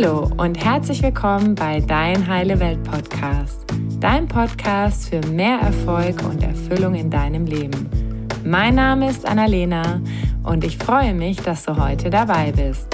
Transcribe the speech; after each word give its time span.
Hallo 0.00 0.30
und 0.36 0.64
herzlich 0.64 1.02
willkommen 1.02 1.56
bei 1.56 1.80
Dein 1.80 2.28
Heile 2.28 2.60
Welt 2.60 2.84
Podcast, 2.84 3.64
dein 3.98 4.28
Podcast 4.28 5.08
für 5.08 5.20
mehr 5.26 5.58
Erfolg 5.58 6.22
und 6.22 6.40
Erfüllung 6.40 6.94
in 6.94 7.10
deinem 7.10 7.46
Leben. 7.46 7.90
Mein 8.44 8.76
Name 8.76 9.10
ist 9.10 9.26
Annalena 9.26 10.00
und 10.44 10.62
ich 10.62 10.78
freue 10.78 11.14
mich, 11.14 11.38
dass 11.38 11.64
du 11.64 11.76
heute 11.76 12.10
dabei 12.10 12.52
bist. 12.52 12.86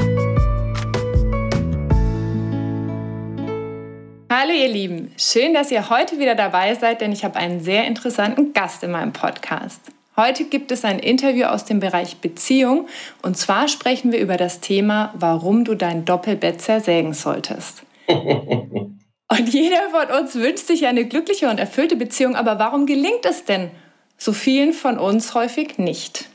Hallo 4.32 4.52
ihr 4.55 4.68
Lieben, 4.68 5.12
schön, 5.18 5.52
dass 5.52 5.71
ihr 5.71 5.91
heute 5.91 6.18
wieder 6.18 6.34
dabei 6.34 6.75
seid, 6.75 7.02
denn 7.02 7.12
ich 7.12 7.23
habe 7.23 7.36
einen 7.36 7.61
sehr 7.61 7.86
interessanten 7.86 8.55
Gast 8.55 8.82
in 8.82 8.93
meinem 8.93 9.12
Podcast. 9.12 9.93
Heute 10.17 10.45
gibt 10.45 10.71
es 10.71 10.85
ein 10.85 11.01
Interview 11.01 11.46
aus 11.46 11.65
dem 11.65 11.81
Bereich 11.81 12.19
Beziehung 12.19 12.87
und 13.23 13.37
zwar 13.37 13.67
sprechen 13.67 14.13
wir 14.13 14.21
über 14.21 14.37
das 14.37 14.61
Thema, 14.61 15.13
warum 15.19 15.64
du 15.64 15.75
dein 15.75 16.05
Doppelbett 16.05 16.61
zersägen 16.61 17.14
solltest. 17.14 17.82
und 18.09 19.49
jeder 19.49 19.91
von 19.91 20.17
uns 20.21 20.36
wünscht 20.36 20.69
sich 20.69 20.86
eine 20.86 21.07
glückliche 21.07 21.50
und 21.50 21.58
erfüllte 21.58 21.96
Beziehung, 21.96 22.36
aber 22.36 22.61
warum 22.61 22.86
gelingt 22.86 23.27
es 23.27 23.45
denn 23.45 23.72
so 24.17 24.32
vielen 24.32 24.72
von 24.72 24.99
uns 25.00 25.35
häufig 25.35 25.79
nicht? 25.79 26.29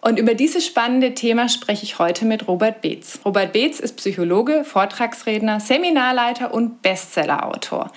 Und 0.00 0.20
über 0.20 0.34
dieses 0.34 0.64
spannende 0.64 1.14
Thema 1.14 1.48
spreche 1.48 1.82
ich 1.82 1.98
heute 1.98 2.26
mit 2.26 2.46
Robert 2.46 2.80
Beetz. 2.80 3.18
Robert 3.24 3.52
Beetz 3.52 3.80
ist 3.80 3.96
Psychologe, 3.96 4.62
Vortragsredner, 4.62 5.58
Seminarleiter 5.58 6.54
und 6.54 6.80
Bestsellerautor. 6.80 7.90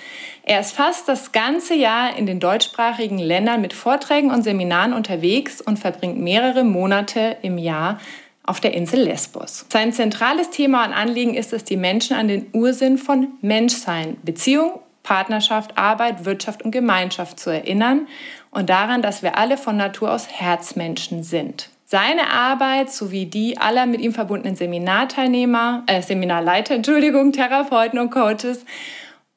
Er 0.49 0.62
ist 0.62 0.71
fast 0.71 1.08
das 1.08 1.31
ganze 1.31 1.76
Jahr 1.76 2.17
in 2.17 2.26
den 2.26 2.39
deutschsprachigen 2.39 3.20
Ländern 3.20 3.62
mit 3.62 3.71
Vorträgen 3.71 4.31
und 4.31 4.41
Seminaren 4.41 4.94
unterwegs 4.94 5.62
und 5.62 5.77
verbringt 5.77 6.20
mehrere 6.20 6.63
Monate 6.63 7.38
im 7.44 7.59
Jahr 7.59 7.99
auf 8.41 8.59
der 8.59 8.73
Insel 8.73 9.03
Lesbos. 9.03 9.67
Sein 9.70 9.94
zentrales 9.94 10.49
Thema 10.49 10.88
und 10.88 10.94
Anliegen 10.94 11.35
ist 11.35 11.53
es, 11.53 11.66
die 11.66 11.77
Menschen 11.77 12.17
an 12.17 12.27
den 12.27 12.48
Ursinn 12.52 12.98
von 12.98 13.27
Menschsein, 13.41 14.17
Beziehung, 14.23 14.80
Partnerschaft, 15.03 15.78
Arbeit, 15.78 16.25
Wirtschaft 16.25 16.63
und 16.63 16.72
Gemeinschaft 16.72 17.39
zu 17.39 17.52
erinnern 17.52 18.08
und 18.50 18.72
daran, 18.72 19.03
dass 19.03 19.22
wir 19.22 19.38
alle 19.38 19.56
von 19.56 19.78
Natur 19.78 20.11
aus 20.11 20.30
Herzmenschen 20.30 21.22
sind. 21.22 21.69
Seine 21.86 22.31
Arbeit 22.31 22.91
sowie 22.91 23.28
die 23.28 23.59
aller 23.59 23.86
mit 23.86 24.02
ihm 24.02 24.13
verbundenen 24.13 24.56
Seminarteilnehmer, 24.56 25.84
äh, 25.86 26.02
Seminarleiter, 26.02 26.73
Entschuldigung, 26.73 27.34
Therapeuten 27.34 28.00
und 28.00 28.09
Coaches 28.09 28.66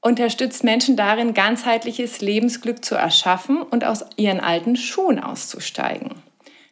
unterstützt 0.02 0.64
Menschen 0.64 0.96
darin, 0.96 1.32
ganzheitliches 1.32 2.20
Lebensglück 2.20 2.84
zu 2.84 2.96
erschaffen 2.96 3.62
und 3.62 3.84
aus 3.84 4.04
ihren 4.16 4.40
alten 4.40 4.76
Schuhen 4.76 5.18
auszusteigen. 5.18 6.10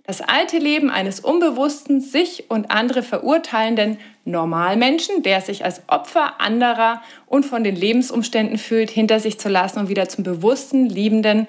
Das 0.05 0.21
alte 0.21 0.59
Leben 0.59 0.91
eines 0.91 1.21
unbewussten, 1.21 2.01
sich 2.01 2.51
und 2.51 2.73
andere 2.73 3.05
verurteilenden 3.05 3.99
Normalmenschen, 4.25 5.23
der 5.23 5.41
sich 5.41 5.65
als 5.65 5.83
Opfer 5.87 6.41
anderer 6.41 7.01
und 7.27 7.47
von 7.47 7.63
den 7.63 7.77
Lebensumständen 7.77 8.59
fühlt, 8.59 8.91
hinter 8.91 9.21
sich 9.21 9.39
zu 9.39 9.49
lassen 9.49 9.79
und 9.79 9.89
wieder 9.89 10.09
zum 10.09 10.25
bewussten, 10.25 10.87
liebenden, 10.87 11.47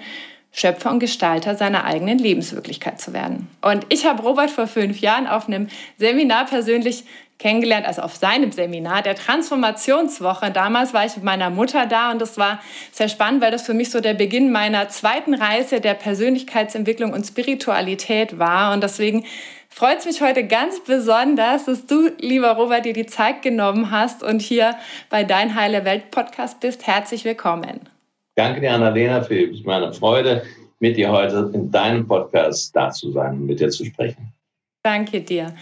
Schöpfer 0.51 0.91
und 0.91 0.99
Gestalter 0.99 1.55
seiner 1.55 1.85
eigenen 1.85 2.19
Lebenswirklichkeit 2.19 2.99
zu 2.99 3.13
werden. 3.13 3.47
Und 3.61 3.85
ich 3.89 4.05
habe 4.05 4.21
Robert 4.21 4.51
vor 4.51 4.67
fünf 4.67 4.99
Jahren 4.99 5.25
auf 5.25 5.47
einem 5.47 5.67
Seminar 5.97 6.45
persönlich 6.45 7.05
kennengelernt, 7.41 7.87
also 7.87 8.03
auf 8.03 8.15
seinem 8.15 8.51
Seminar, 8.51 9.01
der 9.01 9.15
Transformationswoche. 9.15 10.51
Damals 10.51 10.93
war 10.93 11.05
ich 11.05 11.15
mit 11.15 11.25
meiner 11.25 11.49
Mutter 11.49 11.87
da 11.87 12.11
und 12.11 12.21
das 12.21 12.37
war 12.37 12.61
sehr 12.91 13.09
spannend, 13.09 13.41
weil 13.41 13.51
das 13.51 13.63
für 13.63 13.73
mich 13.73 13.89
so 13.89 13.99
der 13.99 14.13
Beginn 14.13 14.51
meiner 14.51 14.89
zweiten 14.89 15.33
Reise 15.33 15.81
der 15.81 15.95
Persönlichkeitsentwicklung 15.95 17.11
und 17.11 17.25
Spiritualität 17.25 18.37
war. 18.37 18.73
Und 18.73 18.83
deswegen 18.83 19.25
freut 19.69 19.99
es 19.99 20.05
mich 20.05 20.21
heute 20.21 20.45
ganz 20.45 20.83
besonders, 20.83 21.65
dass 21.65 21.87
du, 21.87 22.11
lieber 22.19 22.51
Robert, 22.51 22.85
dir 22.85 22.93
die 22.93 23.07
Zeit 23.07 23.41
genommen 23.41 23.89
hast 23.89 24.21
und 24.21 24.41
hier 24.41 24.75
bei 25.09 25.23
Dein 25.23 25.55
Heile 25.55 25.83
Welt 25.83 26.11
Podcast 26.11 26.59
bist. 26.59 26.85
Herzlich 26.85 27.25
willkommen. 27.25 27.89
Danke 28.35 28.61
dir, 28.61 28.73
Annalena, 28.73 29.21
für 29.21 29.49
meine 29.65 29.91
Freude, 29.91 30.43
mit 30.79 30.95
dir 30.95 31.11
heute 31.11 31.49
in 31.53 31.71
deinem 31.71 32.07
Podcast 32.07 32.75
da 32.75 32.91
zu 32.91 33.11
sein 33.11 33.33
und 33.33 33.47
mit 33.47 33.59
dir 33.59 33.69
zu 33.69 33.83
sprechen. 33.83 34.31
Danke 34.83 35.21
dir. 35.21 35.55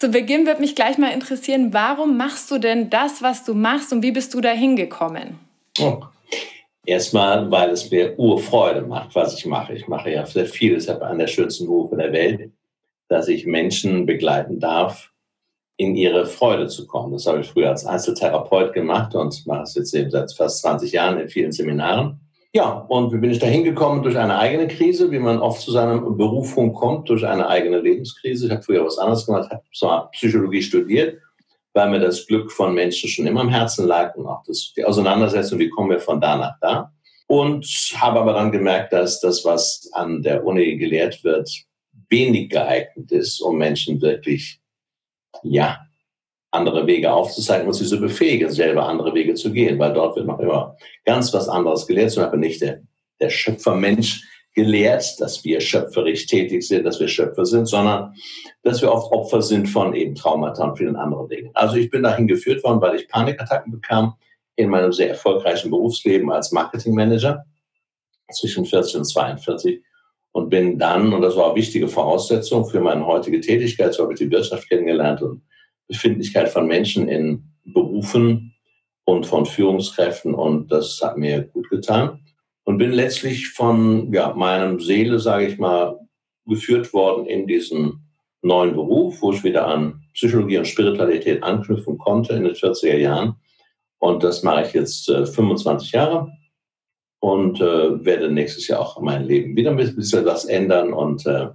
Zu 0.00 0.10
Beginn 0.10 0.46
wird 0.46 0.60
mich 0.60 0.76
gleich 0.76 0.96
mal 0.96 1.12
interessieren, 1.12 1.72
warum 1.72 2.16
machst 2.16 2.52
du 2.52 2.58
denn 2.58 2.88
das, 2.88 3.20
was 3.20 3.44
du 3.44 3.54
machst 3.54 3.92
und 3.92 4.02
wie 4.02 4.12
bist 4.12 4.32
du 4.32 4.40
da 4.40 4.50
hingekommen? 4.50 5.40
Oh. 5.80 6.02
Erstmal, 6.86 7.50
weil 7.50 7.70
es 7.70 7.90
mir 7.90 8.16
Urfreude 8.16 8.82
macht, 8.82 9.16
was 9.16 9.36
ich 9.36 9.44
mache. 9.44 9.74
Ich 9.74 9.88
mache 9.88 10.10
ja 10.12 10.24
sehr 10.24 10.46
viel, 10.46 10.74
deshalb 10.74 11.02
an 11.02 11.18
der 11.18 11.26
schönsten 11.26 11.66
Berufe 11.66 11.96
der 11.96 12.12
Welt, 12.12 12.52
dass 13.08 13.26
ich 13.26 13.44
Menschen 13.44 14.06
begleiten 14.06 14.60
darf, 14.60 15.10
in 15.76 15.96
ihre 15.96 16.26
Freude 16.26 16.68
zu 16.68 16.86
kommen. 16.86 17.12
Das 17.12 17.26
habe 17.26 17.40
ich 17.40 17.48
früher 17.48 17.70
als 17.70 17.84
Einzeltherapeut 17.84 18.72
gemacht 18.72 19.16
und 19.16 19.46
mache 19.46 19.62
es 19.62 19.74
jetzt 19.74 19.94
eben 19.94 20.10
seit 20.10 20.32
fast 20.32 20.60
20 20.60 20.92
Jahren 20.92 21.18
in 21.18 21.28
vielen 21.28 21.52
Seminaren. 21.52 22.20
Ja, 22.58 22.70
und 22.88 23.12
wie 23.12 23.18
bin 23.18 23.30
ich 23.30 23.38
da 23.38 23.46
hingekommen? 23.46 24.02
Durch 24.02 24.18
eine 24.18 24.36
eigene 24.36 24.66
Krise, 24.66 25.12
wie 25.12 25.20
man 25.20 25.38
oft 25.38 25.60
zu 25.60 25.70
seiner 25.70 26.00
Berufung 26.00 26.74
kommt, 26.74 27.08
durch 27.08 27.24
eine 27.24 27.46
eigene 27.46 27.78
Lebenskrise. 27.78 28.46
Ich 28.46 28.50
habe 28.50 28.64
früher 28.64 28.84
was 28.84 28.98
anderes 28.98 29.26
gemacht, 29.26 29.48
habe 29.48 29.62
zwar 29.72 30.10
Psychologie 30.10 30.60
studiert, 30.60 31.20
weil 31.72 31.88
mir 31.88 32.00
das 32.00 32.26
Glück 32.26 32.50
von 32.50 32.74
Menschen 32.74 33.08
schon 33.08 33.28
immer 33.28 33.42
am 33.42 33.48
Herzen 33.48 33.86
lag 33.86 34.16
und 34.16 34.26
auch 34.26 34.42
das, 34.44 34.72
die 34.76 34.84
Auseinandersetzung, 34.84 35.60
wie 35.60 35.68
kommen 35.68 35.90
wir 35.90 36.00
von 36.00 36.20
da 36.20 36.36
nach 36.36 36.54
da. 36.60 36.92
Und 37.28 37.64
habe 37.94 38.18
aber 38.18 38.32
dann 38.32 38.50
gemerkt, 38.50 38.92
dass 38.92 39.20
das, 39.20 39.44
was 39.44 39.88
an 39.92 40.24
der 40.24 40.44
Uni 40.44 40.78
gelehrt 40.78 41.22
wird, 41.22 41.48
wenig 42.10 42.50
geeignet 42.50 43.12
ist, 43.12 43.40
um 43.40 43.56
Menschen 43.56 44.02
wirklich 44.02 44.58
ja, 45.44 45.78
andere 46.58 46.86
Wege 46.86 47.12
aufzuzeigen 47.12 47.66
und 47.66 47.72
sie 47.72 47.86
zu 47.86 48.00
befähigen, 48.00 48.50
selber 48.50 48.86
andere 48.86 49.14
Wege 49.14 49.34
zu 49.34 49.52
gehen, 49.52 49.78
weil 49.78 49.92
dort 49.92 50.16
wird 50.16 50.26
noch 50.26 50.40
immer 50.40 50.76
ganz 51.04 51.32
was 51.32 51.48
anderes 51.48 51.86
gelehrt, 51.86 52.10
zum 52.10 52.24
Beispiel 52.24 52.40
nicht 52.40 52.60
der, 52.60 52.82
der 53.20 53.30
Schöpfermensch 53.30 54.22
gelehrt, 54.54 55.20
dass 55.20 55.44
wir 55.44 55.60
schöpferisch 55.60 56.26
tätig 56.26 56.66
sind, 56.66 56.84
dass 56.84 56.98
wir 56.98 57.06
Schöpfer 57.08 57.46
sind, 57.46 57.66
sondern 57.66 58.12
dass 58.62 58.82
wir 58.82 58.92
oft 58.92 59.12
Opfer 59.12 59.40
sind 59.40 59.68
von 59.68 59.94
eben 59.94 60.14
Traumata 60.16 60.64
und 60.64 60.76
vielen 60.76 60.96
anderen 60.96 61.28
Dingen. 61.28 61.50
Also 61.54 61.76
ich 61.76 61.90
bin 61.90 62.02
dahin 62.02 62.26
geführt 62.26 62.64
worden, 62.64 62.80
weil 62.80 62.96
ich 62.96 63.08
Panikattacken 63.08 63.70
bekam 63.70 64.14
in 64.56 64.68
meinem 64.68 64.92
sehr 64.92 65.10
erfolgreichen 65.10 65.70
Berufsleben 65.70 66.30
als 66.32 66.50
Marketingmanager 66.50 67.44
zwischen 68.32 68.64
40 68.64 68.96
und 68.96 69.04
42 69.04 69.80
und 70.32 70.50
bin 70.50 70.78
dann, 70.78 71.12
und 71.12 71.22
das 71.22 71.36
war 71.36 71.46
eine 71.46 71.54
wichtige 71.54 71.88
Voraussetzung 71.88 72.66
für 72.66 72.80
meine 72.80 73.06
heutige 73.06 73.40
Tätigkeit, 73.40 73.94
so 73.94 74.02
habe 74.02 74.14
ich 74.14 74.18
die 74.18 74.30
Wirtschaft 74.30 74.68
kennengelernt 74.68 75.22
und 75.22 75.42
Befindlichkeit 75.88 76.48
von 76.48 76.66
Menschen 76.66 77.08
in 77.08 77.44
Berufen 77.64 78.54
und 79.04 79.26
von 79.26 79.46
Führungskräften 79.46 80.34
und 80.34 80.70
das 80.70 81.00
hat 81.02 81.16
mir 81.16 81.42
gut 81.42 81.68
getan 81.70 82.20
und 82.64 82.78
bin 82.78 82.92
letztlich 82.92 83.48
von 83.48 84.12
ja, 84.12 84.34
meinem 84.34 84.78
Seele, 84.80 85.18
sage 85.18 85.46
ich 85.46 85.58
mal, 85.58 85.98
geführt 86.46 86.92
worden 86.92 87.26
in 87.26 87.46
diesen 87.46 88.08
neuen 88.42 88.74
Beruf, 88.74 89.22
wo 89.22 89.32
ich 89.32 89.42
wieder 89.42 89.66
an 89.66 90.02
Psychologie 90.14 90.58
und 90.58 90.68
Spiritualität 90.68 91.42
anknüpfen 91.42 91.98
konnte 91.98 92.34
in 92.34 92.44
den 92.44 92.54
40er 92.54 92.96
Jahren. 92.96 93.36
Und 93.98 94.22
das 94.22 94.42
mache 94.42 94.66
ich 94.66 94.72
jetzt 94.74 95.08
äh, 95.08 95.26
25 95.26 95.92
Jahre 95.92 96.30
und 97.20 97.60
äh, 97.60 98.04
werde 98.04 98.30
nächstes 98.30 98.68
Jahr 98.68 98.80
auch 98.80 99.00
mein 99.00 99.24
Leben 99.24 99.56
wieder 99.56 99.70
ein 99.70 99.76
bisschen 99.76 100.24
was 100.24 100.44
ändern 100.44 100.92
und 100.92 101.26
äh, 101.26 101.48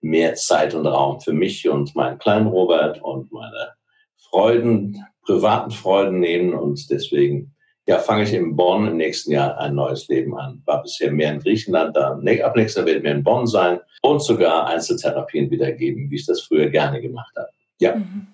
mehr 0.00 0.34
Zeit 0.34 0.74
und 0.74 0.86
Raum 0.86 1.20
für 1.20 1.32
mich 1.32 1.68
und 1.68 1.94
meinen 1.94 2.18
kleinen 2.18 2.46
Robert 2.46 3.02
und 3.02 3.30
meine 3.32 3.74
Freuden, 4.16 5.04
privaten 5.22 5.70
Freuden 5.70 6.20
nehmen. 6.20 6.54
Und 6.54 6.90
deswegen 6.90 7.54
ja, 7.86 7.98
fange 7.98 8.22
ich 8.22 8.32
in 8.32 8.56
Bonn 8.56 8.86
im 8.86 8.96
nächsten 8.96 9.32
Jahr 9.32 9.58
ein 9.58 9.74
neues 9.74 10.08
Leben 10.08 10.36
an. 10.36 10.62
War 10.64 10.82
bisher 10.82 11.10
mehr 11.10 11.32
in 11.32 11.40
Griechenland, 11.40 11.96
da 11.96 12.12
ab 12.12 12.20
nächstes 12.22 12.76
Jahr 12.76 12.86
werde 12.86 12.98
ich 12.98 13.02
mehr 13.02 13.14
in 13.14 13.24
Bonn 13.24 13.46
sein 13.46 13.80
und 14.02 14.22
sogar 14.22 14.68
Einzeltherapien 14.68 15.50
wiedergeben, 15.50 16.10
wie 16.10 16.16
ich 16.16 16.26
das 16.26 16.42
früher 16.42 16.68
gerne 16.68 17.00
gemacht 17.00 17.34
habe. 17.36 17.48
Ja. 17.78 17.96
Mhm. 17.96 18.26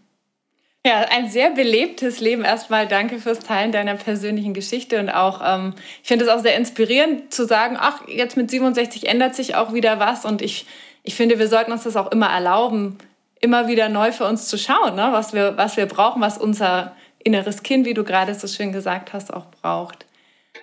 Ja, 0.86 1.00
ein 1.10 1.28
sehr 1.28 1.50
belebtes 1.50 2.20
Leben. 2.20 2.44
Erstmal 2.44 2.86
danke 2.86 3.18
fürs 3.18 3.40
Teilen 3.40 3.72
deiner 3.72 3.96
persönlichen 3.96 4.54
Geschichte 4.54 5.00
und 5.00 5.08
auch, 5.08 5.40
ähm, 5.44 5.74
ich 6.00 6.06
finde 6.06 6.26
es 6.26 6.30
auch 6.30 6.38
sehr 6.38 6.56
inspirierend 6.56 7.34
zu 7.34 7.44
sagen, 7.44 7.76
ach, 7.76 8.06
jetzt 8.06 8.36
mit 8.36 8.50
67 8.52 9.08
ändert 9.08 9.34
sich 9.34 9.56
auch 9.56 9.74
wieder 9.74 9.98
was 9.98 10.24
und 10.24 10.42
ich, 10.42 10.64
ich 11.06 11.14
finde, 11.14 11.38
wir 11.38 11.48
sollten 11.48 11.72
uns 11.72 11.84
das 11.84 11.96
auch 11.96 12.12
immer 12.12 12.26
erlauben, 12.26 12.98
immer 13.40 13.68
wieder 13.68 13.88
neu 13.88 14.12
für 14.12 14.26
uns 14.26 14.48
zu 14.48 14.58
schauen, 14.58 14.96
ne? 14.96 15.08
was, 15.12 15.32
wir, 15.32 15.56
was 15.56 15.76
wir 15.76 15.86
brauchen, 15.86 16.20
was 16.20 16.36
unser 16.36 16.94
inneres 17.22 17.62
Kind, 17.62 17.86
wie 17.86 17.94
du 17.94 18.04
gerade 18.04 18.34
so 18.34 18.46
schön 18.46 18.72
gesagt 18.72 19.12
hast, 19.12 19.32
auch 19.32 19.46
braucht. 19.46 20.04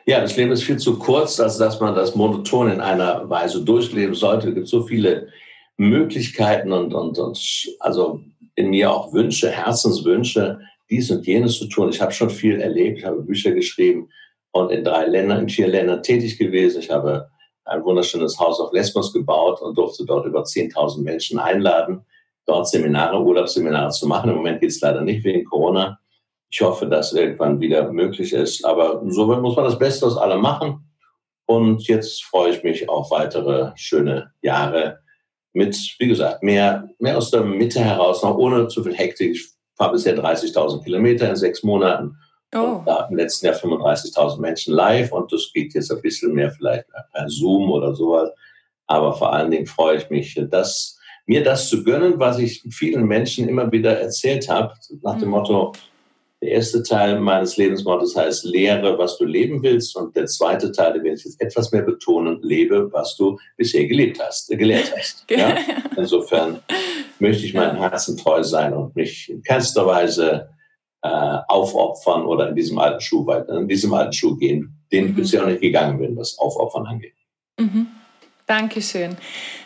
Ja, 0.06 0.20
das 0.20 0.36
Leben 0.36 0.52
ist 0.52 0.64
viel 0.64 0.78
zu 0.78 1.00
kurz, 1.00 1.40
als 1.40 1.58
dass 1.58 1.80
man 1.80 1.96
das 1.96 2.16
monoton 2.16 2.70
in 2.72 2.82
einer 2.82 3.30
Weise 3.30 3.64
durchleben 3.64 4.16
sollte. 4.16 4.50
Es 4.50 4.56
gibt 4.56 4.68
so 4.68 4.84
viele 4.84 5.30
Möglichkeiten 5.78 6.72
und, 6.74 6.94
und, 6.94 7.18
und 7.18 7.68
also 7.80 8.22
in 8.56 8.70
mir 8.70 8.92
auch 8.92 9.14
Wünsche, 9.14 9.50
Herzenswünsche, 9.50 10.60
dies 10.90 11.10
und 11.10 11.26
jenes 11.26 11.58
zu 11.58 11.68
tun. 11.68 11.90
Ich 11.90 12.02
habe 12.02 12.12
schon 12.12 12.30
viel 12.30 12.60
erlebt, 12.60 13.00
ich 13.00 13.06
habe 13.06 13.22
Bücher 13.22 13.52
geschrieben 13.52 14.10
und 14.52 14.72
in 14.72 14.84
drei 14.84 15.06
Ländern, 15.06 15.44
in 15.44 15.50
vier 15.50 15.68
Ländern 15.68 16.04
tätig 16.04 16.38
gewesen. 16.38 16.80
Ich 16.80 16.90
habe 16.90 17.30
ein 17.66 17.84
wunderschönes 17.84 18.40
Haus 18.40 18.60
auf 18.60 18.74
Lesbos 18.74 19.14
gebaut 19.14 19.62
und 19.62 19.78
durfte 19.78 20.06
dort 20.06 20.26
über 20.26 20.44
10.000 20.44 21.02
Menschen 21.02 21.40
einladen, 21.40 22.06
dort 22.46 22.68
Seminare, 22.68 23.22
Urlaubsseminare 23.22 23.92
zu 23.92 24.08
machen. 24.08 24.30
Im 24.30 24.38
Moment 24.38 24.60
geht 24.60 24.72
es 24.72 24.82
leider 24.82 25.02
nicht 25.02 25.24
wegen 25.24 25.46
Corona. 25.46 26.00
Ich 26.50 26.62
hoffe, 26.62 26.88
dass 26.88 27.14
irgendwann 27.14 27.60
wieder 27.60 27.92
möglich 27.92 28.34
ist. 28.34 28.64
Aber 28.66 29.02
so 29.08 29.26
muss 29.26 29.56
man 29.56 29.66
das 29.66 29.80
Beste 29.80 30.06
aus 30.06 30.18
allem 30.18 30.42
machen. 30.42 30.90
Und 31.46 31.88
jetzt 31.88 32.24
freue 32.24 32.52
ich 32.52 32.64
mich 32.64 32.90
auf 32.90 33.12
weitere 33.12 33.72
schöne 33.76 34.32
Jahre 34.42 35.00
mit, 35.54 35.78
wie 36.00 36.08
gesagt, 36.08 36.44
mehr, 36.44 36.90
mehr 37.00 37.18
aus 37.18 37.32
der 37.32 37.42
Mitte 37.42 37.80
heraus, 37.80 38.24
noch 38.24 38.38
ohne 38.38 38.68
zu 38.68 38.84
viel 38.84 38.94
Hektik. 38.94 39.32
Ich 39.32 39.52
fahre 39.76 39.94
bisher 39.94 40.18
30.000 40.18 40.84
Kilometer 40.84 41.30
in 41.30 41.36
sechs 41.36 41.64
Monaten. 41.64 42.18
Oh. 42.54 42.78
Und 42.78 42.86
da 42.86 43.08
im 43.10 43.18
letzten 43.18 43.48
Jahr 43.48 43.56
35.000 43.56 44.40
Menschen 44.40 44.74
live 44.74 45.12
und 45.12 45.32
das 45.32 45.52
geht 45.54 45.74
jetzt 45.74 45.92
ein 45.92 46.02
bisschen 46.02 46.34
mehr 46.34 46.52
vielleicht 46.52 46.86
per 47.14 47.30
Zoom 47.30 47.72
oder 47.72 47.94
sowas. 47.96 48.30
Aber 48.88 49.14
vor 49.14 49.34
allen 49.34 49.52
Dingen 49.52 49.66
freue 49.66 49.98
ich 49.98 50.10
mich, 50.10 50.40
dass 50.50 51.00
mir 51.26 51.44
das 51.44 51.70
zu 51.70 51.84
gönnen, 51.84 52.20
was 52.20 52.40
ich 52.40 52.64
vielen 52.70 53.06
Menschen 53.06 53.48
immer 53.48 53.72
wieder 53.72 54.00
erzählt 54.00 54.50
habe, 54.50 54.74
nach 55.02 55.18
dem 55.18 55.30
mhm. 55.30 55.32
Motto, 55.32 55.74
der 56.44 56.52
erste 56.52 56.84
Teil 56.84 57.22
meines 57.22 57.56
Lebensmottos 57.56 58.18
heißt, 58.18 58.44
lehre, 58.44 58.98
was 58.98 59.18
du 59.18 59.24
leben 59.24 59.64
willst. 59.64 59.96
Und 59.96 60.14
der 60.14 60.26
zweite 60.26 60.74
Teil, 60.74 60.92
den 60.92 61.04
will 61.04 61.14
ich 61.14 61.24
jetzt 61.24 61.40
etwas 61.40 61.72
mehr 61.72 61.84
betonen, 61.84 62.42
lebe, 62.42 62.92
was 62.92 63.16
du 63.16 63.40
bisher 63.56 63.88
gelebt 63.88 64.20
hast, 64.22 64.52
äh, 64.52 64.58
gelehrt 64.58 64.94
hast. 64.96 65.26
Ja? 65.30 65.56
Insofern 65.96 66.60
möchte 67.20 67.46
ich 67.46 67.54
meinem 67.54 67.78
Herzen 67.78 68.18
treu 68.18 68.44
sein 68.44 68.74
und 68.74 68.94
mich 68.94 69.30
in 69.30 69.42
keinster 69.42 69.86
Weise 69.86 70.50
äh, 71.04 71.38
aufopfern 71.48 72.26
oder 72.26 72.50
in 72.50 72.56
diesem 72.56 72.80
alten 72.80 73.02
Schuh 73.02 73.26
weiter, 73.28 73.58
in 73.58 73.68
diesem 73.68 73.94
alten 73.94 74.14
Schuh 74.14 74.36
gehen, 74.38 74.74
den 74.92 75.06
ich 75.06 75.12
mhm. 75.12 75.16
bisher 75.16 75.42
noch 75.42 75.50
nicht 75.50 75.62
gegangen 75.62 76.00
bin, 76.00 76.16
was 76.16 76.38
Aufopfern 76.40 76.86
angeht. 76.86 77.14
Mhm. 77.60 77.88
Dankeschön. 78.48 79.18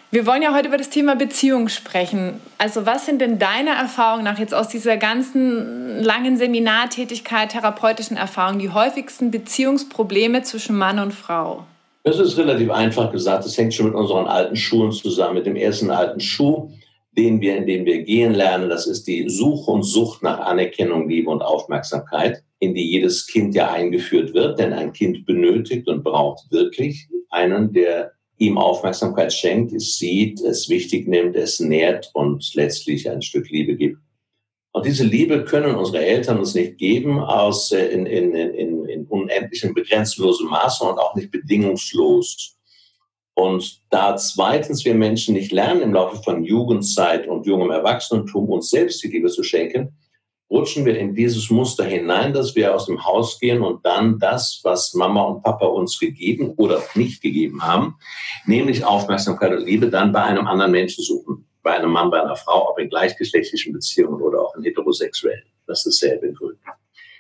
Wir 0.10 0.26
wollen 0.26 0.42
ja 0.42 0.56
heute 0.56 0.70
über 0.70 0.78
das 0.78 0.90
Thema 0.90 1.16
Beziehung 1.16 1.68
sprechen. 1.68 2.40
Also 2.58 2.86
was 2.86 3.06
sind 3.06 3.20
denn 3.20 3.40
deiner 3.40 3.74
Erfahrung 3.74 4.24
nach 4.24 4.40
jetzt 4.40 4.54
aus 4.54 4.70
dieser 4.70 4.96
ganzen 4.98 6.02
langen 6.02 6.38
Seminartätigkeit, 6.38 7.52
therapeutischen 7.52 8.16
Erfahrungen 8.16 8.60
die 8.60 8.70
häufigsten 8.70 9.32
Beziehungsprobleme 9.32 10.44
zwischen 10.44 10.78
Mann 10.78 11.00
und 11.00 11.14
Frau? 11.14 11.66
Das 12.04 12.20
ist 12.20 12.38
relativ 12.38 12.72
einfach 12.72 13.12
gesagt. 13.12 13.44
Das 13.46 13.58
hängt 13.58 13.74
schon 13.74 13.88
mit 13.88 13.96
unseren 13.96 14.28
alten 14.28 14.56
Schuhen 14.56 14.94
zusammen. 14.94 15.36
Mit 15.36 15.46
dem 15.46 15.58
ersten 15.58 15.92
alten 15.92 16.22
Schuh, 16.22 16.72
den 17.18 17.42
wir, 17.42 17.58
in 17.58 17.66
dem 17.66 17.86
wir 17.86 18.04
gehen 18.04 18.34
lernen, 18.34 18.70
das 18.70 18.86
ist 18.86 19.08
die 19.08 19.28
Suche 19.28 19.72
und 19.72 19.84
Sucht 19.84 20.22
nach 20.22 20.40
Anerkennung, 20.40 21.10
Liebe 21.10 21.32
und 21.32 21.42
Aufmerksamkeit, 21.42 22.44
in 22.60 22.76
die 22.76 22.92
jedes 22.92 23.26
Kind 23.26 23.56
ja 23.56 23.72
eingeführt 23.72 24.34
wird. 24.34 24.60
Denn 24.60 24.72
ein 24.72 24.94
Kind 24.94 25.26
benötigt 25.26 25.88
und 25.88 26.04
braucht 26.04 26.52
wirklich 26.52 27.08
einen, 27.30 27.74
der 27.74 28.12
ihm 28.38 28.58
Aufmerksamkeit 28.58 29.34
schenkt, 29.34 29.74
es 29.74 29.98
sieht, 29.98 30.42
es 30.42 30.70
wichtig 30.70 31.08
nimmt, 31.08 31.36
es 31.36 31.60
nährt 31.60 32.12
und 32.14 32.54
letztlich 32.54 33.10
ein 33.10 33.24
Stück 33.24 33.50
Liebe 33.50 33.76
gibt. 33.76 33.98
Und 34.74 34.86
diese 34.86 35.06
Liebe 35.06 35.44
können 35.44 35.76
unsere 35.76 36.06
Eltern 36.06 36.38
uns 36.38 36.54
nicht 36.54 36.78
geben 36.78 37.20
aus, 37.20 37.72
äh, 37.72 37.88
in, 37.88 38.06
in, 38.06 38.36
in, 38.36 38.86
in 38.86 39.06
unendlichem, 39.08 39.74
begrenzlosem 39.74 40.50
Maße 40.50 40.84
und 40.84 41.00
auch 41.00 41.16
nicht 41.16 41.32
bedingungslos. 41.32 42.57
Und 43.38 43.82
da 43.92 44.18
zweitens 44.18 44.84
wir 44.84 44.96
Menschen 44.96 45.36
nicht 45.36 45.52
lernen, 45.52 45.84
im 45.84 45.94
Laufe 45.94 46.24
von 46.24 46.44
Jugendzeit 46.44 47.28
und 47.28 47.46
jungem 47.46 47.70
Erwachsenentum 47.70 48.50
uns 48.50 48.72
selbst 48.72 49.04
die 49.04 49.10
Liebe 49.10 49.30
zu 49.30 49.44
schenken, 49.44 49.96
rutschen 50.50 50.86
wir 50.86 50.98
in 50.98 51.14
dieses 51.14 51.52
Muster 51.52 51.84
hinein, 51.84 52.34
dass 52.34 52.56
wir 52.56 52.74
aus 52.74 52.88
dem 52.88 53.06
Haus 53.06 53.40
gehen 53.40 53.62
und 53.62 53.86
dann 53.86 54.18
das, 54.18 54.62
was 54.64 54.96
Mama 54.96 55.22
und 55.22 55.44
Papa 55.44 55.68
uns 55.68 56.00
gegeben 56.00 56.56
oder 56.58 56.82
nicht 56.96 57.22
gegeben 57.22 57.62
haben, 57.62 58.00
nämlich 58.48 58.84
Aufmerksamkeit 58.84 59.52
und 59.52 59.66
Liebe, 59.68 59.88
dann 59.92 60.12
bei 60.12 60.24
einem 60.24 60.48
anderen 60.48 60.72
Menschen 60.72 61.04
suchen. 61.04 61.46
Bei 61.62 61.76
einem 61.76 61.92
Mann, 61.92 62.10
bei 62.10 62.20
einer 62.20 62.36
Frau, 62.36 62.72
ob 62.72 62.80
in 62.80 62.90
gleichgeschlechtlichen 62.90 63.72
Beziehungen 63.72 64.20
oder 64.20 64.42
auch 64.42 64.56
in 64.56 64.64
heterosexuellen. 64.64 65.44
Das 65.68 65.86
ist 65.86 66.02
dasselbe 66.02 66.26
in 66.26 66.34
Grün. 66.34 66.58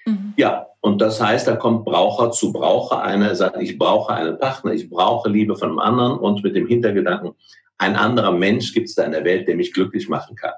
Mhm. 0.07 0.33
Ja, 0.37 0.67
und 0.79 1.01
das 1.01 1.21
heißt, 1.21 1.47
da 1.47 1.55
kommt 1.55 1.85
Braucher 1.85 2.31
zu 2.31 2.53
Braucher. 2.53 3.03
Einer 3.03 3.35
sagt, 3.35 3.61
ich 3.61 3.77
brauche 3.77 4.13
einen 4.13 4.39
Partner, 4.39 4.71
ich 4.71 4.89
brauche 4.89 5.29
Liebe 5.29 5.55
von 5.55 5.69
einem 5.69 5.79
anderen 5.79 6.17
und 6.17 6.43
mit 6.43 6.55
dem 6.55 6.65
Hintergedanken, 6.65 7.33
ein 7.77 7.95
anderer 7.95 8.31
Mensch 8.31 8.73
gibt 8.73 8.89
es 8.89 8.95
da 8.95 9.03
in 9.03 9.11
der 9.11 9.25
Welt, 9.25 9.47
der 9.47 9.55
mich 9.55 9.73
glücklich 9.73 10.09
machen 10.09 10.35
kann. 10.35 10.53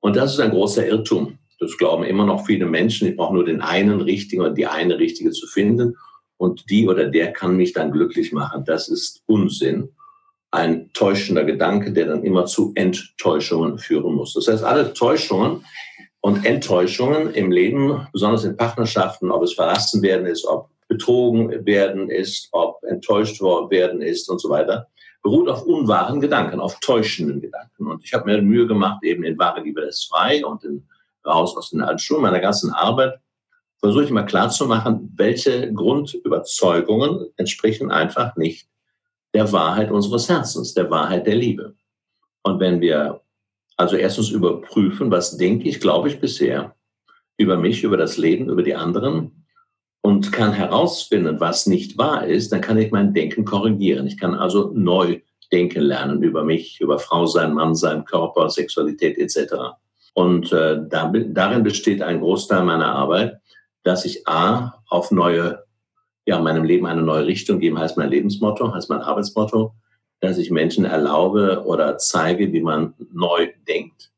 Und 0.00 0.16
das 0.16 0.32
ist 0.32 0.40
ein 0.40 0.52
großer 0.52 0.86
Irrtum. 0.86 1.38
Das 1.58 1.76
glauben 1.76 2.04
immer 2.04 2.24
noch 2.24 2.46
viele 2.46 2.66
Menschen. 2.66 3.08
Ich 3.08 3.16
brauche 3.16 3.34
nur 3.34 3.44
den 3.44 3.60
einen 3.60 4.00
richtigen 4.00 4.42
oder 4.42 4.52
die 4.52 4.66
eine 4.66 4.98
richtige 4.98 5.30
zu 5.30 5.46
finden. 5.46 5.96
Und 6.36 6.70
die 6.70 6.88
oder 6.88 7.06
der 7.06 7.32
kann 7.32 7.56
mich 7.56 7.72
dann 7.72 7.92
glücklich 7.92 8.32
machen. 8.32 8.64
Das 8.64 8.88
ist 8.88 9.22
Unsinn. 9.26 9.90
Ein 10.50 10.92
täuschender 10.92 11.44
Gedanke, 11.44 11.92
der 11.92 12.06
dann 12.06 12.24
immer 12.24 12.46
zu 12.46 12.72
Enttäuschungen 12.74 13.78
führen 13.78 14.14
muss. 14.14 14.34
Das 14.34 14.48
heißt, 14.48 14.64
alle 14.64 14.92
Täuschungen 14.92 15.64
und 16.22 16.46
Enttäuschungen 16.46 17.34
im 17.34 17.50
Leben, 17.50 18.06
besonders 18.12 18.44
in 18.44 18.56
Partnerschaften, 18.56 19.30
ob 19.30 19.42
es 19.42 19.54
verlassen 19.54 20.02
werden 20.02 20.26
ist, 20.26 20.46
ob 20.46 20.70
betrogen 20.88 21.66
werden 21.66 22.10
ist, 22.10 22.48
ob 22.52 22.82
enttäuscht 22.84 23.40
werden 23.40 24.00
ist 24.02 24.30
und 24.30 24.40
so 24.40 24.48
weiter, 24.48 24.88
beruht 25.22 25.48
auf 25.48 25.64
unwahren 25.64 26.20
Gedanken, 26.20 26.60
auf 26.60 26.78
täuschenden 26.80 27.40
Gedanken. 27.40 27.86
Und 27.86 28.04
ich 28.04 28.14
habe 28.14 28.26
mir 28.26 28.40
Mühe 28.40 28.66
gemacht, 28.66 29.02
eben 29.02 29.24
in 29.24 29.38
wahre 29.38 29.62
Liebe 29.62 29.82
ist 29.82 30.08
frei 30.10 30.44
und 30.44 30.62
in 30.64 30.86
raus 31.26 31.56
aus 31.56 31.70
den 31.70 31.80
alten 31.80 31.98
Schulen, 31.98 32.22
meiner 32.22 32.40
ganzen 32.40 32.72
Arbeit, 32.72 33.14
versuche 33.78 34.04
ich 34.04 34.10
mal 34.10 34.24
klarzumachen, 34.24 35.12
welche 35.16 35.72
Grundüberzeugungen 35.72 37.30
entsprechen 37.36 37.90
einfach 37.90 38.36
nicht 38.36 38.68
der 39.34 39.50
Wahrheit 39.50 39.90
unseres 39.90 40.28
Herzens, 40.28 40.74
der 40.74 40.90
Wahrheit 40.90 41.26
der 41.26 41.34
Liebe. 41.34 41.74
Und 42.42 42.60
wenn 42.60 42.80
wir 42.80 43.21
also 43.82 43.96
erstens 43.96 44.30
überprüfen, 44.30 45.10
was 45.10 45.36
denke 45.36 45.68
ich, 45.68 45.80
glaube 45.80 46.08
ich 46.08 46.20
bisher 46.20 46.74
über 47.36 47.56
mich, 47.56 47.82
über 47.82 47.96
das 47.96 48.16
Leben, 48.16 48.48
über 48.48 48.62
die 48.62 48.74
anderen 48.74 49.44
und 50.02 50.32
kann 50.32 50.52
herausfinden, 50.52 51.40
was 51.40 51.66
nicht 51.66 51.98
wahr 51.98 52.26
ist, 52.26 52.52
dann 52.52 52.60
kann 52.60 52.78
ich 52.78 52.92
mein 52.92 53.12
Denken 53.12 53.44
korrigieren. 53.44 54.06
Ich 54.06 54.18
kann 54.18 54.34
also 54.34 54.70
neu 54.74 55.20
denken 55.52 55.82
lernen 55.82 56.22
über 56.22 56.44
mich, 56.44 56.80
über 56.80 56.98
Frau 56.98 57.26
sein, 57.26 57.54
Mann 57.54 57.74
sein, 57.74 58.04
Körper, 58.04 58.48
Sexualität 58.48 59.18
etc. 59.18 59.54
Und 60.14 60.52
äh, 60.52 60.80
da, 60.88 61.12
darin 61.12 61.62
besteht 61.62 62.02
ein 62.02 62.20
Großteil 62.20 62.64
meiner 62.64 62.94
Arbeit, 62.94 63.38
dass 63.82 64.04
ich 64.04 64.26
A, 64.28 64.82
auf 64.88 65.10
neue, 65.10 65.64
ja, 66.24 66.38
meinem 66.40 66.64
Leben 66.64 66.86
eine 66.86 67.02
neue 67.02 67.26
Richtung 67.26 67.58
geben, 67.58 67.78
heißt 67.78 67.96
mein 67.96 68.10
Lebensmotto, 68.10 68.72
heißt 68.72 68.90
mein 68.90 69.00
Arbeitsmotto, 69.00 69.74
dass 70.22 70.38
ich 70.38 70.52
Menschen 70.52 70.84
erlaube 70.84 71.64
oder 71.66 71.98
zeige, 71.98 72.52
wie 72.52 72.62
man 72.62 72.94
neu 73.12 73.48
denkt, 73.66 74.12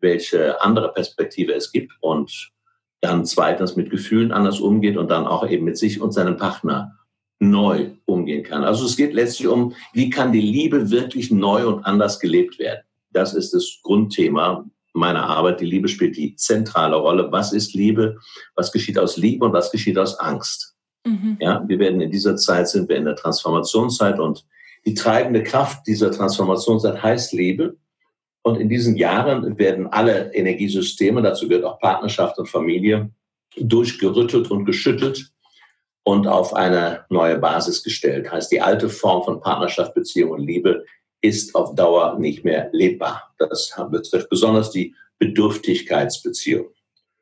welche 0.00 0.60
andere 0.60 0.92
Perspektive 0.92 1.54
es 1.54 1.70
gibt 1.70 1.92
und 2.00 2.50
dann 3.00 3.24
zweitens 3.24 3.76
mit 3.76 3.88
Gefühlen 3.88 4.32
anders 4.32 4.58
umgeht 4.58 4.96
und 4.96 5.08
dann 5.08 5.24
auch 5.24 5.48
eben 5.48 5.64
mit 5.64 5.78
sich 5.78 6.00
und 6.00 6.12
seinem 6.12 6.36
Partner 6.36 6.98
neu 7.38 7.90
umgehen 8.06 8.42
kann. 8.42 8.64
Also 8.64 8.84
es 8.86 8.96
geht 8.96 9.14
letztlich 9.14 9.46
um, 9.46 9.74
wie 9.92 10.10
kann 10.10 10.32
die 10.32 10.40
Liebe 10.40 10.90
wirklich 10.90 11.30
neu 11.30 11.68
und 11.68 11.84
anders 11.84 12.18
gelebt 12.18 12.58
werden. 12.58 12.82
Das 13.12 13.32
ist 13.32 13.54
das 13.54 13.78
Grundthema 13.84 14.64
meiner 14.94 15.28
Arbeit. 15.28 15.60
Die 15.60 15.66
Liebe 15.66 15.86
spielt 15.86 16.16
die 16.16 16.34
zentrale 16.34 16.96
Rolle. 16.96 17.30
Was 17.30 17.52
ist 17.52 17.72
Liebe? 17.72 18.16
Was 18.56 18.72
geschieht 18.72 18.98
aus 18.98 19.16
Liebe 19.16 19.44
und 19.44 19.52
was 19.52 19.70
geschieht 19.70 19.96
aus 19.96 20.18
Angst? 20.18 20.74
Mhm. 21.04 21.36
Ja, 21.38 21.62
wir 21.68 21.78
werden 21.78 22.00
in 22.00 22.10
dieser 22.10 22.34
Zeit 22.34 22.68
sind 22.68 22.88
wir 22.88 22.96
in 22.96 23.04
der 23.04 23.14
Transformationszeit 23.14 24.18
und 24.18 24.44
die 24.86 24.94
treibende 24.94 25.42
Kraft 25.42 25.86
dieser 25.86 26.12
Transformationszeit 26.12 27.02
heißt 27.02 27.32
Liebe. 27.32 27.76
Und 28.42 28.60
in 28.60 28.68
diesen 28.68 28.96
Jahren 28.96 29.58
werden 29.58 29.88
alle 29.88 30.32
Energiesysteme, 30.32 31.20
dazu 31.20 31.48
gehört 31.48 31.64
auch 31.64 31.80
Partnerschaft 31.80 32.38
und 32.38 32.48
Familie, 32.48 33.10
durchgerüttelt 33.58 34.50
und 34.50 34.64
geschüttelt 34.64 35.32
und 36.04 36.28
auf 36.28 36.54
eine 36.54 37.04
neue 37.08 37.38
Basis 37.38 37.82
gestellt. 37.82 38.30
Heißt, 38.30 38.52
die 38.52 38.60
alte 38.60 38.88
Form 38.88 39.24
von 39.24 39.40
Partnerschaft, 39.40 39.94
Beziehung 39.94 40.30
und 40.30 40.46
Liebe 40.46 40.84
ist 41.20 41.56
auf 41.56 41.74
Dauer 41.74 42.16
nicht 42.20 42.44
mehr 42.44 42.68
lebbar. 42.72 43.34
Das 43.38 43.74
betrifft 43.90 44.30
besonders 44.30 44.70
die 44.70 44.94
Bedürftigkeitsbeziehung, 45.18 46.66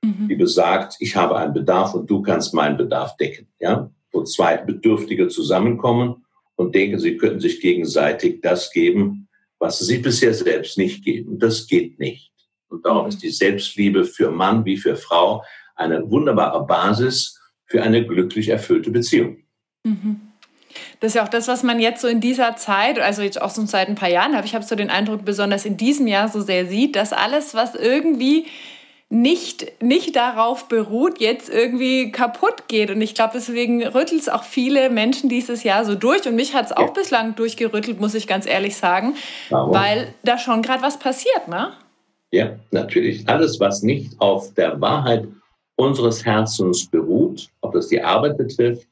mhm. 0.03 0.29
die 0.29 0.35
besagt, 0.35 0.97
ich 0.99 1.17
habe 1.17 1.39
einen 1.39 1.55
Bedarf 1.55 1.95
und 1.95 2.11
du 2.11 2.21
kannst 2.21 2.53
meinen 2.53 2.77
Bedarf 2.77 3.17
decken. 3.17 3.49
Ja? 3.59 3.91
Wo 4.13 4.25
zwei 4.25 4.59
Bedürftige 4.59 5.29
zusammenkommen 5.29 6.24
und 6.57 6.75
denken, 6.75 6.99
sie 6.99 7.17
könnten 7.17 7.41
sich 7.41 7.61
gegenseitig 7.61 8.41
das 8.41 8.71
geben, 8.71 9.29
was 9.59 9.79
sie 9.79 9.85
sich 9.85 10.03
bisher 10.03 10.35
selbst 10.35 10.79
nicht 10.79 11.05
geben. 11.05 11.39
Das 11.39 11.67
geht 11.67 11.99
nicht. 11.99 12.33
Und 12.69 12.85
darum 12.85 13.07
ist 13.07 13.23
die 13.23 13.31
Selbstliebe 13.31 14.05
für 14.05 14.31
Mann 14.31 14.65
wie 14.65 14.77
für 14.77 14.97
Frau 14.97 15.45
eine 15.77 16.11
wunderbare 16.11 16.67
Basis 16.67 17.41
für 17.67 17.83
eine 17.83 18.07
glücklich 18.07 18.49
erfüllte 18.49 18.91
Beziehung. 18.91 19.39
Mhm. 19.85 20.21
Das 21.01 21.11
ist 21.11 21.15
ja 21.15 21.25
auch 21.25 21.29
das, 21.29 21.49
was 21.49 21.63
man 21.63 21.79
jetzt 21.79 22.01
so 22.01 22.09
in 22.09 22.21
dieser 22.21 22.57
Zeit, 22.57 22.99
also 22.99 23.23
jetzt 23.23 23.41
auch 23.41 23.51
so 23.51 23.65
seit 23.67 23.89
ein 23.89 23.95
paar 23.95 24.09
Jahren, 24.09 24.37
habe 24.37 24.47
ich 24.47 24.55
habe 24.55 24.65
so 24.65 24.75
den 24.75 24.91
Eindruck, 24.91 25.25
besonders 25.25 25.65
in 25.65 25.77
diesem 25.77 26.07
Jahr 26.07 26.29
so 26.29 26.41
sehr 26.41 26.67
sieht, 26.67 26.97
dass 26.97 27.13
alles, 27.13 27.55
was 27.55 27.75
irgendwie 27.75 28.47
nicht, 29.15 29.81
nicht 29.81 30.17
darauf 30.17 30.67
beruht, 30.69 31.21
jetzt 31.21 31.49
irgendwie 31.49 32.11
kaputt 32.11 32.67
geht. 32.67 32.91
Und 32.91 33.01
ich 33.01 33.15
glaube, 33.15 33.31
deswegen 33.35 33.87
rüttelt 33.87 34.23
es 34.23 34.29
auch 34.29 34.43
viele 34.43 34.91
Menschen 34.91 35.29
dieses 35.29 35.63
Jahr 35.63 35.85
so 35.85 35.95
durch. 35.95 36.27
Und 36.27 36.35
mich 36.35 36.53
hat 36.55 36.67
es 36.67 36.73
auch 36.73 36.89
ja. 36.89 36.93
bislang 36.93 37.37
durchgerüttelt, 37.37 38.01
muss 38.01 38.15
ich 38.15 38.27
ganz 38.27 38.45
ehrlich 38.45 38.77
sagen, 38.77 39.15
Warum? 39.51 39.73
weil 39.73 40.13
da 40.25 40.37
schon 40.37 40.63
gerade 40.63 40.83
was 40.83 40.99
passiert, 40.99 41.47
ne? 41.47 41.73
Ja, 42.33 42.57
natürlich. 42.73 43.29
Alles, 43.29 43.61
was 43.61 43.85
nicht 43.85 44.21
auf 44.21 44.53
der 44.55 44.81
Wahrheit 44.81 45.29
unseres 45.77 46.25
Herzens 46.25 46.91
beruht, 46.91 47.49
ob 47.61 47.73
das 47.73 47.89
die 47.89 48.03
Arbeit 48.03 48.37
betrifft, 48.37 48.89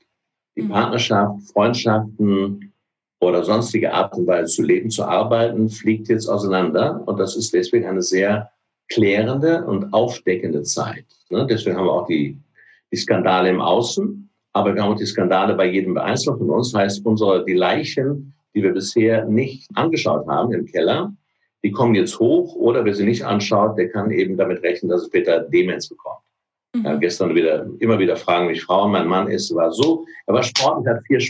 die 0.57 0.63
mhm. 0.63 0.69
Partnerschaft, 0.69 1.51
Freundschaften 1.53 2.73
oder 3.21 3.43
sonstige 3.43 3.93
Art 3.93 4.15
und 4.15 4.29
Weise 4.29 4.55
zu 4.55 4.63
leben, 4.63 4.89
zu 4.89 5.05
arbeiten, 5.05 5.69
fliegt 5.69 6.09
jetzt 6.09 6.29
auseinander. 6.29 7.03
Und 7.07 7.19
das 7.19 7.35
ist 7.35 7.53
deswegen 7.53 7.87
eine 7.87 8.03
sehr 8.03 8.53
klärende 8.93 9.65
und 9.65 9.93
aufdeckende 9.93 10.63
Zeit. 10.63 11.05
Ne? 11.31 11.47
Deswegen 11.49 11.77
haben 11.77 11.87
wir 11.87 11.93
auch 11.93 12.07
die, 12.07 12.39
die 12.91 12.97
Skandale 12.97 13.51
im 13.51 13.61
Außen, 13.61 14.29
aber 14.53 14.75
wir 14.75 14.83
haben 14.83 14.93
auch 14.93 14.99
die 14.99 15.07
Skandale 15.07 15.55
bei 15.55 15.67
jedem 15.67 15.97
Einzelnen 15.97 16.39
von 16.39 16.51
uns. 16.51 16.75
Heißt, 16.75 17.05
unsere, 17.05 17.45
die 17.45 17.55
Leichen, 17.55 18.35
die 18.55 18.63
wir 18.63 18.73
bisher 18.73 19.25
nicht 19.25 19.69
angeschaut 19.75 20.27
haben 20.27 20.53
im 20.53 20.67
Keller, 20.67 21.13
die 21.65 21.71
kommen 21.71 21.95
jetzt 21.95 22.19
hoch 22.19 22.55
oder 22.57 22.85
wer 22.85 22.95
sie 22.95 23.05
nicht 23.05 23.25
anschaut, 23.25 23.79
der 23.79 23.89
kann 23.89 24.11
eben 24.11 24.37
damit 24.37 24.63
rechnen, 24.63 24.91
dass 24.91 25.03
es 25.03 25.07
später 25.07 25.41
Demenz 25.41 25.89
bekommt. 25.89 26.21
Mhm. 26.75 26.85
Ja, 26.85 26.97
gestern 26.97 27.35
wieder, 27.35 27.67
immer 27.79 27.99
wieder 27.99 28.17
fragen 28.17 28.49
mich 28.49 28.63
Frauen, 28.63 28.93
mein 28.93 29.07
Mann 29.07 29.29
ist, 29.29 29.55
war 29.55 29.73
so, 29.73 30.05
er 30.27 30.35
war 30.35 30.43
sportlich, 30.43 30.87
hat 30.87 31.05
vier 31.07 31.21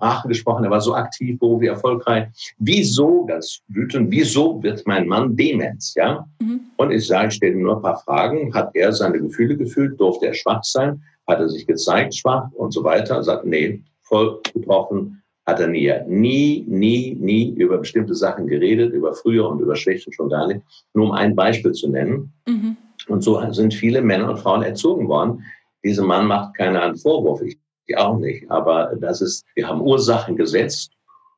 Sprachen 0.00 0.28
gesprochen, 0.28 0.64
er 0.64 0.70
war 0.70 0.80
so 0.80 0.94
aktiv, 0.94 1.38
beruflich 1.38 1.68
erfolgreich. 1.68 2.28
Wieso, 2.58 3.26
das 3.28 3.60
wütend, 3.68 4.10
wieso 4.10 4.62
wird 4.62 4.82
mein 4.86 5.06
Mann 5.06 5.36
Demenz, 5.36 5.94
ja? 5.94 6.26
Mhm. 6.40 6.60
Und 6.78 6.90
ich 6.90 7.06
sage, 7.06 7.28
ich 7.28 7.34
stelle 7.34 7.56
nur 7.56 7.76
ein 7.76 7.82
paar 7.82 7.98
Fragen. 7.98 8.54
Hat 8.54 8.70
er 8.74 8.94
seine 8.94 9.20
Gefühle 9.20 9.58
gefühlt? 9.58 10.00
Durfte 10.00 10.28
er 10.28 10.34
schwach 10.34 10.64
sein? 10.64 11.02
Hat 11.26 11.40
er 11.40 11.50
sich 11.50 11.66
gezeigt 11.66 12.14
schwach 12.14 12.50
und 12.52 12.72
so 12.72 12.82
weiter? 12.82 13.16
Er 13.16 13.22
sagt, 13.22 13.44
nee, 13.44 13.82
voll 14.00 14.40
getroffen 14.54 15.22
hat 15.46 15.60
er 15.60 15.68
nie. 15.68 15.92
Nie, 16.06 16.64
nie, 16.66 17.14
nie 17.20 17.50
über 17.50 17.78
bestimmte 17.78 18.14
Sachen 18.14 18.46
geredet, 18.46 18.92
über 18.94 19.12
früher 19.14 19.48
und 19.48 19.60
über 19.60 19.76
Schwächen 19.76 20.12
schon 20.12 20.30
gar 20.30 20.46
nicht. 20.46 20.60
Nur 20.94 21.06
um 21.06 21.12
ein 21.12 21.34
Beispiel 21.34 21.72
zu 21.72 21.88
nennen. 21.88 22.32
Mhm. 22.46 22.76
Und 23.08 23.22
so 23.22 23.40
sind 23.52 23.74
viele 23.74 24.00
Männer 24.00 24.30
und 24.30 24.38
Frauen 24.38 24.62
erzogen 24.62 25.08
worden. 25.08 25.44
Dieser 25.84 26.04
Mann 26.04 26.26
macht 26.26 26.56
keinen 26.56 26.96
Vorwurf, 26.96 27.42
ich 27.42 27.58
auch 27.96 28.18
nicht. 28.18 28.50
Aber 28.50 28.96
das 29.00 29.20
ist, 29.20 29.44
wir 29.54 29.68
haben 29.68 29.80
Ursachen 29.80 30.36
gesetzt 30.36 30.92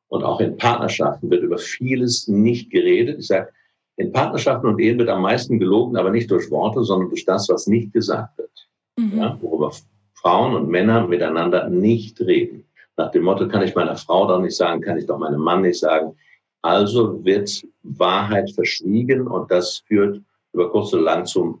und 0.07 0.23
auch 0.23 0.39
in 0.39 0.57
Partnerschaften 0.57 1.29
wird 1.29 1.43
über 1.43 1.57
vieles 1.57 2.27
nicht 2.27 2.71
geredet. 2.71 3.19
Ich 3.19 3.27
sage, 3.27 3.49
in 3.97 4.11
Partnerschaften 4.11 4.67
und 4.67 4.79
Ehen 4.79 4.97
wird 4.97 5.09
am 5.09 5.21
meisten 5.21 5.59
gelogen, 5.59 5.97
aber 5.97 6.09
nicht 6.09 6.29
durch 6.31 6.49
Worte, 6.49 6.83
sondern 6.83 7.09
durch 7.09 7.25
das, 7.25 7.49
was 7.49 7.67
nicht 7.67 7.93
gesagt 7.93 8.37
wird. 8.37 8.49
Mhm. 8.97 9.17
Ja, 9.17 9.37
worüber 9.41 9.71
Frauen 10.15 10.55
und 10.55 10.69
Männer 10.69 11.07
miteinander 11.07 11.69
nicht 11.69 12.19
reden. 12.21 12.65
Nach 12.95 13.11
dem 13.11 13.23
Motto, 13.23 13.47
kann 13.47 13.63
ich 13.63 13.75
meiner 13.75 13.97
Frau 13.97 14.27
doch 14.27 14.39
nicht 14.39 14.55
sagen, 14.55 14.81
kann 14.81 14.97
ich 14.97 15.05
doch 15.05 15.17
meinem 15.17 15.41
Mann 15.41 15.61
nicht 15.61 15.79
sagen. 15.79 16.15
Also 16.61 17.23
wird 17.25 17.65
Wahrheit 17.83 18.51
verschwiegen 18.51 19.27
und 19.27 19.51
das 19.51 19.79
führt 19.87 20.21
über 20.53 20.71
kurz 20.71 20.93
oder 20.93 21.03
lang 21.03 21.25
zum, 21.25 21.59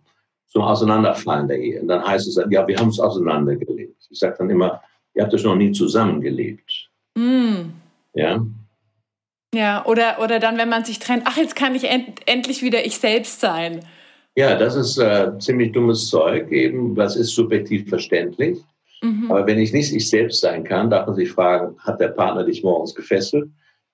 zum 0.53 0.61
Auseinanderfallen 0.61 1.47
der 1.47 1.57
Ehe. 1.57 1.81
Und 1.81 1.87
dann 1.87 2.05
heißt 2.05 2.27
es, 2.27 2.39
ja, 2.49 2.67
wir 2.67 2.77
haben 2.77 2.89
es 2.89 2.99
auseinandergelebt. 2.99 4.07
Ich 4.09 4.19
sage 4.19 4.35
dann 4.37 4.51
immer, 4.51 4.81
ihr 5.15 5.23
habt 5.23 5.33
es 5.33 5.43
noch 5.43 5.55
nie 5.55 5.71
zusammengelebt. 5.71 6.89
Mm. 7.15 7.71
Ja. 8.13 8.45
Ja, 9.53 9.85
oder, 9.85 10.19
oder 10.21 10.39
dann, 10.39 10.57
wenn 10.57 10.69
man 10.69 10.85
sich 10.85 10.99
trennt, 10.99 11.23
ach, 11.25 11.37
jetzt 11.37 11.55
kann 11.55 11.73
ich 11.73 11.89
end, 11.89 12.21
endlich 12.27 12.61
wieder 12.61 12.85
ich 12.85 12.97
selbst 12.97 13.39
sein. 13.39 13.83
Ja, 14.35 14.55
das 14.55 14.75
ist 14.75 14.97
äh, 14.97 15.31
ziemlich 15.39 15.71
dummes 15.71 16.09
Zeug, 16.09 16.51
eben, 16.51 16.95
was 16.95 17.15
ist 17.15 17.35
subjektiv 17.35 17.89
verständlich. 17.89 18.59
Mhm. 19.01 19.31
Aber 19.31 19.45
wenn 19.47 19.59
ich 19.59 19.73
nicht 19.73 19.93
ich 19.93 20.09
selbst 20.09 20.41
sein 20.41 20.63
kann, 20.63 20.89
darf 20.89 21.07
man 21.07 21.15
sich 21.15 21.31
fragen, 21.31 21.75
hat 21.79 21.99
der 21.99 22.09
Partner 22.09 22.43
dich 22.43 22.63
morgens 22.63 22.93
gefesselt 22.93 23.49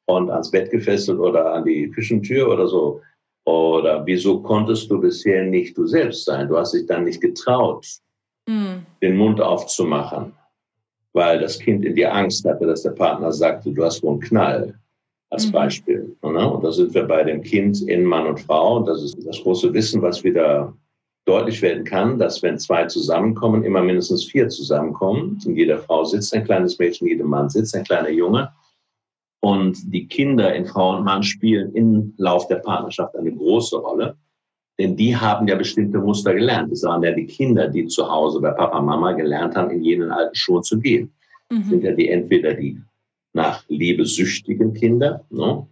und 0.06 0.30
ans 0.30 0.52
Bett 0.52 0.72
gefesselt 0.72 1.20
oder 1.20 1.54
an 1.54 1.66
die 1.66 1.90
Küchentür 1.90 2.50
oder 2.50 2.68
so? 2.68 3.02
Oder 3.50 4.06
wieso 4.06 4.42
konntest 4.42 4.92
du 4.92 5.00
bisher 5.02 5.44
nicht 5.44 5.76
du 5.76 5.88
selbst 5.88 6.26
sein? 6.26 6.48
Du 6.48 6.58
hast 6.58 6.74
dich 6.74 6.86
dann 6.86 7.06
nicht 7.06 7.20
getraut, 7.20 7.84
mhm. 8.48 8.86
den 9.02 9.18
Mund 9.18 9.42
aufzumachen, 9.42 10.34
weil 11.14 11.40
das 11.40 11.58
Kind 11.58 11.84
in 11.84 11.96
dir 11.96 12.14
Angst 12.14 12.46
hatte, 12.46 12.68
dass 12.68 12.84
der 12.84 12.92
Partner 12.92 13.32
sagte, 13.32 13.72
du 13.72 13.84
hast 13.84 14.04
wohl 14.04 14.12
einen 14.12 14.20
Knall, 14.20 14.80
als 15.32 15.48
mhm. 15.48 15.52
Beispiel. 15.52 16.16
Ne? 16.22 16.52
Und 16.52 16.64
da 16.64 16.72
sind 16.72 16.94
wir 16.94 17.04
bei 17.04 17.24
dem 17.24 17.42
Kind 17.42 17.82
in 17.82 18.04
Mann 18.04 18.28
und 18.28 18.40
Frau. 18.40 18.78
Und 18.78 18.88
das 18.88 19.02
ist 19.02 19.18
das 19.26 19.42
große 19.42 19.74
Wissen, 19.74 20.02
was 20.04 20.24
wieder 20.24 20.72
deutlich 21.26 21.62
werden 21.64 21.84
kann, 21.84 22.20
dass 22.20 22.44
wenn 22.44 22.60
zwei 22.60 22.86
zusammenkommen, 22.86 23.64
immer 23.64 23.82
mindestens 23.82 24.26
vier 24.26 24.50
zusammenkommen. 24.50 25.40
In 25.46 25.56
jeder 25.56 25.80
Frau 25.80 26.04
sitzt 26.04 26.34
ein 26.36 26.44
kleines 26.44 26.78
Mädchen, 26.78 27.08
in 27.08 27.14
jedem 27.14 27.28
Mann 27.28 27.50
sitzt 27.50 27.76
ein 27.76 27.84
kleiner 27.84 28.10
Junge. 28.10 28.52
Und 29.42 29.94
die 29.94 30.08
Kinder 30.08 30.54
in 30.54 30.66
Frau 30.66 30.98
und 30.98 31.06
Mann 31.06 31.24
spielen 31.24 31.74
im 31.74 32.14
Lauf 32.18 32.48
der 32.48 32.58
Partnerschaft 32.58 33.16
eine 33.16 33.34
große 33.34 33.78
Rolle. 33.78 34.18
Denn 34.78 34.96
die 34.96 35.16
haben 35.16 35.48
ja 35.48 35.56
bestimmte 35.56 36.00
Muster 36.00 36.34
gelernt. 36.34 36.72
Das 36.72 36.84
waren 36.84 37.04
ja 37.04 37.12
die 37.12 37.26
Kinder, 37.26 37.68
die 37.68 37.88
zu 37.88 38.10
Hause 38.10 38.40
bei 38.42 38.52
Papa, 38.52 38.82
Mama 38.82 39.14
gelernt 39.14 39.56
haben, 39.56 39.72
in 39.72 39.84
jenen 39.84 40.12
alten 40.12 40.36
Schuhen 40.36 40.64
zu 40.64 40.80
gehen. 40.80 41.12
Mhm. 41.52 41.64
sind 41.64 41.84
ja 41.84 41.92
die 41.92 42.10
entweder 42.10 42.54
die 42.54 42.80
nach 43.34 43.64
Liebe 43.68 44.06
süchtigen 44.06 44.74
Kinder 44.74 45.26
ne? 45.30 45.68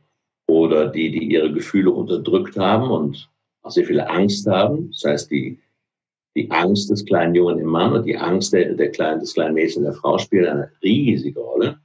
oder 0.47 0.87
die, 0.87 1.11
die 1.11 1.31
ihre 1.31 1.51
Gefühle 1.51 1.91
unterdrückt 1.91 2.57
haben 2.57 2.89
und 2.89 3.29
auch 3.63 3.71
sehr 3.71 3.85
viel 3.85 3.99
Angst 3.99 4.47
haben. 4.47 4.91
Das 4.91 5.03
heißt, 5.05 5.31
die, 5.31 5.59
die 6.35 6.49
Angst 6.51 6.89
des 6.89 7.05
kleinen 7.05 7.35
Jungen 7.35 7.59
im 7.59 7.67
Mann 7.67 7.93
und 7.93 8.05
die 8.05 8.17
Angst 8.17 8.53
der, 8.53 8.73
der 8.73 8.91
kleinen, 8.91 9.19
des 9.19 9.33
kleinen 9.33 9.55
Mädchens 9.55 9.85
der 9.85 9.93
Frau 9.93 10.17
spielen 10.17 10.47
eine 10.47 10.71
riesige 10.83 11.39
Rolle. 11.39 11.79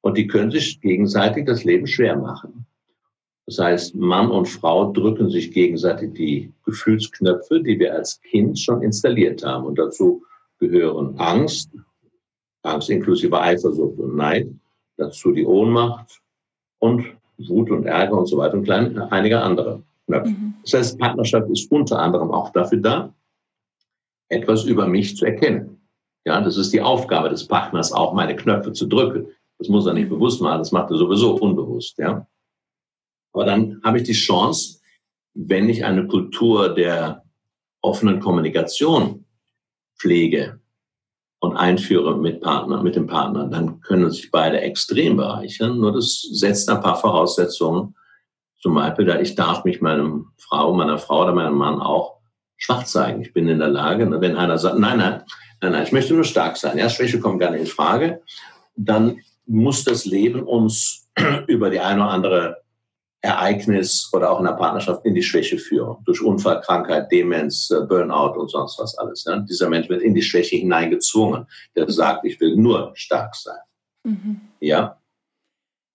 Und 0.00 0.16
die 0.16 0.26
können 0.26 0.50
sich 0.50 0.80
gegenseitig 0.80 1.46
das 1.46 1.64
Leben 1.64 1.86
schwer 1.86 2.16
machen. 2.16 2.66
Das 3.46 3.58
heißt, 3.58 3.94
Mann 3.94 4.30
und 4.30 4.46
Frau 4.46 4.92
drücken 4.92 5.30
sich 5.30 5.52
gegenseitig 5.52 6.12
die 6.12 6.52
Gefühlsknöpfe, 6.64 7.62
die 7.62 7.78
wir 7.78 7.94
als 7.94 8.20
Kind 8.20 8.58
schon 8.58 8.82
installiert 8.82 9.44
haben. 9.44 9.64
Und 9.64 9.78
dazu 9.78 10.22
gehören 10.58 11.18
Angst, 11.18 11.70
Angst 12.62 12.90
inklusive 12.90 13.40
Eifersucht 13.40 13.98
und 13.98 14.16
Neid, 14.16 14.48
dazu 14.98 15.32
die 15.32 15.46
Ohnmacht 15.46 16.20
und 16.78 17.06
Wut 17.38 17.70
und 17.70 17.86
Ärger 17.86 18.18
und 18.18 18.26
so 18.26 18.36
weiter 18.36 18.54
und 18.54 18.64
klein, 18.64 18.98
einige 18.98 19.40
andere. 19.40 19.82
Mhm. 20.08 20.54
Das 20.64 20.74
heißt, 20.74 20.98
Partnerschaft 20.98 21.48
ist 21.50 21.70
unter 21.70 21.98
anderem 21.98 22.30
auch 22.30 22.50
dafür 22.50 22.78
da, 22.78 23.14
etwas 24.28 24.64
über 24.64 24.86
mich 24.86 25.16
zu 25.16 25.24
erkennen. 25.24 25.80
Ja, 26.26 26.40
das 26.40 26.56
ist 26.56 26.72
die 26.72 26.82
Aufgabe 26.82 27.30
des 27.30 27.46
Partners, 27.46 27.92
auch 27.92 28.12
meine 28.12 28.36
Knöpfe 28.36 28.72
zu 28.72 28.86
drücken. 28.86 29.28
Das 29.58 29.68
muss 29.68 29.86
er 29.86 29.94
nicht 29.94 30.08
bewusst 30.08 30.40
machen, 30.40 30.58
das 30.58 30.72
macht 30.72 30.90
er 30.90 30.96
sowieso 30.96 31.34
unbewusst. 31.34 31.98
Ja. 31.98 32.26
Aber 33.32 33.44
dann 33.44 33.80
habe 33.84 33.98
ich 33.98 34.04
die 34.04 34.12
Chance, 34.12 34.80
wenn 35.34 35.68
ich 35.68 35.84
eine 35.84 36.06
Kultur 36.06 36.74
der 36.74 37.24
offenen 37.80 38.20
Kommunikation 38.20 39.24
pflege 39.96 40.60
und 41.40 41.56
einführe 41.56 42.16
mit 42.16 42.40
Partner, 42.40 42.82
mit 42.82 42.96
dem 42.96 43.06
Partner, 43.06 43.46
dann 43.46 43.80
können 43.80 44.10
sich 44.10 44.30
beide 44.30 44.60
extrem 44.60 45.16
bereichern. 45.16 45.78
Nur 45.78 45.92
das 45.92 46.22
setzt 46.22 46.68
ein 46.68 46.80
paar 46.80 46.96
Voraussetzungen 46.96 47.94
zum 48.60 48.74
Beispiel, 48.74 49.08
ich 49.22 49.34
darf 49.34 49.64
mich 49.64 49.80
meinem 49.80 50.32
Frau, 50.36 50.74
meiner 50.74 50.98
Frau 50.98 51.22
oder 51.22 51.32
meinem 51.32 51.54
Mann 51.54 51.80
auch 51.80 52.18
schwach 52.56 52.84
zeigen. 52.84 53.22
Ich 53.22 53.32
bin 53.32 53.48
in 53.48 53.60
der 53.60 53.68
Lage, 53.68 54.10
wenn 54.20 54.36
einer 54.36 54.58
sagt, 54.58 54.78
nein, 54.78 54.98
nein, 54.98 55.22
nein, 55.60 55.72
nein, 55.72 55.84
ich 55.84 55.92
möchte 55.92 56.14
nur 56.14 56.24
stark 56.24 56.56
sein. 56.56 56.76
Ja, 56.76 56.90
Schwäche 56.90 57.20
kommt 57.20 57.38
gar 57.38 57.52
nicht 57.52 57.60
in 57.60 57.66
Frage. 57.66 58.20
Dann 58.74 59.20
muss 59.48 59.84
das 59.84 60.04
Leben 60.04 60.42
uns 60.42 61.08
über 61.46 61.70
die 61.70 61.80
eine 61.80 62.02
oder 62.02 62.10
andere 62.10 62.62
Ereignis 63.20 64.08
oder 64.12 64.30
auch 64.30 64.38
in 64.38 64.44
der 64.44 64.52
Partnerschaft 64.52 65.04
in 65.04 65.14
die 65.14 65.22
Schwäche 65.22 65.58
führen. 65.58 65.96
Durch 66.04 66.22
Unfall, 66.22 66.60
Krankheit, 66.60 67.10
Demenz, 67.10 67.70
äh, 67.70 67.80
Burnout 67.80 68.38
und 68.38 68.48
sonst 68.48 68.78
was 68.78 68.96
alles. 68.96 69.24
Ja? 69.26 69.38
Dieser 69.40 69.68
Mensch 69.68 69.88
wird 69.88 70.02
in 70.02 70.14
die 70.14 70.22
Schwäche 70.22 70.56
hineingezwungen. 70.56 71.46
Der 71.74 71.90
sagt, 71.90 72.24
ich 72.24 72.40
will 72.40 72.54
nur 72.54 72.92
stark 72.94 73.34
sein. 73.34 73.58
Mhm. 74.04 74.40
Ja, 74.60 74.98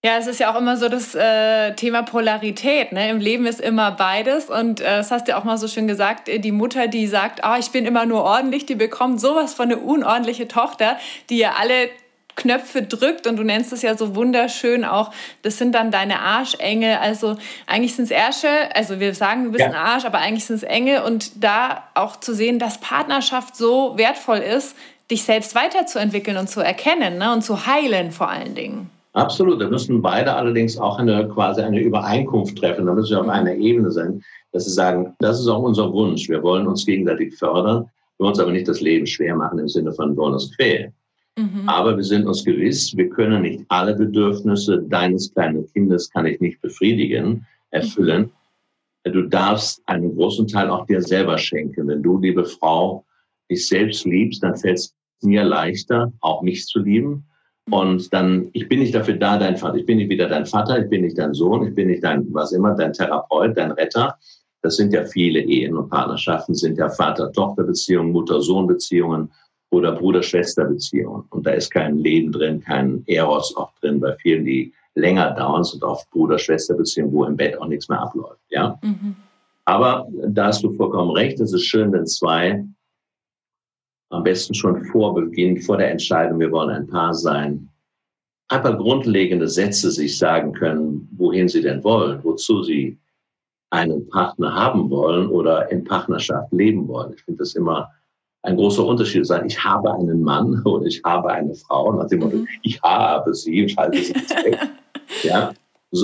ja, 0.04 0.18
es 0.18 0.26
ist 0.26 0.38
ja 0.38 0.52
auch 0.52 0.60
immer 0.60 0.76
so 0.76 0.90
das 0.90 1.14
äh, 1.14 1.74
Thema 1.76 2.02
Polarität. 2.02 2.92
Ne? 2.92 3.08
Im 3.08 3.20
Leben 3.20 3.46
ist 3.46 3.58
immer 3.58 3.90
beides. 3.90 4.50
Und 4.50 4.82
äh, 4.82 4.98
das 4.98 5.10
hast 5.10 5.26
du 5.26 5.30
ja 5.30 5.38
auch 5.38 5.44
mal 5.44 5.56
so 5.56 5.66
schön 5.66 5.88
gesagt, 5.88 6.28
äh, 6.28 6.38
die 6.38 6.52
Mutter, 6.52 6.88
die 6.88 7.06
sagt, 7.06 7.40
oh, 7.42 7.56
ich 7.58 7.70
bin 7.70 7.86
immer 7.86 8.04
nur 8.04 8.22
ordentlich, 8.22 8.66
die 8.66 8.74
bekommt 8.74 9.18
sowas 9.18 9.54
von 9.54 9.72
eine 9.72 9.78
unordentliche 9.78 10.46
Tochter, 10.46 10.98
die 11.30 11.38
ja 11.38 11.54
alle 11.58 11.88
Knöpfe 12.36 12.82
drückt 12.82 13.26
und 13.26 13.36
du 13.36 13.42
nennst 13.42 13.72
es 13.72 13.82
ja 13.82 13.96
so 13.96 14.14
wunderschön 14.14 14.84
auch, 14.84 15.12
das 15.42 15.58
sind 15.58 15.74
dann 15.74 15.90
deine 15.90 16.20
Arschengel. 16.20 16.96
Also 17.00 17.36
eigentlich 17.66 17.94
sind 17.94 18.06
es 18.06 18.10
Ärsche, 18.10 18.48
also 18.74 19.00
wir 19.00 19.14
sagen, 19.14 19.44
du 19.44 19.50
bist 19.50 19.60
ja. 19.60 19.68
ein 19.68 19.74
Arsch, 19.74 20.04
aber 20.04 20.18
eigentlich 20.18 20.44
sind 20.44 20.56
es 20.56 20.62
Engel 20.62 21.02
und 21.02 21.42
da 21.42 21.84
auch 21.94 22.16
zu 22.16 22.34
sehen, 22.34 22.58
dass 22.58 22.78
Partnerschaft 22.78 23.56
so 23.56 23.96
wertvoll 23.96 24.38
ist, 24.38 24.76
dich 25.10 25.22
selbst 25.22 25.54
weiterzuentwickeln 25.54 26.36
und 26.36 26.48
zu 26.48 26.60
erkennen 26.60 27.18
ne? 27.18 27.32
und 27.32 27.42
zu 27.42 27.66
heilen 27.66 28.10
vor 28.10 28.30
allen 28.30 28.54
Dingen. 28.54 28.90
Absolut. 29.14 29.60
Da 29.60 29.68
müssen 29.68 30.02
beide 30.02 30.34
allerdings 30.34 30.76
auch 30.76 30.98
eine, 30.98 31.28
quasi 31.28 31.62
eine 31.62 31.80
Übereinkunft 31.80 32.58
treffen. 32.58 32.86
Da 32.86 32.94
müssen 32.94 33.10
wir 33.10 33.20
auf 33.20 33.26
mhm. 33.26 33.30
einer 33.30 33.54
Ebene 33.54 33.90
sein, 33.90 34.22
dass 34.52 34.64
sie 34.64 34.72
sagen, 34.72 35.14
das 35.20 35.40
ist 35.40 35.48
auch 35.48 35.62
unser 35.62 35.92
Wunsch. 35.92 36.28
Wir 36.28 36.42
wollen 36.42 36.66
uns 36.66 36.84
gegenseitig 36.84 37.36
fördern. 37.36 37.84
Wir 38.16 38.24
wollen 38.24 38.30
uns 38.30 38.40
aber 38.40 38.50
nicht 38.50 38.66
das 38.66 38.80
Leben 38.80 39.06
schwer 39.06 39.36
machen 39.36 39.58
im 39.60 39.68
Sinne 39.68 39.92
von, 39.92 40.10
wir 40.10 40.16
wollen 40.16 40.34
uns 40.34 40.54
quälen. 40.56 40.92
Mhm. 41.36 41.68
Aber 41.68 41.96
wir 41.96 42.04
sind 42.04 42.26
uns 42.26 42.44
gewiss, 42.44 42.96
wir 42.96 43.08
können 43.08 43.42
nicht 43.42 43.64
alle 43.68 43.94
Bedürfnisse 43.94 44.82
deines 44.82 45.32
kleinen 45.32 45.66
Kindes 45.72 46.10
kann 46.10 46.26
ich 46.26 46.40
nicht 46.40 46.60
befriedigen, 46.60 47.46
erfüllen. 47.70 48.30
Mhm. 49.04 49.12
Du 49.12 49.22
darfst 49.22 49.82
einen 49.86 50.14
großen 50.14 50.46
Teil 50.46 50.70
auch 50.70 50.86
dir 50.86 51.02
selber 51.02 51.36
schenken. 51.36 51.88
Wenn 51.88 52.02
du, 52.02 52.18
liebe 52.18 52.44
Frau, 52.44 53.04
dich 53.50 53.66
selbst 53.66 54.04
liebst, 54.04 54.42
dann 54.42 54.56
fällt 54.56 54.78
es 54.78 54.94
mir 55.22 55.44
leichter, 55.44 56.12
auch 56.20 56.42
mich 56.42 56.66
zu 56.66 56.80
lieben. 56.80 57.24
Und 57.70 58.12
dann, 58.12 58.50
ich 58.52 58.68
bin 58.68 58.80
nicht 58.80 58.94
dafür 58.94 59.14
da, 59.14 59.38
dein 59.38 59.56
Vater. 59.56 59.76
Ich 59.76 59.86
bin 59.86 59.98
nicht 59.98 60.10
wieder 60.10 60.28
dein 60.28 60.46
Vater, 60.46 60.82
ich 60.82 60.88
bin 60.88 61.02
nicht 61.02 61.18
dein 61.18 61.34
Sohn, 61.34 61.66
ich 61.66 61.74
bin 61.74 61.88
nicht 61.88 62.04
dein, 62.04 62.26
was 62.32 62.52
immer, 62.52 62.74
dein 62.74 62.92
Therapeut, 62.92 63.56
dein 63.56 63.72
Retter. 63.72 64.16
Das 64.62 64.76
sind 64.76 64.92
ja 64.92 65.04
viele 65.04 65.40
Ehen 65.40 65.76
und 65.76 65.90
Partnerschaften, 65.90 66.54
sind 66.54 66.78
ja 66.78 66.88
Vater-Tochter-Beziehungen, 66.88 68.12
Mutter-Sohn-Beziehungen 68.12 69.30
oder 69.74 69.92
Bruder-Schwester-Beziehungen. 69.92 71.24
Und 71.30 71.46
da 71.46 71.52
ist 71.52 71.70
kein 71.70 71.98
Leben 71.98 72.32
drin, 72.32 72.60
kein 72.60 73.02
Eros 73.06 73.56
auch 73.56 73.72
drin, 73.80 74.00
bei 74.00 74.14
vielen, 74.16 74.44
die 74.44 74.72
länger 74.94 75.32
dauern, 75.32 75.64
sind 75.64 75.82
oft 75.82 76.08
Bruder-Schwester-Beziehungen, 76.10 77.12
wo 77.12 77.24
im 77.24 77.36
Bett 77.36 77.60
auch 77.60 77.66
nichts 77.66 77.88
mehr 77.88 78.00
abläuft. 78.00 78.40
Ja? 78.50 78.78
Mhm. 78.82 79.16
Aber 79.64 80.08
da 80.28 80.46
hast 80.46 80.62
du 80.62 80.72
vollkommen 80.74 81.10
recht, 81.10 81.40
es 81.40 81.52
ist 81.52 81.64
schön, 81.64 81.92
wenn 81.92 82.06
zwei 82.06 82.64
am 84.10 84.22
besten 84.22 84.54
schon 84.54 84.84
vor 84.86 85.14
Beginn, 85.14 85.60
vor 85.60 85.76
der 85.76 85.90
Entscheidung, 85.90 86.38
wir 86.38 86.52
wollen 86.52 86.70
ein 86.70 86.86
Paar 86.86 87.14
sein, 87.14 87.68
ein 88.48 88.62
paar 88.62 88.76
grundlegende 88.76 89.48
Sätze 89.48 89.90
sich 89.90 90.18
sagen 90.18 90.52
können, 90.52 91.08
wohin 91.16 91.48
sie 91.48 91.62
denn 91.62 91.82
wollen, 91.82 92.22
wozu 92.22 92.62
sie 92.62 92.98
einen 93.70 94.06
Partner 94.08 94.54
haben 94.54 94.88
wollen 94.90 95.28
oder 95.28 95.70
in 95.72 95.82
Partnerschaft 95.82 96.52
leben 96.52 96.86
wollen. 96.86 97.14
Ich 97.14 97.22
finde 97.22 97.38
das 97.38 97.54
immer 97.54 97.90
ein 98.44 98.56
großer 98.56 98.84
Unterschied 98.84 99.26
sein. 99.26 99.46
Ich 99.46 99.62
habe 99.62 99.92
einen 99.92 100.22
Mann 100.22 100.62
oder 100.64 100.86
ich 100.86 101.02
habe 101.04 101.30
eine 101.30 101.54
Frau, 101.54 101.92
nach 101.92 102.08
dem 102.08 102.20
Motto, 102.20 102.36
mhm. 102.36 102.48
ich 102.62 102.80
habe 102.82 103.34
sie 103.34 103.62
und 103.62 103.70
schalte 103.70 104.02
sie 104.02 104.14
weg. 104.14 104.58
ja? 105.22 105.52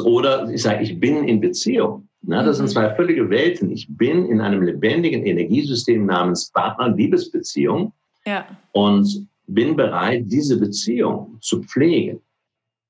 Oder 0.05 0.49
ich 0.51 0.63
sage, 0.63 0.83
ich 0.83 0.99
bin 0.99 1.25
in 1.25 1.41
Beziehung. 1.41 2.09
Na, 2.23 2.43
das 2.43 2.57
sind 2.57 2.67
mhm. 2.67 2.71
zwei 2.71 2.95
völlige 2.95 3.29
Welten. 3.31 3.71
Ich 3.71 3.87
bin 3.89 4.27
in 4.27 4.41
einem 4.41 4.63
lebendigen 4.63 5.25
Energiesystem 5.25 6.07
namens 6.07 6.51
Partner, 6.51 6.89
Liebesbeziehung 6.89 7.93
ja. 8.25 8.47
und 8.73 9.27
bin 9.47 9.77
bereit, 9.77 10.25
diese 10.27 10.59
Beziehung 10.59 11.39
zu 11.41 11.63
pflegen. 11.63 12.21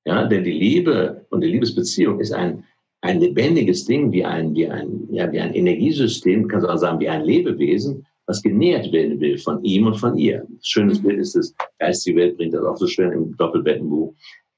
Ja, 0.05 0.25
denn 0.25 0.43
die 0.43 0.51
Liebe 0.51 1.25
und 1.29 1.41
die 1.41 1.47
Liebesbeziehung 1.47 2.19
ist 2.19 2.33
ein, 2.33 2.63
ein 3.01 3.19
lebendiges 3.19 3.85
Ding, 3.85 4.11
wie 4.11 4.25
ein, 4.25 4.53
wie 4.55 4.67
ein, 4.67 5.07
ja, 5.11 5.31
wie 5.31 5.39
ein 5.39 5.53
Energiesystem, 5.53 6.47
du 6.47 6.69
auch 6.69 6.77
sagen, 6.77 6.99
wie 6.99 7.09
ein 7.09 7.23
Lebewesen, 7.23 8.05
was 8.25 8.41
genährt 8.41 8.91
werden 8.91 9.19
will 9.19 9.37
von 9.37 9.63
ihm 9.63 9.87
und 9.87 9.95
von 9.95 10.17
ihr. 10.17 10.45
Schönes 10.61 11.01
mhm. 11.01 11.07
Bild 11.07 11.19
ist 11.19 11.35
es, 11.35 11.55
Geistige 11.79 12.17
Welt 12.17 12.37
bringt 12.37 12.53
das 12.53 12.63
auch 12.63 12.77
so 12.77 12.87
schön 12.87 13.11
im 13.11 13.35
Doppelbettenbuch. 13.37 14.13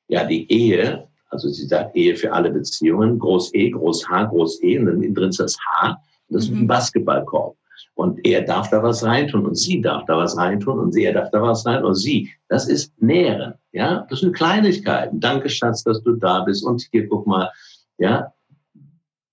Ja, 0.10 0.26
die 0.26 0.52
Ehe, 0.52 1.08
also 1.30 1.50
sie 1.50 1.66
sagt 1.66 1.96
Ehe 1.96 2.16
für 2.16 2.32
alle 2.32 2.52
Beziehungen, 2.52 3.18
Groß 3.20 3.54
E, 3.54 3.72
Groß 3.72 4.08
H, 4.10 4.26
Groß 4.26 4.62
E, 4.64 4.80
und 4.80 4.86
dann 4.86 5.14
drin 5.14 5.30
ist 5.30 5.40
das 5.40 5.58
H, 5.60 5.98
das 6.30 6.44
ist 6.46 6.52
ein 6.52 6.62
mhm. 6.62 6.68
Basketballkorb. 6.68 7.56
Und 7.96 8.26
er 8.26 8.42
darf 8.42 8.70
da 8.70 8.82
was 8.82 9.04
reintun 9.04 9.46
und 9.46 9.56
sie 9.56 9.80
darf 9.82 10.06
da 10.06 10.18
was 10.18 10.36
reintun 10.36 10.80
und 10.80 10.96
er 10.98 11.14
darf 11.14 11.30
da 11.32 11.42
was 11.42 11.66
rein 11.66 11.84
und 11.86 11.96
sie. 11.96 12.32
Das 12.48 12.68
ist 12.68 12.92
Nähren. 13.02 13.54
Ja, 13.72 14.08
das 14.10 14.22
sind 14.22 14.36
Kleinigkeiten. 14.36 15.20
Danke, 15.20 15.50
Schatz, 15.50 15.84
dass 15.84 16.02
du 16.02 16.14
da 16.14 16.42
bist. 16.42 16.66
Und 16.66 16.88
hier, 16.92 17.08
guck 17.08 17.28
mal, 17.28 17.52
ja, 18.00 18.34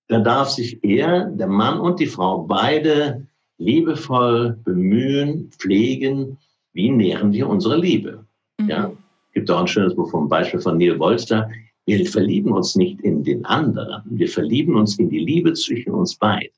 da 0.09 0.21
darf 0.21 0.51
sich 0.51 0.83
er, 0.85 1.27
der 1.27 1.47
Mann 1.47 1.81
und 1.81 2.01
die 2.01 2.07
Frau, 2.07 2.43
beide 2.43 3.27
liebevoll 3.61 4.59
bemühen, 4.65 5.51
pflegen. 5.59 6.39
Wie 6.73 6.91
nähren 6.91 7.33
wir 7.33 7.49
unsere 7.49 7.77
Liebe? 7.77 8.25
Mhm. 8.59 8.69
Ja, 8.69 8.93
gibt 9.33 9.51
auch 9.51 9.61
ein 9.61 9.69
schönes 9.69 9.95
Buch 9.95 10.11
vom 10.11 10.29
Beispiel 10.29 10.61
von 10.61 10.79
Neil 10.79 10.99
Wolster. 10.99 11.49
Wir 11.87 12.05
verlieben 12.07 12.53
uns 12.53 12.75
nicht 12.77 13.01
in 13.01 13.23
den 13.23 13.45
anderen. 13.45 14.03
Wir 14.07 14.29
verlieben 14.29 14.77
uns 14.77 14.99
in 14.99 15.09
die 15.09 15.19
Liebe 15.19 15.53
zwischen 15.53 15.93
uns 15.93 16.17
beiden. 16.17 16.55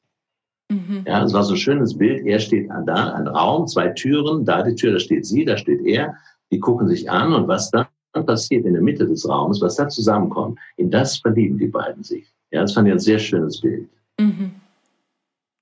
Mhm. 0.70 1.04
Ja, 1.06 1.24
es 1.24 1.32
war 1.32 1.42
so 1.42 1.54
ein 1.54 1.58
schönes 1.58 1.96
Bild. 1.96 2.24
Er 2.24 2.38
steht 2.38 2.68
da, 2.86 3.12
ein 3.14 3.26
Raum, 3.26 3.66
zwei 3.66 3.88
Türen, 3.88 4.44
da 4.44 4.62
die 4.62 4.74
Tür, 4.74 4.92
da 4.92 4.98
steht 4.98 5.26
sie, 5.26 5.44
da 5.44 5.56
steht 5.56 5.84
er. 5.84 6.14
Die 6.50 6.60
gucken 6.60 6.88
sich 6.88 7.10
an 7.10 7.32
und 7.32 7.48
was 7.48 7.70
dann 7.70 7.86
passiert 8.26 8.64
in 8.64 8.74
der 8.74 8.82
Mitte 8.82 9.06
des 9.06 9.28
Raumes, 9.28 9.60
was 9.60 9.76
da 9.76 9.88
zusammenkommt, 9.88 10.58
in 10.76 10.90
das 10.90 11.16
verlieben 11.16 11.58
die 11.58 11.66
beiden 11.66 12.02
sich. 12.02 12.26
Ja, 12.50 12.60
das 12.60 12.74
fand 12.74 12.88
ich 12.88 12.92
ein 12.92 13.00
sehr 13.00 13.18
schönes 13.18 13.60
Bild. 13.60 13.88
Mhm. 14.20 14.52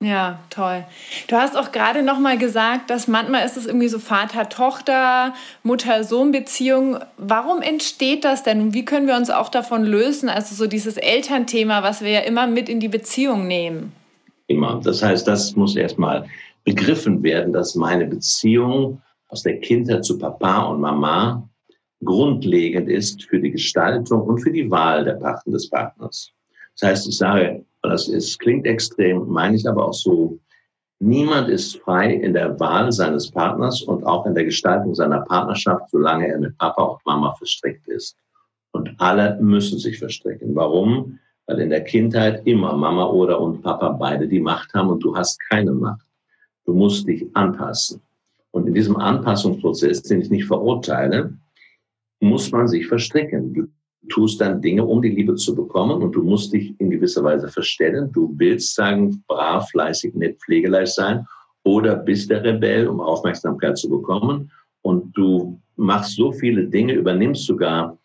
Ja, 0.01 0.39
toll. 0.49 0.83
Du 1.27 1.35
hast 1.35 1.55
auch 1.55 1.71
gerade 1.71 2.01
noch 2.01 2.19
mal 2.19 2.37
gesagt, 2.37 2.89
dass 2.89 3.07
manchmal 3.07 3.45
ist 3.45 3.55
es 3.55 3.67
irgendwie 3.67 3.87
so 3.87 3.99
Vater-Tochter, 3.99 5.33
Mutter-Sohn-Beziehung. 5.63 6.97
Warum 7.17 7.61
entsteht 7.61 8.25
das 8.25 8.43
denn 8.43 8.73
wie 8.73 8.83
können 8.83 9.07
wir 9.07 9.15
uns 9.15 9.29
auch 9.29 9.49
davon 9.49 9.85
lösen? 9.85 10.27
Also 10.27 10.55
so 10.55 10.67
dieses 10.67 10.97
Elternthema, 10.97 11.83
was 11.83 12.01
wir 12.01 12.09
ja 12.09 12.21
immer 12.21 12.47
mit 12.47 12.67
in 12.67 12.79
die 12.79 12.87
Beziehung 12.87 13.47
nehmen 13.47 13.93
immer. 14.51 14.79
Das 14.83 15.01
heißt, 15.01 15.27
das 15.27 15.55
muss 15.55 15.75
erstmal 15.75 16.25
begriffen 16.63 17.23
werden, 17.23 17.53
dass 17.53 17.75
meine 17.75 18.05
Beziehung 18.05 19.01
aus 19.29 19.43
der 19.43 19.59
Kindheit 19.59 20.05
zu 20.05 20.17
Papa 20.17 20.65
und 20.65 20.81
Mama 20.81 21.47
grundlegend 22.03 22.89
ist 22.89 23.23
für 23.23 23.39
die 23.39 23.51
Gestaltung 23.51 24.21
und 24.23 24.39
für 24.39 24.51
die 24.51 24.69
Wahl 24.69 25.05
der 25.05 25.13
Pachten 25.13 25.51
des 25.51 25.69
Partners. 25.69 26.31
Das 26.79 26.89
heißt, 26.89 27.07
ich 27.07 27.17
sage, 27.17 27.65
das 27.89 28.07
ist, 28.07 28.39
klingt 28.39 28.65
extrem, 28.65 29.27
meine 29.27 29.55
ich 29.55 29.67
aber 29.67 29.87
auch 29.87 29.93
so, 29.93 30.39
niemand 30.99 31.49
ist 31.49 31.77
frei 31.77 32.13
in 32.13 32.33
der 32.33 32.59
Wahl 32.59 32.91
seines 32.91 33.31
Partners 33.31 33.81
und 33.81 34.03
auch 34.05 34.25
in 34.25 34.35
der 34.35 34.45
Gestaltung 34.45 34.93
seiner 34.93 35.21
Partnerschaft, 35.21 35.89
solange 35.89 36.27
er 36.27 36.39
mit 36.39 36.57
Papa 36.57 36.83
und 36.83 37.05
Mama 37.05 37.33
verstrickt 37.33 37.87
ist. 37.87 38.15
Und 38.71 38.93
alle 38.99 39.37
müssen 39.41 39.79
sich 39.79 39.99
verstricken. 39.99 40.55
Warum? 40.55 41.19
weil 41.51 41.59
in 41.59 41.69
der 41.69 41.83
Kindheit 41.83 42.41
immer 42.45 42.75
Mama 42.75 43.05
oder 43.07 43.39
und 43.39 43.61
Papa 43.61 43.89
beide 43.89 44.27
die 44.27 44.39
Macht 44.39 44.73
haben 44.73 44.89
und 44.89 45.03
du 45.03 45.15
hast 45.15 45.39
keine 45.49 45.73
Macht. 45.73 46.05
Du 46.65 46.73
musst 46.73 47.07
dich 47.07 47.25
anpassen. 47.33 48.01
Und 48.51 48.67
in 48.67 48.73
diesem 48.73 48.95
Anpassungsprozess, 48.97 50.03
den 50.03 50.21
ich 50.21 50.29
nicht 50.29 50.45
verurteile, 50.45 51.33
muss 52.21 52.51
man 52.51 52.67
sich 52.67 52.87
verstricken. 52.87 53.73
Tust 54.09 54.41
dann 54.41 54.61
Dinge, 54.61 54.83
um 54.83 55.01
die 55.01 55.09
Liebe 55.09 55.35
zu 55.35 55.55
bekommen 55.55 56.01
und 56.01 56.13
du 56.13 56.23
musst 56.23 56.53
dich 56.53 56.73
in 56.79 56.89
gewisser 56.89 57.23
Weise 57.23 57.47
verstellen. 57.47 58.11
Du 58.11 58.33
willst 58.37 58.75
sagen, 58.75 59.23
brav, 59.27 59.69
fleißig, 59.69 60.15
nett, 60.15 60.39
pflegeleicht 60.39 60.95
sein 60.95 61.25
oder 61.63 61.95
bist 61.95 62.29
der 62.29 62.43
Rebell, 62.43 62.87
um 62.87 62.99
Aufmerksamkeit 62.99 63.77
zu 63.77 63.89
bekommen. 63.89 64.51
Und 64.81 65.15
du 65.15 65.59
machst 65.75 66.15
so 66.15 66.31
viele 66.31 66.65
Dinge, 66.67 66.93
übernimmst 66.93 67.45
sogar 67.45 67.97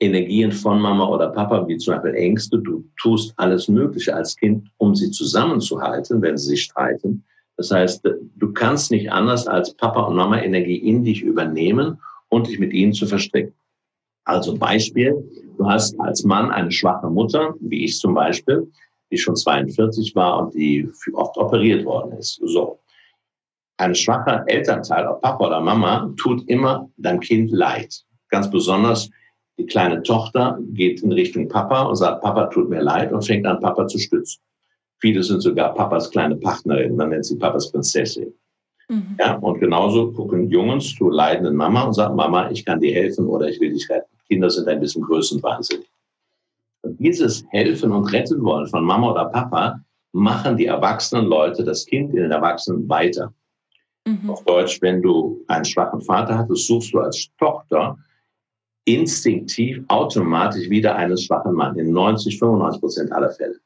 Energien 0.00 0.52
von 0.52 0.80
Mama 0.80 1.06
oder 1.08 1.28
Papa, 1.28 1.66
wie 1.68 1.78
zum 1.78 1.94
Beispiel 1.94 2.14
Ängste. 2.14 2.58
Du 2.58 2.84
tust 2.98 3.32
alles 3.36 3.68
Mögliche 3.68 4.14
als 4.14 4.36
Kind, 4.36 4.68
um 4.78 4.94
sie 4.94 5.10
zusammenzuhalten, 5.10 6.20
wenn 6.22 6.36
sie 6.36 6.50
sich 6.50 6.64
streiten. 6.64 7.24
Das 7.56 7.70
heißt, 7.70 8.04
du 8.36 8.52
kannst 8.52 8.90
nicht 8.90 9.10
anders 9.10 9.46
als 9.46 9.74
Papa 9.74 10.02
und 10.02 10.16
Mama 10.16 10.40
Energie 10.40 10.76
in 10.76 11.04
dich 11.04 11.22
übernehmen 11.22 11.98
und 12.28 12.48
dich 12.48 12.58
mit 12.58 12.72
ihnen 12.72 12.92
zu 12.92 13.06
verstecken. 13.06 13.54
Also 14.26 14.56
Beispiel, 14.56 15.14
du 15.56 15.66
hast 15.66 15.98
als 16.00 16.24
Mann 16.24 16.50
eine 16.50 16.70
schwache 16.70 17.08
Mutter, 17.08 17.54
wie 17.60 17.84
ich 17.84 17.98
zum 17.98 18.14
Beispiel, 18.14 18.70
die 19.10 19.16
schon 19.16 19.36
42 19.36 20.14
war 20.16 20.40
und 20.40 20.54
die 20.54 20.88
oft 21.14 21.36
operiert 21.38 21.84
worden 21.84 22.12
ist. 22.18 22.40
So. 22.44 22.80
Ein 23.78 23.94
schwacher 23.94 24.44
Elternteil, 24.48 25.06
ob 25.06 25.22
Papa 25.22 25.46
oder 25.46 25.60
Mama, 25.60 26.12
tut 26.16 26.48
immer 26.48 26.90
deinem 26.96 27.20
Kind 27.20 27.52
leid. 27.52 28.04
Ganz 28.30 28.50
besonders, 28.50 29.08
die 29.58 29.66
kleine 29.66 30.02
Tochter 30.02 30.58
geht 30.72 31.02
in 31.02 31.12
Richtung 31.12 31.48
Papa 31.48 31.82
und 31.82 31.94
sagt, 31.94 32.22
Papa 32.22 32.46
tut 32.46 32.68
mir 32.68 32.82
leid 32.82 33.12
und 33.12 33.24
fängt 33.24 33.46
an, 33.46 33.60
Papa 33.60 33.86
zu 33.86 33.98
stützen. 33.98 34.42
Viele 34.98 35.22
sind 35.22 35.40
sogar 35.40 35.74
Papas 35.74 36.10
kleine 36.10 36.36
Partnerin, 36.36 36.96
man 36.96 37.10
nennt 37.10 37.26
sie 37.26 37.36
Papas 37.36 37.70
Prinzessin. 37.70 38.32
Mhm. 38.88 39.16
Ja, 39.20 39.36
und 39.36 39.60
genauso 39.60 40.12
gucken 40.12 40.50
Jungs 40.50 40.94
zu 40.94 41.10
leidenden 41.10 41.54
Mama 41.54 41.82
und 41.84 41.92
sagen, 41.92 42.16
Mama, 42.16 42.50
ich 42.50 42.64
kann 42.64 42.80
dir 42.80 42.94
helfen 42.94 43.26
oder 43.26 43.48
ich 43.48 43.60
will 43.60 43.72
dich 43.72 43.88
retten. 43.90 44.15
Kinder 44.28 44.50
sind 44.50 44.68
ein 44.68 44.80
bisschen 44.80 45.02
größenwahnsinnig. 45.02 45.88
Und 46.82 46.98
dieses 47.00 47.44
Helfen 47.50 47.92
und 47.92 48.12
Retten 48.12 48.42
wollen 48.42 48.66
von 48.66 48.84
Mama 48.84 49.10
oder 49.10 49.26
Papa 49.26 49.80
machen 50.12 50.56
die 50.56 50.66
erwachsenen 50.66 51.26
Leute 51.26 51.64
das 51.64 51.84
Kind 51.84 52.10
in 52.10 52.22
den 52.22 52.30
Erwachsenen 52.30 52.88
weiter. 52.88 53.32
Mhm. 54.06 54.30
Auf 54.30 54.44
Deutsch, 54.44 54.80
wenn 54.80 55.02
du 55.02 55.44
einen 55.48 55.64
schwachen 55.64 56.00
Vater 56.00 56.38
hattest, 56.38 56.66
suchst 56.66 56.94
du 56.94 57.00
als 57.00 57.28
Tochter 57.38 57.98
instinktiv 58.86 59.82
automatisch 59.88 60.70
wieder 60.70 60.94
einen 60.94 61.18
schwachen 61.18 61.54
Mann 61.54 61.76
in 61.76 61.92
90, 61.92 62.38
95 62.38 62.80
Prozent 62.80 63.12
aller 63.12 63.30
Fälle 63.30 63.58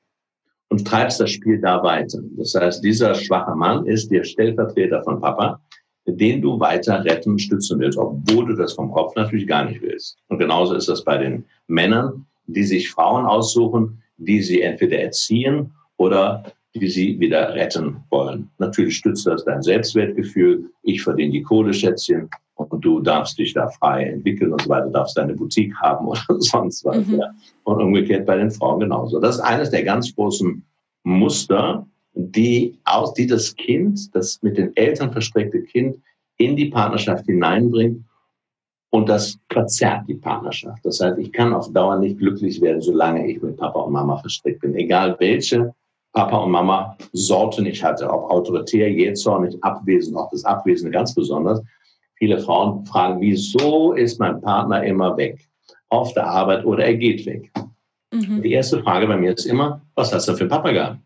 und 0.71 0.87
treibst 0.87 1.21
das 1.21 1.31
Spiel 1.31 1.61
da 1.61 1.83
weiter. 1.83 2.21
Das 2.39 2.55
heißt, 2.55 2.83
dieser 2.83 3.15
schwache 3.15 3.55
Mann 3.55 3.87
ist 3.87 4.11
der 4.11 4.25
Stellvertreter 4.25 5.03
von 5.03 5.21
Papa, 5.21 5.61
den 6.07 6.43
du 6.43 6.59
weiter 6.59 7.05
retten, 7.05 7.39
stützen 7.39 7.79
willst, 7.79 7.99
obwohl 7.99 8.47
du 8.47 8.55
das 8.55 8.73
vom 8.73 8.91
Kopf 8.91 9.15
natürlich 9.17 9.47
gar 9.47 9.65
nicht 9.65 9.83
willst. 9.83 10.19
Und 10.29 10.39
genauso 10.39 10.75
ist 10.75 10.89
das 10.89 11.05
bei 11.05 11.19
den 11.19 11.45
Männern, 11.67 12.27
die 12.47 12.65
sich 12.65 12.91
Frauen 12.91 13.27
aussuchen, 13.27 14.03
die 14.17 14.43
sie 14.43 14.63
entweder 14.63 14.99
erziehen 14.99 15.73
oder 15.97 16.45
die 16.75 16.89
sie 16.89 17.19
wieder 17.19 17.55
retten 17.55 17.97
wollen. 18.11 18.49
Natürlich 18.59 18.97
stützt 18.97 19.27
das 19.27 19.45
dein 19.45 19.63
Selbstwertgefühl. 19.63 20.71
Ich 20.83 21.03
verdiene 21.03 21.33
die 21.33 21.43
Kohle, 21.43 21.75
Schätzchen 21.75 22.29
und 22.55 22.85
du 22.85 23.01
darfst 23.01 23.39
dich 23.39 23.55
da 23.55 23.69
frei 23.69 24.05
entwickeln 24.05 24.53
und 24.53 24.63
so 24.63 24.69
weiter, 24.69 24.87
du 24.87 24.93
darfst 24.93 25.17
deine 25.17 25.35
Boutique 25.35 25.75
haben 25.77 26.07
oder 26.09 26.23
sonst 26.39 26.85
was. 26.85 27.07
Mhm. 27.07 27.19
Ja. 27.19 27.31
Und 27.65 27.83
umgekehrt 27.83 28.27
bei 28.27 28.37
den 28.37 28.51
Frauen 28.51 28.81
genauso. 28.81 29.21
Das 29.21 29.37
ist 29.37 29.41
eines 29.41 29.71
der 29.71 29.85
ganz 29.85 30.15
großen 30.15 30.63
Muster, 31.05 31.87
die, 32.29 32.79
aus, 32.85 33.15
die 33.15 33.27
das 33.27 33.55
Kind, 33.57 34.15
das 34.15 34.41
mit 34.43 34.59
den 34.59 34.77
Eltern 34.77 35.13
verstrickte 35.13 35.63
Kind 35.63 35.97
in 36.37 36.57
die 36.57 36.67
Partnerschaft 36.67 37.27
hineinbringt 37.27 38.05
und 38.91 39.09
das 39.09 39.39
verzerrt 39.51 40.09
die 40.09 40.15
Partnerschaft. 40.15 40.85
Das 40.85 41.01
heißt, 41.01 41.19
ich 41.19 41.33
kann 41.33 41.55
auf 41.55 41.73
Dauer 41.73 41.97
nicht 41.99 42.19
glücklich 42.19 42.61
werden, 42.61 42.81
solange 42.81 43.27
ich 43.31 43.41
mit 43.41 43.57
Papa 43.57 43.81
und 43.81 43.93
Mama 43.93 44.17
verstrickt 44.17 44.61
bin. 44.61 44.75
Egal 44.75 45.17
welche 45.21 45.73
Papa 46.13 46.39
und 46.39 46.51
Mama 46.51 46.97
Sorten 47.13 47.67
ich 47.67 47.83
hatte, 47.85 48.11
ob 48.11 48.31
autoritär, 48.31 48.91
jähzornig, 48.91 49.57
abwesend, 49.63 50.17
auch 50.17 50.31
das 50.31 50.45
Abwesende 50.45 50.91
ganz 50.91 51.15
besonders. 51.15 51.63
Viele 52.17 52.39
Frauen 52.39 52.85
fragen, 52.85 53.21
wieso 53.21 53.93
ist 53.93 54.19
mein 54.19 54.41
Partner 54.41 54.83
immer 54.85 55.17
weg? 55.17 55.39
Auf 55.89 56.13
der 56.15 56.27
Arbeit 56.27 56.65
oder 56.65 56.85
er 56.85 56.97
geht 56.97 57.25
weg. 57.27 57.51
Mhm. 58.13 58.43
Die 58.43 58.53
erste 58.53 58.83
Frage 58.83 59.07
bei 59.07 59.17
mir 59.17 59.33
ist 59.33 59.47
immer, 59.47 59.81
was 59.95 60.13
hast 60.13 60.29
du 60.29 60.35
für 60.35 60.47
Papa 60.47 60.73
gehabt? 60.73 60.99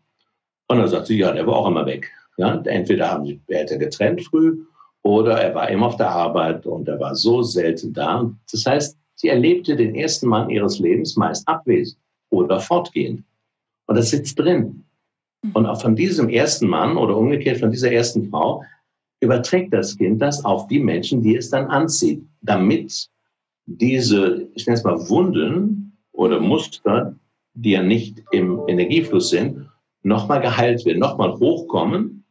Und 0.67 0.79
dann 0.79 0.87
sagt 0.87 1.07
sie, 1.07 1.17
ja, 1.17 1.31
der 1.31 1.45
war 1.45 1.55
auch 1.55 1.67
immer 1.67 1.85
weg. 1.85 2.11
Ja, 2.37 2.61
entweder 2.65 3.11
haben 3.11 3.25
sie, 3.25 3.39
er 3.47 3.59
hätte 3.59 3.77
getrennt 3.77 4.23
früh 4.23 4.65
oder 5.03 5.39
er 5.39 5.55
war 5.55 5.69
immer 5.69 5.87
auf 5.87 5.97
der 5.97 6.09
Arbeit 6.09 6.65
und 6.65 6.87
er 6.87 6.99
war 6.99 7.15
so 7.15 7.43
selten 7.43 7.93
da. 7.93 8.29
Das 8.51 8.65
heißt, 8.65 8.97
sie 9.15 9.29
erlebte 9.29 9.75
den 9.75 9.95
ersten 9.95 10.27
Mann 10.27 10.49
ihres 10.49 10.79
Lebens 10.79 11.15
meist 11.15 11.47
abwesend 11.47 11.99
oder 12.29 12.59
fortgehend. 12.59 13.23
Und 13.87 13.97
das 13.97 14.09
sitzt 14.09 14.39
drin. 14.39 14.83
Und 15.53 15.65
auch 15.65 15.79
von 15.79 15.95
diesem 15.95 16.29
ersten 16.29 16.67
Mann 16.67 16.97
oder 16.97 17.15
umgekehrt 17.15 17.59
von 17.59 17.71
dieser 17.71 17.91
ersten 17.91 18.29
Frau 18.29 18.63
überträgt 19.21 19.73
das 19.73 19.97
Kind 19.97 20.21
das 20.21 20.43
auf 20.43 20.67
die 20.67 20.79
Menschen, 20.79 21.21
die 21.21 21.35
es 21.35 21.49
dann 21.49 21.67
anzieht, 21.67 22.23
damit 22.41 23.07
diese, 23.65 24.47
ich 24.55 24.65
nenne 24.65 24.77
es 24.77 24.83
mal 24.83 25.09
Wunden 25.09 25.97
oder 26.11 26.39
Muster, 26.39 27.15
die 27.53 27.71
ja 27.71 27.83
nicht 27.83 28.23
im 28.31 28.61
Energiefluss 28.67 29.29
sind, 29.29 29.69
nochmal 30.05 30.39
geheilt 30.39 30.85
werden, 30.85 30.99
nochmal 30.99 31.33
hochkommen 31.33 32.25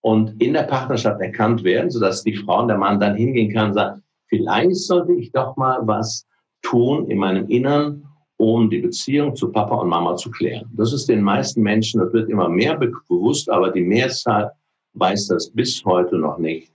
und 0.00 0.40
in 0.40 0.54
der 0.54 0.62
Partnerschaft 0.62 1.20
erkannt 1.20 1.62
werden, 1.62 1.90
sodass 1.90 2.22
die 2.22 2.34
Frau 2.34 2.62
und 2.62 2.68
der 2.68 2.78
Mann 2.78 2.98
dann 2.98 3.14
hingehen 3.14 3.52
kann 3.52 3.68
und 3.68 3.74
sagen, 3.74 4.02
vielleicht 4.26 4.76
sollte 4.76 5.12
ich 5.12 5.30
doch 5.30 5.56
mal 5.56 5.80
was 5.86 6.26
tun 6.62 7.10
in 7.10 7.18
meinem 7.18 7.46
Innern, 7.48 8.06
um 8.38 8.70
die 8.70 8.78
Beziehung 8.78 9.36
zu 9.36 9.52
Papa 9.52 9.76
und 9.76 9.90
Mama 9.90 10.16
zu 10.16 10.30
klären. 10.30 10.70
Das 10.72 10.94
ist 10.94 11.10
den 11.10 11.20
meisten 11.20 11.60
Menschen, 11.60 12.00
das 12.00 12.12
wird 12.14 12.30
immer 12.30 12.48
mehr 12.48 12.78
bewusst, 12.78 13.50
aber 13.50 13.70
die 13.70 13.82
Mehrzahl 13.82 14.52
weiß 14.94 15.26
das 15.26 15.50
bis 15.50 15.84
heute 15.84 16.16
noch 16.16 16.38
nicht, 16.38 16.72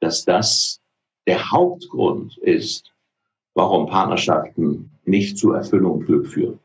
dass 0.00 0.24
das 0.24 0.80
der 1.26 1.50
Hauptgrund 1.50 2.36
ist, 2.38 2.92
warum 3.54 3.86
Partnerschaften 3.86 4.90
nicht 5.06 5.38
zu 5.38 5.52
Erfüllung 5.52 5.92
und 5.92 6.06
Glück 6.06 6.26
führen. 6.26 6.58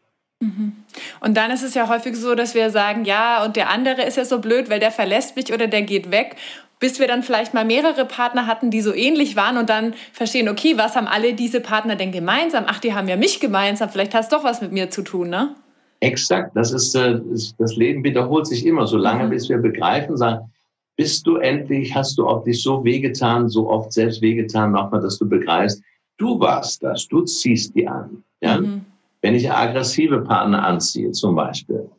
Mhm. 0.44 0.74
Und 1.22 1.38
dann 1.38 1.52
ist 1.52 1.64
es 1.64 1.74
ja 1.74 1.88
häufig 1.88 2.16
so, 2.16 2.36
dass 2.36 2.54
wir 2.54 2.70
sagen, 2.70 3.06
ja, 3.06 3.44
und 3.44 3.56
der 3.56 3.70
andere 3.70 4.04
ist 4.04 4.18
ja 4.18 4.26
so 4.26 4.40
blöd, 4.40 4.70
weil 4.70 4.80
der 4.80 4.92
verlässt 4.92 5.36
mich 5.36 5.54
oder 5.54 5.68
der 5.68 5.82
geht 5.82 6.12
weg, 6.12 6.36
bis 6.80 7.00
wir 7.00 7.08
dann 7.08 7.24
vielleicht 7.24 7.54
mal 7.54 7.64
mehrere 7.64 8.06
Partner 8.06 8.46
hatten, 8.46 8.70
die 8.70 8.82
so 8.82 8.94
ähnlich 8.94 9.36
waren 9.36 9.58
und 9.58 9.70
dann 9.70 9.94
verstehen, 10.12 10.50
okay, 10.50 10.78
was 10.78 10.96
haben 10.96 11.08
alle 11.08 11.34
diese 11.34 11.62
Partner 11.62 11.96
denn 11.96 12.12
gemeinsam? 12.12 12.66
Ach, 12.68 12.80
die 12.80 12.94
haben 12.94 13.08
ja 13.08 13.16
mich 13.16 13.40
gemeinsam, 13.40 13.90
vielleicht 13.90 14.14
hast 14.14 14.32
du 14.32 14.36
doch 14.36 14.44
was 14.44 14.62
mit 14.62 14.72
mir 14.72 14.90
zu 14.90 15.02
tun, 15.02 15.30
ne? 15.30 15.56
Exakt, 16.02 16.52
das 16.56 16.74
ist, 16.74 16.94
äh, 16.96 17.22
das 17.58 17.76
Leben 17.78 18.04
wiederholt 18.04 18.46
sich 18.46 18.66
immer, 18.66 18.86
so 18.86 18.98
lange, 18.98 19.26
mhm. 19.26 19.30
bis 19.30 19.48
wir 19.48 19.58
begreifen, 19.58 20.18
sagen, 20.18 20.52
bist 20.98 21.26
du 21.26 21.38
endlich, 21.38 21.96
hast 21.96 22.18
du 22.18 22.28
auch 22.28 22.44
dich 22.44 22.62
so 22.62 22.84
wehgetan, 22.84 23.48
so 23.48 23.70
oft 23.70 23.94
selbst 23.94 24.22
wehgetan, 24.22 24.74
nochmal, 24.74 25.02
dass 25.02 25.18
du 25.18 25.28
begreifst, 25.28 25.82
du 26.18 26.38
warst 26.40 26.84
das, 26.84 27.08
du 27.08 27.22
ziehst 27.22 27.74
die 27.76 27.88
an. 27.88 28.22
Ja? 28.42 28.60
Mhm. 28.60 28.86
Wenn 29.24 29.36
ich 29.36 29.50
aggressive 29.50 30.20
Partner 30.20 30.66
anziehe, 30.66 31.12
zum 31.12 31.34
Beispiel, 31.34 31.90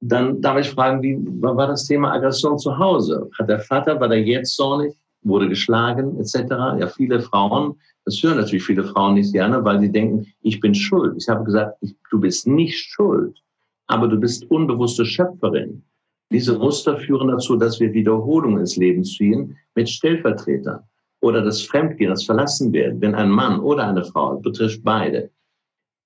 dann 0.00 0.40
darf 0.40 0.58
ich 0.58 0.70
fragen, 0.70 1.02
wie 1.02 1.18
war 1.42 1.66
das 1.66 1.86
Thema 1.86 2.12
Aggression 2.14 2.58
zu 2.58 2.78
Hause? 2.78 3.28
Hat 3.38 3.50
der 3.50 3.60
Vater, 3.60 4.00
war 4.00 4.08
der 4.08 4.22
jetzt 4.22 4.56
zornig, 4.56 4.94
wurde 5.22 5.50
geschlagen, 5.50 6.18
etc.? 6.18 6.34
Ja, 6.80 6.86
viele 6.86 7.20
Frauen, 7.20 7.74
das 8.06 8.22
hören 8.22 8.38
natürlich 8.38 8.64
viele 8.64 8.84
Frauen 8.84 9.14
nicht 9.14 9.34
gerne, 9.34 9.62
weil 9.62 9.80
sie 9.80 9.92
denken, 9.92 10.26
ich 10.40 10.60
bin 10.60 10.74
schuld. 10.74 11.14
Ich 11.18 11.28
habe 11.28 11.44
gesagt, 11.44 11.76
ich, 11.82 11.94
du 12.10 12.18
bist 12.18 12.46
nicht 12.46 12.78
schuld, 12.78 13.38
aber 13.86 14.08
du 14.08 14.16
bist 14.16 14.50
unbewusste 14.50 15.04
Schöpferin. 15.04 15.82
Diese 16.30 16.58
Muster 16.58 16.96
führen 16.96 17.28
dazu, 17.28 17.56
dass 17.56 17.78
wir 17.80 17.92
Wiederholungen 17.92 18.60
ins 18.60 18.78
Leben 18.78 19.04
ziehen 19.04 19.58
mit 19.74 19.90
Stellvertretern 19.90 20.80
oder 21.20 21.42
das 21.42 21.60
Fremdgehen, 21.60 22.08
das 22.08 22.24
Verlassenwerden. 22.24 22.98
Wenn 23.02 23.14
ein 23.14 23.30
Mann 23.30 23.60
oder 23.60 23.86
eine 23.86 24.02
Frau, 24.06 24.38
betrifft 24.38 24.82
beide, 24.82 25.30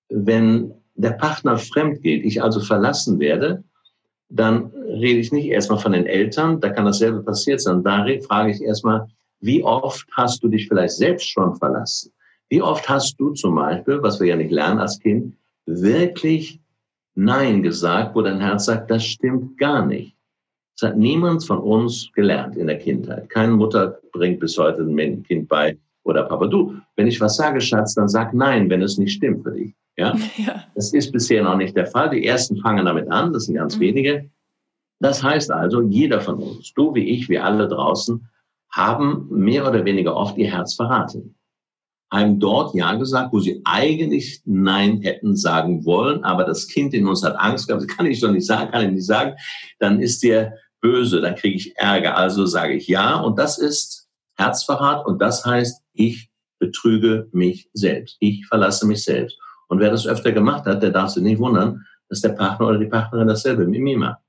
wenn 0.09 0.73
der 0.95 1.13
Partner 1.13 1.59
fremd 1.59 2.03
geht, 2.03 2.25
ich 2.25 2.43
also 2.43 2.61
verlassen 2.61 3.19
werde, 3.21 3.65
dann 4.29 4.73
rede 4.75 5.21
ich 5.21 5.33
nicht 5.33 5.47
erstmal 5.47 5.79
von 5.79 5.93
den 5.93 6.07
Eltern, 6.07 6.61
da 6.61 6.71
kann 6.71 6.85
dasselbe 6.85 7.23
passiert 7.23 7.61
sein. 7.61 7.83
Da 7.83 8.07
frage 8.27 8.51
ich 8.51 8.61
erstmal, 8.61 9.07
wie 9.41 9.63
oft 9.63 10.07
hast 10.13 10.43
du 10.43 10.49
dich 10.49 10.69
vielleicht 10.69 10.95
selbst 10.95 11.29
schon 11.29 11.55
verlassen? 11.57 12.13
Wie 12.49 12.63
oft 12.63 12.89
hast 12.89 13.19
du 13.19 13.31
zum 13.33 13.57
Beispiel, 13.57 14.03
was 14.03 14.21
wir 14.21 14.29
ja 14.29 14.37
nicht 14.37 14.51
lernen 14.51 14.81
als 14.81 14.99
Kind, 14.99 15.35
wirklich 15.67 16.61
Nein 17.15 17.63
gesagt, 17.63 18.15
wo 18.15 18.23
dein 18.23 18.41
Herz 18.41 18.67
sagt, 18.67 18.91
das 18.91 19.05
stimmt 19.05 19.59
gar 19.59 19.85
nicht. 19.87 20.15
Das 20.79 20.91
hat 20.91 20.99
niemand 20.99 21.45
von 21.45 21.59
uns 21.59 22.11
gelernt 22.13 22.57
in 22.57 22.67
der 22.67 22.79
Kindheit. 22.79 23.31
Keine 23.31 23.53
Mutter 23.53 23.99
bringt 24.13 24.41
bis 24.41 24.59
heute 24.59 24.83
ein 24.83 25.23
Kind 25.23 25.49
bei, 25.49 25.79
oder 26.05 26.25
Papa, 26.25 26.47
du, 26.47 26.77
wenn 26.95 27.07
ich 27.07 27.21
was 27.21 27.37
sage, 27.37 27.61
Schatz, 27.61 27.95
dann 27.95 28.09
sag 28.09 28.35
Nein, 28.35 28.69
wenn 28.69 28.83
es 28.83 28.99
nicht 28.99 29.15
stimmt 29.15 29.43
für 29.43 29.53
dich. 29.53 29.75
Ja? 29.97 30.17
ja? 30.37 30.65
Das 30.75 30.93
ist 30.93 31.13
bisher 31.13 31.43
noch 31.43 31.57
nicht 31.57 31.77
der 31.77 31.87
Fall. 31.87 32.11
Die 32.11 32.27
ersten 32.27 32.59
fangen 32.59 32.85
damit 32.85 33.11
an, 33.11 33.33
das 33.33 33.45
sind 33.45 33.57
ganz 33.57 33.77
mhm. 33.77 33.81
wenige. 33.81 34.31
Das 35.01 35.23
heißt 35.23 35.51
also, 35.51 35.83
jeder 35.83 36.21
von 36.21 36.37
uns, 36.37 36.73
du 36.75 36.95
wie 36.95 37.09
ich, 37.11 37.29
wir 37.29 37.45
alle 37.45 37.69
draußen, 37.69 38.29
haben 38.71 39.27
mehr 39.31 39.67
oder 39.69 39.85
weniger 39.85 40.15
oft 40.15 40.37
ihr 40.37 40.51
Herz 40.51 40.75
verraten. 40.75 41.35
Haben 42.11 42.39
dort 42.39 42.75
Ja 42.75 42.95
gesagt, 42.95 43.33
wo 43.33 43.41
sie 43.41 43.61
eigentlich 43.65 44.41
Nein 44.45 45.01
hätten 45.01 45.37
sagen 45.37 45.85
wollen, 45.85 46.23
aber 46.25 46.45
das 46.45 46.69
Kind 46.69 46.95
in 46.95 47.07
uns 47.07 47.25
hat 47.25 47.37
Angst 47.37 47.67
gehabt, 47.67 47.83
das 47.83 47.97
kann 47.97 48.07
ich 48.07 48.21
doch 48.21 48.31
nicht 48.31 48.47
sagen, 48.47 48.71
kann 48.71 48.85
ich 48.85 48.93
nicht 48.93 49.07
sagen, 49.07 49.35
dann 49.81 50.01
ist 50.01 50.23
der 50.23 50.55
böse, 50.81 51.21
dann 51.21 51.35
kriege 51.35 51.57
ich 51.57 51.77
Ärger, 51.77 52.17
also 52.17 52.47
sage 52.47 52.75
ich 52.75 52.87
Ja 52.87 53.17
und 53.17 53.39
das 53.39 53.59
ist 53.59 54.09
Herzverrat 54.37 55.05
und 55.07 55.21
das 55.21 55.45
heißt, 55.45 55.83
ich 55.95 56.31
betrüge 56.59 57.29
mich 57.33 57.69
selbst, 57.73 58.17
ich 58.21 58.47
verlasse 58.47 58.87
mich 58.87 59.03
selbst. 59.03 59.39
Und 59.69 59.81
wer 59.81 59.91
das 59.91 60.07
öfter 60.07 60.33
gemacht 60.33 60.65
hat, 60.67 60.83
der 60.83 60.91
darf 60.91 61.11
sich 61.11 61.23
nicht 61.23 61.39
wundern, 61.39 61.85
dass 62.09 62.21
der 62.21 62.31
Partner 62.31 62.69
oder 62.69 62.79
die 62.79 62.87
Partnerin 62.87 63.29
dasselbe 63.29 63.67
mit 63.67 63.81
mir 63.81 63.99
macht. 63.99 64.21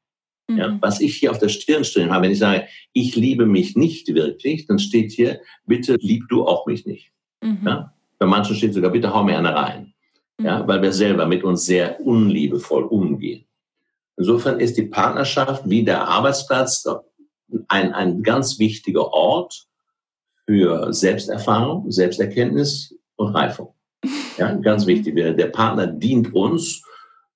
Mhm. 0.48 0.58
Ja, 0.58 0.78
was 0.82 1.00
ich 1.00 1.16
hier 1.16 1.32
auf 1.32 1.40
der 1.40 1.50
Stirn 1.50 1.84
stehen 1.84 2.12
habe, 2.12 2.24
wenn 2.24 2.32
ich 2.32 2.40
sage, 2.40 2.68
ich 2.94 3.16
liebe 3.16 3.46
mich 3.46 3.76
nicht 3.76 4.14
wirklich, 4.14 4.66
dann 4.66 4.80
steht 4.80 5.12
hier, 5.12 5.42
bitte 5.66 5.98
lieb 6.00 6.24
du 6.30 6.48
auch 6.48 6.66
mich 6.66 6.86
nicht. 6.86 7.12
Mhm. 7.42 7.60
Ja? 7.66 7.94
Bei 8.18 8.26
manchen 8.26 8.56
steht 8.56 8.74
sogar, 8.74 8.92
bitte 8.92 9.14
hau 9.14 9.24
mir 9.24 9.38
eine 9.38 9.54
rein. 9.54 9.94
Mhm. 10.38 10.46
Ja, 10.46 10.68
weil 10.68 10.82
wir 10.82 10.94
selber 10.94 11.26
mit 11.26 11.44
uns 11.44 11.66
sehr 11.66 12.00
unliebevoll 12.02 12.84
umgehen. 12.84 13.46
Insofern 14.16 14.60
ist 14.60 14.78
die 14.78 14.84
Partnerschaft 14.84 15.70
wie 15.70 15.84
der 15.84 16.08
Arbeitsplatz 16.08 16.88
ein, 17.68 17.94
ein 17.94 18.24
ganz 18.24 18.58
wichtiger 18.58 19.14
Ort 19.14 19.68
für 20.46 20.92
Selbsterfahrung, 20.92 21.92
Selbsterkenntnis 21.92 22.96
und 23.16 23.36
Reifung. 23.36 23.74
Ja, 24.38 24.54
ganz 24.56 24.86
wichtig. 24.86 25.16
Der 25.16 25.48
Partner 25.48 25.88
dient 25.88 26.34
uns, 26.34 26.84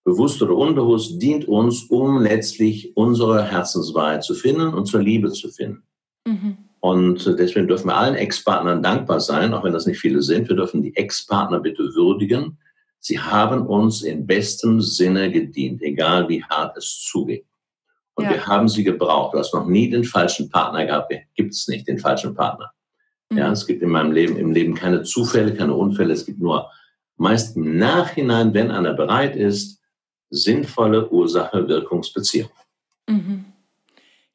bewusst 0.04 0.42
oder 0.42 0.56
unbewusst, 0.56 1.22
dient 1.22 1.48
uns, 1.48 1.84
um 1.84 2.22
letztlich 2.22 2.96
unsere 2.96 3.44
Herzenswahrheit 3.44 4.24
zu 4.24 4.34
finden 4.34 4.74
und 4.74 4.86
zur 4.86 5.02
Liebe 5.02 5.32
zu 5.32 5.50
finden. 5.50 5.84
Mhm. 6.26 6.58
Und 6.80 7.26
deswegen 7.38 7.68
dürfen 7.68 7.88
wir 7.88 7.98
allen 7.98 8.16
Ex-Partnern 8.16 8.82
dankbar 8.82 9.20
sein, 9.20 9.54
auch 9.54 9.64
wenn 9.64 9.74
das 9.74 9.86
nicht 9.86 10.00
viele 10.00 10.24
sind. 10.24 10.50
Wir 10.50 10.56
dürfen 10.56 10.82
die 10.82 10.96
Ex-Partner 10.96 11.60
bitte 11.60 11.94
würdigen. 11.94 12.58
Sie 13.00 13.20
haben 13.20 13.68
uns 13.68 14.02
in 14.02 14.26
bestem 14.26 14.82
Sinne 14.82 15.32
gedient, 15.32 15.82
egal 15.82 16.28
wie 16.28 16.44
hart 16.44 16.78
es 16.78 17.08
zugeht. 17.10 17.46
Und 18.16 18.26
ja. 18.26 18.32
wir 18.32 18.48
haben 18.48 18.68
sie 18.68 18.84
gebraucht. 18.84 19.34
Du 19.34 19.40
hast 19.40 19.54
noch 19.54 19.68
nie 19.68 19.90
den 19.90 20.04
falschen 20.04 20.50
Partner 20.50 20.86
gehabt. 20.86 21.14
Gibt 21.36 21.54
es 21.54 21.68
nicht 21.68 21.88
den 21.88 22.00
falschen 22.00 22.34
Partner. 22.34 22.72
Mhm. 23.30 23.38
Ja, 23.38 23.52
es 23.52 23.66
gibt 23.66 23.84
in 23.84 23.90
meinem 23.90 24.12
Leben, 24.12 24.38
im 24.38 24.52
Leben 24.52 24.74
keine 24.74 25.04
Zufälle, 25.04 25.54
keine 25.54 25.76
Unfälle. 25.76 26.14
Es 26.14 26.26
gibt 26.26 26.40
nur 26.40 26.70
meist 27.22 27.56
im 27.56 27.78
Nachhinein, 27.78 28.54
wenn 28.54 28.72
einer 28.72 28.94
bereit 28.94 29.36
ist, 29.36 29.80
sinnvolle 30.32 31.10
Ursache-Wirkungsbeziehung. 31.10 32.50
Mhm. 33.08 33.46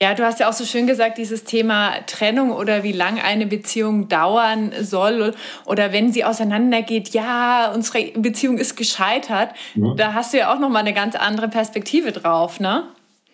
Ja, 0.01 0.15
du 0.15 0.25
hast 0.25 0.41
ja 0.41 0.49
auch 0.49 0.53
so 0.53 0.65
schön 0.65 0.87
gesagt, 0.87 1.19
dieses 1.19 1.45
Thema 1.45 1.95
Trennung 2.07 2.53
oder 2.53 2.83
wie 2.83 2.93
lang 2.93 3.19
eine 3.19 3.47
Beziehung 3.47 4.09
dauern 4.09 4.73
soll 4.83 5.35
oder 5.65 5.93
wenn 5.93 6.13
sie 6.13 6.23
auseinandergeht, 6.23 7.09
ja, 7.09 7.73
unsere 7.75 8.13
Beziehung 8.13 8.59
ist 8.59 8.77
gescheitert. 8.77 9.51
Mhm. 9.75 9.97
Da 9.97 10.13
hast 10.13 10.33
du 10.33 10.39
ja 10.39 10.55
auch 10.55 10.61
noch 10.61 10.69
mal 10.69 10.81
eine 10.81 10.93
ganz 10.93 11.17
andere 11.17 11.49
Perspektive 11.49 12.13
drauf, 12.13 12.61
ne? 12.61 12.85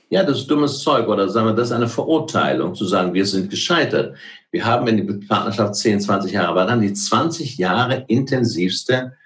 Ja, 0.08 0.22
das 0.22 0.38
ist 0.38 0.46
dummes 0.50 0.80
Zeug 0.80 1.08
oder 1.08 1.28
sagen 1.28 1.48
wir, 1.48 1.54
das 1.54 1.68
ist 1.68 1.72
eine 1.72 1.88
Verurteilung, 1.88 2.74
zu 2.74 2.86
sagen, 2.86 3.12
wir 3.12 3.26
sind 3.26 3.50
gescheitert. 3.50 4.16
Wir 4.50 4.64
haben, 4.64 4.86
wenn 4.86 4.96
die 4.96 5.26
Partnerschaft 5.26 5.74
10, 5.74 6.00
20 6.00 6.32
Jahre 6.32 6.54
war, 6.54 6.66
dann 6.66 6.80
die 6.80 6.92
20 6.92 7.58
Jahre 7.58 8.04
intensivste 8.08 9.16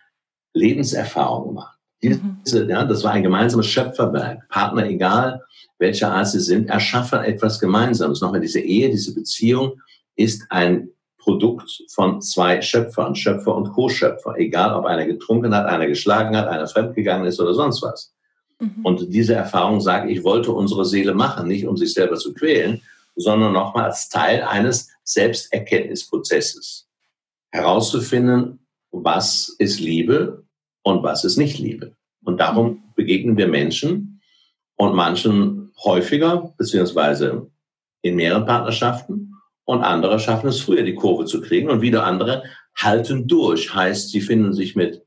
Lebenserfahrung 0.57 1.49
gemacht. 1.49 1.79
Mhm. 2.03 2.39
Diese, 2.45 2.69
ja, 2.69 2.85
das 2.85 3.05
war 3.05 3.13
ein 3.13 3.23
gemeinsames 3.23 3.67
Schöpferwerk. 3.67 4.49
Partner, 4.49 4.87
egal 4.87 5.43
welcher 5.79 6.13
Art 6.13 6.29
sie 6.29 6.41
sind, 6.41 6.69
erschaffen 6.69 7.21
etwas 7.21 7.61
Gemeinsames. 7.61 8.21
Nochmal 8.21 8.41
diese 8.41 8.61
Ehe, 8.61 8.91
diese 8.91 9.15
Beziehung 9.15 9.81
ist 10.17 10.47
ein 10.51 10.89
Produkt 11.19 11.83
von 11.91 12.23
zwei 12.23 12.63
Schöpfern, 12.63 13.15
Schöpfer 13.15 13.55
und 13.55 13.73
Co-Schöpfer, 13.73 14.37
egal 14.39 14.75
ob 14.75 14.87
einer 14.87 15.07
getrunken 15.07 15.55
hat, 15.55 15.67
einer 15.67 15.87
geschlagen 15.87 16.37
hat, 16.37 16.49
einer 16.49 16.67
fremdgegangen 16.67 17.27
ist 17.27 17.41
oder 17.41 17.53
sonst 17.53 17.83
was. 17.83 18.15
Mhm. 18.61 18.85
Und 18.85 19.13
diese 19.13 19.35
Erfahrung 19.35 19.81
sagt, 19.81 20.09
ich 20.09 20.23
wollte 20.23 20.53
unsere 20.53 20.85
Seele 20.85 21.15
machen, 21.15 21.49
nicht 21.49 21.67
um 21.67 21.77
sich 21.77 21.93
selber 21.93 22.17
zu 22.17 22.33
quälen, 22.33 22.81
sondern 23.17 23.53
nochmal 23.53 23.87
als 23.87 24.09
Teil 24.09 24.43
eines 24.43 24.89
Selbsterkenntnisprozesses 25.05 26.87
herauszufinden, 27.51 28.61
was 28.93 29.55
ist 29.59 29.81
Liebe 29.81 30.46
und 30.87 31.03
was 31.03 31.25
ist 31.25 31.37
nicht 31.37 31.59
Liebe. 31.59 31.97
Und 32.25 32.39
darum 32.39 32.93
begegnen 32.95 33.37
wir 33.37 33.49
Menschen 33.49 34.21
und 34.77 34.95
manchen 34.95 35.73
häufiger, 35.85 36.55
beziehungsweise 36.57 37.51
in 38.03 38.15
mehreren 38.15 38.47
Partnerschaften 38.47 39.35
und 39.65 39.83
andere 39.83 40.21
schaffen 40.21 40.49
es 40.49 40.61
früher, 40.61 40.85
die 40.85 40.95
Kurve 40.95 41.25
zu 41.25 41.41
kriegen 41.41 41.71
und 41.71 41.81
wieder 41.81 42.05
andere 42.05 42.45
halten 42.77 43.27
durch, 43.27 43.75
heißt, 43.75 44.11
sie 44.11 44.21
finden 44.21 44.53
sich 44.53 44.77
mit 44.77 45.03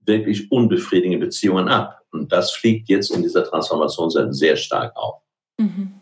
wirklich 0.00 0.50
unbefriedigenden 0.50 1.20
Beziehungen 1.20 1.68
ab. 1.68 2.00
Und 2.10 2.32
das 2.32 2.50
fliegt 2.50 2.88
jetzt 2.88 3.12
in 3.12 3.22
dieser 3.22 3.44
Transformation 3.44 4.10
sehr 4.32 4.56
stark 4.56 4.96
auf. 4.96 5.22
Mhm. 5.58 5.99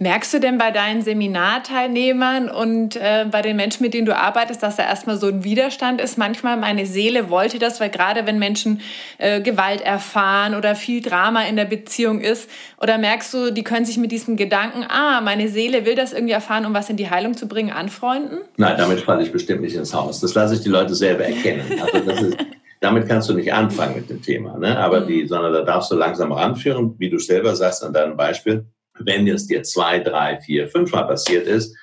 Merkst 0.00 0.32
du 0.32 0.38
denn 0.38 0.58
bei 0.58 0.70
deinen 0.70 1.02
Seminarteilnehmern 1.02 2.48
und 2.48 2.94
äh, 2.94 3.26
bei 3.28 3.42
den 3.42 3.56
Menschen, 3.56 3.82
mit 3.82 3.94
denen 3.94 4.06
du 4.06 4.16
arbeitest, 4.16 4.62
dass 4.62 4.76
da 4.76 4.84
erstmal 4.84 5.16
so 5.16 5.26
ein 5.26 5.42
Widerstand 5.42 6.00
ist? 6.00 6.16
Manchmal, 6.16 6.56
meine 6.56 6.86
Seele 6.86 7.30
wollte 7.30 7.58
das, 7.58 7.80
weil 7.80 7.90
gerade 7.90 8.24
wenn 8.24 8.38
Menschen 8.38 8.80
äh, 9.18 9.40
Gewalt 9.40 9.80
erfahren 9.80 10.54
oder 10.54 10.76
viel 10.76 11.02
Drama 11.02 11.42
in 11.42 11.56
der 11.56 11.64
Beziehung 11.64 12.20
ist, 12.20 12.48
oder 12.80 12.96
merkst 12.96 13.34
du, 13.34 13.50
die 13.50 13.64
können 13.64 13.86
sich 13.86 13.98
mit 13.98 14.12
diesem 14.12 14.36
Gedanken, 14.36 14.84
ah, 14.88 15.20
meine 15.20 15.48
Seele 15.48 15.84
will 15.84 15.96
das 15.96 16.12
irgendwie 16.12 16.34
erfahren, 16.34 16.64
um 16.64 16.74
was 16.74 16.88
in 16.88 16.96
die 16.96 17.10
Heilung 17.10 17.36
zu 17.36 17.48
bringen, 17.48 17.72
anfreunden? 17.72 18.38
Nein, 18.56 18.76
damit 18.78 19.00
falle 19.00 19.24
ich 19.24 19.32
bestimmt 19.32 19.62
nicht 19.62 19.74
ins 19.74 19.92
Haus. 19.92 20.20
Das 20.20 20.32
lasse 20.34 20.54
ich 20.54 20.60
die 20.60 20.68
Leute 20.68 20.94
selber 20.94 21.24
erkennen. 21.24 21.80
Also 21.80 22.10
ist, 22.10 22.36
damit 22.80 23.08
kannst 23.08 23.28
du 23.28 23.34
nicht 23.34 23.52
anfangen 23.52 23.96
mit 23.96 24.08
dem 24.08 24.22
Thema, 24.22 24.56
ne? 24.58 24.78
Aber 24.78 25.00
die, 25.00 25.26
sondern 25.26 25.52
da 25.52 25.62
darfst 25.62 25.90
du 25.90 25.96
langsam 25.96 26.30
ranführen, 26.30 26.94
wie 26.98 27.10
du 27.10 27.18
selber 27.18 27.56
sagst 27.56 27.82
an 27.82 27.92
deinem 27.92 28.16
Beispiel 28.16 28.66
wenn 29.00 29.26
es 29.28 29.46
dir 29.46 29.62
zwei, 29.62 29.98
drei, 29.98 30.40
vier, 30.40 30.68
fünfmal 30.68 31.06
passiert 31.06 31.46
ist, 31.46 31.74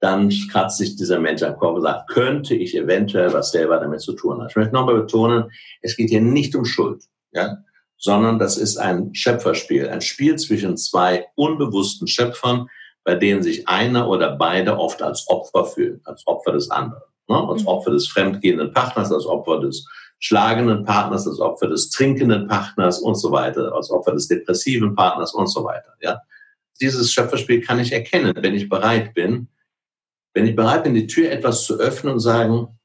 dann 0.00 0.32
kratzt 0.50 0.78
sich 0.78 0.96
dieser 0.96 1.18
Mensch 1.18 1.42
am 1.42 1.56
Kopf 1.56 1.76
und 1.76 1.82
sagt, 1.82 2.10
könnte 2.10 2.54
ich 2.54 2.76
eventuell 2.76 3.32
was 3.32 3.50
selber 3.50 3.78
damit 3.78 4.00
zu 4.00 4.12
tun 4.12 4.38
haben. 4.38 4.48
Ich 4.48 4.56
möchte 4.56 4.74
nochmal 4.74 5.00
betonen, 5.00 5.50
es 5.82 5.96
geht 5.96 6.10
hier 6.10 6.20
nicht 6.20 6.54
um 6.54 6.64
Schuld, 6.64 7.04
ja, 7.32 7.58
sondern 7.96 8.38
das 8.38 8.56
ist 8.56 8.76
ein 8.76 9.12
Schöpferspiel, 9.14 9.88
ein 9.88 10.00
Spiel 10.00 10.36
zwischen 10.36 10.76
zwei 10.76 11.26
unbewussten 11.34 12.06
Schöpfern, 12.06 12.68
bei 13.02 13.16
denen 13.16 13.42
sich 13.42 13.66
einer 13.66 14.08
oder 14.08 14.36
beide 14.36 14.78
oft 14.78 15.02
als 15.02 15.26
Opfer 15.28 15.64
fühlen, 15.64 16.00
als 16.04 16.24
Opfer 16.26 16.52
des 16.52 16.70
anderen, 16.70 17.02
ne? 17.28 17.48
als 17.48 17.62
mhm. 17.62 17.68
Opfer 17.68 17.90
des 17.90 18.06
fremdgehenden 18.06 18.72
Partners, 18.72 19.10
als 19.10 19.26
Opfer 19.26 19.60
des 19.60 19.84
schlagenden 20.20 20.84
Partners, 20.84 21.26
als 21.26 21.40
Opfer 21.40 21.68
des 21.68 21.90
trinkenden 21.90 22.46
Partners 22.46 23.00
und 23.00 23.16
so 23.16 23.32
weiter, 23.32 23.72
als 23.72 23.90
Opfer 23.90 24.12
des 24.12 24.28
depressiven 24.28 24.94
Partners 24.94 25.34
und 25.34 25.48
so 25.48 25.64
weiter, 25.64 25.94
ja 26.00 26.20
dieses 26.80 27.12
Schöpferspiel 27.12 27.60
kann 27.60 27.80
ich 27.80 27.92
erkennen, 27.92 28.34
wenn 28.36 28.54
ich 28.54 28.68
bereit 28.68 29.14
bin. 29.14 29.48
Wenn 30.34 30.46
ich 30.46 30.56
bereit 30.56 30.84
bin, 30.84 30.94
die 30.94 31.06
Tür 31.06 31.30
etwas 31.30 31.64
zu 31.64 31.78
öffnen 31.78 32.12
und 32.12 32.20
sagen, 32.20 32.78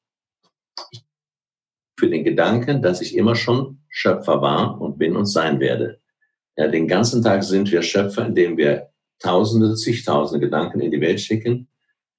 für 1.99 2.09
den 2.09 2.23
Gedanken, 2.23 2.81
dass 2.81 3.01
ich 3.01 3.15
immer 3.15 3.35
schon 3.35 3.79
Schöpfer 3.89 4.41
war 4.41 4.81
und 4.81 4.97
bin 4.97 5.15
und 5.15 5.25
sein 5.25 5.59
werde. 5.59 5.99
Ja, 6.57 6.67
den 6.67 6.87
ganzen 6.87 7.23
Tag 7.23 7.43
sind 7.43 7.71
wir 7.71 7.81
Schöpfer, 7.81 8.25
indem 8.25 8.57
wir 8.57 8.89
Tausende, 9.19 9.75
zigtausende 9.75 10.45
Gedanken 10.45 10.81
in 10.81 10.91
die 10.91 10.99
Welt 10.99 11.21
schicken, 11.21 11.69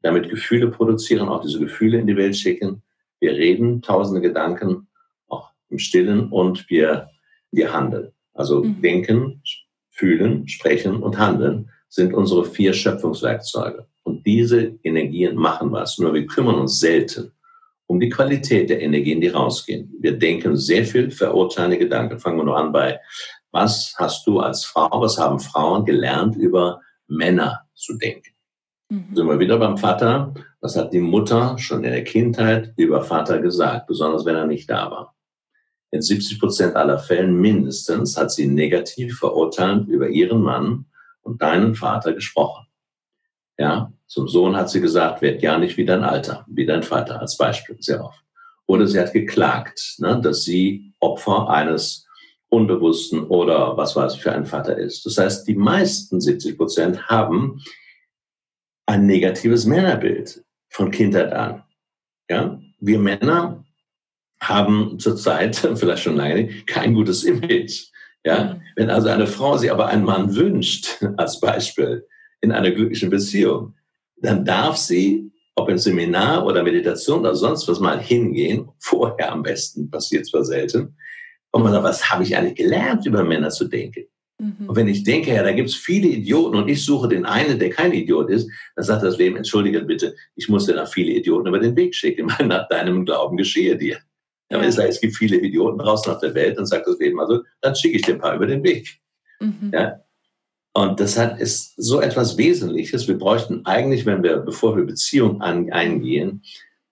damit 0.00 0.30
Gefühle 0.30 0.70
produzieren, 0.70 1.28
auch 1.28 1.42
diese 1.42 1.58
Gefühle 1.58 1.98
in 1.98 2.06
die 2.06 2.16
Welt 2.16 2.34
schicken. 2.34 2.82
Wir 3.20 3.32
reden 3.32 3.82
tausende 3.82 4.22
Gedanken, 4.22 4.88
auch 5.28 5.50
im 5.68 5.78
Stillen, 5.78 6.30
und 6.30 6.70
wir, 6.70 7.10
wir 7.52 7.74
handeln. 7.74 8.12
Also 8.32 8.64
mhm. 8.64 8.80
denken, 8.80 9.42
Fühlen, 9.94 10.46
Sprechen 10.48 11.02
und 11.02 11.18
Handeln 11.18 11.70
sind 11.88 12.12
unsere 12.12 12.44
vier 12.44 12.72
Schöpfungswerkzeuge. 12.72 13.86
Und 14.02 14.26
diese 14.26 14.74
Energien 14.82 15.36
machen 15.36 15.72
was. 15.72 15.98
Nur 15.98 16.12
wir 16.12 16.26
kümmern 16.26 16.56
uns 16.56 16.78
selten 16.80 17.32
um 17.86 18.00
die 18.00 18.08
Qualität 18.08 18.70
der 18.70 18.80
Energien, 18.80 19.20
die 19.20 19.28
rausgehen. 19.28 19.94
Wir 20.00 20.18
denken 20.18 20.56
sehr 20.56 20.84
viel 20.84 21.10
verurteilende 21.10 21.78
Gedanken. 21.78 22.18
Fangen 22.18 22.38
wir 22.38 22.44
nur 22.44 22.56
an 22.56 22.72
bei, 22.72 22.98
was 23.52 23.94
hast 23.98 24.26
du 24.26 24.40
als 24.40 24.64
Frau, 24.64 24.88
was 25.00 25.18
haben 25.18 25.38
Frauen 25.38 25.84
gelernt 25.84 26.36
über 26.36 26.80
Männer 27.06 27.60
zu 27.74 27.96
denken? 27.96 28.30
Mhm. 28.88 29.14
Sind 29.14 29.26
wir 29.28 29.38
wieder 29.38 29.58
beim 29.58 29.76
Vater? 29.76 30.34
Was 30.60 30.76
hat 30.76 30.92
die 30.92 31.00
Mutter 31.00 31.56
schon 31.58 31.84
in 31.84 31.92
der 31.92 32.04
Kindheit 32.04 32.72
über 32.76 33.02
Vater 33.02 33.38
gesagt, 33.38 33.86
besonders 33.86 34.24
wenn 34.24 34.34
er 34.34 34.46
nicht 34.46 34.68
da 34.68 34.90
war? 34.90 35.13
In 35.94 36.02
70 36.02 36.40
Prozent 36.40 36.74
aller 36.74 36.98
Fällen 36.98 37.40
mindestens 37.40 38.16
hat 38.16 38.32
sie 38.32 38.48
negativ 38.48 39.16
verurteilend 39.16 39.88
über 39.88 40.08
ihren 40.08 40.42
Mann 40.42 40.86
und 41.22 41.40
deinen 41.40 41.76
Vater 41.76 42.14
gesprochen. 42.14 42.66
Ja, 43.56 43.92
zum 44.08 44.26
Sohn 44.26 44.56
hat 44.56 44.70
sie 44.70 44.80
gesagt, 44.80 45.22
werd 45.22 45.40
ja 45.40 45.56
nicht 45.56 45.76
wie 45.76 45.84
dein 45.84 46.02
Alter, 46.02 46.44
wie 46.48 46.66
dein 46.66 46.82
Vater 46.82 47.20
als 47.20 47.36
Beispiel 47.36 47.76
sehr 47.78 48.04
oft. 48.04 48.20
Oder 48.66 48.88
sie 48.88 48.98
hat 48.98 49.12
geklagt, 49.12 49.94
ne, 49.98 50.20
dass 50.20 50.42
sie 50.42 50.92
Opfer 50.98 51.48
eines 51.48 52.08
Unbewussten 52.48 53.28
oder 53.28 53.76
was 53.76 53.94
weiß 53.94 54.16
ich 54.16 54.22
für 54.22 54.32
ein 54.32 54.46
Vater 54.46 54.76
ist. 54.76 55.06
Das 55.06 55.16
heißt, 55.16 55.46
die 55.46 55.54
meisten 55.54 56.20
70 56.20 56.56
Prozent 56.56 57.06
haben 57.06 57.62
ein 58.86 59.06
negatives 59.06 59.64
Männerbild 59.64 60.44
von 60.70 60.90
Kindheit 60.90 61.32
an. 61.32 61.62
Ja, 62.28 62.60
wir 62.80 62.98
Männer 62.98 63.63
haben 64.48 64.98
zurzeit, 64.98 65.56
vielleicht 65.74 66.02
schon 66.02 66.16
lange 66.16 66.44
nicht, 66.44 66.66
kein 66.66 66.94
gutes 66.94 67.24
Image. 67.24 67.86
Ja? 68.24 68.54
Mhm. 68.54 68.62
Wenn 68.76 68.90
also 68.90 69.08
eine 69.08 69.26
Frau 69.26 69.56
sich 69.56 69.70
aber 69.70 69.86
einen 69.86 70.04
Mann 70.04 70.34
wünscht, 70.34 71.04
als 71.16 71.40
Beispiel, 71.40 72.06
in 72.40 72.52
einer 72.52 72.70
glücklichen 72.70 73.10
Beziehung, 73.10 73.74
dann 74.16 74.44
darf 74.44 74.76
sie, 74.76 75.30
ob 75.54 75.68
im 75.70 75.78
Seminar 75.78 76.44
oder 76.44 76.62
Meditation 76.62 77.20
oder 77.20 77.34
sonst 77.34 77.66
was 77.68 77.80
mal 77.80 77.98
hingehen, 77.98 78.68
vorher 78.78 79.32
am 79.32 79.42
besten, 79.42 79.90
passiert 79.90 80.26
zwar 80.26 80.44
selten, 80.44 80.94
und 81.52 81.62
man 81.62 81.72
sagt, 81.72 81.84
was 81.84 82.10
habe 82.10 82.24
ich 82.24 82.36
eigentlich 82.36 82.56
gelernt, 82.56 83.06
über 83.06 83.22
Männer 83.22 83.48
zu 83.48 83.66
denken? 83.66 84.06
Mhm. 84.40 84.68
Und 84.68 84.74
wenn 84.74 84.88
ich 84.88 85.04
denke, 85.04 85.32
ja, 85.32 85.42
da 85.44 85.52
gibt 85.52 85.68
es 85.68 85.76
viele 85.76 86.08
Idioten 86.08 86.56
und 86.56 86.68
ich 86.68 86.84
suche 86.84 87.08
den 87.08 87.24
einen, 87.24 87.60
der 87.60 87.70
kein 87.70 87.92
Idiot 87.92 88.28
ist, 88.28 88.50
dann 88.74 88.84
sagt 88.84 89.04
das 89.04 89.18
Leben, 89.18 89.36
entschuldige 89.36 89.80
bitte, 89.82 90.16
ich 90.34 90.48
muss 90.48 90.66
dir 90.66 90.74
da 90.74 90.84
viele 90.84 91.12
Idioten 91.12 91.46
über 91.46 91.60
den 91.60 91.76
Weg 91.76 91.94
schicken, 91.94 92.28
weil 92.38 92.48
nach 92.48 92.68
deinem 92.68 93.04
Glauben 93.04 93.36
geschehe 93.36 93.76
dir. 93.76 93.98
Ja, 94.50 94.60
wenn 94.60 94.68
ich 94.68 94.74
sage, 94.74 94.88
es 94.88 95.00
gibt 95.00 95.16
viele 95.16 95.38
Idioten 95.38 95.78
draußen 95.78 96.12
auf 96.12 96.20
der 96.20 96.34
Welt, 96.34 96.58
dann 96.58 96.66
sagt 96.66 96.86
das 96.86 96.98
Leben 96.98 97.18
also, 97.18 97.42
dann 97.60 97.74
schicke 97.74 97.96
ich 97.96 98.02
dir 98.02 98.14
ein 98.14 98.20
paar 98.20 98.34
über 98.34 98.46
den 98.46 98.62
Weg. 98.62 99.00
Mhm. 99.40 99.70
Ja? 99.72 100.00
Und 100.74 101.00
das 101.00 101.16
hat, 101.18 101.40
ist 101.40 101.74
so 101.76 102.00
etwas 102.00 102.36
Wesentliches. 102.36 103.06
Wir 103.06 103.16
bräuchten 103.16 103.64
eigentlich, 103.64 104.06
wenn 104.06 104.22
wir, 104.22 104.38
bevor 104.38 104.76
wir 104.76 104.84
Beziehungen 104.84 105.40
an, 105.40 105.72
eingehen, 105.72 106.42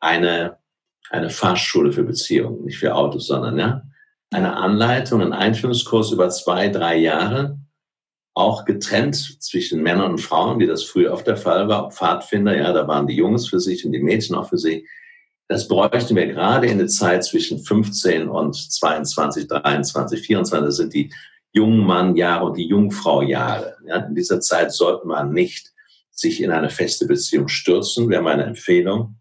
eine, 0.01 0.59
eine 1.11 1.31
Fahrschule 1.31 1.93
für 1.93 2.05
Beziehungen, 2.05 2.65
nicht 2.65 2.79
für 2.79 2.95
Autos, 2.95 3.27
sondern 3.27 3.59
ja, 3.59 3.83
eine 4.31 4.57
Anleitung, 4.57 5.21
einen 5.21 5.33
Einführungskurs 5.33 6.13
über 6.13 6.31
zwei, 6.31 6.69
drei 6.69 6.97
Jahre, 6.97 7.59
auch 8.35 8.65
getrennt 8.65 9.17
zwischen 9.43 9.83
Männern 9.83 10.13
und 10.13 10.21
Frauen, 10.21 10.59
wie 10.59 10.67
das 10.67 10.85
früher 10.85 11.13
oft 11.13 11.27
der 11.27 11.37
Fall 11.37 11.69
war. 11.69 11.91
Pfadfinder, 11.91 12.57
ja, 12.57 12.73
da 12.73 12.89
waren 12.89 13.07
die 13.07 13.17
Jungs 13.17 13.49
für 13.49 13.61
sich 13.61 13.85
und 13.85 13.93
die 13.93 14.03
Mädchen 14.03 14.37
auch 14.37 14.49
für 14.49 14.59
sich. 14.59 14.89
Das 15.49 15.69
bräuchten 15.69 16.17
wir 16.17 16.27
gerade 16.27 16.67
in 16.67 16.79
der 16.79 16.87
Zeit 16.87 17.25
zwischen 17.25 17.63
15 17.63 18.29
und 18.29 18.55
22, 18.55 19.49
23, 19.49 20.21
24. 20.21 20.67
Das 20.67 20.77
sind 20.77 20.95
die 20.95 21.13
Jungmannjahre 21.53 22.47
und 22.47 22.57
die 22.57 22.67
Jungfraujahre. 22.67 23.77
Ja, 23.87 23.97
in 23.97 24.15
dieser 24.15 24.41
Zeit 24.41 24.73
sollte 24.73 25.07
man 25.07 25.33
nicht 25.33 25.73
sich 26.11 26.43
in 26.43 26.51
eine 26.51 26.71
feste 26.71 27.07
Beziehung 27.07 27.49
stürzen, 27.49 28.09
wäre 28.09 28.23
meine 28.23 28.45
Empfehlung, 28.45 29.17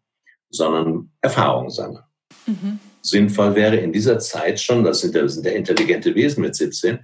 sondern 0.50 1.12
Erfahrungen 1.22 1.70
sammeln. 1.70 2.04
Mhm. 2.46 2.80
Sinnvoll 3.02 3.56
wäre 3.56 3.78
in 3.78 3.92
dieser 3.92 4.20
Zeit 4.20 4.60
schon, 4.60 4.84
das 4.84 5.02
sind, 5.02 5.16
das 5.16 5.34
sind 5.34 5.46
ja 5.46 5.52
intelligente 5.52 6.14
Wesen 6.14 6.42
mit 6.42 6.56
17, 6.56 7.00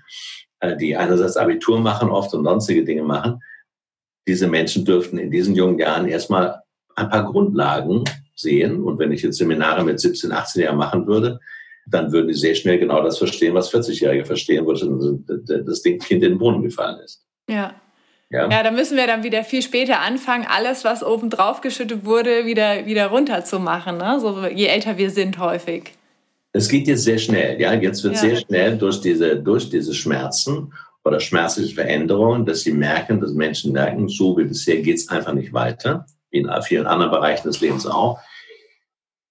äh, 0.60 0.77
die 0.77 0.95
einerseits 0.95 1.38
Abitur 1.38 1.80
machen 1.80 2.10
oft 2.10 2.34
und 2.34 2.43
sonstige 2.43 2.84
Dinge 2.86 3.03
machen. 3.03 3.41
Diese 4.27 4.47
Menschen 4.47 4.86
dürften 4.86 5.17
in 5.17 5.32
diesen 5.32 5.56
jungen 5.56 5.80
Jahren 5.80 6.08
erstmal 6.08 6.62
ein 6.95 7.10
paar 7.10 7.25
Grundlagen 7.25 8.03
sehen. 8.39 8.84
Und 8.84 9.00
wenn 9.00 9.12
ich 9.12 9.21
jetzt 9.21 9.38
Seminare 9.38 9.84
mit 9.84 10.00
17, 10.00 10.32
18 10.32 10.63
Jahren 10.63 10.78
machen 10.78 11.08
würde, 11.08 11.39
dann 11.86 12.12
würden 12.12 12.28
die 12.28 12.34
sehr 12.34 12.56
schnell 12.56 12.80
genau 12.80 13.02
das 13.02 13.17
verstehen, 13.17 13.54
was 13.54 13.73
40-Jährige 13.73 14.26
verstehen, 14.26 14.65
wo 14.65 14.73
das 14.73 15.82
Ding 15.82 16.00
Kind 16.00 16.23
in 16.23 16.32
den 16.32 16.38
Brunnen 16.38 16.62
gefallen 16.62 17.00
ist. 17.04 17.26
Ja. 17.50 17.76
Ja. 18.30 18.50
ja, 18.50 18.62
da 18.62 18.71
müssen 18.71 18.97
wir 18.97 19.08
dann 19.08 19.23
wieder 19.23 19.45
viel 19.45 19.62
später 19.62 20.02
anfangen, 20.02 20.45
alles, 20.50 20.84
was 20.84 21.02
oben 21.02 21.30
drauf 21.30 21.62
geschüttet 21.62 22.04
wurde, 22.04 22.45
wieder, 22.45 22.86
wieder 22.86 23.08
runterzumachen, 23.08 23.97
ne? 23.97 24.19
so, 24.19 24.45
je 24.45 24.65
älter 24.65 24.97
wir 24.97 25.12
sind 25.12 25.39
häufig. 25.39 25.93
Es 26.52 26.67
geht 26.67 26.88
jetzt 26.88 27.04
sehr 27.04 27.19
schnell, 27.19 27.60
ja. 27.62 27.73
Jetzt 27.73 28.04
wird 28.04 28.15
ja. 28.15 28.19
sehr 28.19 28.36
schnell 28.38 28.78
durch 28.78 29.00
diese, 29.00 29.38
durch 29.38 29.69
diese 29.69 29.93
Schmerzen 29.93 30.73
oder 31.06 31.19
schmerzliche 31.21 31.76
Veränderungen, 31.76 32.45
dass 32.45 32.62
sie 32.62 32.73
merken, 32.73 33.21
dass 33.21 33.32
Menschen 33.32 33.71
merken, 33.71 34.10
so 34.10 34.38
wie 34.38 34.43
bisher 34.43 34.82
geht 34.82 34.97
es 34.97 35.08
einfach 35.08 35.34
nicht 35.34 35.54
weiter. 35.54 36.06
wie 36.32 36.39
in 36.39 36.50
vielen 36.63 36.86
anderen 36.86 37.12
Bereichen 37.12 37.47
des 37.47 37.62
Lebens 37.62 37.86
auch, 37.86 38.19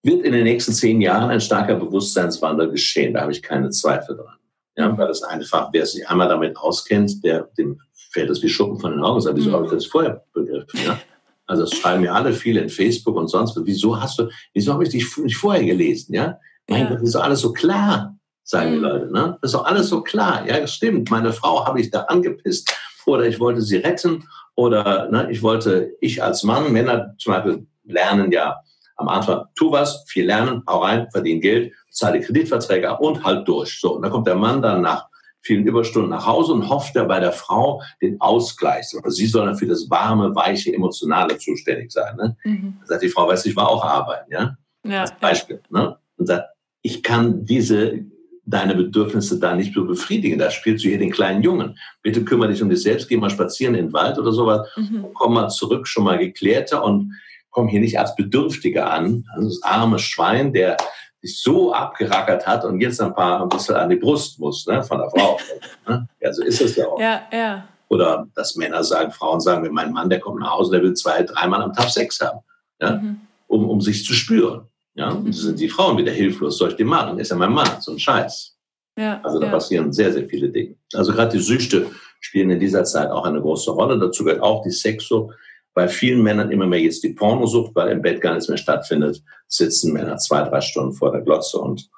wird 0.06 0.24
in 0.24 0.32
den 0.32 0.44
nächsten 0.44 0.72
zehn 0.72 1.00
Jahren 1.00 1.30
ein 1.30 1.40
starker 1.40 1.74
Bewusstseinswandel 1.74 2.70
geschehen. 2.70 3.14
Da 3.14 3.22
habe 3.22 3.32
ich 3.32 3.42
keine 3.42 3.70
Zweifel 3.70 4.16
dran. 4.16 4.36
Ja, 4.76 4.96
weil 4.96 5.08
das 5.08 5.22
einfach, 5.22 5.70
wer 5.72 5.84
sich 5.86 6.08
einmal 6.08 6.28
damit 6.28 6.56
auskennt, 6.56 7.24
der, 7.24 7.48
dem 7.58 7.80
fällt 8.10 8.30
das 8.30 8.42
wie 8.42 8.48
Schuppen 8.48 8.78
von 8.78 8.92
den 8.92 9.02
Augen. 9.02 9.20
Sagt, 9.20 9.36
wieso 9.36 9.50
mhm. 9.50 9.54
habe 9.54 9.64
ich 9.66 9.72
das 9.72 9.86
vorher 9.86 10.24
begriffen? 10.32 10.80
Ja? 10.86 10.98
Also 11.46 11.62
das 11.62 11.74
schreiben 11.74 12.02
mir 12.02 12.14
alle 12.14 12.32
viele 12.32 12.60
in 12.60 12.68
Facebook 12.68 13.16
und 13.16 13.28
sonst. 13.28 13.58
Wieso 13.64 14.00
hast 14.00 14.18
du, 14.18 14.28
wieso 14.52 14.72
habe 14.72 14.84
ich 14.84 14.90
dich 14.90 15.16
nicht 15.18 15.36
vorher 15.36 15.64
gelesen? 15.64 16.14
Ja, 16.14 16.38
mein 16.68 16.82
ja. 16.82 16.88
Gott, 16.88 16.98
das 16.98 17.04
ist 17.04 17.14
doch 17.14 17.22
alles 17.22 17.40
so 17.40 17.52
klar, 17.52 18.16
sagen 18.42 18.72
die 18.72 18.78
mhm. 18.78 18.84
Leute. 18.84 19.12
Ne? 19.12 19.38
Das 19.40 19.52
ist 19.52 19.54
doch 19.54 19.64
alles 19.64 19.88
so 19.88 20.02
klar. 20.02 20.46
Ja, 20.46 20.60
das 20.60 20.72
stimmt. 20.72 21.10
Meine 21.10 21.32
Frau 21.32 21.64
habe 21.64 21.80
ich 21.80 21.90
da 21.90 22.02
angepisst 22.02 22.72
oder 23.06 23.26
ich 23.26 23.40
wollte 23.40 23.62
sie 23.62 23.78
retten 23.78 24.28
oder 24.54 25.08
ne, 25.10 25.28
ich 25.30 25.42
wollte, 25.42 25.92
ich 26.00 26.22
als 26.22 26.42
Mann, 26.42 26.72
Männer 26.72 27.14
zum 27.18 27.32
Beispiel 27.32 27.66
lernen 27.84 28.32
ja 28.32 28.56
am 28.96 29.08
Anfang, 29.08 29.44
tu 29.54 29.70
was, 29.70 30.04
viel 30.08 30.26
lernen, 30.26 30.62
hau 30.66 30.78
rein, 30.78 31.08
verdien 31.10 31.40
Geld, 31.40 31.72
zahle 31.90 32.20
Kreditverträge 32.20 32.88
ab 32.88 33.00
und 33.00 33.24
halt 33.24 33.46
durch. 33.46 33.78
So, 33.80 33.94
und 33.94 34.02
dann 34.02 34.10
kommt 34.10 34.26
der 34.26 34.34
Mann 34.34 34.62
dann 34.62 34.82
nach 34.82 35.06
vielen 35.42 35.66
Überstunden 35.66 36.10
nach 36.10 36.26
Hause 36.26 36.52
und 36.52 36.68
hofft 36.68 36.96
er 36.96 37.04
bei 37.04 37.20
der 37.20 37.32
Frau 37.32 37.80
den 38.02 38.20
Ausgleich. 38.20 38.86
Sie 39.06 39.26
soll 39.26 39.46
dann 39.46 39.56
für 39.56 39.66
das 39.66 39.88
warme, 39.88 40.34
weiche, 40.34 40.74
emotionale 40.74 41.38
zuständig 41.38 41.92
sein. 41.92 42.16
Ne? 42.16 42.36
Mhm. 42.44 42.78
Sagt 42.84 43.02
die 43.02 43.08
Frau, 43.08 43.28
weiß 43.28 43.46
ich 43.46 43.54
war 43.54 43.68
auch 43.68 43.84
arbeiten, 43.84 44.32
ja? 44.32 44.56
ja 44.84 45.02
Als 45.02 45.12
Beispiel. 45.12 45.60
Ja. 45.72 45.80
Ne? 45.80 45.96
Und 46.16 46.26
sagt, 46.26 46.48
ich 46.82 47.02
kann 47.02 47.44
diese 47.44 48.00
deine 48.46 48.76
Bedürfnisse 48.76 49.38
da 49.40 49.54
nicht 49.54 49.74
so 49.74 49.84
befriedigen. 49.84 50.38
Da 50.38 50.50
spielst 50.50 50.84
du 50.84 50.88
hier 50.88 50.98
den 50.98 51.10
kleinen 51.10 51.42
Jungen. 51.42 51.78
Bitte 52.02 52.24
kümmere 52.24 52.50
dich 52.50 52.62
um 52.62 52.70
dich 52.70 52.82
selbst, 52.82 53.08
geh 53.08 53.16
mal 53.16 53.30
spazieren 53.30 53.74
in 53.74 53.86
den 53.86 53.92
Wald 53.92 54.18
oder 54.18 54.32
sowas. 54.32 54.68
Mhm. 54.76 55.06
Komm 55.14 55.34
mal 55.34 55.48
zurück, 55.48 55.86
schon 55.86 56.04
mal 56.04 56.16
geklärter 56.16 56.82
und 56.84 57.12
komm 57.56 57.68
hier 57.68 57.80
nicht 57.80 57.98
als 57.98 58.14
Bedürftiger 58.14 58.92
an. 58.92 59.24
Also 59.34 59.48
das 59.48 59.62
arme 59.62 59.98
Schwein, 59.98 60.52
der 60.52 60.76
sich 61.22 61.40
so 61.40 61.72
abgerackert 61.72 62.46
hat 62.46 62.66
und 62.66 62.82
jetzt 62.82 63.00
ein 63.00 63.14
paar 63.14 63.42
ein 63.42 63.48
bisschen 63.48 63.76
an 63.76 63.88
die 63.88 63.96
Brust 63.96 64.38
muss, 64.38 64.66
ne, 64.66 64.82
von 64.82 64.98
der 64.98 65.10
Frau. 65.10 65.38
Ne? 65.88 66.06
ja, 66.20 66.32
so 66.32 66.42
ist 66.42 66.60
es 66.60 66.76
ja 66.76 66.86
auch. 66.86 67.00
Ja, 67.00 67.22
ja. 67.32 67.66
Oder 67.88 68.26
dass 68.34 68.56
Männer 68.56 68.84
sagen, 68.84 69.10
Frauen 69.10 69.40
sagen, 69.40 69.64
wenn 69.64 69.72
mein 69.72 69.92
Mann, 69.92 70.10
der 70.10 70.20
kommt 70.20 70.40
nach 70.40 70.50
Hause, 70.50 70.72
der 70.72 70.82
will 70.82 70.94
zwei, 70.94 71.22
dreimal 71.22 71.62
am 71.62 71.72
Tag 71.72 71.88
Sex 71.88 72.20
haben, 72.20 72.40
ja, 72.80 72.96
mhm. 72.96 73.20
um, 73.46 73.70
um 73.70 73.80
sich 73.80 74.04
zu 74.04 74.12
spüren. 74.12 74.66
Ja, 74.94 75.10
und 75.10 75.32
sind 75.32 75.58
die 75.58 75.68
Frauen 75.68 75.96
wieder 75.96 76.12
hilflos, 76.12 76.58
soll 76.58 76.70
ich 76.70 76.76
den 76.76 76.88
machen? 76.88 77.18
Ist 77.18 77.30
ja 77.30 77.36
mein 77.36 77.52
Mann, 77.52 77.80
so 77.80 77.92
ein 77.92 77.98
Scheiß. 77.98 78.56
Ja, 78.98 79.20
also 79.22 79.38
da 79.38 79.46
ja. 79.46 79.52
passieren 79.52 79.92
sehr, 79.92 80.12
sehr 80.12 80.28
viele 80.28 80.50
Dinge. 80.50 80.74
Also 80.92 81.12
gerade 81.12 81.32
die 81.36 81.42
Süchte 81.42 81.86
spielen 82.20 82.50
in 82.50 82.60
dieser 82.60 82.84
Zeit 82.84 83.10
auch 83.10 83.24
eine 83.24 83.40
große 83.40 83.70
Rolle. 83.70 83.98
Dazu 83.98 84.24
gehört 84.24 84.42
auch 84.42 84.62
die 84.62 84.70
Sexo. 84.70 85.32
Bei 85.76 85.88
vielen 85.88 86.22
Männern 86.22 86.50
immer 86.50 86.66
mehr 86.66 86.80
jetzt 86.80 87.04
die 87.04 87.10
Pornosucht, 87.10 87.74
weil 87.74 87.90
im 87.90 88.00
Bett 88.00 88.22
gar 88.22 88.32
nichts 88.32 88.48
mehr 88.48 88.56
stattfindet, 88.56 89.22
sitzen 89.46 89.92
Männer 89.92 90.16
zwei, 90.16 90.42
drei 90.42 90.62
Stunden 90.62 90.94
vor 90.94 91.12
der 91.12 91.20
Glotze 91.20 91.58
und 91.58 91.90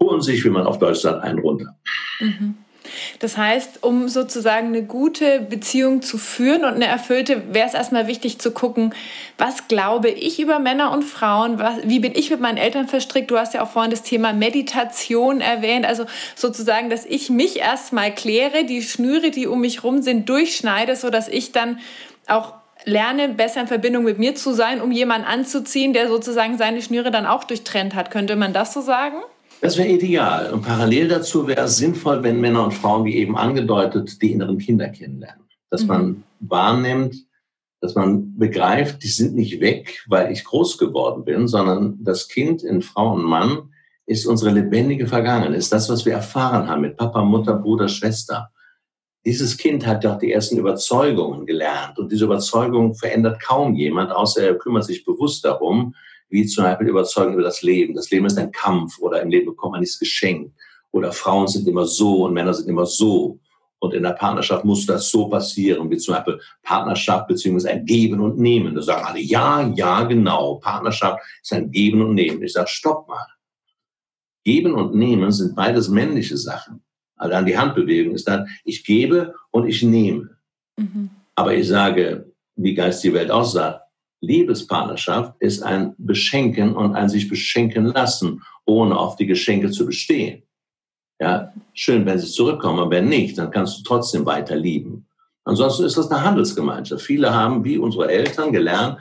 holen 0.00 0.20
sich, 0.20 0.44
wie 0.44 0.50
man 0.50 0.64
auf 0.64 0.78
Deutsch 0.78 1.00
sagt, 1.00 1.24
einen 1.24 1.40
runter. 1.40 1.76
Mhm. 2.20 2.54
Das 3.18 3.36
heißt, 3.36 3.82
um 3.82 4.08
sozusagen 4.08 4.68
eine 4.68 4.84
gute 4.84 5.40
Beziehung 5.40 6.02
zu 6.02 6.18
führen 6.18 6.64
und 6.64 6.74
eine 6.74 6.86
erfüllte, 6.86 7.52
wäre 7.52 7.66
es 7.66 7.74
erstmal 7.74 8.06
wichtig 8.06 8.38
zu 8.38 8.52
gucken, 8.52 8.94
was 9.38 9.66
glaube 9.66 10.08
ich 10.08 10.38
über 10.38 10.60
Männer 10.60 10.92
und 10.92 11.02
Frauen, 11.02 11.58
was, 11.58 11.78
wie 11.82 11.98
bin 11.98 12.14
ich 12.14 12.30
mit 12.30 12.38
meinen 12.38 12.58
Eltern 12.58 12.86
verstrickt. 12.86 13.32
Du 13.32 13.38
hast 13.38 13.54
ja 13.54 13.64
auch 13.64 13.70
vorhin 13.70 13.90
das 13.90 14.04
Thema 14.04 14.34
Meditation 14.34 15.40
erwähnt, 15.40 15.84
also 15.84 16.06
sozusagen, 16.36 16.90
dass 16.90 17.04
ich 17.04 17.28
mich 17.28 17.58
erstmal 17.58 18.14
kläre, 18.14 18.64
die 18.64 18.82
Schnüre, 18.82 19.32
die 19.32 19.48
um 19.48 19.62
mich 19.62 19.82
rum 19.82 20.00
sind, 20.00 20.28
durchschneide, 20.28 20.94
sodass 20.94 21.26
ich 21.26 21.50
dann 21.50 21.80
auch 22.28 22.54
lerne, 22.86 23.28
besser 23.28 23.60
in 23.60 23.66
Verbindung 23.66 24.04
mit 24.04 24.18
mir 24.18 24.34
zu 24.34 24.54
sein, 24.54 24.80
um 24.80 24.92
jemanden 24.92 25.26
anzuziehen, 25.26 25.92
der 25.92 26.08
sozusagen 26.08 26.56
seine 26.56 26.80
Schnüre 26.80 27.10
dann 27.10 27.26
auch 27.26 27.44
durchtrennt 27.44 27.94
hat. 27.94 28.10
Könnte 28.10 28.36
man 28.36 28.54
das 28.54 28.72
so 28.72 28.80
sagen? 28.80 29.16
Das 29.60 29.76
wäre 29.76 29.88
ideal. 29.88 30.52
Und 30.52 30.62
parallel 30.62 31.08
dazu 31.08 31.46
wäre 31.46 31.62
es 31.62 31.76
sinnvoll, 31.76 32.22
wenn 32.22 32.40
Männer 32.40 32.64
und 32.64 32.72
Frauen, 32.72 33.04
wie 33.04 33.16
eben 33.16 33.36
angedeutet, 33.36 34.22
die 34.22 34.32
inneren 34.32 34.58
Kinder 34.58 34.88
kennenlernen. 34.88 35.44
Dass 35.70 35.82
mhm. 35.82 35.88
man 35.88 36.24
wahrnimmt, 36.40 37.16
dass 37.80 37.94
man 37.94 38.36
begreift, 38.38 39.02
die 39.02 39.08
sind 39.08 39.34
nicht 39.34 39.60
weg, 39.60 40.04
weil 40.06 40.30
ich 40.30 40.44
groß 40.44 40.78
geworden 40.78 41.24
bin, 41.24 41.48
sondern 41.48 41.98
das 42.02 42.28
Kind 42.28 42.62
in 42.62 42.82
Frau 42.82 43.14
und 43.14 43.24
Mann 43.24 43.70
ist 44.06 44.26
unsere 44.26 44.52
lebendige 44.52 45.08
Vergangenheit, 45.08 45.58
ist 45.58 45.72
das, 45.72 45.88
was 45.88 46.06
wir 46.06 46.12
erfahren 46.12 46.68
haben 46.68 46.82
mit 46.82 46.96
Papa, 46.96 47.22
Mutter, 47.24 47.54
Bruder, 47.54 47.88
Schwester. 47.88 48.50
Dieses 49.26 49.56
Kind 49.56 49.84
hat 49.84 50.04
doch 50.04 50.20
die 50.20 50.30
ersten 50.30 50.56
Überzeugungen 50.56 51.46
gelernt 51.46 51.98
und 51.98 52.12
diese 52.12 52.26
Überzeugung 52.26 52.94
verändert 52.94 53.42
kaum 53.42 53.74
jemand, 53.74 54.12
außer 54.12 54.40
er 54.40 54.54
kümmert 54.54 54.84
sich 54.84 55.04
bewusst 55.04 55.44
darum, 55.44 55.96
wie 56.28 56.46
zum 56.46 56.62
Beispiel 56.62 56.86
überzeugen 56.86 57.34
über 57.34 57.42
das 57.42 57.60
Leben. 57.62 57.96
Das 57.96 58.08
Leben 58.12 58.26
ist 58.26 58.38
ein 58.38 58.52
Kampf 58.52 59.00
oder 59.00 59.20
im 59.20 59.28
Leben 59.28 59.46
bekommt 59.46 59.72
man 59.72 59.80
nichts 59.80 59.98
geschenkt. 59.98 60.54
Oder 60.92 61.10
Frauen 61.10 61.48
sind 61.48 61.66
immer 61.66 61.86
so 61.86 62.24
und 62.24 62.34
Männer 62.34 62.54
sind 62.54 62.68
immer 62.68 62.86
so. 62.86 63.40
Und 63.80 63.94
in 63.94 64.04
der 64.04 64.12
Partnerschaft 64.12 64.64
muss 64.64 64.86
das 64.86 65.10
so 65.10 65.28
passieren, 65.28 65.90
wie 65.90 65.98
zum 65.98 66.14
Beispiel 66.14 66.40
Partnerschaft 66.62 67.26
beziehungsweise 67.26 67.70
ein 67.70 67.84
Geben 67.84 68.20
und 68.20 68.38
Nehmen. 68.38 68.76
Da 68.76 68.82
sagen 68.82 69.06
alle, 69.06 69.20
ja, 69.20 69.72
ja, 69.74 70.04
genau. 70.04 70.60
Partnerschaft 70.62 71.20
ist 71.42 71.52
ein 71.52 71.72
Geben 71.72 72.00
und 72.00 72.14
Nehmen. 72.14 72.44
Ich 72.44 72.52
sage, 72.52 72.68
stopp 72.68 73.08
mal. 73.08 73.26
Geben 74.44 74.74
und 74.74 74.94
Nehmen 74.94 75.32
sind 75.32 75.56
beides 75.56 75.88
männliche 75.88 76.36
Sachen. 76.36 76.85
Also 77.16 77.34
an 77.34 77.46
die 77.46 77.58
Handbewegung 77.58 78.14
ist 78.14 78.28
dann, 78.28 78.48
ich 78.64 78.84
gebe 78.84 79.34
und 79.50 79.66
ich 79.66 79.82
nehme. 79.82 80.36
Mhm. 80.76 81.10
Aber 81.34 81.54
ich 81.54 81.68
sage, 81.68 82.32
wie 82.56 82.74
Geist 82.74 83.04
die 83.04 83.12
Welt 83.12 83.30
aussah, 83.30 83.82
Liebespartnerschaft 84.20 85.34
ist 85.40 85.62
ein 85.62 85.94
Beschenken 85.98 86.74
und 86.74 86.94
ein 86.94 87.08
sich 87.08 87.28
beschenken 87.28 87.86
lassen, 87.86 88.42
ohne 88.64 88.98
auf 88.98 89.16
die 89.16 89.26
Geschenke 89.26 89.70
zu 89.70 89.86
bestehen. 89.86 90.42
Ja, 91.20 91.52
schön, 91.72 92.04
wenn 92.04 92.18
sie 92.18 92.30
zurückkommen, 92.30 92.78
aber 92.78 92.90
wenn 92.90 93.08
nicht, 93.08 93.38
dann 93.38 93.50
kannst 93.50 93.78
du 93.78 93.82
trotzdem 93.82 94.26
weiter 94.26 94.56
lieben. 94.56 95.06
Ansonsten 95.44 95.84
ist 95.84 95.96
das 95.96 96.10
eine 96.10 96.24
Handelsgemeinschaft. 96.24 97.02
Viele 97.02 97.32
haben, 97.32 97.64
wie 97.64 97.78
unsere 97.78 98.10
Eltern, 98.10 98.52
gelernt, 98.52 98.98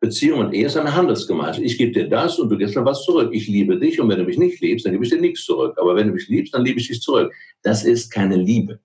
Beziehung 0.00 0.40
und 0.40 0.54
Ehe 0.54 0.66
ist 0.66 0.76
eine 0.78 0.94
Handelsgemeinschaft. 0.94 1.60
Ich 1.60 1.76
gebe 1.76 1.92
dir 1.92 2.08
das 2.08 2.38
und 2.38 2.48
du 2.48 2.56
gibst 2.56 2.74
mir 2.74 2.84
was 2.84 3.04
zurück. 3.04 3.30
Ich 3.32 3.46
liebe 3.48 3.78
dich 3.78 4.00
und 4.00 4.08
wenn 4.08 4.18
du 4.18 4.24
mich 4.24 4.38
nicht 4.38 4.60
liebst, 4.60 4.86
dann 4.86 4.92
gebe 4.92 5.04
ich 5.04 5.10
dir 5.10 5.20
nichts 5.20 5.44
zurück. 5.44 5.76
Aber 5.78 5.94
wenn 5.94 6.08
du 6.08 6.14
mich 6.14 6.28
liebst, 6.28 6.54
dann 6.54 6.64
liebe 6.64 6.80
ich 6.80 6.88
dich 6.88 7.02
zurück. 7.02 7.32
Das 7.62 7.84
ist 7.84 8.10
keine 8.10 8.36
Liebe. 8.36 8.80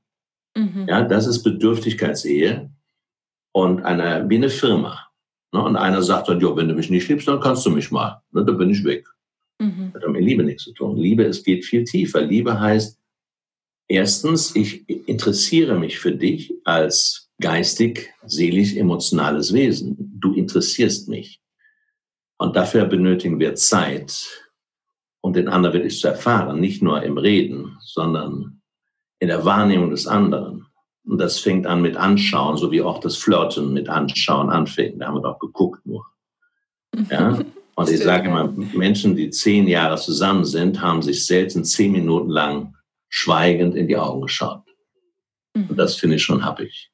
Mhm. 0.57 0.85
Ja, 0.87 1.03
das 1.03 1.25
ist 1.25 1.43
Bedürftigkeitsehe 1.43 2.69
und 3.53 3.83
eine, 3.83 4.29
wie 4.29 4.35
eine 4.35 4.49
Firma. 4.49 5.07
Ne? 5.53 5.63
Und 5.63 5.77
einer 5.77 6.01
sagt 6.01 6.27
dann, 6.27 6.41
ja, 6.41 6.53
wenn 6.55 6.67
du 6.67 6.75
mich 6.75 6.89
nicht 6.89 7.07
liebst, 7.07 7.27
dann 7.29 7.39
kannst 7.39 7.65
du 7.65 7.69
mich 7.69 7.91
mal. 7.91 8.21
Ne? 8.31 8.43
Dann 8.43 8.57
bin 8.57 8.69
ich 8.69 8.83
weg. 8.83 9.07
Mhm. 9.59 9.91
Das 9.93 10.03
hat 10.03 10.11
mit 10.11 10.21
Liebe 10.21 10.43
nichts 10.43 10.63
zu 10.63 10.73
tun. 10.73 10.97
Liebe, 10.97 11.23
es 11.23 11.43
geht 11.43 11.63
viel 11.63 11.85
tiefer. 11.85 12.21
Liebe 12.21 12.59
heißt, 12.59 12.99
erstens, 13.87 14.53
ich 14.53 14.87
interessiere 15.07 15.79
mich 15.79 15.97
für 15.97 16.11
dich 16.11 16.53
als 16.65 17.24
geistig, 17.39 18.13
seelisch, 18.25 18.75
emotionales 18.75 19.53
Wesen. 19.53 19.95
Du 20.19 20.33
interessierst 20.33 21.09
mich. 21.09 21.41
Und 22.37 22.55
dafür 22.55 22.85
benötigen 22.85 23.39
wir 23.39 23.55
Zeit, 23.55 24.27
um 25.21 25.33
den 25.33 25.47
anderen 25.47 25.73
wirklich 25.73 25.99
zu 25.99 26.07
erfahren. 26.07 26.59
Nicht 26.59 26.81
nur 26.81 27.01
im 27.03 27.17
Reden, 27.17 27.77
sondern 27.81 28.61
in 29.19 29.29
der 29.29 29.45
Wahrnehmung 29.45 29.89
des 29.89 30.07
anderen. 30.07 30.65
Und 31.05 31.19
das 31.19 31.39
fängt 31.39 31.67
an 31.67 31.81
mit 31.81 31.95
Anschauen, 31.95 32.57
so 32.57 32.71
wie 32.71 32.81
auch 32.81 32.99
das 32.99 33.15
Flirten 33.15 33.73
mit 33.73 33.89
Anschauen 33.89 34.49
anfängt. 34.49 35.01
Da 35.01 35.07
haben 35.07 35.15
wir 35.15 35.21
doch 35.21 35.39
geguckt 35.39 35.85
nur. 35.85 36.05
Ja? 37.09 37.39
Und 37.77 37.89
ich 37.89 37.99
sage 37.99 38.29
immer, 38.29 38.47
Menschen, 38.47 39.17
die 39.17 39.29
zehn 39.29 39.67
Jahre 39.67 39.97
zusammen 39.97 40.45
sind, 40.45 40.81
haben 40.81 41.01
sich 41.01 41.25
selten 41.25 41.65
zehn 41.65 41.91
Minuten 41.91 42.29
lang 42.29 42.73
schweigend 43.09 43.75
in 43.75 43.89
die 43.89 43.97
Augen 43.97 44.21
geschaut. 44.21 44.63
Und 45.53 45.71
mhm. 45.71 45.75
das 45.75 45.95
finde 45.95 46.15
ich 46.15 46.23
schon 46.23 46.45
happig. 46.45 46.89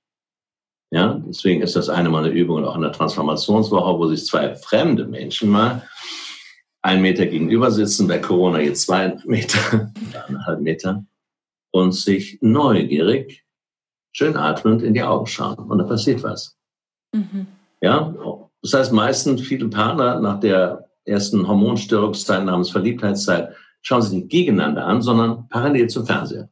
Ja, 0.93 1.21
deswegen 1.25 1.61
ist 1.61 1.75
das 1.77 1.87
eine 1.87 2.09
meiner 2.09 2.29
Übungen 2.29 2.65
auch 2.65 2.75
in 2.75 2.81
der 2.81 2.91
Transformationswoche, 2.91 3.97
wo 3.97 4.07
sich 4.07 4.25
zwei 4.25 4.55
fremde 4.55 5.05
Menschen 5.05 5.49
mal 5.49 5.87
einen 6.81 7.01
Meter 7.01 7.25
gegenüber 7.27 7.71
sitzen, 7.71 8.07
bei 8.07 8.19
Corona 8.19 8.59
jetzt 8.59 8.83
zwei 8.83 9.17
Meter, 9.25 9.91
eineinhalb 10.27 10.59
Meter, 10.59 11.05
und 11.71 11.93
sich 11.93 12.39
neugierig 12.41 13.45
schön 14.11 14.35
atmend 14.35 14.81
in 14.81 14.93
die 14.93 15.03
Augen 15.03 15.27
schauen 15.27 15.69
und 15.69 15.77
da 15.77 15.85
passiert 15.85 16.23
was. 16.23 16.57
Mhm. 17.13 17.47
Ja, 17.81 18.13
das 18.61 18.73
heißt, 18.73 18.91
meistens 18.91 19.41
viele 19.41 19.69
Partner 19.69 20.19
nach 20.19 20.39
der 20.41 20.89
ersten 21.05 21.47
Hormonstörungszeit 21.47 22.43
namens 22.43 22.69
Verliebtheitszeit 22.69 23.55
schauen 23.81 24.01
sich 24.01 24.11
nicht 24.11 24.29
gegeneinander 24.29 24.85
an, 24.85 25.01
sondern 25.01 25.47
parallel 25.47 25.89
zum 25.89 26.05
Fernseher. 26.05 26.49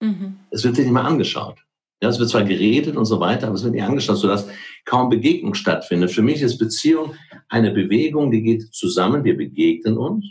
Mhm. 0.00 0.38
Es 0.50 0.64
wird 0.64 0.76
sich 0.76 0.86
nicht 0.86 0.94
mal 0.94 1.04
angeschaut. 1.04 1.63
Ja, 2.04 2.10
es 2.10 2.18
wird 2.18 2.28
zwar 2.28 2.44
geredet 2.44 2.98
und 2.98 3.06
so 3.06 3.18
weiter, 3.18 3.46
aber 3.46 3.56
es 3.56 3.64
wird 3.64 3.72
nicht 3.72 3.82
angeschaut, 3.82 4.18
sodass 4.18 4.46
kaum 4.84 5.08
Begegnung 5.08 5.54
stattfindet. 5.54 6.10
Für 6.10 6.20
mich 6.20 6.42
ist 6.42 6.58
Beziehung 6.58 7.14
eine 7.48 7.70
Bewegung, 7.70 8.30
die 8.30 8.42
geht 8.42 8.74
zusammen, 8.74 9.24
wir 9.24 9.38
begegnen 9.38 9.96
uns 9.96 10.26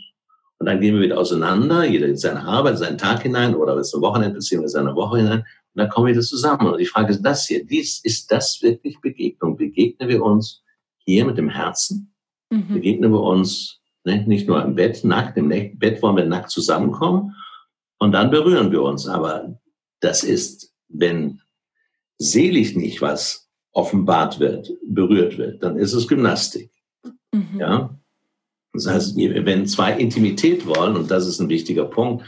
und 0.58 0.66
dann 0.66 0.80
gehen 0.80 0.94
wir 0.94 1.02
wieder 1.02 1.18
auseinander, 1.18 1.84
jeder 1.84 2.06
in 2.06 2.16
seine 2.16 2.44
Arbeit, 2.44 2.78
seinen 2.78 2.96
Tag 2.96 3.22
hinein 3.22 3.56
oder 3.56 3.76
ist 3.76 3.92
eine 3.92 4.02
Wochenendbeziehung 4.02 4.62
in 4.62 4.68
seine 4.68 4.94
Woche 4.94 5.16
hinein 5.16 5.40
und 5.40 5.46
dann 5.74 5.88
kommen 5.88 6.06
wir 6.06 6.14
das 6.14 6.28
zusammen. 6.28 6.68
Und 6.68 6.78
die 6.78 6.86
Frage 6.86 7.10
ist 7.10 7.22
das 7.22 7.48
hier, 7.48 7.66
dies, 7.66 7.98
ist 8.04 8.30
das 8.30 8.62
wirklich 8.62 9.00
Begegnung? 9.00 9.56
Begegnen 9.56 10.08
wir 10.08 10.22
uns 10.22 10.62
hier 10.98 11.24
mit 11.24 11.38
dem 11.38 11.48
Herzen, 11.48 12.14
mhm. 12.50 12.68
begegnen 12.72 13.10
wir 13.10 13.20
uns 13.20 13.80
ne, 14.04 14.22
nicht 14.28 14.46
nur 14.46 14.62
im 14.62 14.76
Bett 14.76 15.02
nackt, 15.02 15.36
im 15.38 15.48
Bett 15.48 16.00
wollen 16.02 16.18
wir 16.18 16.24
nackt 16.24 16.50
zusammenkommen 16.50 17.34
und 17.98 18.12
dann 18.12 18.30
berühren 18.30 18.70
wir 18.70 18.82
uns. 18.82 19.08
Aber 19.08 19.58
das 19.98 20.22
ist, 20.22 20.72
wenn 20.88 21.40
selig 22.18 22.76
nicht 22.76 23.00
was 23.02 23.48
offenbart 23.72 24.38
wird, 24.40 24.72
berührt 24.86 25.36
wird, 25.36 25.62
dann 25.62 25.76
ist 25.76 25.92
es 25.92 26.08
Gymnastik. 26.08 26.70
Mhm. 27.32 27.58
Ja? 27.58 27.98
Das 28.72 28.86
heißt, 28.86 29.16
wenn 29.16 29.66
zwei 29.66 29.96
Intimität 29.98 30.66
wollen, 30.66 30.96
und 30.96 31.10
das 31.10 31.26
ist 31.26 31.40
ein 31.40 31.48
wichtiger 31.48 31.84
Punkt, 31.84 32.24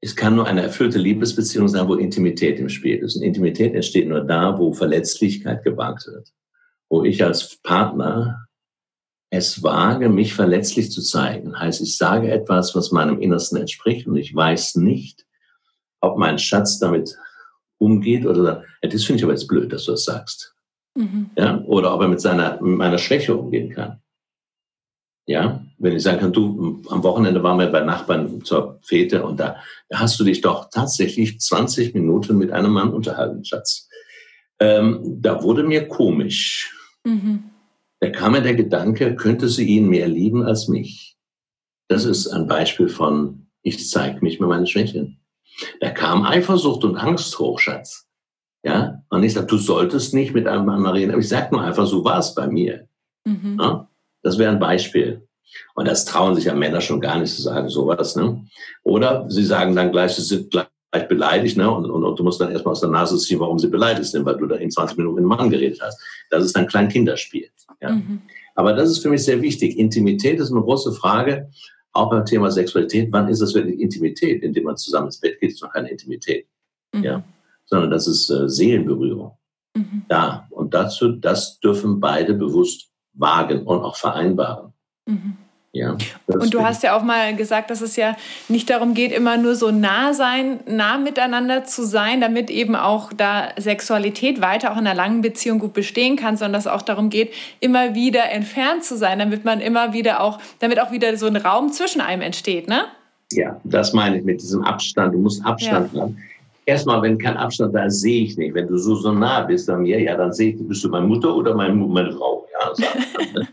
es 0.00 0.14
kann 0.14 0.36
nur 0.36 0.46
eine 0.46 0.62
erfüllte 0.62 0.98
Liebesbeziehung 0.98 1.68
sein, 1.68 1.88
wo 1.88 1.94
Intimität 1.94 2.58
im 2.60 2.68
Spiel 2.68 2.98
ist. 2.98 3.16
Und 3.16 3.22
Intimität 3.22 3.74
entsteht 3.74 4.08
nur 4.08 4.20
da, 4.20 4.56
wo 4.58 4.72
Verletzlichkeit 4.72 5.64
gewagt 5.64 6.06
wird. 6.06 6.32
Wo 6.88 7.04
ich 7.04 7.24
als 7.24 7.56
Partner 7.62 8.48
es 9.30 9.62
wage, 9.62 10.08
mich 10.08 10.34
verletzlich 10.34 10.90
zu 10.90 11.02
zeigen. 11.02 11.58
Heißt, 11.58 11.80
ich 11.80 11.96
sage 11.96 12.30
etwas, 12.30 12.74
was 12.74 12.92
meinem 12.92 13.20
Innersten 13.20 13.58
entspricht 13.58 14.06
und 14.06 14.16
ich 14.16 14.34
weiß 14.34 14.76
nicht, 14.76 15.26
ob 16.00 16.16
mein 16.16 16.38
Schatz 16.38 16.78
damit 16.78 17.18
umgeht 17.78 18.26
oder 18.26 18.64
das 18.82 19.04
finde 19.04 19.18
ich 19.18 19.24
aber 19.24 19.32
jetzt 19.32 19.48
blöd, 19.48 19.72
dass 19.72 19.84
du 19.84 19.92
das 19.92 20.04
sagst. 20.04 20.54
Mhm. 20.94 21.30
Ja? 21.36 21.62
Oder 21.64 21.94
ob 21.94 22.02
er 22.02 22.08
mit 22.08 22.20
seiner 22.20 22.60
mit 22.60 22.76
meiner 22.76 22.98
Schwäche 22.98 23.36
umgehen 23.36 23.70
kann. 23.70 24.00
Ja, 25.26 25.62
wenn 25.76 25.94
ich 25.94 26.02
sagen 26.02 26.20
kann, 26.20 26.32
du, 26.32 26.82
am 26.88 27.02
Wochenende 27.02 27.42
waren 27.42 27.58
wir 27.58 27.66
bei 27.66 27.82
Nachbarn 27.82 28.42
zur 28.44 28.80
Fete 28.82 29.24
und 29.24 29.38
da, 29.38 29.56
da 29.90 30.00
hast 30.00 30.18
du 30.18 30.24
dich 30.24 30.40
doch 30.40 30.70
tatsächlich 30.70 31.38
20 31.38 31.92
Minuten 31.94 32.38
mit 32.38 32.50
einem 32.50 32.72
Mann 32.72 32.94
unterhalten, 32.94 33.44
Schatz. 33.44 33.88
Ähm, 34.58 35.18
da 35.20 35.42
wurde 35.42 35.64
mir 35.64 35.86
komisch. 35.86 36.74
Mhm. 37.04 37.44
Da 38.00 38.10
kam 38.10 38.32
mir 38.32 38.42
der 38.42 38.54
Gedanke, 38.54 39.16
könnte 39.16 39.48
sie 39.48 39.66
ihn 39.66 39.88
mehr 39.88 40.08
lieben 40.08 40.44
als 40.44 40.66
mich? 40.66 41.16
Das 41.88 42.04
ist 42.04 42.28
ein 42.28 42.46
Beispiel 42.46 42.88
von, 42.88 43.48
ich 43.62 43.88
zeige 43.90 44.20
mich 44.22 44.40
mit 44.40 44.48
meinen 44.48 44.66
Schwächen. 44.66 45.20
Da 45.80 45.90
kam 45.90 46.24
Eifersucht 46.24 46.84
und 46.84 46.96
Angst 46.96 47.38
hoch, 47.38 47.58
Schatz. 47.58 48.06
Ja, 48.64 49.02
und 49.10 49.22
ich 49.22 49.34
sage, 49.34 49.46
du 49.46 49.56
solltest 49.56 50.14
nicht 50.14 50.34
mit 50.34 50.46
einem 50.46 50.66
Mann 50.66 50.84
reden. 50.86 51.12
Aber 51.12 51.20
ich 51.20 51.28
sage 51.28 51.54
nur 51.54 51.62
einfach, 51.62 51.86
so 51.86 52.04
war 52.04 52.18
es 52.18 52.34
bei 52.34 52.46
mir. 52.48 52.88
Mhm. 53.24 53.58
Ja? 53.60 53.88
Das 54.22 54.38
wäre 54.38 54.50
ein 54.50 54.58
Beispiel. 54.58 55.26
Und 55.74 55.88
das 55.88 56.04
trauen 56.04 56.34
sich 56.34 56.44
ja 56.44 56.54
Männer 56.54 56.80
schon 56.80 57.00
gar 57.00 57.18
nicht 57.18 57.34
zu 57.34 57.42
sagen, 57.42 57.68
sowas. 57.68 58.16
Ne? 58.16 58.44
Oder 58.82 59.26
sie 59.30 59.44
sagen 59.44 59.74
dann 59.74 59.92
gleich, 59.92 60.12
sie 60.12 60.22
sind 60.22 60.50
gleich 60.50 61.08
beleidigt, 61.08 61.56
ne? 61.56 61.70
Und, 61.70 61.90
und, 61.90 62.04
und 62.04 62.18
du 62.18 62.24
musst 62.24 62.40
dann 62.40 62.50
erstmal 62.50 62.72
aus 62.72 62.80
der 62.80 62.90
Nase 62.90 63.16
ziehen, 63.18 63.40
warum 63.40 63.58
sie 63.58 63.68
beleidigt 63.68 64.10
sind, 64.10 64.24
weil 64.24 64.36
du 64.36 64.46
da 64.46 64.56
in 64.56 64.70
20 64.70 64.98
Minuten 64.98 65.16
mit 65.16 65.22
einem 65.22 65.28
Mann 65.28 65.50
geredet 65.50 65.80
hast. 65.82 66.00
Das 66.30 66.44
ist 66.44 66.56
dann 66.56 66.66
klein 66.66 66.88
Kinderspiel. 66.88 67.48
Ja? 67.80 67.92
Mhm. 67.92 68.22
Aber 68.54 68.72
das 68.72 68.90
ist 68.90 68.98
für 68.98 69.08
mich 69.08 69.24
sehr 69.24 69.40
wichtig. 69.40 69.78
Intimität 69.78 70.40
ist 70.40 70.50
eine 70.50 70.60
große 70.60 70.92
Frage, 70.92 71.48
auch 71.92 72.10
beim 72.10 72.24
Thema 72.24 72.50
Sexualität. 72.50 73.08
Wann 73.10 73.28
ist 73.28 73.40
das 73.40 73.54
wirklich 73.54 73.80
Intimität? 73.80 74.42
Indem 74.42 74.64
man 74.64 74.76
zusammen 74.76 75.06
ins 75.06 75.20
Bett 75.20 75.40
geht, 75.40 75.52
ist 75.52 75.62
noch 75.62 75.72
keine 75.72 75.90
Intimität. 75.90 76.46
Mhm. 76.94 77.04
Ja? 77.04 77.24
Sondern 77.66 77.90
das 77.90 78.06
ist 78.06 78.30
äh, 78.30 78.48
Seelenberührung. 78.48 79.36
Mhm. 79.74 80.02
Da. 80.08 80.46
Und 80.50 80.74
dazu, 80.74 81.12
das 81.12 81.60
dürfen 81.60 82.00
beide 82.00 82.34
bewusst 82.34 82.90
wagen 83.14 83.66
und 83.66 83.80
auch 83.80 83.96
vereinbaren. 83.96 84.72
Mhm. 85.06 85.36
Ja, 85.72 85.98
und 86.26 86.54
du 86.54 86.62
hast 86.62 86.82
ja 86.82 86.96
auch 86.96 87.02
mal 87.02 87.36
gesagt, 87.36 87.70
dass 87.70 87.82
es 87.82 87.94
ja 87.96 88.16
nicht 88.48 88.70
darum 88.70 88.94
geht, 88.94 89.12
immer 89.12 89.36
nur 89.36 89.54
so 89.54 89.70
nah 89.70 90.14
sein, 90.14 90.60
nah 90.66 90.96
miteinander 90.96 91.64
zu 91.64 91.84
sein, 91.84 92.22
damit 92.22 92.48
eben 92.48 92.74
auch 92.74 93.12
da 93.12 93.50
Sexualität 93.58 94.40
weiter 94.40 94.72
auch 94.72 94.78
in 94.78 94.86
einer 94.86 94.94
langen 94.94 95.20
Beziehung 95.20 95.58
gut 95.58 95.74
bestehen 95.74 96.16
kann, 96.16 96.38
sondern 96.38 96.54
dass 96.54 96.64
es 96.64 96.72
auch 96.72 96.80
darum 96.80 97.10
geht, 97.10 97.34
immer 97.60 97.94
wieder 97.94 98.30
entfernt 98.30 98.82
zu 98.82 98.96
sein, 98.96 99.18
damit 99.18 99.44
man 99.44 99.60
immer 99.60 99.92
wieder 99.92 100.22
auch, 100.22 100.38
damit 100.58 100.80
auch 100.80 100.90
wieder 100.90 101.14
so 101.18 101.26
ein 101.26 101.36
Raum 101.36 101.70
zwischen 101.70 102.00
einem 102.00 102.22
entsteht, 102.22 102.66
ne? 102.66 102.86
Ja, 103.32 103.60
das 103.64 103.92
meine 103.92 104.18
ich 104.18 104.24
mit 104.24 104.40
diesem 104.40 104.64
Abstand. 104.64 105.12
Du 105.12 105.18
musst 105.18 105.44
Abstand 105.44 105.92
ja. 105.92 106.00
haben. 106.00 106.16
Erstmal, 106.64 107.02
wenn 107.02 107.18
kein 107.18 107.36
Abstand 107.36 107.74
da 107.74 107.84
ist, 107.84 108.00
sehe 108.00 108.24
ich 108.24 108.38
nicht. 108.38 108.54
Wenn 108.54 108.68
du 108.68 108.78
so, 108.78 108.94
so 108.94 109.12
nah 109.12 109.42
bist 109.42 109.68
an 109.68 109.82
mir, 109.82 110.00
ja, 110.00 110.16
dann 110.16 110.32
sehe 110.32 110.54
ich, 110.54 110.68
bist 110.68 110.82
du 110.82 110.88
meine 110.88 111.06
Mutter 111.06 111.34
oder 111.34 111.54
meine, 111.54 111.74
meine 111.74 112.12
Frau. 112.12 112.46
Ja, 112.78 112.88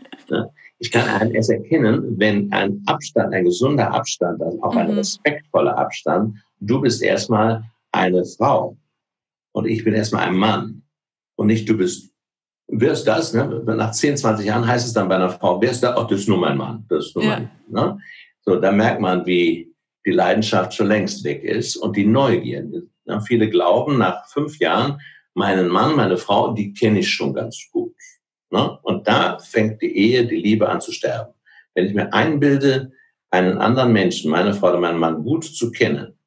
Ich 0.78 0.90
kann 0.90 1.30
erst 1.32 1.50
erkennen, 1.50 2.18
wenn 2.18 2.52
ein 2.52 2.82
Abstand, 2.86 3.32
ein 3.32 3.44
gesunder 3.44 3.92
Abstand, 3.92 4.42
also 4.42 4.62
auch 4.62 4.76
ein 4.76 4.90
mhm. 4.90 4.98
respektvoller 4.98 5.76
Abstand, 5.76 6.36
du 6.60 6.80
bist 6.80 7.02
erstmal 7.02 7.64
eine 7.92 8.24
Frau 8.24 8.76
und 9.52 9.66
ich 9.66 9.84
bin 9.84 9.94
erstmal 9.94 10.28
ein 10.28 10.36
Mann 10.36 10.82
und 11.36 11.46
nicht 11.46 11.68
du 11.68 11.76
bist, 11.76 12.12
wer 12.68 12.92
ist 12.92 13.04
das? 13.04 13.32
Ne? 13.32 13.62
Nach 13.64 13.92
10, 13.92 14.18
20 14.18 14.46
Jahren 14.46 14.66
heißt 14.66 14.86
es 14.86 14.92
dann 14.92 15.08
bei 15.08 15.14
einer 15.14 15.30
Frau, 15.30 15.60
wer 15.60 15.70
ist 15.70 15.82
da? 15.82 15.94
Ach, 15.96 16.06
das 16.06 16.20
ist 16.20 16.28
nur 16.28 16.38
mein 16.38 16.58
Mann. 16.58 16.84
Das 16.88 17.06
ist 17.06 17.16
nur 17.16 17.24
ja. 17.24 17.30
mein, 17.30 17.50
ne? 17.68 17.98
So, 18.42 18.60
da 18.60 18.70
merkt 18.70 19.00
man, 19.00 19.26
wie 19.26 19.74
die 20.04 20.12
Leidenschaft 20.12 20.74
schon 20.74 20.86
längst 20.86 21.24
weg 21.24 21.42
ist 21.42 21.76
und 21.76 21.96
die 21.96 22.06
Neugier. 22.06 22.64
Ja, 23.06 23.20
viele 23.20 23.50
glauben 23.50 23.98
nach 23.98 24.28
fünf 24.28 24.58
Jahren, 24.58 25.00
meinen 25.34 25.68
Mann, 25.68 25.96
meine 25.96 26.16
Frau, 26.16 26.52
die 26.52 26.72
kenne 26.72 27.00
ich 27.00 27.10
schon 27.10 27.34
ganz 27.34 27.68
gut. 27.72 27.92
Ne? 28.50 28.78
Und 28.82 29.08
da 29.08 29.38
fängt 29.38 29.82
die 29.82 29.96
Ehe, 29.96 30.26
die 30.26 30.36
Liebe 30.36 30.68
an 30.68 30.80
zu 30.80 30.92
sterben. 30.92 31.32
Wenn 31.74 31.86
ich 31.86 31.94
mir 31.94 32.12
einbilde, 32.12 32.92
einen 33.30 33.58
anderen 33.58 33.92
Menschen, 33.92 34.30
meine 34.30 34.54
Frau 34.54 34.68
oder 34.68 34.80
meinen 34.80 34.98
Mann 34.98 35.22
gut 35.24 35.44
zu 35.44 35.70
kennen, 35.70 36.18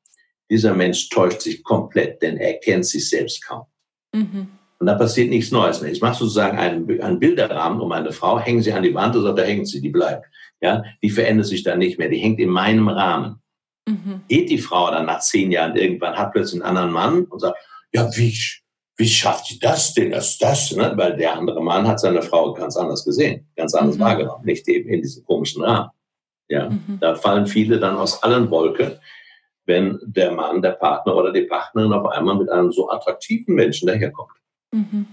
dieser 0.49 0.73
Mensch 0.73 1.09
täuscht 1.09 1.41
sich 1.41 1.63
komplett, 1.63 2.21
denn 2.21 2.37
er 2.37 2.55
kennt 2.55 2.85
sich 2.85 3.09
selbst 3.09 3.45
kaum. 3.45 3.65
Mhm. 4.13 4.47
Und 4.79 4.87
da 4.87 4.95
passiert 4.95 5.29
nichts 5.29 5.51
Neues 5.51 5.81
mehr. 5.81 5.91
Ich 5.91 6.01
mache 6.01 6.17
sozusagen 6.17 6.57
einen, 6.57 7.01
einen 7.01 7.19
Bilderrahmen 7.19 7.81
um 7.81 7.91
eine 7.91 8.11
Frau, 8.11 8.39
hängen 8.39 8.61
sie 8.61 8.71
an 8.71 8.83
die 8.83 8.95
Wand 8.95 9.15
und 9.15 9.23
sagt, 9.23 9.37
da 9.37 9.43
hängt 9.43 9.67
sie, 9.67 9.81
die 9.81 9.89
bleibt. 9.89 10.25
Ja, 10.61 10.83
die 11.01 11.09
verändert 11.09 11.47
sich 11.47 11.63
dann 11.63 11.79
nicht 11.79 11.99
mehr, 11.99 12.09
die 12.09 12.17
hängt 12.17 12.39
in 12.39 12.49
meinem 12.49 12.87
Rahmen. 12.87 13.41
Mhm. 13.87 14.21
Geht 14.27 14.49
die 14.49 14.57
Frau 14.57 14.89
dann 14.91 15.05
nach 15.05 15.19
zehn 15.19 15.51
Jahren 15.51 15.75
irgendwann, 15.75 16.17
hat 16.17 16.31
plötzlich 16.31 16.61
einen 16.61 16.69
anderen 16.69 16.91
Mann 16.91 17.25
und 17.25 17.39
sagt, 17.39 17.57
ja, 17.93 18.09
wie, 18.15 18.37
wie 18.99 19.07
schafft 19.07 19.45
sie 19.45 19.59
das 19.59 19.93
denn, 19.93 20.11
das, 20.11 20.37
das, 20.37 20.75
ne? 20.75 20.91
weil 20.95 21.15
der 21.15 21.33
andere 21.33 21.63
Mann 21.63 21.87
hat 21.87 22.01
seine 22.01 22.21
Frau 22.21 22.53
ganz 22.53 22.75
anders 22.75 23.05
gesehen, 23.05 23.47
ganz 23.55 23.73
anders 23.73 23.95
mhm. 23.95 24.01
wahrgenommen, 24.01 24.43
nicht 24.43 24.67
eben 24.67 24.89
in 24.89 25.01
diesem 25.01 25.23
komischen 25.23 25.63
Rahmen. 25.63 25.89
Ja, 26.49 26.69
mhm. 26.69 26.97
da 26.99 27.15
fallen 27.15 27.47
viele 27.47 27.79
dann 27.79 27.95
aus 27.95 28.21
allen 28.23 28.51
Wolken, 28.51 28.99
wenn 29.65 29.99
der 30.03 30.31
Mann, 30.31 30.61
der 30.61 30.71
Partner 30.71 31.15
oder 31.15 31.31
die 31.31 31.43
Partnerin 31.43 31.93
auf 31.93 32.07
einmal 32.07 32.35
mit 32.35 32.49
einem 32.49 32.73
so 32.73 32.89
attraktiven 32.89 33.55
Menschen 33.55 33.87
daherkommt. 33.87 34.33
Mhm. 34.71 35.07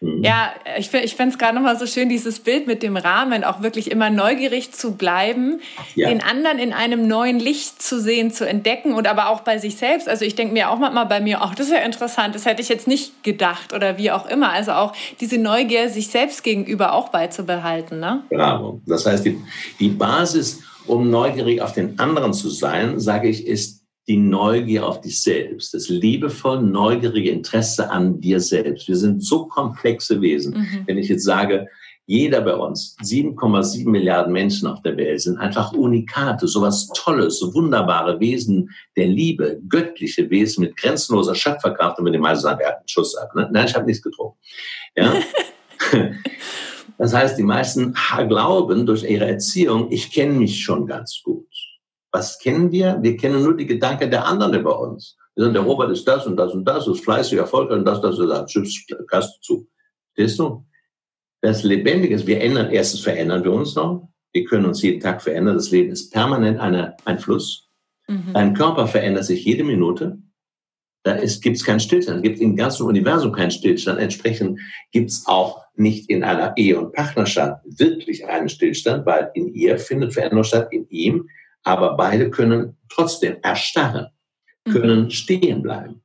Mhm. 0.00 0.22
Ja, 0.22 0.52
ich, 0.78 0.92
ich 0.94 1.16
fände 1.16 1.32
es 1.32 1.38
gerade 1.38 1.54
nochmal 1.56 1.76
so 1.76 1.86
schön, 1.86 2.08
dieses 2.08 2.38
Bild 2.38 2.68
mit 2.68 2.82
dem 2.82 2.96
Rahmen, 2.96 3.42
auch 3.42 3.62
wirklich 3.62 3.90
immer 3.90 4.10
neugierig 4.10 4.72
zu 4.72 4.92
bleiben, 4.92 5.60
ja. 5.96 6.08
den 6.08 6.22
anderen 6.22 6.60
in 6.60 6.72
einem 6.72 7.08
neuen 7.08 7.40
Licht 7.40 7.82
zu 7.82 8.00
sehen, 8.00 8.30
zu 8.30 8.48
entdecken 8.48 8.94
und 8.94 9.08
aber 9.08 9.28
auch 9.28 9.40
bei 9.40 9.58
sich 9.58 9.76
selbst. 9.76 10.08
Also 10.08 10.24
ich 10.24 10.36
denke 10.36 10.52
mir 10.52 10.70
auch 10.70 10.78
manchmal 10.78 11.06
bei 11.06 11.20
mir, 11.20 11.42
ach, 11.42 11.54
das 11.54 11.66
ist 11.66 11.72
ja 11.72 11.80
interessant, 11.80 12.36
das 12.36 12.46
hätte 12.46 12.62
ich 12.62 12.68
jetzt 12.68 12.86
nicht 12.86 13.24
gedacht 13.24 13.72
oder 13.72 13.98
wie 13.98 14.12
auch 14.12 14.28
immer. 14.28 14.50
Also 14.50 14.72
auch 14.72 14.92
diese 15.20 15.38
Neugier 15.38 15.88
sich 15.88 16.08
selbst 16.08 16.44
gegenüber 16.44 16.92
auch 16.92 17.08
beizubehalten. 17.08 17.98
Ne? 17.98 18.22
Bravo. 18.30 18.80
Das 18.86 19.04
heißt, 19.04 19.24
die, 19.24 19.40
die 19.80 19.88
Basis, 19.88 20.60
um 20.86 21.10
neugierig 21.10 21.60
auf 21.60 21.72
den 21.72 21.98
anderen 21.98 22.32
zu 22.32 22.50
sein, 22.50 23.00
sage 23.00 23.28
ich, 23.28 23.46
ist 23.46 23.77
die 24.08 24.16
Neugier 24.16 24.86
auf 24.86 25.02
dich 25.02 25.22
selbst, 25.22 25.74
das 25.74 25.88
liebevoll 25.88 26.62
neugierige 26.62 27.30
Interesse 27.30 27.90
an 27.90 28.20
dir 28.20 28.40
selbst. 28.40 28.88
Wir 28.88 28.96
sind 28.96 29.22
so 29.22 29.46
komplexe 29.46 30.20
Wesen. 30.20 30.54
Mhm. 30.54 30.84
Wenn 30.86 30.98
ich 30.98 31.08
jetzt 31.08 31.24
sage, 31.24 31.68
jeder 32.06 32.40
bei 32.40 32.54
uns, 32.54 32.96
7,7 33.02 33.86
Milliarden 33.86 34.32
Menschen 34.32 34.66
auf 34.66 34.80
der 34.80 34.96
Welt 34.96 35.20
sind 35.20 35.36
einfach 35.36 35.74
Unikate, 35.74 36.48
sowas 36.48 36.88
Tolles, 36.94 37.38
so 37.38 37.52
wunderbare 37.52 38.18
Wesen 38.18 38.70
der 38.96 39.08
Liebe, 39.08 39.60
göttliche 39.68 40.30
Wesen 40.30 40.62
mit 40.64 40.78
grenzenloser 40.78 41.34
Schöpferkraft. 41.34 41.98
Und 41.98 42.06
wenn 42.06 42.14
die 42.14 42.18
meisten 42.18 42.44
sagen, 42.44 42.60
er 42.62 42.68
hat 42.68 42.78
einen 42.78 42.88
Schuss 42.88 43.14
ab. 43.14 43.34
Ne? 43.34 43.46
Nein, 43.52 43.66
ich 43.66 43.74
habe 43.74 43.84
nichts 43.84 44.02
getrunken. 44.02 44.38
Ja? 44.96 45.12
das 46.98 47.12
heißt, 47.12 47.36
die 47.36 47.42
meisten 47.42 47.94
glauben 48.26 48.86
durch 48.86 49.04
ihre 49.04 49.26
Erziehung, 49.26 49.92
ich 49.92 50.10
kenne 50.10 50.32
mich 50.32 50.62
schon 50.62 50.86
ganz 50.86 51.20
gut. 51.22 51.46
Was 52.12 52.38
kennen 52.38 52.72
wir? 52.72 52.98
Wir 53.02 53.16
kennen 53.16 53.42
nur 53.42 53.56
die 53.56 53.66
Gedanken 53.66 54.10
der 54.10 54.26
anderen 54.26 54.54
über 54.54 54.80
uns. 54.80 55.16
Wir 55.34 55.44
sagen, 55.44 55.54
der 55.54 55.62
mhm. 55.62 55.68
Robert 55.68 55.90
ist 55.90 56.06
das 56.06 56.26
und 56.26 56.36
das 56.36 56.52
und 56.52 56.64
das, 56.64 56.86
ist 56.86 57.04
fleißig, 57.04 57.38
erfolgreich 57.38 57.78
und 57.78 57.84
das, 57.84 58.00
das 58.00 58.18
und 58.18 58.28
das. 58.28 58.50
Tschüss, 58.50 58.86
Gast 59.06 59.42
zu. 59.42 59.68
Verstehst 60.14 60.38
du? 60.38 60.64
Das 61.40 61.62
Lebendige 61.62 62.14
ist, 62.14 62.26
wir 62.26 62.40
ändern, 62.40 62.70
erstens 62.72 63.00
verändern 63.00 63.44
wir 63.44 63.52
uns 63.52 63.76
noch. 63.76 64.08
Wir 64.32 64.44
können 64.44 64.66
uns 64.66 64.82
jeden 64.82 65.00
Tag 65.00 65.22
verändern. 65.22 65.54
Das 65.54 65.70
Leben 65.70 65.90
ist 65.90 66.12
permanent 66.12 66.58
eine, 66.58 66.96
ein 67.04 67.18
Fluss. 67.18 67.68
Mhm. 68.08 68.32
Dein 68.32 68.54
Körper 68.54 68.86
verändert 68.86 69.24
sich 69.24 69.44
jede 69.44 69.64
Minute. 69.64 70.18
Da 71.04 71.14
gibt 71.24 71.56
es 71.56 71.64
keinen 71.64 71.80
Stillstand. 71.80 72.18
Es 72.18 72.22
gibt 72.22 72.40
im 72.40 72.56
ganzen 72.56 72.86
Universum 72.86 73.32
keinen 73.32 73.50
Stillstand. 73.50 74.00
Entsprechend 74.00 74.60
gibt 74.90 75.10
es 75.10 75.26
auch 75.26 75.64
nicht 75.74 76.10
in 76.10 76.24
einer 76.24 76.56
Ehe 76.56 76.78
und 76.78 76.92
Partnerschaft 76.92 77.62
wirklich 77.64 78.26
einen 78.26 78.48
Stillstand, 78.48 79.06
weil 79.06 79.30
in 79.34 79.54
ihr 79.54 79.78
findet 79.78 80.12
Veränderung 80.12 80.44
statt, 80.44 80.68
in 80.72 80.88
ihm 80.88 81.28
aber 81.68 81.96
beide 81.96 82.30
können 82.30 82.78
trotzdem 82.88 83.36
erstarren, 83.42 84.08
mhm. 84.64 84.72
können 84.72 85.10
stehen 85.10 85.62
bleiben. 85.62 86.02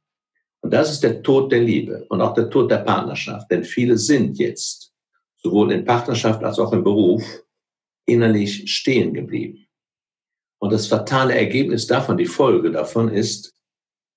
Und 0.60 0.74
das 0.74 0.92
ist 0.92 1.04
der 1.04 1.24
Tod 1.24 1.52
der 1.54 1.62
Liebe 1.62 2.06
und 2.10 2.20
auch 2.22 2.34
der 2.34 2.50
Tod 2.50 2.70
der 2.70 2.80
Partnerschaft. 2.80 3.50
Denn 3.50 3.64
viele 3.64 3.98
sind 3.98 4.38
jetzt 4.38 4.94
sowohl 5.38 5.72
in 5.72 5.86
Partnerschaft 5.86 6.44
als 6.44 6.60
auch 6.60 6.74
im 6.74 6.84
Beruf, 6.84 7.24
innerlich 8.06 8.70
stehen 8.74 9.14
geblieben. 9.14 9.66
Und 10.60 10.74
das 10.74 10.88
fatale 10.88 11.34
Ergebnis 11.34 11.88
davon, 11.88 12.18
die 12.18 12.26
Folge 12.26 12.72
davon 12.72 13.10
ist, 13.10 13.54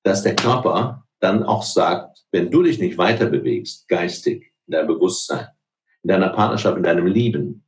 dass 0.05 0.23
der 0.23 0.35
Körper 0.35 1.05
dann 1.21 1.45
auch 1.45 1.63
sagt, 1.63 2.25
wenn 2.33 2.51
du 2.51 2.63
dich 2.65 2.81
nicht 2.81 2.99
weiter 2.99 3.27
bewegst, 3.27 3.87
geistig, 3.89 4.53
in 4.67 4.73
deinem 4.73 4.89
Bewusstsein, 4.89 5.47
in 6.03 6.09
deiner 6.09 6.31
Partnerschaft, 6.31 6.77
in 6.77 6.83
deinem 6.83 7.07
Lieben, 7.07 7.66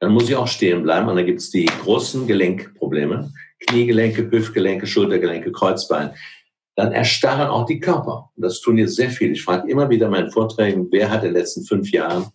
dann 0.00 0.12
muss 0.12 0.28
ich 0.28 0.36
auch 0.36 0.46
stehen 0.46 0.82
bleiben. 0.82 1.08
Und 1.08 1.16
dann 1.16 1.26
gibt 1.26 1.40
es 1.40 1.50
die 1.50 1.66
großen 1.66 2.26
Gelenkprobleme, 2.26 3.32
Kniegelenke, 3.66 4.30
Hüftgelenke, 4.30 4.86
Schultergelenke, 4.86 5.52
Kreuzbein. 5.52 6.10
Dann 6.76 6.92
erstarren 6.92 7.48
auch 7.48 7.66
die 7.66 7.80
Körper. 7.80 8.30
Und 8.36 8.42
das 8.42 8.60
tun 8.60 8.78
jetzt 8.78 8.94
sehr 8.94 9.10
viele. 9.10 9.32
Ich 9.32 9.42
frage 9.42 9.68
immer 9.70 9.90
wieder 9.90 10.06
in 10.06 10.12
meinen 10.12 10.30
Vorträgen, 10.30 10.88
wer 10.92 11.10
hat 11.10 11.24
in 11.24 11.30
den 11.30 11.34
letzten 11.34 11.64
fünf 11.64 11.90
Jahren 11.90 12.26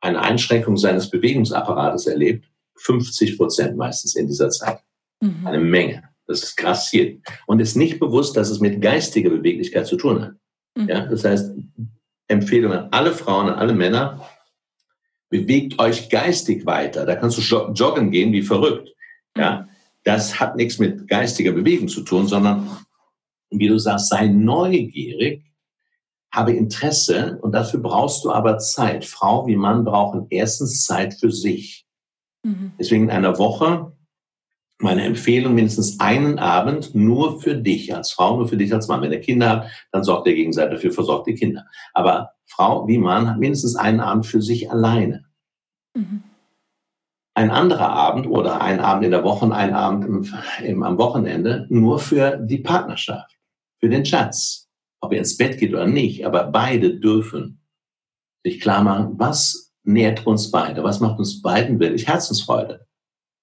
eine 0.00 0.20
Einschränkung 0.20 0.76
seines 0.76 1.08
Bewegungsapparates 1.08 2.06
erlebt? 2.06 2.46
50 2.76 3.38
Prozent 3.38 3.76
meistens 3.76 4.16
in 4.16 4.26
dieser 4.26 4.50
Zeit. 4.50 4.80
Mhm. 5.20 5.46
Eine 5.46 5.60
Menge. 5.60 6.02
Das 6.26 6.42
ist 6.42 6.56
grassiert. 6.56 7.20
Und 7.46 7.60
ist 7.60 7.76
nicht 7.76 8.00
bewusst, 8.00 8.36
dass 8.36 8.50
es 8.50 8.58
mit 8.58 8.80
geistiger 8.80 9.30
Beweglichkeit 9.30 9.86
zu 9.86 9.96
tun 9.96 10.22
hat. 10.22 10.32
Mhm. 10.76 10.88
Ja, 10.88 11.06
das 11.06 11.24
heißt, 11.24 11.54
Empfehlung 12.26 12.72
an 12.72 12.88
alle 12.90 13.12
Frauen, 13.12 13.48
an 13.48 13.58
alle 13.58 13.74
Männer, 13.74 14.26
bewegt 15.34 15.80
euch 15.80 16.10
geistig 16.10 16.64
weiter. 16.64 17.04
Da 17.04 17.16
kannst 17.16 17.38
du 17.38 17.72
joggen 17.72 18.12
gehen 18.12 18.32
wie 18.32 18.42
verrückt. 18.42 18.94
Ja, 19.36 19.66
das 20.04 20.38
hat 20.38 20.54
nichts 20.54 20.78
mit 20.78 21.08
geistiger 21.08 21.50
Bewegung 21.50 21.88
zu 21.88 22.02
tun, 22.02 22.28
sondern, 22.28 22.70
wie 23.50 23.66
du 23.66 23.76
sagst, 23.76 24.10
sei 24.10 24.28
neugierig, 24.28 25.42
habe 26.30 26.52
Interesse 26.52 27.40
und 27.42 27.50
dafür 27.50 27.80
brauchst 27.80 28.24
du 28.24 28.30
aber 28.30 28.58
Zeit. 28.58 29.04
Frau 29.04 29.48
wie 29.48 29.56
Mann 29.56 29.84
brauchen 29.84 30.28
erstens 30.30 30.84
Zeit 30.84 31.14
für 31.14 31.32
sich. 31.32 31.84
Mhm. 32.44 32.70
Deswegen 32.78 33.04
in 33.04 33.10
einer 33.10 33.36
Woche 33.36 33.92
meine 34.78 35.02
Empfehlung, 35.02 35.54
mindestens 35.54 35.98
einen 35.98 36.38
Abend 36.38 36.94
nur 36.94 37.40
für 37.40 37.56
dich 37.56 37.92
als 37.92 38.12
Frau, 38.12 38.36
nur 38.36 38.46
für 38.46 38.56
dich 38.56 38.72
als 38.72 38.86
Mann. 38.86 39.02
Wenn 39.02 39.10
ihr 39.10 39.20
Kinder 39.20 39.48
habt, 39.48 39.70
dann 39.90 40.04
sorgt 40.04 40.28
der 40.28 40.34
Gegenseite 40.34 40.74
dafür, 40.74 40.92
versorgt 40.92 41.26
die 41.26 41.34
Kinder. 41.34 41.64
Aber 41.92 42.30
Frau 42.46 42.86
wie 42.86 42.98
Mann 42.98 43.28
hat 43.28 43.38
mindestens 43.38 43.74
einen 43.74 43.98
Abend 43.98 44.26
für 44.26 44.40
sich 44.40 44.70
alleine. 44.70 45.23
Mhm. 45.94 46.22
Ein 47.36 47.50
anderer 47.50 47.88
Abend 47.90 48.28
oder 48.28 48.60
ein 48.60 48.78
Abend 48.78 49.04
in 49.04 49.10
der 49.10 49.24
Woche 49.24 49.44
und 49.44 49.52
ein 49.52 49.74
Abend 49.74 50.04
im, 50.04 50.34
im, 50.64 50.82
am 50.82 50.98
Wochenende 50.98 51.66
nur 51.68 51.98
für 51.98 52.36
die 52.36 52.58
Partnerschaft, 52.58 53.36
für 53.80 53.88
den 53.88 54.04
Schatz. 54.04 54.68
Ob 55.00 55.12
er 55.12 55.18
ins 55.18 55.36
Bett 55.36 55.58
geht 55.58 55.72
oder 55.72 55.86
nicht, 55.86 56.24
aber 56.24 56.44
beide 56.44 56.98
dürfen 56.98 57.60
sich 58.44 58.60
klar 58.60 58.82
machen, 58.82 59.14
was 59.18 59.72
nährt 59.82 60.26
uns 60.26 60.50
beide, 60.50 60.82
was 60.82 61.00
macht 61.00 61.18
uns 61.18 61.42
beiden 61.42 61.80
wirklich 61.80 62.06
Herzensfreude. 62.06 62.86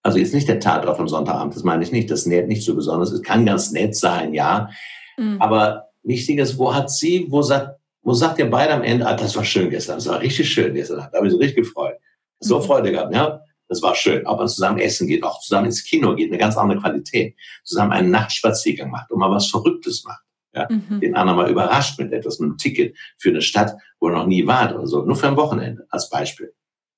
Also 0.04 0.18
jetzt 0.18 0.34
nicht 0.34 0.48
der 0.48 0.60
Tatort 0.60 1.00
am 1.00 1.08
Sonntagabend, 1.08 1.56
das 1.56 1.64
meine 1.64 1.84
ich 1.84 1.92
nicht. 1.92 2.10
Das 2.10 2.26
nährt 2.26 2.48
nicht 2.48 2.64
so 2.64 2.76
besonders. 2.76 3.12
Es 3.12 3.22
kann 3.22 3.46
ganz 3.46 3.72
nett 3.72 3.96
sein, 3.96 4.34
ja. 4.34 4.70
Mhm. 5.18 5.40
Aber 5.40 5.90
wichtig 6.04 6.40
ist, 6.40 6.58
wo 6.58 6.74
hat 6.74 6.90
sie, 6.90 7.28
wo 7.30 7.42
sagt, 7.42 7.80
wo 8.02 8.14
sagt 8.14 8.40
ihr 8.40 8.50
beide 8.50 8.74
am 8.74 8.82
Ende, 8.82 9.06
ah, 9.06 9.14
das 9.14 9.36
war 9.36 9.44
schön 9.44 9.70
gestern, 9.70 9.98
das 9.98 10.08
war 10.08 10.20
richtig 10.20 10.50
schön 10.50 10.74
gestern, 10.74 11.08
da 11.12 11.18
habe 11.18 11.28
ich 11.28 11.34
so 11.34 11.38
richtig 11.38 11.66
gefreut. 11.66 11.98
So 12.42 12.60
mhm. 12.60 12.64
Freude 12.64 12.92
gehabt, 12.92 13.16
ja. 13.16 13.42
Das 13.68 13.82
war 13.82 13.96
schön. 13.96 14.28
Ob 14.28 14.40
man 14.40 14.50
zusammen 14.50 14.80
essen 14.80 15.08
geht, 15.08 15.24
auch 15.24 15.40
zusammen 15.40 15.68
ins 15.68 15.86
Kino 15.86 16.14
geht, 16.14 16.30
eine 16.30 16.38
ganz 16.38 16.58
andere 16.58 16.82
Qualität. 16.82 17.36
Zusammen 17.64 17.94
einen 17.94 18.12
Nachtspaziergang 18.12 18.92
macht 18.92 19.10
und 19.12 19.20
mal 19.20 19.32
was 19.32 19.48
Verrücktes 19.48 20.04
macht. 20.04 20.22
Ja, 20.54 20.68
mhm. 20.70 21.00
den 21.00 21.16
anderen 21.16 21.38
mal 21.38 21.50
überrascht 21.50 21.98
mit 21.98 22.12
etwas, 22.12 22.40
mit 22.40 22.50
einem 22.50 22.58
Ticket 22.58 22.98
für 23.18 23.30
eine 23.30 23.42
Stadt, 23.42 23.74
wo 24.02 24.10
er 24.10 24.16
noch 24.16 24.28
nie 24.28 24.46
war 24.46 24.76
oder 24.76 24.86
so. 24.86 25.04
Nur 25.04 25.16
für 25.16 25.30
ein 25.30 25.38
Wochenende 25.38 25.86
als 25.90 26.10
Beispiel. 26.10 26.54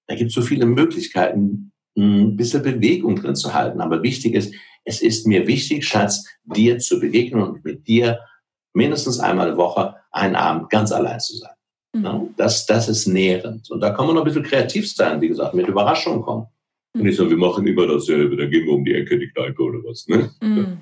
Da 0.08 0.16
gibt 0.16 0.30
es 0.30 0.36
so 0.36 0.42
viele 0.42 0.66
Möglichkeiten, 0.66 1.72
ein 1.96 2.36
bisschen 2.36 2.64
Bewegung 2.64 3.18
drin 3.18 3.36
zu 3.36 3.54
halten. 3.54 3.80
Aber 3.80 4.02
wichtig 4.02 4.34
ist, 4.34 4.56
es 4.84 5.02
ist 5.02 5.28
mir 5.28 5.46
wichtig, 5.48 5.86
Schatz, 5.86 6.26
dir 6.44 6.80
zu 6.80 7.00
begegnen 7.00 7.44
und 7.44 7.64
mit 7.64 7.88
dir 7.88 8.20
mindestens 8.74 9.20
einmal 9.20 9.50
eine 9.50 9.58
Woche 9.58 9.96
einen 10.12 10.36
Abend 10.36 10.70
ganz 10.70 10.92
allein 10.92 11.20
zu 11.20 11.38
sein. 11.38 11.53
Mhm. 11.94 12.34
Das, 12.38 12.66
das 12.66 12.90
ist 12.90 13.08
nährend. 13.08 13.70
Und 13.72 13.82
da 13.82 13.92
kann 13.92 14.06
man 14.06 14.16
noch 14.16 14.24
ein 14.24 14.26
bisschen 14.26 14.44
kreativ 14.44 14.92
sein, 14.92 15.22
wie 15.22 15.28
gesagt, 15.28 15.54
mit 15.54 15.68
Überraschungen 15.68 16.22
kommen. 16.22 16.48
Mhm. 16.94 17.02
Und 17.02 17.08
nicht 17.08 17.18
so, 17.18 17.30
wir 17.30 17.38
machen 17.38 17.66
immer 17.66 17.88
dasselbe, 17.88 18.36
da 18.36 18.46
gehen 18.46 18.66
wir 18.66 18.74
um 18.74 18.84
die 18.84 18.94
Ecke, 18.94 19.18
die 19.18 19.30
Kneipe 19.30 19.62
oder 19.62 19.80
was. 19.86 20.08
Ne? 20.08 20.30
Mhm. 20.42 20.78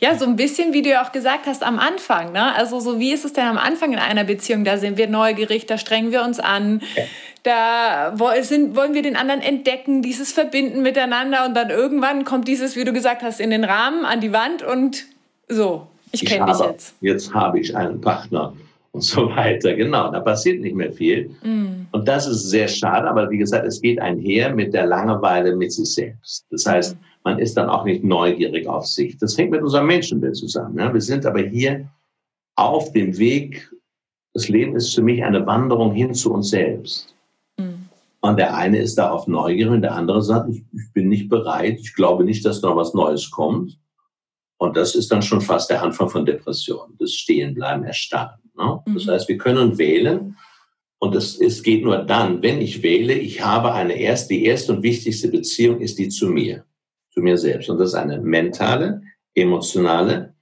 Ja, 0.00 0.16
so 0.16 0.24
ein 0.24 0.36
bisschen, 0.36 0.72
wie 0.72 0.80
du 0.80 0.88
ja 0.88 1.04
auch 1.04 1.12
gesagt 1.12 1.46
hast, 1.46 1.62
am 1.62 1.78
Anfang. 1.78 2.32
Ne? 2.32 2.54
Also 2.54 2.80
so 2.80 2.98
wie 2.98 3.12
ist 3.12 3.26
es 3.26 3.34
denn 3.34 3.44
am 3.44 3.58
Anfang 3.58 3.92
in 3.92 3.98
einer 3.98 4.24
Beziehung? 4.24 4.64
Da 4.64 4.78
sind 4.78 4.96
wir 4.96 5.06
neugierig, 5.06 5.66
da 5.66 5.76
strengen 5.76 6.12
wir 6.12 6.24
uns 6.24 6.40
an. 6.40 6.80
Ja 6.96 7.02
da 7.42 8.14
sind, 8.42 8.76
wollen 8.76 8.94
wir 8.94 9.02
den 9.02 9.16
anderen 9.16 9.40
entdecken, 9.40 10.02
dieses 10.02 10.32
Verbinden 10.32 10.82
miteinander 10.82 11.46
und 11.46 11.54
dann 11.54 11.70
irgendwann 11.70 12.24
kommt 12.24 12.48
dieses, 12.48 12.76
wie 12.76 12.84
du 12.84 12.92
gesagt 12.92 13.22
hast, 13.22 13.40
in 13.40 13.50
den 13.50 13.64
Rahmen, 13.64 14.04
an 14.04 14.20
die 14.20 14.32
Wand 14.32 14.62
und 14.62 15.06
so, 15.48 15.86
ich 16.12 16.24
kenne 16.24 16.46
dich 16.46 16.58
jetzt. 16.60 16.94
Jetzt 17.00 17.32
habe 17.34 17.60
ich 17.60 17.76
einen 17.76 18.00
Partner 18.00 18.52
und 18.92 19.02
so 19.02 19.28
weiter. 19.36 19.74
Genau, 19.74 20.10
da 20.10 20.20
passiert 20.20 20.60
nicht 20.60 20.74
mehr 20.74 20.92
viel. 20.92 21.30
Mm. 21.42 21.86
Und 21.92 22.08
das 22.08 22.26
ist 22.26 22.50
sehr 22.50 22.68
schade, 22.68 23.08
aber 23.08 23.30
wie 23.30 23.38
gesagt, 23.38 23.66
es 23.66 23.80
geht 23.80 24.00
einher 24.00 24.54
mit 24.54 24.74
der 24.74 24.86
Langeweile 24.86 25.56
mit 25.56 25.72
sich 25.72 25.94
selbst. 25.94 26.46
Das 26.50 26.66
heißt, 26.66 26.94
mm. 26.94 26.98
man 27.24 27.38
ist 27.38 27.56
dann 27.56 27.68
auch 27.68 27.84
nicht 27.84 28.04
neugierig 28.04 28.66
auf 28.66 28.86
sich. 28.86 29.16
Das 29.18 29.36
hängt 29.36 29.50
mit 29.50 29.62
unserem 29.62 29.86
Menschenbild 29.86 30.36
zusammen. 30.36 30.78
Ja? 30.78 30.92
Wir 30.92 31.00
sind 31.00 31.26
aber 31.26 31.40
hier 31.40 31.88
auf 32.56 32.92
dem 32.92 33.16
Weg. 33.18 33.70
Das 34.34 34.48
Leben 34.48 34.76
ist 34.76 34.94
für 34.94 35.02
mich 35.02 35.22
eine 35.24 35.46
Wanderung 35.46 35.92
hin 35.92 36.14
zu 36.14 36.32
uns 36.32 36.50
selbst. 36.50 37.14
Und 38.20 38.38
der 38.38 38.54
eine 38.54 38.78
ist 38.78 38.96
da 38.96 39.10
auf 39.10 39.26
Neugier 39.26 39.70
und 39.70 39.82
der 39.82 39.94
andere 39.94 40.22
sagt, 40.22 40.50
ich, 40.50 40.62
ich, 40.72 40.92
bin 40.92 41.08
nicht 41.08 41.28
bereit, 41.28 41.78
ich 41.80 41.94
glaube 41.94 42.24
nicht, 42.24 42.44
dass 42.44 42.60
noch 42.60 42.76
was 42.76 42.92
Neues 42.92 43.30
kommt. 43.30 43.78
Und 44.58 44.76
das 44.76 44.94
ist 44.94 45.10
dann 45.10 45.22
schon 45.22 45.40
fast 45.40 45.70
der 45.70 45.82
Anfang 45.82 46.10
von 46.10 46.26
Depression, 46.26 46.94
das 46.98 47.14
Stehenbleiben, 47.14 47.84
Erstarren. 47.84 48.38
Ne? 48.60 48.80
Das 48.94 49.06
mhm. 49.06 49.10
heißt, 49.10 49.28
wir 49.28 49.38
können 49.38 49.78
wählen 49.78 50.36
und 51.00 51.14
es, 51.14 51.40
es 51.40 51.62
geht 51.62 51.82
nur 51.82 51.98
dann, 51.98 52.42
wenn 52.42 52.60
ich 52.60 52.82
wähle, 52.82 53.14
ich 53.14 53.42
habe 53.42 53.72
eine 53.72 53.94
erste, 53.98 54.34
die 54.34 54.44
erste 54.44 54.74
und 54.74 54.82
wichtigste 54.82 55.28
Beziehung 55.28 55.80
ist 55.80 55.98
die 55.98 56.10
zu 56.10 56.28
mir, 56.28 56.64
zu 57.10 57.20
mir 57.20 57.38
selbst. 57.38 57.70
Und 57.70 57.78
das 57.78 57.90
ist 57.90 57.94
eine 57.94 58.20
mentale, 58.20 59.00
emotionale, 59.34 60.34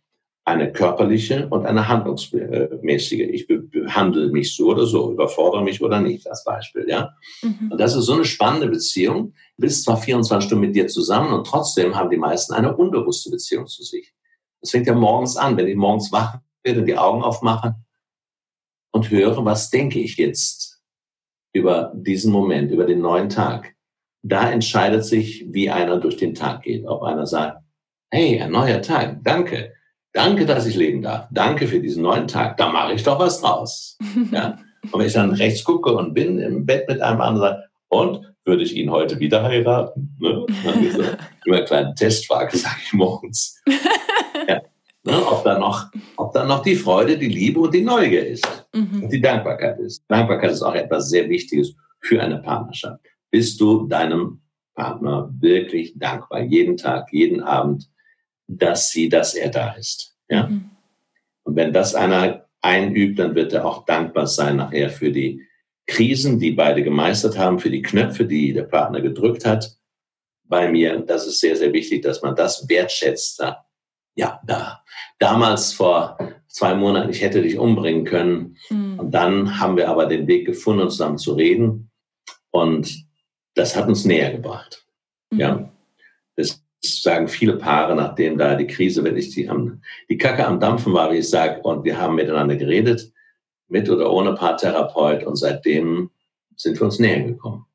eine 0.45 0.73
körperliche 0.73 1.47
und 1.49 1.65
eine 1.65 1.87
handlungsmäßige. 1.87 3.21
Ich 3.31 3.47
behandle 3.47 4.31
mich 4.31 4.57
so 4.57 4.71
oder 4.71 4.85
so, 4.85 5.13
überfordere 5.13 5.63
mich 5.63 5.81
oder 5.81 6.01
nicht, 6.01 6.29
als 6.29 6.43
Beispiel, 6.43 6.87
ja. 6.89 7.11
Mhm. 7.43 7.71
Und 7.71 7.81
das 7.81 7.95
ist 7.95 8.07
so 8.07 8.15
eine 8.15 8.25
spannende 8.25 8.67
Beziehung. 8.67 9.35
Du 9.57 9.63
bist 9.63 9.85
zwar 9.85 9.99
24 9.99 10.45
Stunden 10.45 10.67
mit 10.67 10.75
dir 10.75 10.89
zusammen 10.89 11.33
und 11.35 11.47
trotzdem 11.47 11.95
haben 11.95 12.11
die 12.11 12.17
meisten 12.17 12.53
eine 12.53 12.77
unbewusste 12.77 13.31
Beziehung 13.31 13.69
zu 13.69 13.85
sich. 13.85 14.13
Das 14.61 14.71
fängt 14.71 14.89
ja 14.89 14.95
morgens 14.95 15.37
an, 15.37 15.57
wenn 15.57 15.69
ich 15.69 15.77
morgens 15.77 16.11
wach 16.11 16.39
werde, 16.65 16.83
die 16.83 16.99
Augen 16.99 17.23
aufmache 17.23 17.77
und 18.99 19.11
höre, 19.11 19.45
was 19.45 19.71
denke 19.71 19.99
ich 19.99 20.17
jetzt 20.17 20.81
über 21.53 21.93
diesen 21.95 22.33
Moment, 22.33 22.71
über 22.71 22.85
den 22.85 23.01
neuen 23.01 23.29
Tag. 23.29 23.75
Da 24.23 24.51
entscheidet 24.51 25.05
sich, 25.05 25.47
wie 25.49 25.71
einer 25.71 25.99
durch 25.99 26.17
den 26.17 26.35
Tag 26.35 26.63
geht. 26.63 26.87
Ob 26.87 27.03
einer 27.03 27.27
sagt, 27.27 27.63
hey, 28.11 28.41
ein 28.41 28.51
neuer 28.51 28.83
Tag, 28.83 29.25
danke 29.25 29.73
Danke, 30.13 30.47
dass 30.47 30.67
ich 30.67 30.75
leben 30.75 31.03
darf. 31.03 31.29
Danke 31.31 31.69
für 31.69 31.81
diesen 31.81 32.03
neuen 32.03 32.27
Tag. 32.27 32.57
Da 32.57 32.71
mache 32.71 32.95
ich 32.95 33.03
doch 33.03 33.19
was 33.19 33.41
draus. 33.41 33.97
Ja? 34.33 34.59
Und 34.91 35.01
wenn 35.01 35.07
ich 35.07 35.13
dann 35.13 35.33
rechts 35.33 35.65
gucke 35.65 35.93
und 35.93 36.15
bin 36.15 36.39
im 36.39 36.65
Bett 36.65 36.89
mit 36.89 37.01
einem 37.01 37.21
anderen, 37.21 37.63
und 37.89 38.35
würde 38.45 38.63
ich 38.63 38.77
ihn 38.77 38.91
heute 38.91 39.19
wieder 39.19 39.43
heiraten? 39.43 40.17
Ne? 40.21 40.45
immer 40.65 41.17
eine 41.57 41.65
kleine 41.65 41.95
Testfrage, 41.95 42.57
sage 42.57 42.77
ich 42.85 42.93
morgens. 42.93 43.61
Ne? 45.05 45.27
Ob, 45.27 45.45
da 45.45 45.59
noch, 45.59 45.91
ob 46.17 46.33
da 46.33 46.45
noch 46.45 46.63
die 46.63 46.75
Freude, 46.75 47.17
die 47.17 47.29
Liebe 47.29 47.61
und 47.61 47.73
die 47.73 47.83
Neugier 47.83 48.27
ist. 48.27 48.69
Mhm. 48.75 49.05
Und 49.05 49.13
die 49.13 49.21
Dankbarkeit 49.21 49.79
ist. 49.79 50.05
Dankbarkeit 50.09 50.51
ist 50.51 50.63
auch 50.63 50.75
etwas 50.75 51.09
sehr 51.09 51.29
Wichtiges 51.29 51.75
für 52.01 52.23
eine 52.23 52.39
Partnerschaft. 52.39 53.01
Bist 53.31 53.61
du 53.61 53.87
deinem 53.87 54.41
Partner 54.75 55.31
wirklich 55.39 55.95
dankbar? 55.97 56.43
Jeden 56.43 56.77
Tag, 56.77 57.13
jeden 57.13 57.43
Abend, 57.43 57.89
dass 58.47 58.91
sie, 58.91 59.09
dass 59.09 59.35
er 59.35 59.51
da 59.51 59.73
ist. 59.73 60.17
Ja? 60.29 60.49
Mhm. 60.49 60.71
Und 61.45 61.57
wenn 61.57 61.73
das 61.73 61.95
einer 61.95 62.47
einübt, 62.61 63.19
dann 63.19 63.35
wird 63.35 63.53
er 63.53 63.65
auch 63.65 63.85
dankbar 63.85 64.27
sein 64.27 64.57
nachher 64.57 64.91
für 64.91 65.13
die 65.13 65.43
Krisen, 65.87 66.39
die 66.39 66.53
beide 66.53 66.83
gemeistert 66.83 67.39
haben, 67.39 67.59
für 67.59 67.71
die 67.71 67.83
Knöpfe, 67.83 68.27
die 68.27 68.53
der 68.53 68.65
Partner 68.65 69.01
gedrückt 69.01 69.47
hat 69.47 69.77
bei 70.45 70.71
mir. 70.71 70.99
Das 71.01 71.27
ist 71.27 71.41
sehr, 71.41 71.57
sehr 71.57 71.73
wichtig, 71.73 72.03
dass 72.03 72.21
man 72.23 72.37
das 72.37 72.69
wertschätzt. 72.69 73.43
Ja, 74.19 74.41
da. 74.45 74.83
Damals 75.21 75.73
vor 75.73 76.19
zwei 76.49 76.75
Monaten, 76.75 77.11
ich 77.11 77.23
hätte 77.23 77.41
dich 77.41 77.57
umbringen 77.57 78.05
können. 78.05 78.57
Mhm. 78.69 78.99
Und 78.99 79.11
dann 79.13 79.61
haben 79.61 79.77
wir 79.77 79.89
aber 79.89 80.07
den 80.07 80.27
Weg 80.27 80.45
gefunden, 80.45 80.91
zusammen 80.91 81.19
zu 81.19 81.35
reden. 81.35 81.93
Und 82.51 83.07
das 83.55 83.77
hat 83.77 83.87
uns 83.87 84.05
näher 84.05 84.33
gebracht. 84.33 84.85
Mhm. 85.31 85.39
Ja. 85.39 85.73
Das 86.35 86.61
sagen 86.83 87.29
viele 87.29 87.59
Paare, 87.59 87.95
nachdem 87.95 88.39
da 88.39 88.57
die 88.57 88.67
Krise 88.67 89.05
wirklich 89.05 89.31
die, 89.31 89.49
am, 89.49 89.83
die 90.09 90.19
Kacke 90.19 90.45
am 90.45 90.59
Dampfen 90.59 90.93
war, 90.93 91.13
wie 91.13 91.19
ich 91.19 91.31
sage, 91.31 91.63
und 91.63 91.85
wir 91.85 91.97
haben 91.97 92.17
miteinander 92.17 92.57
geredet, 92.57 93.13
mit 93.69 93.89
oder 93.89 94.13
ohne 94.13 94.35
Paartherapeut, 94.35 95.23
und 95.23 95.37
seitdem 95.37 96.11
sind 96.57 96.77
wir 96.81 96.87
uns 96.87 96.99
näher 96.99 97.23
gekommen. 97.23 97.68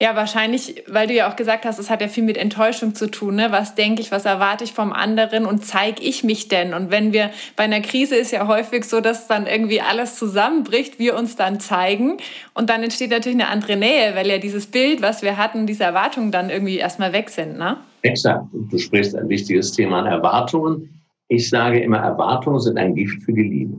Ja, 0.00 0.14
wahrscheinlich, 0.14 0.84
weil 0.88 1.06
du 1.06 1.14
ja 1.14 1.30
auch 1.30 1.36
gesagt 1.36 1.64
hast, 1.64 1.78
es 1.78 1.88
hat 1.88 2.02
ja 2.02 2.08
viel 2.08 2.22
mit 2.22 2.36
Enttäuschung 2.36 2.94
zu 2.94 3.10
tun. 3.10 3.36
Ne? 3.36 3.46
Was 3.50 3.74
denke 3.74 4.02
ich, 4.02 4.12
was 4.12 4.26
erwarte 4.26 4.62
ich 4.62 4.72
vom 4.72 4.92
anderen 4.92 5.46
und 5.46 5.64
zeige 5.64 6.02
ich 6.02 6.22
mich 6.22 6.48
denn? 6.48 6.74
Und 6.74 6.90
wenn 6.90 7.14
wir 7.14 7.30
bei 7.56 7.64
einer 7.64 7.80
Krise 7.80 8.14
ist 8.14 8.30
ja 8.30 8.46
häufig 8.46 8.84
so, 8.84 9.00
dass 9.00 9.26
dann 9.26 9.46
irgendwie 9.46 9.80
alles 9.80 10.16
zusammenbricht, 10.16 10.98
wir 10.98 11.16
uns 11.16 11.36
dann 11.36 11.60
zeigen 11.60 12.18
und 12.52 12.68
dann 12.68 12.82
entsteht 12.82 13.10
natürlich 13.10 13.40
eine 13.40 13.48
andere 13.48 13.76
Nähe, 13.76 14.14
weil 14.14 14.26
ja 14.26 14.36
dieses 14.36 14.66
Bild, 14.66 15.00
was 15.00 15.22
wir 15.22 15.38
hatten, 15.38 15.66
diese 15.66 15.84
Erwartungen 15.84 16.30
dann 16.30 16.50
irgendwie 16.50 16.76
erstmal 16.76 17.14
weg 17.14 17.30
sind. 17.30 17.56
Ne? 17.56 17.78
Exakt. 18.02 18.44
Du 18.52 18.76
sprichst 18.76 19.16
ein 19.16 19.30
wichtiges 19.30 19.72
Thema 19.72 20.00
an 20.00 20.06
Erwartungen. 20.06 21.02
Ich 21.28 21.48
sage 21.48 21.80
immer, 21.80 22.00
Erwartungen 22.00 22.60
sind 22.60 22.76
ein 22.76 22.94
Gift 22.94 23.22
für 23.22 23.32
die 23.32 23.42
Liebe. 23.42 23.76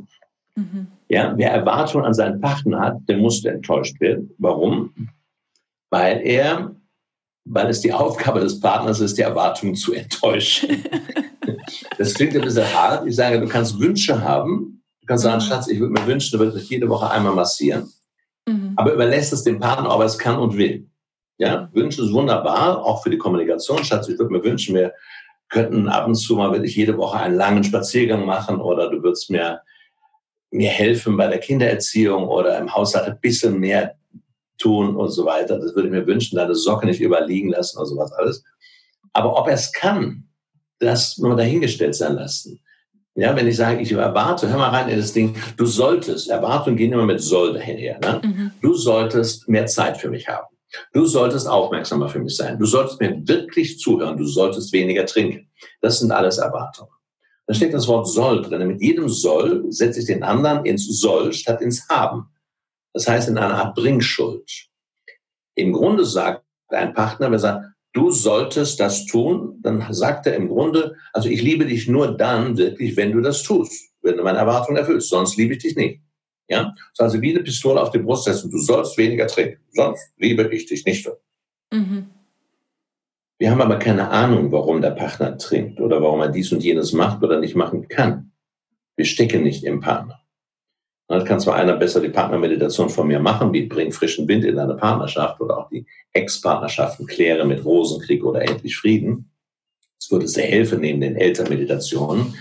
Mhm. 0.56 0.88
Ja, 1.10 1.34
wer 1.38 1.52
Erwartungen 1.52 2.06
an 2.06 2.16
seinen 2.16 2.42
Partner 2.42 2.80
hat, 2.80 2.98
der 3.08 3.18
muss 3.18 3.46
enttäuscht 3.46 4.02
werden. 4.02 4.32
Warum? 4.40 4.90
Weil 5.90 6.22
er, 6.22 6.76
weil 7.46 7.70
es 7.70 7.82
die 7.82 7.94
Aufgabe 7.94 8.40
des 8.40 8.60
Partners 8.60 9.00
ist, 9.00 9.18
die 9.18 9.22
Erwartungen 9.22 9.76
zu 9.76 9.94
enttäuschen. 9.94 10.84
das 11.98 12.14
klingt 12.14 12.36
ein 12.36 12.42
bisschen 12.42 12.74
hart. 12.74 13.08
Ich 13.08 13.16
sage, 13.16 13.40
du 13.40 13.48
kannst 13.48 13.80
Wünsche 13.80 14.22
haben. 14.22 14.84
Du 15.02 15.08
kannst 15.08 15.24
sagen, 15.24 15.44
mhm. 15.44 15.48
Schatz, 15.48 15.68
ich 15.68 15.80
würde 15.80 15.94
mir 15.94 16.06
wünschen, 16.06 16.38
du 16.38 16.40
würdest 16.40 16.58
mich 16.58 16.70
jede 16.70 16.90
Woche 16.90 17.10
einmal 17.10 17.34
massieren. 17.34 17.90
Mhm. 18.48 18.74
Aber 18.76 18.94
überlässt 18.94 19.34
es 19.34 19.44
dem 19.44 19.60
Partner, 19.60 19.94
ob 19.94 20.02
er 20.02 20.08
es 20.08 20.18
kann 20.18 20.38
und 20.38 20.58
will. 20.58 20.90
Ja, 21.38 21.70
Wünsche 21.74 22.02
ist 22.02 22.14
wunderbar, 22.14 22.84
auch 22.84 23.04
für 23.04 23.10
die 23.10 23.18
Kommunikation. 23.18 23.84
Schatz, 23.84 24.08
ich 24.08 24.18
würde 24.18 24.34
mir 24.34 24.44
wünschen, 24.44 24.76
wir 24.76 24.94
könnten 25.50 25.88
ab 25.88 26.08
und 26.08 26.16
zu 26.16 26.36
mal 26.36 26.52
wirklich 26.52 26.76
jede 26.76 26.98
Woche 26.98 27.20
einen 27.20 27.36
langen 27.36 27.64
Spaziergang 27.64 28.26
machen 28.26 28.60
oder 28.60 28.90
du 28.90 29.02
würdest 29.04 29.30
mir, 29.30 29.62
mir 30.52 30.70
helfen 30.70 31.16
bei 31.16 31.28
der 31.28 31.40
Kindererziehung 31.40 32.28
oder 32.28 32.58
im 32.58 32.74
Haushalt 32.74 33.08
ein 33.08 33.20
bisschen 33.20 33.60
mehr 33.60 33.96
tun 34.58 34.96
und 34.96 35.10
so 35.10 35.26
weiter. 35.26 35.60
Das 35.60 35.76
würde 35.76 35.88
ich 35.88 35.94
mir 35.94 36.08
wünschen, 36.08 36.36
deine 36.36 36.56
Socke 36.56 36.86
nicht 36.86 37.02
überliegen 37.02 37.50
lassen 37.50 37.78
oder 37.78 37.88
sowas 37.88 38.12
alles. 38.14 38.44
Aber 39.14 39.38
ob 39.38 39.48
er 39.48 39.54
es 39.54 39.72
kann, 39.72 40.28
das 40.80 41.18
nur 41.18 41.36
dahingestellt 41.36 41.96
sein 41.96 42.16
lassen. 42.16 42.60
Ja, 43.16 43.36
wenn 43.36 43.48
ich 43.48 43.58
sage, 43.58 43.82
ich 43.82 43.92
erwarte, 43.92 44.48
hör 44.48 44.60
mal 44.60 44.70
rein 44.70 44.90
in 44.90 45.00
das 45.00 45.12
Ding, 45.12 45.36
du 45.58 45.66
solltest, 45.66 46.30
Erwartungen 46.30 46.78
gehen 46.78 46.94
immer 46.94 47.06
mit 47.06 47.20
soll 47.20 47.54
daher. 47.54 47.98
Ne? 48.00 48.22
Mhm. 48.24 48.52
Du 48.62 48.76
solltest 48.76 49.50
mehr 49.50 49.66
Zeit 49.66 49.98
für 49.98 50.10
mich 50.10 50.28
haben. 50.28 50.46
Du 50.94 51.06
solltest 51.06 51.48
aufmerksamer 51.48 52.10
für 52.10 52.20
mich 52.20 52.36
sein. 52.36 52.60
Du 52.60 52.66
solltest 52.66 53.02
mir 53.02 53.20
wirklich 53.28 53.80
zuhören. 53.80 54.18
Du 54.18 54.26
solltest 54.26 54.72
weniger 54.74 55.06
trinken. 55.06 55.50
Das 55.82 56.00
sind 56.00 56.12
alles 56.12 56.38
Erwartungen. 56.38 56.92
Da 57.48 57.54
steht 57.54 57.74
das 57.74 57.88
Wort 57.88 58.08
soll 58.08 58.42
drin. 58.42 58.68
Mit 58.68 58.82
jedem 58.82 59.10
soll 59.10 59.66
setze 59.70 60.02
ich 60.02 60.06
den 60.06 60.22
anderen 60.22 60.66
ins 60.66 61.00
soll 61.00 61.34
statt 61.34 61.62
ins 61.62 61.88
haben. 61.90 62.28
Das 62.98 63.08
heißt 63.08 63.30
in 63.30 63.38
einer 63.38 63.54
Art 63.54 63.76
Bringschuld. 63.76 64.52
Im 65.54 65.72
Grunde 65.72 66.04
sagt 66.04 66.44
ein 66.70 66.96
Partner, 66.96 67.28
wenn 67.28 67.34
er 67.34 67.40
sagt, 67.40 67.66
du 67.94 68.10
solltest 68.10 68.80
das 68.80 69.06
tun, 69.06 69.60
dann 69.62 69.86
sagt 69.94 70.26
er 70.26 70.36
im 70.36 70.48
Grunde, 70.48 70.96
also 71.14 71.30
ich 71.30 71.44
liebe 71.44 71.68
dich 71.68 71.88
nur 71.88 72.18
dann 72.18 72.58
wirklich, 72.58 72.98
wenn 72.98 73.12
du 73.12 73.22
das 73.22 73.44
tust, 73.44 73.94
wenn 74.02 74.18
du 74.18 74.24
meine 74.24 74.40
Erwartungen 74.40 74.80
erfüllst, 74.80 75.10
sonst 75.10 75.38
liebe 75.38 75.54
ich 75.54 75.60
dich 75.60 75.76
nicht. 75.76 76.02
Ja? 76.48 76.74
Also 76.98 77.22
wie 77.22 77.36
eine 77.36 77.44
Pistole 77.44 77.80
auf 77.80 77.92
die 77.92 78.00
Brust 78.00 78.24
setzen, 78.24 78.50
du 78.50 78.58
sollst 78.58 78.98
weniger 78.98 79.28
trinken, 79.28 79.62
sonst 79.74 80.02
liebe 80.18 80.52
ich 80.52 80.66
dich 80.66 80.84
nicht. 80.84 81.08
Mhm. 81.72 82.10
Wir 83.38 83.52
haben 83.52 83.62
aber 83.62 83.78
keine 83.78 84.10
Ahnung, 84.10 84.52
warum 84.52 84.82
der 84.82 84.90
Partner 84.90 85.38
trinkt 85.38 85.80
oder 85.80 86.02
warum 86.02 86.22
er 86.22 86.30
dies 86.30 86.52
und 86.52 86.64
jenes 86.64 86.94
macht 86.94 87.22
oder 87.22 87.40
nicht 87.40 87.56
machen 87.56 87.88
kann. 87.88 88.32
Wir 88.96 89.06
stecken 89.06 89.44
nicht 89.44 89.64
im 89.64 89.82
Partner. 89.82 90.20
Dann 91.08 91.24
kann 91.24 91.40
zwar 91.40 91.56
einer 91.56 91.78
besser 91.78 92.02
die 92.02 92.10
Partnermeditation 92.10 92.90
von 92.90 93.08
mir 93.08 93.20
machen, 93.20 93.54
wie 93.54 93.66
bring 93.66 93.92
frischen 93.92 94.28
Wind 94.28 94.44
in 94.44 94.58
deine 94.58 94.76
Partnerschaft 94.76 95.40
oder 95.40 95.58
auch 95.58 95.70
die 95.70 95.86
Ex-Partnerschaften 96.12 97.08
kläre 97.08 97.46
mit 97.46 97.64
Rosenkrieg 97.64 98.24
oder 98.26 98.42
endlich 98.42 98.76
Frieden. 98.76 99.32
Das 100.00 100.12
würde 100.12 100.28
sehr 100.28 100.48
helfen 100.48 100.82
neben 100.82 101.00
den 101.00 101.16
Elternmeditationen. 101.16 102.36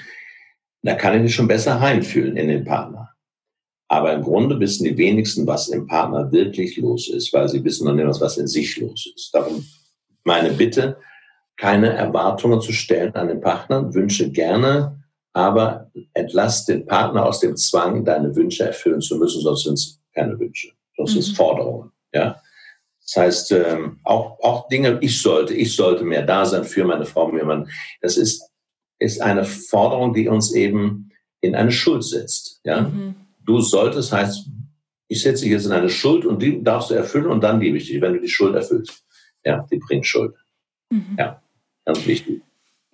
Da 0.82 0.94
kann 0.94 1.16
ich 1.16 1.22
mich 1.22 1.34
schon 1.34 1.48
besser 1.48 1.76
reinfühlen 1.76 2.36
in 2.36 2.48
den 2.48 2.64
Partner. 2.64 3.10
Aber 3.88 4.12
im 4.12 4.22
Grunde 4.22 4.58
wissen 4.58 4.84
die 4.84 4.96
wenigsten, 4.96 5.46
was 5.46 5.68
im 5.68 5.86
Partner 5.86 6.30
wirklich 6.32 6.76
los 6.76 7.08
ist, 7.08 7.32
weil 7.32 7.48
sie 7.48 7.62
wissen 7.62 7.86
noch 7.86 7.94
nicht, 7.94 8.20
was 8.20 8.36
in 8.36 8.48
sich 8.48 8.76
los 8.78 9.12
ist. 9.14 9.32
Darum 9.32 9.64
meine 10.24 10.50
Bitte, 10.50 10.98
keine 11.56 11.90
Erwartungen 11.90 12.60
zu 12.60 12.72
stellen 12.72 13.14
an 13.14 13.28
den 13.28 13.40
Partner, 13.40 13.94
wünsche 13.94 14.30
gerne 14.30 15.04
aber 15.36 15.90
entlass 16.14 16.64
den 16.64 16.86
Partner 16.86 17.26
aus 17.26 17.40
dem 17.40 17.56
Zwang, 17.56 18.06
deine 18.06 18.34
Wünsche 18.34 18.64
erfüllen 18.64 19.02
zu 19.02 19.18
müssen, 19.18 19.42
sonst 19.42 19.64
sind 19.64 19.74
es 19.74 20.00
keine 20.14 20.38
Wünsche, 20.40 20.72
sonst 20.96 21.12
sind 21.12 21.20
es 21.20 21.32
mhm. 21.32 21.34
Forderungen. 21.34 21.92
Ja? 22.14 22.40
Das 23.02 23.16
heißt, 23.16 23.52
ähm, 23.52 24.00
auch, 24.02 24.40
auch 24.40 24.66
Dinge, 24.68 24.96
ich 25.02 25.20
sollte, 25.20 25.52
ich 25.52 25.76
sollte 25.76 26.04
mehr 26.04 26.22
da 26.22 26.46
sein 26.46 26.64
für 26.64 26.86
meine 26.86 27.04
Frau, 27.04 27.28
mir 27.28 27.44
Mann. 27.44 27.68
Das 28.00 28.16
ist, 28.16 28.50
ist 28.98 29.20
eine 29.20 29.44
Forderung, 29.44 30.14
die 30.14 30.26
uns 30.26 30.54
eben 30.54 31.10
in 31.42 31.54
eine 31.54 31.70
Schuld 31.70 32.02
setzt. 32.02 32.62
Ja? 32.64 32.84
Mhm. 32.84 33.16
Du 33.44 33.60
solltest 33.60 34.12
heißt, 34.12 34.48
ich 35.08 35.20
setze 35.20 35.42
dich 35.42 35.52
jetzt 35.52 35.66
in 35.66 35.72
eine 35.72 35.90
Schuld 35.90 36.24
und 36.24 36.40
die 36.40 36.64
darfst 36.64 36.88
du 36.88 36.94
erfüllen 36.94 37.26
und 37.26 37.42
dann 37.42 37.60
liebe 37.60 37.76
ich 37.76 37.88
dich, 37.88 38.00
wenn 38.00 38.14
du 38.14 38.22
die 38.22 38.30
Schuld 38.30 38.54
erfüllst. 38.54 39.04
Ja, 39.44 39.66
die 39.70 39.76
bringt 39.76 40.06
Schuld. 40.06 40.34
Mhm. 40.88 41.14
Ja, 41.18 41.42
ganz 41.84 42.06
wichtig. 42.06 42.40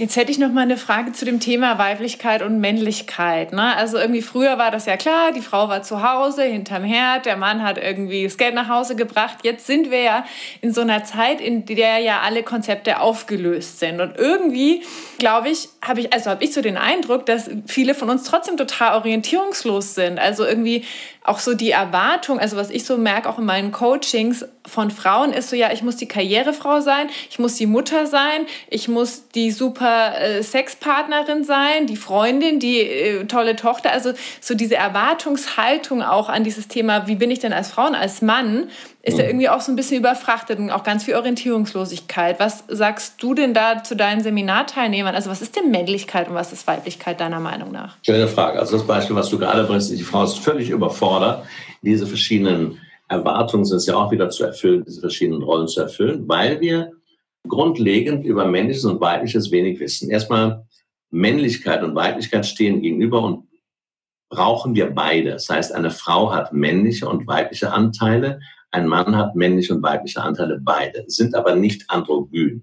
Jetzt 0.02 0.16
hätte 0.16 0.32
ich 0.32 0.38
noch 0.40 0.50
mal 0.50 0.62
eine 0.62 0.78
Frage 0.78 1.12
zu 1.12 1.24
dem 1.24 1.38
Thema 1.38 1.78
Weiblichkeit 1.78 2.42
und 2.42 2.58
Männlichkeit. 2.58 3.52
Ne? 3.52 3.76
Also 3.76 3.98
irgendwie 3.98 4.20
früher 4.20 4.58
war 4.58 4.72
das 4.72 4.86
ja 4.86 4.96
klar, 4.96 5.30
die 5.30 5.40
Frau 5.40 5.68
war 5.68 5.84
zu 5.84 6.02
Hause 6.02 6.42
hinterm 6.42 6.82
Herd, 6.82 7.24
der 7.24 7.36
Mann 7.36 7.62
hat 7.62 7.78
irgendwie 7.78 8.24
das 8.24 8.36
Geld 8.36 8.52
nach 8.52 8.68
Hause 8.68 8.96
gebracht. 8.96 9.38
Jetzt 9.44 9.64
sind 9.64 9.92
wir 9.92 10.02
ja 10.02 10.24
in 10.60 10.72
so 10.72 10.80
einer 10.80 11.04
Zeit, 11.04 11.40
in 11.40 11.66
der 11.66 11.98
ja 11.98 12.18
alle 12.22 12.42
Konzepte 12.42 12.98
aufgelöst 12.98 13.78
sind. 13.78 14.00
Und 14.00 14.16
irgendwie, 14.16 14.82
glaube 15.18 15.50
ich, 15.50 15.68
habe 15.80 16.00
ich, 16.00 16.12
also 16.12 16.30
habe 16.30 16.42
ich 16.42 16.52
so 16.52 16.62
den 16.62 16.78
Eindruck, 16.78 17.24
dass 17.26 17.48
viele 17.68 17.94
von 17.94 18.10
uns 18.10 18.24
trotzdem 18.24 18.56
total 18.56 18.96
orientierungslos 18.96 19.94
sind. 19.94 20.18
Also 20.18 20.44
irgendwie 20.44 20.84
auch 21.24 21.38
so 21.38 21.54
die 21.54 21.70
Erwartung, 21.70 22.40
also 22.40 22.56
was 22.56 22.70
ich 22.70 22.84
so 22.84 22.98
merke, 22.98 23.28
auch 23.28 23.38
in 23.38 23.44
meinen 23.44 23.70
Coachings 23.70 24.44
von 24.66 24.90
Frauen, 24.90 25.32
ist 25.32 25.50
so, 25.50 25.56
ja, 25.56 25.72
ich 25.72 25.82
muss 25.82 25.96
die 25.96 26.08
Karrierefrau 26.08 26.80
sein, 26.80 27.08
ich 27.30 27.38
muss 27.38 27.54
die 27.56 27.66
Mutter 27.66 28.06
sein, 28.06 28.46
ich 28.68 28.88
muss 28.88 29.28
die 29.28 29.52
super 29.52 30.18
äh, 30.20 30.42
Sexpartnerin 30.42 31.44
sein, 31.44 31.86
die 31.86 31.96
Freundin, 31.96 32.58
die 32.58 32.80
äh, 32.80 33.24
tolle 33.26 33.54
Tochter. 33.54 33.92
Also 33.92 34.12
so 34.40 34.54
diese 34.54 34.74
Erwartungshaltung 34.74 36.02
auch 36.02 36.28
an 36.28 36.42
dieses 36.42 36.66
Thema, 36.66 37.06
wie 37.06 37.16
bin 37.16 37.30
ich 37.30 37.38
denn 37.38 37.52
als 37.52 37.70
Frau 37.70 37.86
und 37.86 37.94
als 37.94 38.20
Mann, 38.20 38.68
ist 39.04 39.18
ja 39.18 39.24
mhm. 39.24 39.30
irgendwie 39.30 39.48
auch 39.48 39.60
so 39.60 39.72
ein 39.72 39.76
bisschen 39.76 39.98
überfrachtet 39.98 40.58
und 40.60 40.70
auch 40.70 40.84
ganz 40.84 41.04
viel 41.04 41.16
Orientierungslosigkeit. 41.16 42.38
Was 42.38 42.64
sagst 42.68 43.20
du 43.20 43.34
denn 43.34 43.52
da 43.52 43.82
zu 43.82 43.96
deinen 43.96 44.22
Seminarteilnehmern? 44.22 45.14
Also 45.14 45.28
was 45.28 45.42
ist 45.42 45.56
denn 45.56 45.72
Männlichkeit 45.72 46.28
und 46.28 46.34
was 46.34 46.52
ist 46.52 46.66
Weiblichkeit 46.68 47.20
deiner 47.20 47.40
Meinung 47.40 47.72
nach? 47.72 47.96
Schöne 48.06 48.28
Frage. 48.28 48.60
Also 48.60 48.76
das 48.76 48.86
Beispiel, 48.86 49.16
was 49.16 49.28
du 49.28 49.38
gerade 49.38 49.64
bringst, 49.64 49.90
die 49.90 50.02
Frau 50.02 50.22
ist 50.22 50.38
völlig 50.38 50.70
überfordert, 50.70 51.44
diese 51.82 52.06
verschiedenen 52.06 52.78
Erwartungen 53.08 53.64
sind 53.64 53.78
es 53.78 53.86
ja 53.86 53.96
auch 53.96 54.12
wieder 54.12 54.30
zu 54.30 54.44
erfüllen, 54.44 54.84
diese 54.86 55.00
verschiedenen 55.00 55.42
Rollen 55.42 55.66
zu 55.66 55.80
erfüllen, 55.80 56.28
weil 56.28 56.60
wir 56.60 56.92
grundlegend 57.48 58.24
über 58.24 58.46
Männliches 58.46 58.84
und 58.84 59.00
Weibliches 59.00 59.50
wenig 59.50 59.80
wissen. 59.80 60.10
Erstmal, 60.10 60.64
Männlichkeit 61.10 61.82
und 61.82 61.94
Weiblichkeit 61.94 62.46
stehen 62.46 62.80
gegenüber 62.80 63.22
und 63.22 63.48
brauchen 64.30 64.74
wir 64.74 64.94
beide. 64.94 65.32
Das 65.32 65.48
heißt, 65.48 65.74
eine 65.74 65.90
Frau 65.90 66.32
hat 66.32 66.54
männliche 66.54 67.06
und 67.06 67.26
weibliche 67.26 67.70
Anteile, 67.70 68.40
ein 68.72 68.86
Mann 68.86 69.16
hat 69.16 69.36
männliche 69.36 69.74
und 69.74 69.82
weibliche 69.82 70.22
Anteile, 70.22 70.60
beide, 70.60 71.04
sind 71.06 71.34
aber 71.34 71.54
nicht 71.54 71.88
androgyn. 71.88 72.62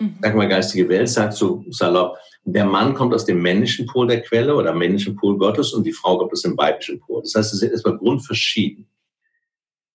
Mhm. 0.00 0.14
Sag 0.22 0.34
mal, 0.34 0.48
geistige 0.48 0.88
Welt 0.88 1.08
sagt 1.08 1.34
so 1.34 1.64
salopp, 1.70 2.16
der 2.44 2.64
Mann 2.64 2.94
kommt 2.94 3.12
aus 3.12 3.26
dem 3.26 3.42
männlichen 3.42 3.86
Pol 3.86 4.06
der 4.06 4.22
Quelle 4.22 4.54
oder 4.54 4.72
männlichen 4.72 5.16
Pol 5.16 5.36
Gottes 5.36 5.72
und 5.72 5.84
die 5.84 5.92
Frau 5.92 6.18
kommt 6.18 6.32
aus 6.32 6.42
dem 6.42 6.56
weiblichen 6.56 7.00
Pol. 7.00 7.20
Das 7.22 7.34
heißt, 7.34 7.50
sie 7.50 7.58
sind 7.58 7.72
erstmal 7.72 7.98
grundverschieden. 7.98 8.86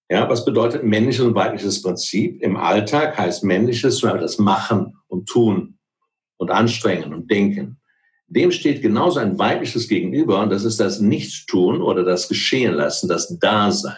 Ja, 0.10 0.30
was 0.30 0.46
bedeutet 0.46 0.84
männliches 0.84 1.26
und 1.26 1.34
weibliches 1.34 1.82
Prinzip? 1.82 2.42
Im 2.44 2.58
Alltag 2.58 3.18
heißt 3.18 3.44
männliches 3.44 4.02
das 4.02 4.38
Machen 4.38 4.94
und 5.08 5.28
Tun 5.28 5.80
und 6.38 6.52
Anstrengen 6.52 7.14
und 7.14 7.32
Denken. 7.32 7.78
Dem 8.28 8.52
steht 8.52 8.82
genauso 8.82 9.20
ein 9.20 9.40
weibliches 9.40 9.88
Gegenüber 9.88 10.42
und 10.42 10.52
das 10.52 10.64
ist 10.64 10.80
das 10.80 11.00
Nichtstun 11.00 11.82
oder 11.82 12.04
das 12.04 12.28
Geschehen 12.28 12.74
lassen, 12.74 13.08
das 13.08 13.40
Dasein. 13.40 13.96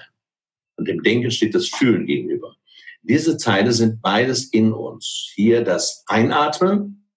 Und 0.78 0.88
dem 0.88 1.04
Denken 1.04 1.32
steht 1.32 1.56
das 1.56 1.68
Fühlen 1.68 2.06
gegenüber. 2.06 2.56
Diese 3.02 3.38
Teile 3.38 3.72
sind 3.72 4.02
beides 4.02 4.46
in 4.46 4.74
uns. 4.74 5.32
Hier 5.36 5.64
das 5.64 6.04
Einatmen 6.08 7.08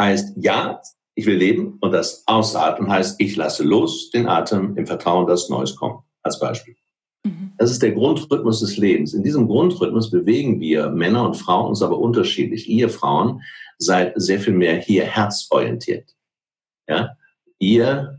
heißt 0.00 0.34
ja, 0.36 0.80
ich 1.14 1.26
will 1.26 1.36
leben 1.36 1.78
und 1.80 1.92
das 1.92 2.22
Ausatmen 2.26 2.90
heißt, 2.90 3.20
ich 3.20 3.34
lasse 3.34 3.64
los 3.64 4.10
den 4.10 4.28
Atem 4.28 4.76
im 4.76 4.86
Vertrauen, 4.86 5.26
dass 5.26 5.48
Neues 5.48 5.74
kommt. 5.74 6.02
Als 6.22 6.38
Beispiel. 6.38 6.76
Mhm. 7.24 7.52
Das 7.58 7.70
ist 7.70 7.82
der 7.82 7.92
Grundrhythmus 7.92 8.60
des 8.60 8.76
Lebens. 8.76 9.14
In 9.14 9.22
diesem 9.22 9.46
Grundrhythmus 9.46 10.10
bewegen 10.10 10.60
wir 10.60 10.90
Männer 10.90 11.24
und 11.24 11.36
Frauen 11.36 11.70
uns 11.70 11.82
aber 11.82 11.98
unterschiedlich. 11.98 12.68
Ihr 12.68 12.88
Frauen 12.88 13.42
seid 13.78 14.12
sehr 14.16 14.40
viel 14.40 14.52
mehr 14.52 14.76
hier 14.76 15.04
herzorientiert. 15.04 16.14
Ja? 16.88 17.16
Ihr 17.58 18.18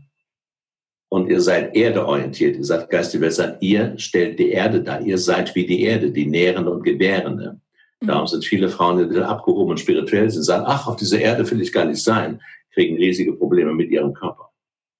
und 1.10 1.28
ihr 1.28 1.40
seid 1.40 1.76
erdeorientiert, 1.76 2.56
ihr 2.56 2.64
seid 2.64 2.88
geistige 2.88 3.24
Welt, 3.24 3.34
sagt, 3.34 3.62
ihr 3.62 3.98
stellt 3.98 4.38
die 4.38 4.50
Erde 4.50 4.80
dar, 4.80 5.00
ihr 5.00 5.18
seid 5.18 5.54
wie 5.54 5.66
die 5.66 5.82
Erde, 5.82 6.10
die 6.10 6.26
Nährende 6.26 6.70
und 6.70 6.84
Gebärende. 6.84 7.60
Mhm. 8.00 8.06
Darum 8.06 8.26
sind 8.28 8.44
viele 8.44 8.68
Frauen, 8.68 9.10
die 9.10 9.18
abgehoben 9.18 9.72
und 9.72 9.80
spirituell 9.80 10.30
sind, 10.30 10.44
sagen, 10.44 10.64
ach, 10.66 10.86
auf 10.86 10.96
dieser 10.96 11.18
Erde 11.18 11.48
will 11.50 11.60
ich 11.60 11.72
gar 11.72 11.84
nicht 11.84 12.02
sein, 12.02 12.40
kriegen 12.72 12.96
riesige 12.96 13.32
Probleme 13.32 13.74
mit 13.74 13.90
ihrem 13.90 14.14
Körper. 14.14 14.50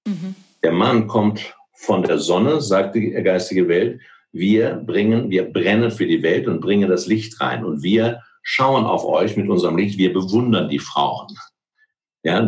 Mhm. 0.05 0.35
Der 0.61 0.73
Mann 0.73 1.07
kommt 1.07 1.55
von 1.73 2.03
der 2.03 2.19
Sonne, 2.19 2.61
sagt 2.61 2.95
die 2.95 3.11
geistige 3.11 3.67
Welt, 3.69 4.01
wir 4.33 4.75
bringen, 4.75 5.29
wir 5.29 5.45
brennen 5.45 5.91
für 5.91 6.05
die 6.05 6.21
Welt 6.23 6.47
und 6.47 6.59
bringen 6.59 6.89
das 6.89 7.07
Licht 7.07 7.39
rein. 7.39 7.65
Und 7.65 7.83
wir 7.83 8.21
schauen 8.43 8.85
auf 8.85 9.05
euch 9.05 9.37
mit 9.37 9.49
unserem 9.49 9.77
Licht, 9.77 9.97
wir 9.97 10.13
bewundern 10.13 10.69
die 10.69 10.79
Frauen. 10.79 11.27
Ja, 12.23 12.45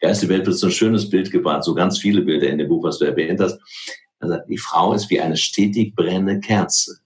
geistige 0.00 0.32
Welt 0.32 0.46
wird 0.46 0.56
so 0.56 0.66
ein 0.66 0.72
schönes 0.72 1.08
Bild 1.08 1.30
gebracht, 1.30 1.64
so 1.64 1.74
ganz 1.74 1.98
viele 1.98 2.22
Bilder 2.22 2.48
in 2.48 2.58
dem 2.58 2.68
Buch, 2.68 2.82
was 2.84 2.98
du 2.98 3.04
erwähnt 3.04 3.40
hast. 3.40 3.58
Er 4.20 4.28
sagt, 4.28 4.48
die 4.48 4.58
Frau 4.58 4.92
ist 4.92 5.10
wie 5.10 5.20
eine 5.20 5.36
stetig 5.36 5.94
brennende 5.94 6.40
Kerze. 6.40 6.98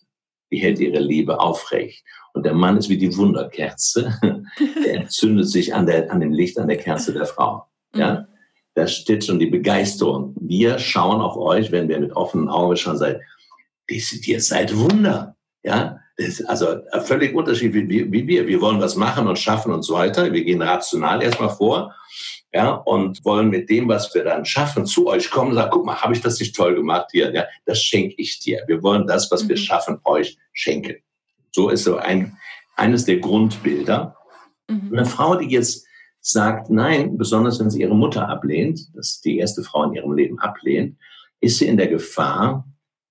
Die 0.50 0.58
hält 0.58 0.78
ihre 0.78 1.00
Liebe 1.00 1.40
aufrecht. 1.40 2.04
Und 2.32 2.44
der 2.44 2.54
Mann 2.54 2.76
ist 2.76 2.88
wie 2.88 2.98
die 2.98 3.16
Wunderkerze. 3.16 4.18
Der 4.84 4.94
entzündet 4.94 5.48
sich 5.48 5.74
an, 5.74 5.86
der, 5.86 6.12
an 6.12 6.20
dem 6.20 6.32
Licht, 6.32 6.58
an 6.58 6.68
der 6.68 6.76
Kerze 6.76 7.14
der 7.14 7.24
Frau. 7.24 7.64
Ja? 7.94 8.20
Mhm. 8.20 8.26
Da 8.74 8.86
steht 8.86 9.24
schon 9.24 9.38
die 9.38 9.46
Begeisterung. 9.46 10.36
Wir 10.38 10.78
schauen 10.78 11.22
auf 11.22 11.36
euch, 11.36 11.72
wenn 11.72 11.88
wir 11.88 11.98
mit 11.98 12.14
offenen 12.14 12.50
Augen 12.50 12.76
schauen, 12.76 12.98
seid, 12.98 13.20
ihr 13.88 14.40
seid 14.42 14.76
Wunder. 14.76 15.34
Ja, 15.62 15.98
ist 15.98 16.05
also 16.46 16.78
völlig 17.04 17.34
unterschiedlich 17.34 17.88
wie, 17.88 18.10
wie 18.10 18.26
wir. 18.26 18.46
Wir 18.46 18.60
wollen 18.60 18.80
was 18.80 18.96
machen 18.96 19.28
und 19.28 19.38
schaffen 19.38 19.72
und 19.72 19.82
so 19.82 19.94
weiter. 19.94 20.32
Wir 20.32 20.44
gehen 20.44 20.62
rational 20.62 21.22
erstmal 21.22 21.50
vor. 21.50 21.94
Ja, 22.52 22.70
und 22.70 23.22
wollen 23.24 23.50
mit 23.50 23.68
dem, 23.68 23.86
was 23.88 24.14
wir 24.14 24.24
dann 24.24 24.46
schaffen, 24.46 24.86
zu 24.86 25.08
euch 25.08 25.30
kommen 25.30 25.50
und 25.50 25.56
sagen, 25.56 25.70
guck 25.72 25.84
mal, 25.84 26.00
habe 26.00 26.14
ich 26.14 26.22
das 26.22 26.40
nicht 26.40 26.56
toll 26.56 26.74
gemacht 26.74 27.08
hier? 27.10 27.30
Ja, 27.34 27.44
das 27.66 27.82
schenke 27.82 28.14
ich 28.16 28.38
dir. 28.38 28.62
Wir 28.66 28.82
wollen 28.82 29.06
das, 29.06 29.30
was 29.30 29.44
mhm. 29.44 29.50
wir 29.50 29.56
schaffen, 29.58 29.98
euch 30.04 30.38
schenken. 30.54 30.96
So 31.50 31.68
ist 31.68 31.84
so 31.84 31.96
ein, 31.96 32.38
eines 32.76 33.04
der 33.04 33.18
Grundbilder. 33.18 34.16
Mhm. 34.68 34.90
Eine 34.92 35.04
Frau, 35.04 35.34
die 35.34 35.48
jetzt 35.48 35.86
sagt 36.20 36.70
nein, 36.70 37.18
besonders 37.18 37.60
wenn 37.60 37.70
sie 37.70 37.82
ihre 37.82 37.94
Mutter 37.94 38.28
ablehnt, 38.28 38.80
das 38.94 39.10
ist 39.10 39.24
die 39.24 39.38
erste 39.38 39.62
Frau 39.62 39.84
in 39.84 39.92
ihrem 39.92 40.12
Leben 40.12 40.38
ablehnt, 40.38 40.96
ist 41.40 41.58
sie 41.58 41.66
in 41.66 41.76
der 41.76 41.88
Gefahr, 41.88 42.66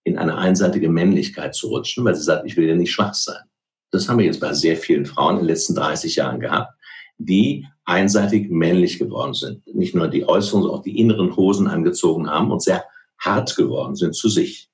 in 0.05 0.17
eine 0.17 0.37
einseitige 0.37 0.87
Männlichkeit 0.87 1.53
zu 1.53 1.67
rutschen, 1.67 2.05
weil 2.05 2.15
sie 2.15 2.23
sagt, 2.23 2.45
ich 2.45 2.55
will 2.55 2.67
ja 2.67 2.75
nicht 2.75 2.91
schwach 2.91 3.13
sein. 3.13 3.43
Das 3.91 4.07
haben 4.07 4.19
wir 4.19 4.25
jetzt 4.25 4.39
bei 4.39 4.53
sehr 4.53 4.77
vielen 4.77 5.05
Frauen 5.05 5.35
in 5.35 5.41
den 5.41 5.47
letzten 5.47 5.75
30 5.75 6.15
Jahren 6.15 6.39
gehabt, 6.39 6.73
die 7.17 7.65
einseitig 7.83 8.49
männlich 8.49 8.97
geworden 8.97 9.33
sind. 9.33 9.65
Nicht 9.75 9.95
nur 9.95 10.07
die 10.07 10.27
äußeren, 10.27 10.61
sondern 10.61 10.79
auch 10.79 10.83
die 10.83 10.99
inneren 10.99 11.35
Hosen 11.35 11.67
angezogen 11.67 12.29
haben 12.29 12.51
und 12.51 12.63
sehr 12.63 12.85
hart 13.19 13.55
geworden 13.57 13.95
sind 13.95 14.15
zu 14.15 14.29
sich. 14.29 14.69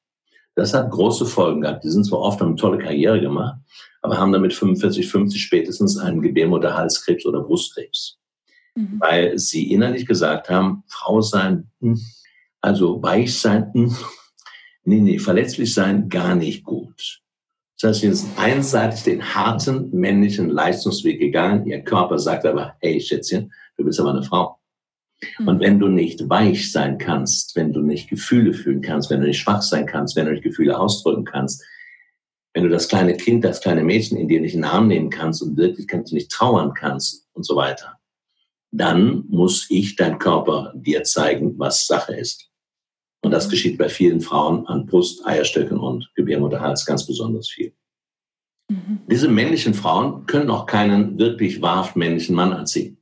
Das 0.55 0.73
hat 0.73 0.91
große 0.91 1.25
Folgen 1.25 1.61
gehabt. 1.61 1.83
Die 1.83 1.89
sind 1.89 2.05
zwar 2.05 2.19
oft 2.19 2.41
eine 2.41 2.55
tolle 2.55 2.77
Karriere 2.77 3.19
gemacht, 3.19 3.57
aber 4.01 4.17
haben 4.17 4.31
damit 4.31 4.53
45, 4.53 5.09
50 5.09 5.41
spätestens 5.41 5.97
einen 5.97 6.21
Gebärmutterhalskrebs 6.21 7.25
oder 7.25 7.41
Brustkrebs 7.41 8.21
mhm. 8.75 8.99
weil 8.99 9.37
sie 9.37 9.71
innerlich 9.71 10.05
gesagt 10.05 10.49
haben, 10.49 10.83
Frau 10.87 11.21
sein, 11.21 11.69
hm, 11.79 11.99
also 12.61 13.01
weich 13.01 13.39
sein, 13.39 13.71
hm, 13.73 13.95
nee, 14.83 14.99
nee, 14.99 15.19
verletzlich 15.19 15.73
sein, 15.73 16.09
gar 16.09 16.35
nicht 16.35 16.63
gut. 16.63 17.21
Das 17.79 17.89
heißt, 17.89 18.01
sie 18.01 18.13
sind 18.13 18.37
einseitig 18.37 19.03
den 19.03 19.33
harten 19.33 19.89
männlichen 19.91 20.49
Leistungsweg 20.49 21.19
gegangen. 21.19 21.65
Ihr 21.65 21.81
Körper 21.81 22.19
sagt 22.19 22.45
aber, 22.45 22.75
hey 22.79 23.01
Schätzchen, 23.01 23.51
du 23.77 23.83
bist 23.83 23.99
aber 23.99 24.11
eine 24.11 24.23
Frau. 24.23 24.59
Mhm. 25.39 25.47
Und 25.47 25.59
wenn 25.59 25.79
du 25.79 25.87
nicht 25.87 26.29
weich 26.29 26.71
sein 26.71 26.97
kannst, 26.97 27.55
wenn 27.55 27.73
du 27.73 27.81
nicht 27.81 28.09
Gefühle 28.09 28.53
fühlen 28.53 28.81
kannst, 28.81 29.09
wenn 29.09 29.21
du 29.21 29.27
nicht 29.27 29.39
schwach 29.39 29.61
sein 29.61 29.85
kannst, 29.85 30.15
wenn 30.15 30.25
du 30.25 30.31
nicht 30.31 30.43
Gefühle 30.43 30.77
ausdrücken 30.77 31.25
kannst, 31.25 31.63
wenn 32.53 32.63
du 32.63 32.69
das 32.69 32.87
kleine 32.87 33.15
Kind, 33.15 33.43
das 33.43 33.61
kleine 33.61 33.83
Mädchen 33.83 34.17
in 34.17 34.27
dir 34.27 34.41
nicht 34.41 34.53
in 34.53 34.61
den 34.61 34.69
Arm 34.69 34.87
nehmen 34.87 35.09
kannst 35.09 35.41
und 35.41 35.57
wirklich 35.57 35.87
kannst 35.87 36.11
du 36.11 36.15
nicht 36.15 36.31
trauern 36.31 36.73
kannst 36.73 37.27
und 37.33 37.45
so 37.45 37.55
weiter, 37.55 37.97
dann 38.71 39.25
muss 39.27 39.67
ich 39.69 39.95
dein 39.95 40.19
Körper 40.19 40.73
dir 40.75 41.03
zeigen, 41.03 41.57
was 41.57 41.87
Sache 41.87 42.15
ist. 42.15 42.50
Und 43.21 43.31
das 43.31 43.49
geschieht 43.49 43.77
bei 43.77 43.87
vielen 43.87 44.21
Frauen 44.21 44.65
an 44.67 44.85
Brust, 44.85 45.25
Eierstöcken 45.25 45.79
und 45.79 46.09
Gebärmutterhals 46.15 46.85
ganz 46.85 47.05
besonders 47.05 47.49
viel. 47.49 47.73
Mhm. 48.69 49.01
Diese 49.09 49.27
männlichen 49.27 49.73
Frauen 49.73 50.25
können 50.25 50.49
auch 50.49 50.65
keinen 50.65 51.19
wirklich 51.19 51.61
wahrhaft 51.61 51.95
männlichen 51.95 52.35
Mann 52.35 52.53
anziehen. 52.53 52.97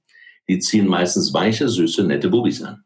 Die 0.48 0.60
ziehen 0.60 0.88
meistens 0.88 1.34
weiche, 1.34 1.70
süße, 1.70 2.04
nette 2.04 2.30
Bubis 2.30 2.62
an. 2.64 2.84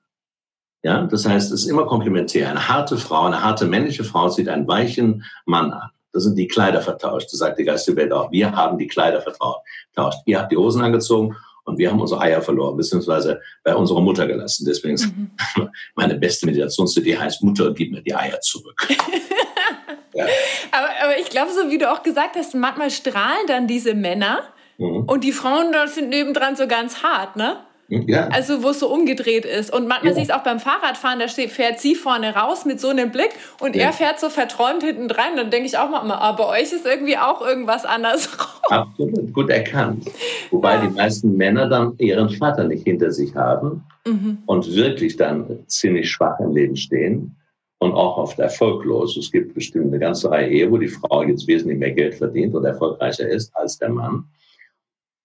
Ja, 0.83 1.05
das 1.05 1.25
heißt, 1.25 1.51
es 1.53 1.61
ist 1.61 1.69
immer 1.69 1.85
komplementär. 1.85 2.49
Eine 2.49 2.67
harte 2.67 2.97
Frau, 2.97 3.23
eine 3.23 3.41
harte 3.41 3.65
männliche 3.65 4.03
Frau 4.03 4.29
zieht 4.29 4.49
einen 4.49 4.67
weichen 4.67 5.23
Mann 5.45 5.71
an. 5.71 5.89
Das 6.11 6.23
sind 6.23 6.35
die 6.37 6.47
Kleider 6.47 6.81
vertauscht. 6.81 7.31
Das 7.31 7.39
sagt 7.39 7.57
die 7.57 7.63
geistige 7.63 7.97
Welt 7.97 8.11
auch. 8.11 8.31
Wir 8.31 8.51
haben 8.51 8.77
die 8.77 8.87
Kleider 8.87 9.21
vertauscht. 9.21 10.19
Ihr 10.25 10.39
habt 10.39 10.51
die 10.51 10.57
Hosen 10.57 10.81
angezogen 10.81 11.35
und 11.65 11.77
wir 11.77 11.89
haben 11.89 11.99
unsere 11.99 12.21
Eier 12.21 12.41
verloren, 12.41 12.77
beziehungsweise 12.77 13.41
bei 13.63 13.75
unserer 13.75 14.01
Mutter 14.01 14.27
gelassen. 14.27 14.65
Deswegen 14.67 14.95
mhm. 14.95 15.69
meine 15.95 16.15
beste 16.15 16.45
Meditationsidee 16.45 17.17
heißt, 17.17 17.43
Mutter, 17.43 17.73
gib 17.73 17.91
mir 17.91 18.01
die 18.01 18.13
Eier 18.13 18.39
zurück. 18.41 18.87
ja. 20.13 20.25
aber, 20.71 20.89
aber 21.03 21.19
ich 21.19 21.29
glaube, 21.29 21.51
so 21.51 21.71
wie 21.71 21.77
du 21.77 21.91
auch 21.91 22.03
gesagt 22.03 22.35
hast, 22.35 22.53
manchmal 22.55 22.91
strahlen 22.91 23.47
dann 23.47 23.67
diese 23.67 23.93
Männer 23.93 24.43
mhm. 24.77 25.03
und 25.05 25.23
die 25.23 25.31
Frauen 25.31 25.71
da 25.71 25.87
sind 25.87 26.09
nebendran 26.09 26.55
so 26.55 26.67
ganz 26.67 27.03
hart, 27.03 27.35
ne? 27.35 27.65
Ja. 28.07 28.27
Also 28.29 28.63
wo 28.63 28.69
es 28.69 28.79
so 28.79 28.91
umgedreht 28.91 29.45
ist. 29.45 29.73
Und 29.73 29.87
manchmal 29.87 30.09
ja. 30.09 30.13
sehe 30.15 30.23
ich 30.23 30.29
es 30.29 30.35
auch 30.35 30.43
beim 30.43 30.59
Fahrradfahren, 30.59 31.19
da 31.19 31.27
steht, 31.27 31.51
fährt 31.51 31.79
sie 31.79 31.95
vorne 31.95 32.35
raus 32.35 32.65
mit 32.65 32.79
so 32.79 32.89
einem 32.89 33.11
Blick 33.11 33.31
und 33.59 33.75
ja. 33.75 33.83
er 33.83 33.93
fährt 33.93 34.19
so 34.19 34.29
verträumt 34.29 34.83
hinten 34.83 35.07
dran. 35.07 35.35
Dann 35.35 35.49
denke 35.49 35.67
ich 35.67 35.77
auch 35.77 35.89
mal, 35.89 36.01
ah, 36.03 36.31
bei 36.33 36.61
euch 36.61 36.73
ist 36.73 36.85
irgendwie 36.85 37.17
auch 37.17 37.41
irgendwas 37.41 37.85
anders. 37.85 38.29
Absolut, 38.69 39.33
gut 39.33 39.49
erkannt. 39.49 40.09
Wobei 40.51 40.77
die 40.77 40.89
meisten 40.89 41.35
Männer 41.35 41.67
dann 41.67 41.97
ihren 41.97 42.29
Vater 42.29 42.63
nicht 42.63 42.83
hinter 42.83 43.11
sich 43.11 43.35
haben 43.35 43.83
mhm. 44.05 44.39
und 44.45 44.75
wirklich 44.75 45.17
dann 45.17 45.59
ziemlich 45.67 46.09
schwach 46.09 46.39
im 46.39 46.53
Leben 46.53 46.75
stehen 46.75 47.35
und 47.83 47.93
auch 47.93 48.17
oft 48.17 48.39
erfolglos. 48.39 49.17
Es 49.17 49.31
gibt 49.31 49.53
bestimmt 49.53 49.87
eine 49.87 49.99
ganze 49.99 50.31
Reihe 50.31 50.49
Ehe, 50.49 50.71
wo 50.71 50.77
die 50.77 50.87
Frau 50.87 51.23
jetzt 51.23 51.47
wesentlich 51.47 51.77
mehr 51.77 51.91
Geld 51.91 52.15
verdient 52.15 52.55
und 52.55 52.65
erfolgreicher 52.65 53.27
ist 53.27 53.55
als 53.55 53.77
der 53.77 53.89
Mann. 53.89 54.25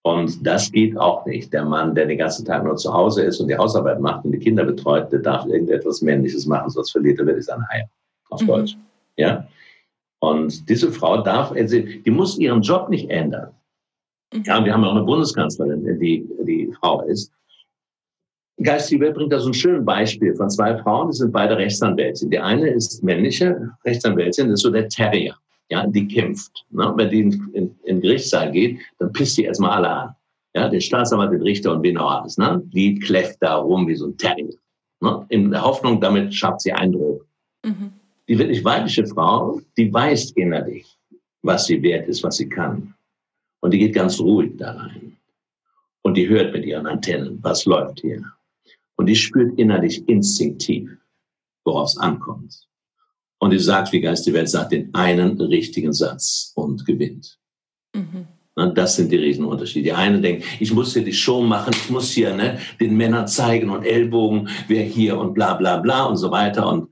Und 0.03 0.47
das 0.47 0.71
geht 0.71 0.97
auch 0.97 1.27
nicht. 1.27 1.53
Der 1.53 1.65
Mann, 1.65 1.95
der 1.95 2.07
den 2.07 2.19
ganzen 2.19 2.45
Tag 2.45 2.65
nur 2.65 2.77
zu 2.77 2.93
Hause 2.93 3.23
ist 3.23 3.41
und 3.41 3.49
die 3.49 3.57
Hausarbeit 3.57 4.01
macht 4.01 4.25
und 4.25 4.33
die 4.33 4.39
Kinder 4.39 4.65
betreut, 4.65 5.13
der 5.13 5.21
darf 5.21 5.47
irgendetwas 5.47 6.03
Männliches 6.03 6.47
machen, 6.47 6.71
sonst 6.71 6.91
verliert 6.91 7.19
er 7.19 7.27
wirklich 7.27 7.47
sein 7.47 7.63
Eier. 7.71 7.89
Auf 8.31 8.43
mhm. 8.43 8.47
Deutsch. 8.47 8.77
Ja? 9.17 9.47
Und 10.21 10.69
diese 10.69 10.93
Frau 10.93 11.23
darf, 11.23 11.53
also, 11.53 11.79
die 11.79 12.11
muss 12.11 12.39
ihren 12.39 12.63
Job 12.63 12.89
nicht 12.89 13.11
ändern. 13.11 13.51
Mhm. 14.33 14.43
Ja, 14.45 14.65
wir 14.65 14.73
haben 14.73 14.85
auch 14.85 14.95
eine 14.95 15.05
Bundeskanzlerin, 15.05 15.99
die, 15.99 16.29
die 16.45 16.73
Frau 16.81 17.03
ist. 17.03 17.33
Geistige 18.61 19.05
Welt 19.05 19.15
bringt 19.15 19.33
da 19.33 19.39
so 19.39 19.51
ein 19.51 19.55
schönes 19.55 19.85
Beispiel 19.85 20.35
von 20.35 20.51
zwei 20.51 20.77
Frauen, 20.79 21.11
die 21.11 21.17
sind 21.17 21.33
beide 21.33 21.57
Rechtsanwältin. 21.57 22.31
Die 22.31 22.41
eine 22.41 22.69
ist 22.71 23.05
männliche 23.05 23.71
Rechtsanwältin, 23.85 24.49
das 24.49 24.55
ist 24.55 24.63
so 24.63 24.71
der 24.71 24.89
Terrier 24.89 25.37
ja, 25.71 25.87
die 25.87 26.09
kämpft. 26.09 26.65
Ne? 26.71 26.93
Wenn 26.97 27.11
die 27.11 27.21
in, 27.21 27.33
in, 27.53 27.75
in 27.85 27.97
den 27.97 28.01
Gerichtssaal 28.01 28.51
geht, 28.53 28.81
dann 28.99 29.13
pisst 29.13 29.37
die 29.37 29.45
erstmal 29.45 29.73
alle 29.73 29.91
an. 29.91 30.15
Ja, 30.55 30.69
den 30.69 30.81
Staatsanwalt, 30.81 31.33
den 31.33 31.43
Richter 31.43 31.73
und 31.73 31.83
wen 31.83 31.99
auch 31.99 32.23
alles. 32.23 32.39
Ne? 32.39 32.63
Die 32.67 32.99
kläfft 32.99 33.39
da 33.41 33.57
rum 33.57 33.87
wie 33.87 33.95
so 33.95 34.07
ein 34.07 34.17
Terrier. 34.17 34.55
Ne? 35.01 35.27
In 35.29 35.51
der 35.51 35.63
Hoffnung, 35.63 36.01
damit 36.01 36.35
schafft 36.35 36.63
sie 36.63 36.73
Eindruck. 36.73 37.27
Mhm. 37.65 37.93
Die 38.29 38.39
wirklich 38.39 38.65
weibliche 38.65 39.07
Frau, 39.07 39.61
die 39.77 39.93
weiß 39.93 40.33
innerlich, 40.33 40.87
was 41.43 41.67
sie 41.67 41.83
wert 41.83 42.09
ist, 42.09 42.23
was 42.23 42.37
sie 42.37 42.49
kann. 42.49 42.95
Und 43.61 43.73
die 43.73 43.79
geht 43.79 43.95
ganz 43.95 44.21
ruhig 44.21 44.57
da 44.57 44.73
rein. 44.73 45.17
Und 46.03 46.15
die 46.15 46.29
hört 46.29 46.53
mit 46.53 46.65
ihren 46.65 46.87
Antennen, 46.87 47.39
was 47.43 47.65
läuft 47.65 48.01
hier. 48.01 48.23
Und 48.97 49.07
die 49.07 49.17
spürt 49.17 49.59
innerlich 49.59 50.07
instinktiv, 50.09 50.91
worauf 51.65 51.89
es 51.89 51.99
ankommt. 51.99 52.68
Und 53.39 53.51
die 53.51 53.59
sagt, 53.59 53.93
wie 53.93 54.01
Geist 54.01 54.27
die 54.27 54.33
Welt 54.33 54.49
sagt, 54.49 54.73
den 54.73 54.93
einen 54.95 55.41
richtigen 55.41 55.93
Satz 55.93 56.53
und 56.55 56.85
gewinnt. 56.85 57.39
Mhm. 57.95 58.27
Das 58.75 58.97
sind 58.97 59.13
die 59.13 59.17
Riesenunterschiede. 59.17 59.85
Die 59.85 59.93
eine 59.93 60.21
denkt, 60.21 60.45
ich 60.59 60.73
muss 60.73 60.93
hier 60.93 61.05
die 61.05 61.13
Show 61.13 61.43
machen, 61.43 61.73
ich 61.73 61.91
muss 61.91 62.11
hier 62.11 62.35
ne, 62.35 62.59
den 62.81 62.97
Männern 62.97 63.29
zeigen 63.29 63.71
und 63.71 63.85
Ellbogen, 63.85 64.49
wer 64.67 64.83
hier 64.83 65.17
und 65.19 65.35
bla 65.35 65.55
bla 65.55 65.77
bla 65.77 66.05
und 66.05 66.17
so 66.17 66.33
weiter 66.33 66.69
und 66.69 66.91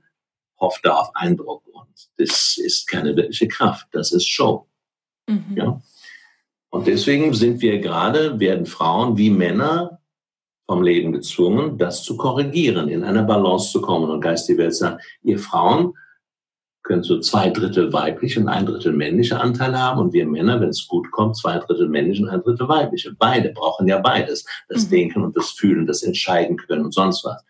hofft 0.59 0.85
da 0.85 0.95
auf 0.95 1.13
Eindruck. 1.13 1.63
Und 1.67 1.89
das 2.17 2.57
ist 2.57 2.87
keine 2.87 3.15
wirkliche 3.17 3.49
Kraft, 3.49 3.87
das 3.91 4.13
ist 4.13 4.27
Show. 4.27 4.65
Mhm. 5.27 5.55
Ja? 5.55 5.81
Und 6.69 6.87
deswegen 6.87 7.33
sind 7.33 7.61
wir 7.61 7.79
gerade, 7.79 8.39
werden 8.39 8.65
Frauen 8.65 9.17
wie 9.17 9.29
Männer 9.29 9.99
vom 10.67 10.83
Leben 10.83 11.11
gezwungen, 11.11 11.77
das 11.77 12.03
zu 12.03 12.17
korrigieren, 12.17 12.89
in 12.89 13.03
einer 13.03 13.23
Balance 13.23 13.71
zu 13.71 13.81
kommen. 13.81 14.09
Und 14.09 14.21
Geist 14.21 14.47
die 14.49 14.57
Welt 14.57 14.75
sagt, 14.75 15.01
ihr 15.23 15.39
Frauen 15.39 15.93
können 16.87 17.03
so 17.03 17.19
zwei 17.19 17.49
Drittel 17.49 17.91
weibliche 17.91 18.39
und 18.39 18.47
ein 18.47 18.65
Drittel 18.65 18.93
männliche 18.93 19.39
Anteile 19.39 19.77
haben 19.77 19.99
und 19.99 20.13
wir 20.13 20.25
Männer, 20.25 20.59
wenn 20.61 20.69
es 20.69 20.87
gut 20.87 21.11
kommt, 21.11 21.35
zwei 21.35 21.59
Drittel 21.59 21.89
männliche 21.89 22.23
und 22.23 22.29
ein 22.29 22.41
Drittel 22.41 22.67
weibliche. 22.67 23.13
Beide 23.19 23.49
brauchen 23.49 23.87
ja 23.87 23.99
beides. 23.99 24.45
Das 24.69 24.85
mhm. 24.85 24.89
Denken 24.89 25.23
und 25.23 25.35
das 25.35 25.51
Fühlen, 25.51 25.85
das 25.85 26.01
Entscheiden 26.01 26.57
können 26.57 26.85
und 26.85 26.93
sonst 26.93 27.25
was. 27.25 27.43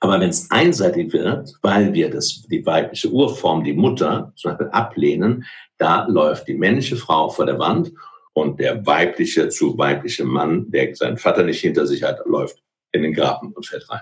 Aber 0.00 0.18
wenn 0.18 0.30
es 0.30 0.50
einseitig 0.50 1.12
wird, 1.12 1.54
weil 1.62 1.92
wir 1.92 2.10
das, 2.10 2.42
die 2.42 2.64
weibliche 2.64 3.10
Urform, 3.10 3.64
die 3.64 3.74
Mutter 3.74 4.32
zum 4.36 4.50
Beispiel 4.50 4.68
ablehnen, 4.68 5.44
da 5.78 6.06
läuft 6.06 6.48
die 6.48 6.54
männliche 6.54 6.96
Frau 6.96 7.28
vor 7.28 7.46
der 7.46 7.58
Wand 7.58 7.92
und 8.32 8.58
der 8.60 8.84
weibliche 8.86 9.48
zu 9.50 9.76
weibliche 9.78 10.24
Mann, 10.24 10.70
der 10.70 10.94
seinen 10.94 11.18
Vater 11.18 11.42
nicht 11.42 11.60
hinter 11.60 11.86
sich 11.86 12.02
hat, 12.02 12.20
läuft 12.26 12.62
in 12.92 13.02
den 13.02 13.12
Graben 13.12 13.52
und 13.52 13.66
fällt 13.66 13.88
rein. 13.90 14.00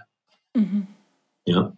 Mhm. 0.55 0.87
Ja. 1.47 1.77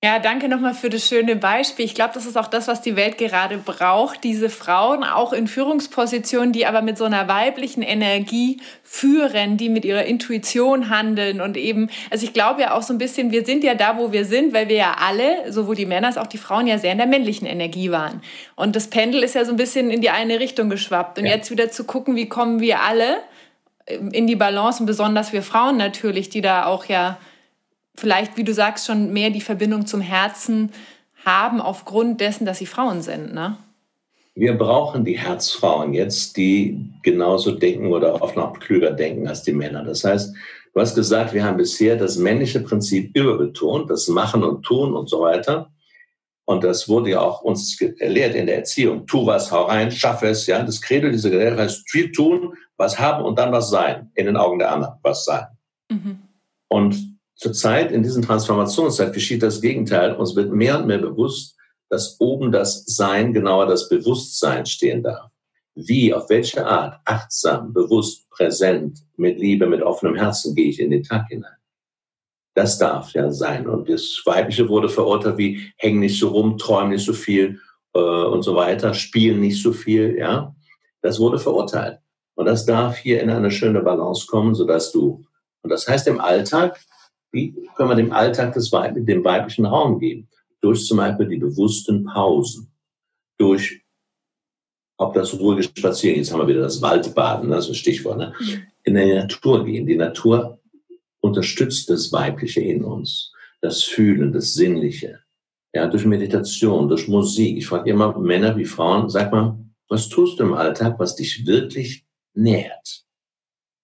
Ja, 0.00 0.20
danke 0.20 0.48
nochmal 0.48 0.74
für 0.74 0.90
das 0.90 1.08
schöne 1.08 1.34
Beispiel. 1.34 1.84
Ich 1.84 1.94
glaube, 1.96 2.12
das 2.14 2.24
ist 2.24 2.36
auch 2.38 2.46
das, 2.46 2.68
was 2.68 2.80
die 2.80 2.94
Welt 2.94 3.18
gerade 3.18 3.58
braucht. 3.58 4.22
Diese 4.22 4.48
Frauen, 4.48 5.02
auch 5.02 5.32
in 5.32 5.48
Führungspositionen, 5.48 6.52
die 6.52 6.66
aber 6.66 6.82
mit 6.82 6.96
so 6.96 7.04
einer 7.04 7.26
weiblichen 7.26 7.82
Energie 7.82 8.60
führen, 8.84 9.56
die 9.56 9.68
mit 9.68 9.84
ihrer 9.84 10.04
Intuition 10.04 10.88
handeln 10.88 11.40
und 11.40 11.56
eben, 11.56 11.90
also 12.12 12.24
ich 12.24 12.32
glaube 12.32 12.60
ja 12.60 12.74
auch 12.74 12.82
so 12.82 12.94
ein 12.94 12.98
bisschen, 12.98 13.32
wir 13.32 13.44
sind 13.44 13.64
ja 13.64 13.74
da, 13.74 13.98
wo 13.98 14.12
wir 14.12 14.24
sind, 14.24 14.54
weil 14.54 14.68
wir 14.68 14.76
ja 14.76 14.96
alle, 15.04 15.52
sowohl 15.52 15.74
die 15.74 15.84
Männer 15.84 16.06
als 16.06 16.16
auch 16.16 16.28
die 16.28 16.38
Frauen, 16.38 16.68
ja 16.68 16.78
sehr 16.78 16.92
in 16.92 16.98
der 16.98 17.08
männlichen 17.08 17.48
Energie 17.48 17.90
waren. 17.90 18.22
Und 18.54 18.76
das 18.76 18.86
Pendel 18.86 19.24
ist 19.24 19.34
ja 19.34 19.44
so 19.44 19.50
ein 19.50 19.56
bisschen 19.56 19.90
in 19.90 20.00
die 20.00 20.10
eine 20.10 20.38
Richtung 20.38 20.70
geschwappt. 20.70 21.18
Und 21.18 21.24
ja. 21.24 21.32
jetzt 21.32 21.50
wieder 21.50 21.72
zu 21.72 21.82
gucken, 21.82 22.14
wie 22.14 22.28
kommen 22.28 22.60
wir 22.60 22.82
alle 22.82 23.16
in 24.12 24.28
die 24.28 24.36
Balance 24.36 24.80
und 24.80 24.86
besonders 24.86 25.32
wir 25.32 25.42
Frauen 25.42 25.76
natürlich, 25.76 26.28
die 26.28 26.40
da 26.40 26.66
auch 26.66 26.84
ja 26.84 27.18
vielleicht, 27.98 28.36
wie 28.36 28.44
du 28.44 28.54
sagst, 28.54 28.86
schon 28.86 29.12
mehr 29.12 29.30
die 29.30 29.40
Verbindung 29.40 29.86
zum 29.86 30.00
Herzen 30.00 30.70
haben 31.24 31.60
aufgrund 31.60 32.20
dessen, 32.20 32.46
dass 32.46 32.58
sie 32.58 32.66
Frauen 32.66 33.02
sind. 33.02 33.34
Ne? 33.34 33.56
Wir 34.34 34.56
brauchen 34.56 35.04
die 35.04 35.18
Herzfrauen 35.18 35.92
jetzt, 35.92 36.36
die 36.36 36.92
genauso 37.02 37.52
denken 37.52 37.92
oder 37.92 38.22
oft 38.22 38.36
noch 38.36 38.58
klüger 38.60 38.92
denken 38.92 39.26
als 39.26 39.42
die 39.42 39.52
Männer. 39.52 39.84
Das 39.84 40.04
heißt, 40.04 40.34
du 40.72 40.80
hast 40.80 40.94
gesagt, 40.94 41.34
wir 41.34 41.44
haben 41.44 41.56
bisher 41.56 41.96
das 41.96 42.16
männliche 42.16 42.60
Prinzip 42.60 43.14
überbetont, 43.16 43.90
das 43.90 44.06
Machen 44.08 44.44
und 44.44 44.62
Tun 44.62 44.94
und 44.94 45.08
so 45.10 45.22
weiter. 45.22 45.70
Und 46.44 46.64
das 46.64 46.88
wurde 46.88 47.10
ja 47.10 47.20
auch 47.20 47.42
uns 47.42 47.76
gelehrt 47.76 48.34
in 48.34 48.46
der 48.46 48.58
Erziehung. 48.58 49.06
Tu 49.06 49.26
was, 49.26 49.52
hau 49.52 49.64
rein, 49.64 49.90
schaff 49.90 50.22
es. 50.22 50.46
Ja, 50.46 50.62
das 50.62 50.80
Credo 50.80 51.10
dieser 51.10 51.28
Gelehre 51.28 51.58
heißt 51.58 51.90
viel 51.90 52.10
tun, 52.10 52.54
was 52.78 52.98
haben 52.98 53.24
und 53.24 53.38
dann 53.38 53.52
was 53.52 53.68
sein. 53.68 54.10
In 54.14 54.26
den 54.26 54.36
Augen 54.36 54.58
der 54.58 54.72
anderen 54.72 54.94
was 55.02 55.24
sein. 55.24 55.46
Mhm. 55.90 56.20
Und 56.68 57.17
Zurzeit 57.38 57.92
in 57.92 58.02
diesen 58.02 58.22
Transformationszeit 58.22 59.12
geschieht 59.12 59.44
das 59.44 59.60
Gegenteil. 59.60 60.14
Uns 60.16 60.34
wird 60.34 60.52
mehr 60.52 60.80
und 60.80 60.88
mehr 60.88 60.98
bewusst, 60.98 61.56
dass 61.88 62.16
oben 62.18 62.50
das 62.50 62.84
Sein, 62.84 63.32
genauer 63.32 63.66
das 63.66 63.88
Bewusstsein 63.88 64.66
stehen 64.66 65.04
darf. 65.04 65.30
Wie, 65.76 66.12
auf 66.12 66.28
welche 66.28 66.66
Art, 66.66 67.00
achtsam, 67.04 67.72
bewusst, 67.72 68.28
präsent, 68.30 68.98
mit 69.16 69.38
Liebe, 69.38 69.68
mit 69.68 69.82
offenem 69.82 70.16
Herzen 70.16 70.56
gehe 70.56 70.68
ich 70.68 70.80
in 70.80 70.90
den 70.90 71.04
Tag 71.04 71.28
hinein. 71.28 71.52
Das 72.54 72.76
darf 72.76 73.12
ja 73.12 73.30
sein. 73.30 73.68
Und 73.68 73.88
das 73.88 74.20
Weibliche 74.24 74.68
wurde 74.68 74.88
verurteilt 74.88 75.38
wie, 75.38 75.72
häng 75.76 76.00
nicht 76.00 76.18
so 76.18 76.30
rum, 76.30 76.58
träum 76.58 76.88
nicht 76.88 77.04
so 77.04 77.12
viel 77.12 77.60
äh, 77.94 78.00
und 78.00 78.42
so 78.42 78.56
weiter, 78.56 78.94
spiel 78.94 79.36
nicht 79.36 79.62
so 79.62 79.72
viel, 79.72 80.18
ja. 80.18 80.56
Das 81.02 81.20
wurde 81.20 81.38
verurteilt. 81.38 82.00
Und 82.34 82.46
das 82.46 82.66
darf 82.66 82.96
hier 82.96 83.22
in 83.22 83.30
eine 83.30 83.52
schöne 83.52 83.80
Balance 83.80 84.26
kommen, 84.26 84.56
sodass 84.56 84.90
du, 84.90 85.24
und 85.62 85.70
das 85.70 85.86
heißt 85.86 86.08
im 86.08 86.20
Alltag, 86.20 86.80
wie 87.32 87.54
können 87.76 87.90
wir 87.90 87.96
dem 87.96 88.12
Alltag 88.12 88.54
des 88.54 88.72
Weib 88.72 88.94
dem 88.96 89.24
weiblichen 89.24 89.66
Raum 89.66 89.98
geben? 89.98 90.28
Durch 90.60 90.84
zum 90.86 90.98
Beispiel 90.98 91.28
die 91.28 91.36
bewussten 91.36 92.04
Pausen, 92.04 92.72
durch 93.38 93.82
ob 94.96 95.14
das 95.14 95.38
ruhige 95.38 95.62
Spazieren, 95.62 96.16
jetzt 96.16 96.32
haben 96.32 96.40
wir 96.40 96.48
wieder 96.48 96.62
das 96.62 96.82
Waldbaden, 96.82 97.50
das 97.50 97.66
ist 97.66 97.70
ein 97.70 97.74
Stichwort, 97.76 98.18
ne? 98.18 98.34
Mhm. 98.40 98.62
in 98.82 98.94
die 98.94 99.14
Natur 99.14 99.64
gehen. 99.64 99.86
Die 99.86 99.96
Natur 99.96 100.58
unterstützt 101.20 101.88
das 101.88 102.12
Weibliche 102.12 102.60
in 102.60 102.82
uns, 102.84 103.32
das 103.60 103.84
Fühlen, 103.84 104.32
das 104.32 104.54
Sinnliche. 104.54 105.20
Ja, 105.72 105.86
durch 105.86 106.04
Meditation, 106.04 106.88
durch 106.88 107.06
Musik. 107.06 107.58
Ich 107.58 107.66
frage 107.66 107.90
immer 107.90 108.18
Männer 108.18 108.56
wie 108.56 108.64
Frauen, 108.64 109.08
sag 109.08 109.30
mal, 109.32 109.58
was 109.88 110.08
tust 110.08 110.38
du 110.38 110.44
im 110.44 110.54
Alltag, 110.54 110.98
was 110.98 111.14
dich 111.14 111.46
wirklich 111.46 112.04
nährt? 112.34 113.04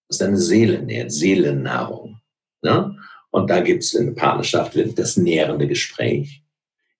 Was 0.09 0.17
deine 0.17 0.37
Seele 0.37 0.81
nährt, 0.81 1.11
Seelennahrung. 1.11 2.19
Ne? 2.61 2.97
Und 3.35 3.49
da 3.49 3.59
gibt 3.59 3.83
es 3.83 3.93
in 3.93 4.05
der 4.05 4.13
Partnerschaft 4.13 4.79
das 4.97 5.17
nährende 5.17 5.67
Gespräch. 5.67 6.41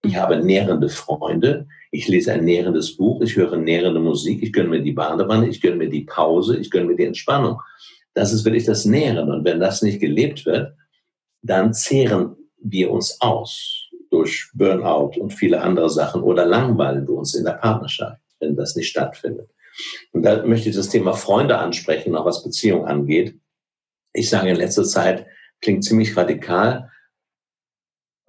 Ich 0.03 0.11
mhm. 0.11 0.17
habe 0.17 0.43
nährende 0.43 0.89
Freunde. 0.89 1.65
Ich 1.91 2.09
lese 2.09 2.33
ein 2.33 2.43
nährendes 2.43 2.97
Buch. 2.97 3.21
Ich 3.21 3.38
höre 3.38 3.55
nährende 3.55 4.01
Musik. 4.01 4.43
Ich 4.43 4.51
gönne 4.51 4.67
mir 4.67 4.81
die 4.81 4.91
Badewanne. 4.91 5.47
Ich 5.47 5.61
gönne 5.61 5.77
mir 5.77 5.88
die 5.88 6.03
Pause. 6.03 6.57
Ich 6.57 6.69
gönne 6.69 6.88
mir 6.88 6.97
die 6.97 7.05
Entspannung. 7.05 7.61
Das 8.15 8.33
ist 8.33 8.43
wirklich 8.43 8.65
das 8.65 8.83
Nähren. 8.83 9.31
Und 9.31 9.45
wenn 9.45 9.61
das 9.61 9.81
nicht 9.81 10.01
gelebt 10.01 10.45
wird, 10.45 10.73
dann 11.41 11.73
zehren 11.73 12.36
wir 12.61 12.91
uns 12.91 13.21
aus 13.21 13.89
durch 14.11 14.49
Burnout 14.53 15.17
und 15.17 15.31
viele 15.31 15.61
andere 15.61 15.89
Sachen 15.89 16.21
oder 16.21 16.45
langweilen 16.45 17.07
wir 17.07 17.15
uns 17.15 17.33
in 17.33 17.45
der 17.45 17.53
Partnerschaft, 17.53 18.21
wenn 18.41 18.57
das 18.57 18.75
nicht 18.75 18.89
stattfindet. 18.89 19.49
Und 20.11 20.23
da 20.23 20.45
möchte 20.45 20.67
ich 20.67 20.75
das 20.75 20.89
Thema 20.89 21.13
Freunde 21.13 21.57
ansprechen, 21.57 22.13
auch 22.13 22.25
was 22.25 22.43
Beziehung 22.43 22.86
angeht. 22.86 23.39
Ich 24.11 24.29
sage 24.29 24.49
in 24.49 24.57
letzter 24.57 24.83
Zeit, 24.83 25.27
klingt 25.61 25.83
ziemlich 25.83 26.15
radikal. 26.15 26.91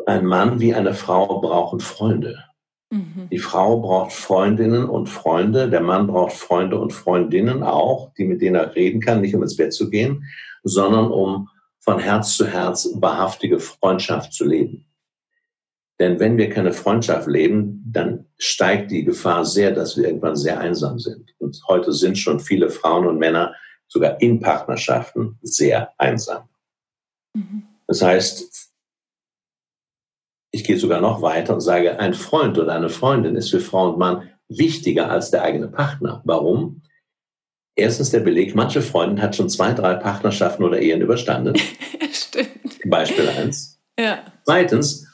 Ein 0.06 0.26
Mann 0.26 0.60
wie 0.60 0.74
eine 0.74 0.94
Frau 0.94 1.40
brauchen 1.40 1.80
Freunde. 1.80 2.44
Mhm. 2.90 3.28
Die 3.30 3.38
Frau 3.38 3.80
braucht 3.80 4.12
Freundinnen 4.12 4.88
und 4.88 5.08
Freunde. 5.08 5.68
Der 5.68 5.80
Mann 5.80 6.06
braucht 6.06 6.34
Freunde 6.34 6.78
und 6.78 6.92
Freundinnen 6.92 7.62
auch, 7.62 8.12
die 8.14 8.24
mit 8.24 8.40
denen 8.40 8.56
er 8.56 8.74
reden 8.74 9.00
kann, 9.00 9.20
nicht 9.20 9.34
um 9.34 9.42
ins 9.42 9.56
Bett 9.56 9.72
zu 9.72 9.90
gehen, 9.90 10.24
sondern 10.62 11.10
um 11.10 11.48
von 11.80 11.98
Herz 11.98 12.36
zu 12.36 12.46
Herz 12.46 12.88
wahrhaftige 12.94 13.58
Freundschaft 13.58 14.32
zu 14.32 14.44
leben. 14.44 14.86
Denn 15.98 16.20
wenn 16.20 16.36
wir 16.36 16.50
keine 16.50 16.72
Freundschaft 16.72 17.26
leben, 17.26 17.82
dann 17.86 18.26
steigt 18.36 18.90
die 18.90 19.04
Gefahr 19.04 19.44
sehr, 19.44 19.72
dass 19.72 19.96
wir 19.96 20.04
irgendwann 20.04 20.36
sehr 20.36 20.60
einsam 20.60 20.98
sind. 20.98 21.34
Und 21.38 21.58
heute 21.68 21.92
sind 21.92 22.18
schon 22.18 22.38
viele 22.38 22.68
Frauen 22.68 23.06
und 23.06 23.18
Männer 23.18 23.54
sogar 23.88 24.20
in 24.20 24.40
Partnerschaften 24.40 25.38
sehr 25.42 25.92
einsam. 25.98 26.48
Das 27.87 28.03
heißt, 28.03 28.72
ich 30.51 30.64
gehe 30.64 30.78
sogar 30.78 31.01
noch 31.01 31.22
weiter 31.22 31.55
und 31.55 31.61
sage, 31.61 31.99
ein 31.99 32.14
Freund 32.14 32.59
oder 32.59 32.74
eine 32.74 32.89
Freundin 32.89 33.37
ist 33.37 33.51
für 33.51 33.61
Frau 33.61 33.91
und 33.91 33.99
Mann 33.99 34.30
wichtiger 34.49 35.11
als 35.11 35.30
der 35.30 35.43
eigene 35.43 35.68
Partner. 35.68 36.22
Warum? 36.24 36.82
Erstens 37.74 38.11
der 38.11 38.20
Beleg, 38.20 38.55
manche 38.55 38.80
Freundin 38.80 39.20
hat 39.20 39.37
schon 39.37 39.51
zwei, 39.51 39.74
drei 39.74 39.95
Partnerschaften 39.95 40.64
oder 40.64 40.80
Ehen 40.80 41.03
überstanden. 41.03 41.55
Stimmt. 42.12 42.78
Beispiel 42.87 43.28
eins. 43.28 43.78
Ja. 43.99 44.24
Zweitens, 44.45 45.07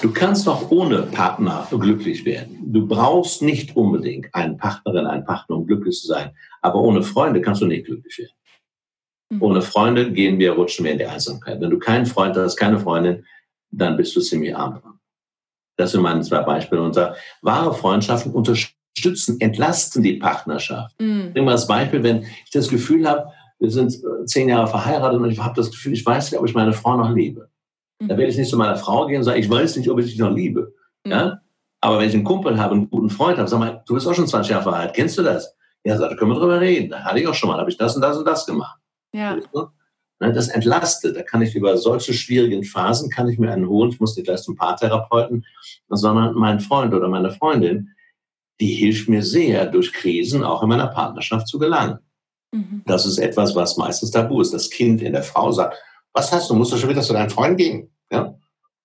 du 0.00 0.12
kannst 0.12 0.48
auch 0.48 0.70
ohne 0.70 1.02
Partner 1.02 1.66
glücklich 1.70 2.24
werden. 2.24 2.58
Du 2.72 2.86
brauchst 2.86 3.42
nicht 3.42 3.76
unbedingt 3.76 4.34
einen 4.34 4.56
Partnerin, 4.56 5.06
einen 5.06 5.24
Partner, 5.24 5.56
um 5.56 5.66
glücklich 5.66 6.00
zu 6.00 6.06
sein. 6.06 6.30
Aber 6.62 6.80
ohne 6.80 7.02
Freunde 7.02 7.42
kannst 7.42 7.60
du 7.60 7.66
nicht 7.66 7.84
glücklich 7.84 8.16
werden. 8.18 8.35
Mhm. 9.30 9.42
Ohne 9.42 9.62
Freunde 9.62 10.12
gehen 10.12 10.38
wir, 10.38 10.52
rutschen 10.52 10.84
wir 10.84 10.92
in 10.92 10.98
die 10.98 11.06
Einsamkeit. 11.06 11.60
Wenn 11.60 11.70
du 11.70 11.78
keinen 11.78 12.06
Freund 12.06 12.36
hast, 12.36 12.56
keine 12.56 12.78
Freundin, 12.78 13.24
dann 13.70 13.96
bist 13.96 14.14
du 14.14 14.20
ziemlich 14.20 14.56
arm. 14.56 14.80
Das 15.76 15.92
sind 15.92 16.02
meine 16.02 16.22
zwei 16.22 16.42
Beispiele. 16.42 16.82
Unser 16.82 17.16
wahre 17.42 17.74
Freundschaften 17.74 18.32
unterstützen, 18.32 19.40
entlasten 19.40 20.02
die 20.02 20.14
Partnerschaft. 20.14 20.98
Mhm. 21.00 21.32
Nehmen 21.34 21.46
wir 21.46 21.52
das 21.52 21.66
Beispiel, 21.66 22.02
wenn 22.02 22.22
ich 22.22 22.50
das 22.52 22.68
Gefühl 22.68 23.08
habe, 23.08 23.30
wir 23.58 23.70
sind 23.70 23.94
äh, 23.94 24.24
zehn 24.26 24.48
Jahre 24.48 24.66
verheiratet 24.66 25.20
und 25.20 25.30
ich 25.30 25.42
habe 25.42 25.54
das 25.54 25.70
Gefühl, 25.70 25.92
ich 25.92 26.04
weiß 26.04 26.30
nicht, 26.30 26.40
ob 26.40 26.46
ich 26.46 26.54
meine 26.54 26.72
Frau 26.72 26.96
noch 26.96 27.10
liebe. 27.14 27.48
Mhm. 28.00 28.08
Da 28.08 28.16
werde 28.16 28.30
ich 28.30 28.38
nicht 28.38 28.50
zu 28.50 28.56
meiner 28.56 28.76
Frau 28.76 29.06
gehen 29.06 29.18
und 29.18 29.24
sagen, 29.24 29.40
ich 29.40 29.50
weiß 29.50 29.76
nicht, 29.76 29.90
ob 29.90 29.98
ich 29.98 30.06
dich 30.06 30.18
noch 30.18 30.30
liebe. 30.30 30.74
Mhm. 31.04 31.10
Ja? 31.10 31.40
Aber 31.80 31.98
wenn 31.98 32.08
ich 32.08 32.14
einen 32.14 32.24
Kumpel 32.24 32.58
habe, 32.58 32.74
einen 32.74 32.90
guten 32.90 33.10
Freund 33.10 33.38
habe, 33.38 33.48
sag 33.48 33.58
mal, 33.58 33.82
du 33.86 33.94
bist 33.94 34.06
auch 34.06 34.14
schon 34.14 34.26
20 34.26 34.50
Jahre 34.50 34.62
verheiratet, 34.62 34.96
kennst 34.96 35.18
du 35.18 35.22
das? 35.22 35.54
Ja, 35.84 35.96
da 35.96 36.14
können 36.16 36.32
wir 36.32 36.38
drüber 36.38 36.60
reden. 36.60 36.90
Da 36.90 37.04
hatte 37.04 37.20
ich 37.20 37.26
auch 37.28 37.34
schon 37.34 37.48
mal, 37.48 37.58
habe 37.58 37.70
ich 37.70 37.76
das 37.76 37.94
und 37.94 38.02
das 38.02 38.16
und 38.16 38.26
das 38.26 38.44
gemacht. 38.44 38.80
Ja. 39.12 39.38
Ne, 40.18 40.32
das 40.32 40.48
entlastet. 40.48 41.16
Da 41.16 41.22
kann 41.22 41.42
ich 41.42 41.54
über 41.54 41.76
solche 41.76 42.14
schwierigen 42.14 42.64
Phasen, 42.64 43.10
kann 43.10 43.28
ich 43.28 43.38
mir 43.38 43.52
einen 43.52 43.68
holen, 43.68 43.90
ich 43.90 44.00
muss 44.00 44.16
nicht 44.16 44.26
gleich 44.26 44.42
zum 44.42 44.56
Paartherapeuten, 44.56 45.44
sondern 45.88 46.34
mein 46.34 46.60
Freund 46.60 46.94
oder 46.94 47.08
meine 47.08 47.30
Freundin, 47.30 47.90
die 48.60 48.74
hilft 48.74 49.08
mir 49.08 49.22
sehr, 49.22 49.66
durch 49.66 49.92
Krisen 49.92 50.42
auch 50.42 50.62
in 50.62 50.70
meiner 50.70 50.86
Partnerschaft 50.86 51.48
zu 51.48 51.58
gelangen. 51.58 51.98
Mhm. 52.52 52.82
Das 52.86 53.04
ist 53.04 53.18
etwas, 53.18 53.54
was 53.54 53.76
meistens 53.76 54.10
tabu 54.10 54.40
ist. 54.40 54.54
Das 54.54 54.70
Kind 54.70 55.02
in 55.02 55.12
der 55.12 55.22
Frau 55.22 55.52
sagt, 55.52 55.76
was 56.14 56.32
hast 56.32 56.48
du, 56.48 56.54
musst 56.54 56.72
du 56.72 56.78
schon 56.78 56.88
wieder 56.88 57.02
zu 57.02 57.12
deinem 57.12 57.28
Freund 57.28 57.58
gehen? 57.58 57.90
Ja? 58.10 58.34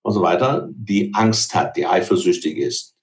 Und 0.02 0.12
so 0.12 0.22
weiter. 0.22 0.68
Die 0.74 1.14
Angst 1.14 1.56
hat, 1.56 1.78
die 1.78 1.86
eifersüchtig 1.86 2.58
ist, 2.58 2.98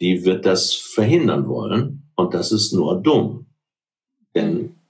die 0.00 0.24
wird 0.24 0.46
das 0.46 0.74
verhindern 0.74 1.48
wollen. 1.48 2.08
Und 2.14 2.34
das 2.34 2.52
ist 2.52 2.72
nur 2.72 3.02
dumm. 3.02 3.46
Denn 4.36 4.54
mhm 4.54 4.83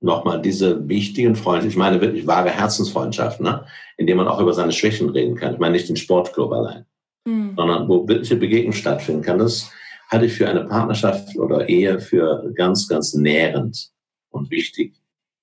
nochmal 0.00 0.40
diese 0.40 0.88
wichtigen 0.88 1.34
Freundschaften, 1.34 1.70
ich 1.70 1.76
meine 1.76 2.00
wirklich 2.00 2.26
wahre 2.26 2.50
Herzensfreundschaften, 2.50 3.44
ne? 3.44 3.64
in 3.96 4.06
denen 4.06 4.18
man 4.18 4.28
auch 4.28 4.40
über 4.40 4.52
seine 4.52 4.72
Schwächen 4.72 5.10
reden 5.10 5.34
kann. 5.34 5.54
Ich 5.54 5.58
meine 5.58 5.72
nicht 5.72 5.88
den 5.88 5.96
Sportclub 5.96 6.52
allein, 6.52 6.84
mhm. 7.24 7.54
sondern 7.56 7.88
wo 7.88 8.06
wirkliche 8.06 8.36
Begegnung 8.36 8.72
stattfinden 8.72 9.22
kann. 9.22 9.38
Das 9.38 9.70
halte 10.10 10.26
ich 10.26 10.34
für 10.34 10.48
eine 10.48 10.64
Partnerschaft 10.64 11.36
oder 11.36 11.68
Ehe 11.68 12.00
für 12.00 12.52
ganz, 12.54 12.88
ganz 12.88 13.14
nährend 13.14 13.90
und 14.30 14.50
wichtig. 14.50 14.94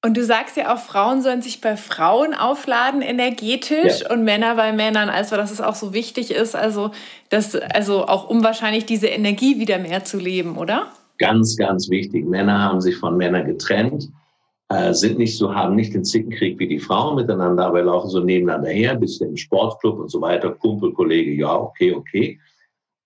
Und 0.05 0.15
du 0.15 0.23
sagst 0.23 0.55
ja 0.55 0.71
auch, 0.71 0.77
Frauen 0.77 1.23
sollen 1.23 1.41
sich 1.41 1.61
bei 1.61 1.75
Frauen 1.75 2.35
aufladen 2.35 3.01
energetisch 3.01 4.01
ja. 4.01 4.11
und 4.11 4.23
Männer 4.23 4.53
bei 4.53 4.71
Männern. 4.71 5.09
Also, 5.09 5.35
dass 5.35 5.49
es 5.49 5.61
auch 5.61 5.73
so 5.73 5.95
wichtig 5.95 6.29
ist, 6.29 6.55
also, 6.55 6.91
dass, 7.29 7.55
also 7.55 8.05
auch 8.05 8.29
um 8.29 8.43
wahrscheinlich 8.43 8.85
diese 8.85 9.07
Energie 9.07 9.59
wieder 9.59 9.79
mehr 9.79 10.03
zu 10.03 10.19
leben, 10.19 10.57
oder? 10.57 10.91
Ganz, 11.17 11.57
ganz 11.57 11.89
wichtig. 11.89 12.23
Männer 12.25 12.61
haben 12.61 12.81
sich 12.81 12.97
von 12.97 13.17
Männern 13.17 13.47
getrennt, 13.47 14.09
äh, 14.69 14.93
sind 14.93 15.17
nicht 15.17 15.37
so, 15.37 15.53
haben 15.53 15.75
nicht 15.75 15.93
den 15.93 16.03
Zickenkrieg 16.03 16.57
wie 16.59 16.67
die 16.67 16.79
Frauen 16.79 17.15
miteinander, 17.15 17.67
aber 17.67 17.83
laufen 17.83 18.09
so 18.09 18.19
nebeneinander 18.19 18.69
her, 18.69 18.95
bis 18.95 19.21
im 19.21 19.37
Sportclub 19.37 19.99
und 19.99 20.09
so 20.09 20.21
weiter. 20.21 20.51
Kumpel, 20.51 20.91
Kollege, 20.93 21.31
ja, 21.31 21.55
okay, 21.55 21.93
okay. 21.93 22.39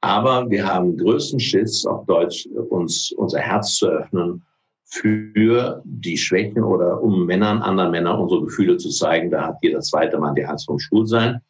Aber 0.02 0.50
wir 0.50 0.66
haben 0.66 0.98
größten 0.98 1.40
Schiss, 1.40 1.86
auf 1.86 2.06
Deutsch, 2.06 2.48
uns 2.70 3.12
unser 3.12 3.40
Herz 3.40 3.76
zu 3.76 3.88
öffnen 3.88 4.42
für 4.86 5.82
die 5.84 6.18
Schwächen 6.18 6.64
oder 6.64 7.02
um 7.04 7.26
Männern, 7.26 7.62
anderen 7.62 7.92
Männern 7.92 8.20
unsere 8.20 8.46
Gefühle 8.46 8.78
zu 8.78 8.90
zeigen. 8.90 9.30
Da 9.30 9.48
hat 9.48 9.58
jeder 9.62 9.82
zweite 9.82 10.18
Mann 10.18 10.36
die 10.36 10.46
Angst 10.46 10.66
vom 10.66 10.80
Schwulsein. 10.80 11.42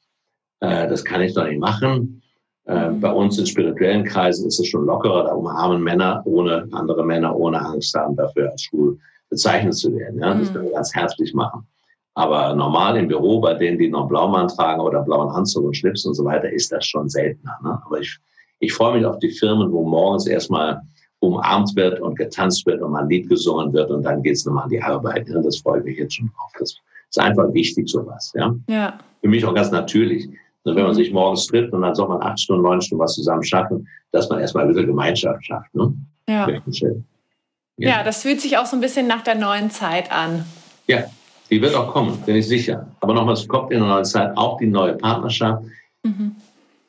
Äh, 0.62 0.90
das 0.90 1.06
kann 1.06 1.22
ich 1.22 1.36
doch 1.36 1.46
nicht 1.46 1.60
machen. 1.60 2.24
Äh, 2.66 2.90
bei 2.90 3.12
uns 3.12 3.38
in 3.38 3.46
spirituellen 3.46 4.04
Kreisen 4.04 4.48
ist 4.48 4.60
es 4.60 4.68
schon 4.68 4.88
lockerer. 4.88 5.26
Da 5.26 5.34
umarmen 5.34 5.84
Männer 5.84 6.24
ohne 6.26 6.68
andere 6.72 7.06
Männer, 7.06 7.36
ohne 7.36 7.64
Angst 7.64 7.94
haben, 7.94 8.16
dafür 8.16 8.52
als 8.52 8.64
schwul 8.64 9.00
bezeichnet 9.30 9.76
zu 9.76 9.96
werden. 9.96 10.20
Ja? 10.20 10.34
Das 10.34 10.52
können 10.52 10.66
wir 10.66 10.74
ganz 10.74 10.94
herzlich 10.94 11.34
machen. 11.34 11.66
Aber 12.16 12.54
normal 12.54 12.98
im 12.98 13.08
Büro, 13.08 13.40
bei 13.40 13.54
denen, 13.54 13.78
die 13.78 13.90
noch 13.90 14.08
Blaumann 14.08 14.48
tragen 14.48 14.82
oder 14.82 15.02
blauen 15.04 15.30
Anzug 15.30 15.66
und 15.66 15.78
Schlips 15.78 16.06
und 16.06 16.16
so 16.16 16.26
weiter, 16.26 16.52
ist 16.52 16.72
das 16.72 16.86
schon 16.86 17.08
seltener. 17.08 17.58
Ne? 17.64 17.80
Aber 17.86 18.00
ich 18.00 18.20
ich 18.60 18.74
freue 18.74 18.98
mich 18.98 19.06
auf 19.06 19.20
die 19.20 19.32
Firmen, 19.32 19.72
wo 19.72 19.84
morgens 19.84 20.28
erstmal 20.28 20.82
umarmt 21.20 21.76
wird 21.76 22.00
und 22.00 22.18
getanzt 22.18 22.66
wird 22.66 22.82
und 22.82 22.92
mal 22.92 23.04
ein 23.04 23.10
Lied 23.10 23.28
gesungen 23.30 23.74
wird 23.74 23.90
und 23.90 24.04
dann 24.04 24.22
geht 24.22 24.36
es 24.36 24.46
nochmal 24.46 24.66
an 24.66 24.70
die 24.70 24.82
Arbeit. 24.82 25.28
Ja, 25.28 25.42
das 25.42 25.58
freut 25.58 25.84
mich 25.84 25.98
jetzt 25.98 26.16
schon 26.16 26.28
drauf. 26.28 26.52
Das 26.60 26.76
ist 27.10 27.20
einfach 27.20 27.52
wichtig, 27.54 27.90
sowas. 27.90 28.32
Ja? 28.36 28.56
ja. 28.70 28.98
Für 29.22 29.28
mich 29.28 29.46
auch 29.46 29.54
ganz 29.54 29.72
natürlich. 29.72 30.28
Und 30.64 30.76
wenn 30.76 30.84
man 30.84 30.92
mhm. 30.92 30.98
sich 30.98 31.12
morgens 31.12 31.48
trifft 31.48 31.74
und 31.74 31.82
dann 31.82 31.96
soll 31.96 32.08
man 32.08 32.22
acht 32.22 32.40
Stunden, 32.40 32.64
neun 32.64 32.82
Stunden 32.82 33.04
was 33.04 33.16
zusammen 33.16 33.44
schaffen, 33.44 33.88
dass 34.12 34.30
man 34.30 34.40
erstmal 34.40 34.66
ein 34.66 34.70
bisschen 34.70 34.88
Gemeinschaft 34.88 35.46
schafft. 35.46 35.74
Ne? 35.74 35.94
Ja. 36.28 36.48
Ja. 37.80 37.90
ja, 37.90 38.04
das 38.04 38.22
fühlt 38.22 38.42
sich 38.42 38.58
auch 38.58 38.66
so 38.66 38.76
ein 38.76 38.82
bisschen 38.82 39.08
nach 39.08 39.24
der 39.24 39.36
neuen 39.36 39.72
Zeit 39.72 40.12
an. 40.12 40.46
Ja, 40.88 41.06
die 41.50 41.62
wird 41.62 41.76
auch 41.76 41.92
kommen, 41.92 42.22
bin 42.26 42.36
ich 42.36 42.48
sicher. 42.48 42.88
Aber 43.00 43.14
nochmals, 43.14 43.48
kommt 43.48 43.72
in 43.72 43.80
der 43.80 43.88
neuen 43.88 44.06
Zeit 44.06 44.36
auch 44.36 44.58
die 44.58 44.68
neue 44.68 44.94
Partnerschaft. 44.94 45.64
Mhm 46.04 46.36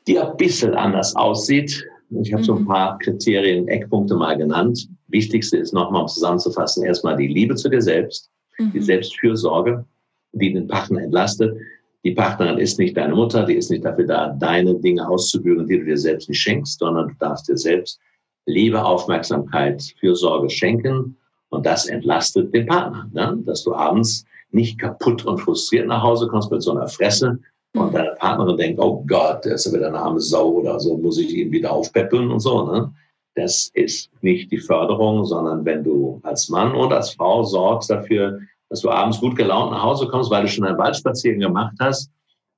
die 0.06 0.18
ein 0.18 0.36
bisschen 0.36 0.74
anders 0.74 1.14
aussieht. 1.16 1.86
Ich 2.22 2.32
habe 2.32 2.42
mhm. 2.42 2.46
so 2.46 2.54
ein 2.56 2.62
mhm. 2.62 2.66
paar 2.66 2.98
Kriterien, 2.98 3.68
Eckpunkte 3.68 4.16
mal 4.16 4.36
genannt. 4.36 4.88
Wichtigste 5.08 5.58
ist 5.58 5.72
nochmal, 5.72 6.02
um 6.02 6.08
zusammenzufassen, 6.08 6.84
erstmal 6.84 7.16
die 7.16 7.28
Liebe 7.28 7.54
zu 7.54 7.68
dir 7.68 7.80
selbst, 7.80 8.28
mhm. 8.58 8.72
die 8.72 8.80
Selbstfürsorge, 8.80 9.84
die 10.32 10.52
den 10.52 10.66
Partner 10.66 11.02
entlastet. 11.02 11.56
Die 12.02 12.12
Partnerin 12.12 12.58
ist 12.58 12.78
nicht 12.78 12.96
deine 12.96 13.14
Mutter, 13.14 13.44
die 13.44 13.54
ist 13.54 13.70
nicht 13.70 13.84
dafür 13.84 14.06
da, 14.06 14.28
deine 14.40 14.74
Dinge 14.74 15.06
auszubügeln, 15.06 15.68
die 15.68 15.78
du 15.78 15.84
dir 15.84 15.98
selbst 15.98 16.28
nicht 16.28 16.40
schenkst, 16.40 16.78
sondern 16.78 17.08
du 17.08 17.14
darfst 17.20 17.48
dir 17.48 17.56
selbst 17.56 18.00
Liebe, 18.46 18.84
Aufmerksamkeit, 18.84 19.94
Fürsorge 20.00 20.50
schenken 20.50 21.16
und 21.50 21.66
das 21.66 21.86
entlastet 21.86 22.54
den 22.54 22.66
Partner, 22.66 23.08
ne? 23.12 23.38
dass 23.44 23.64
du 23.64 23.74
abends 23.74 24.24
nicht 24.50 24.78
kaputt 24.78 25.24
und 25.24 25.38
frustriert 25.38 25.86
nach 25.86 26.02
Hause 26.02 26.26
kommst 26.26 26.50
mit 26.50 26.62
so 26.62 26.72
einer 26.72 26.88
Fresse, 26.88 27.38
und 27.74 27.94
deine 27.94 28.14
Partnerin 28.18 28.56
denkt, 28.56 28.80
oh 28.80 29.04
Gott, 29.06 29.44
der 29.44 29.54
ist 29.54 29.66
ja 29.66 29.72
wieder 29.72 29.88
eine 29.88 29.98
arme 29.98 30.20
Sau 30.20 30.48
oder 30.48 30.80
so, 30.80 30.96
muss 30.96 31.18
ich 31.18 31.32
ihn 31.32 31.52
wieder 31.52 31.72
aufpäppeln 31.72 32.30
und 32.30 32.40
so. 32.40 32.66
Ne? 32.66 32.92
Das 33.34 33.70
ist 33.74 34.10
nicht 34.22 34.50
die 34.50 34.58
Förderung, 34.58 35.24
sondern 35.24 35.64
wenn 35.64 35.84
du 35.84 36.20
als 36.24 36.48
Mann 36.48 36.74
und 36.74 36.92
als 36.92 37.14
Frau 37.14 37.44
sorgst 37.44 37.90
dafür, 37.90 38.40
dass 38.68 38.80
du 38.80 38.90
abends 38.90 39.20
gut 39.20 39.36
gelaunt 39.36 39.70
nach 39.70 39.82
Hause 39.82 40.08
kommst, 40.08 40.30
weil 40.30 40.42
du 40.42 40.48
schon 40.48 40.64
einen 40.64 40.78
Waldspaziergang 40.78 41.40
gemacht 41.40 41.76
hast 41.80 42.10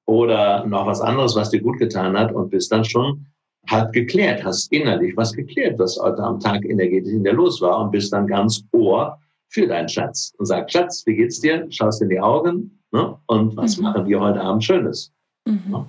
oder 0.06 0.64
noch 0.66 0.86
was 0.86 1.00
anderes, 1.00 1.36
was 1.36 1.50
dir 1.50 1.60
gut 1.60 1.78
getan 1.78 2.18
hat 2.18 2.32
und 2.32 2.50
bist 2.50 2.72
dann 2.72 2.84
schon 2.84 3.26
halt 3.68 3.92
geklärt, 3.92 4.44
hast 4.44 4.72
innerlich 4.72 5.16
was 5.16 5.32
geklärt, 5.32 5.78
was 5.78 5.98
heute 5.98 6.22
am 6.22 6.40
Tag 6.40 6.64
energetisch 6.64 7.12
in 7.12 7.24
dir 7.24 7.32
los 7.32 7.60
war 7.60 7.80
und 7.80 7.90
bist 7.90 8.12
dann 8.12 8.26
ganz 8.26 8.64
Ohr 8.72 9.18
für 9.48 9.66
deinen 9.66 9.88
Schatz 9.88 10.32
und 10.38 10.46
sagst, 10.46 10.72
Schatz, 10.72 11.02
wie 11.06 11.16
geht's 11.16 11.40
dir? 11.40 11.66
Schaust 11.70 12.02
in 12.02 12.08
die 12.08 12.20
Augen, 12.20 12.70
Ne? 12.92 13.16
Und 13.26 13.56
was 13.56 13.76
mhm. 13.76 13.84
machen 13.84 14.06
wir 14.06 14.20
heute 14.20 14.40
Abend 14.40 14.62
Schönes? 14.62 15.10
Mhm. 15.46 15.86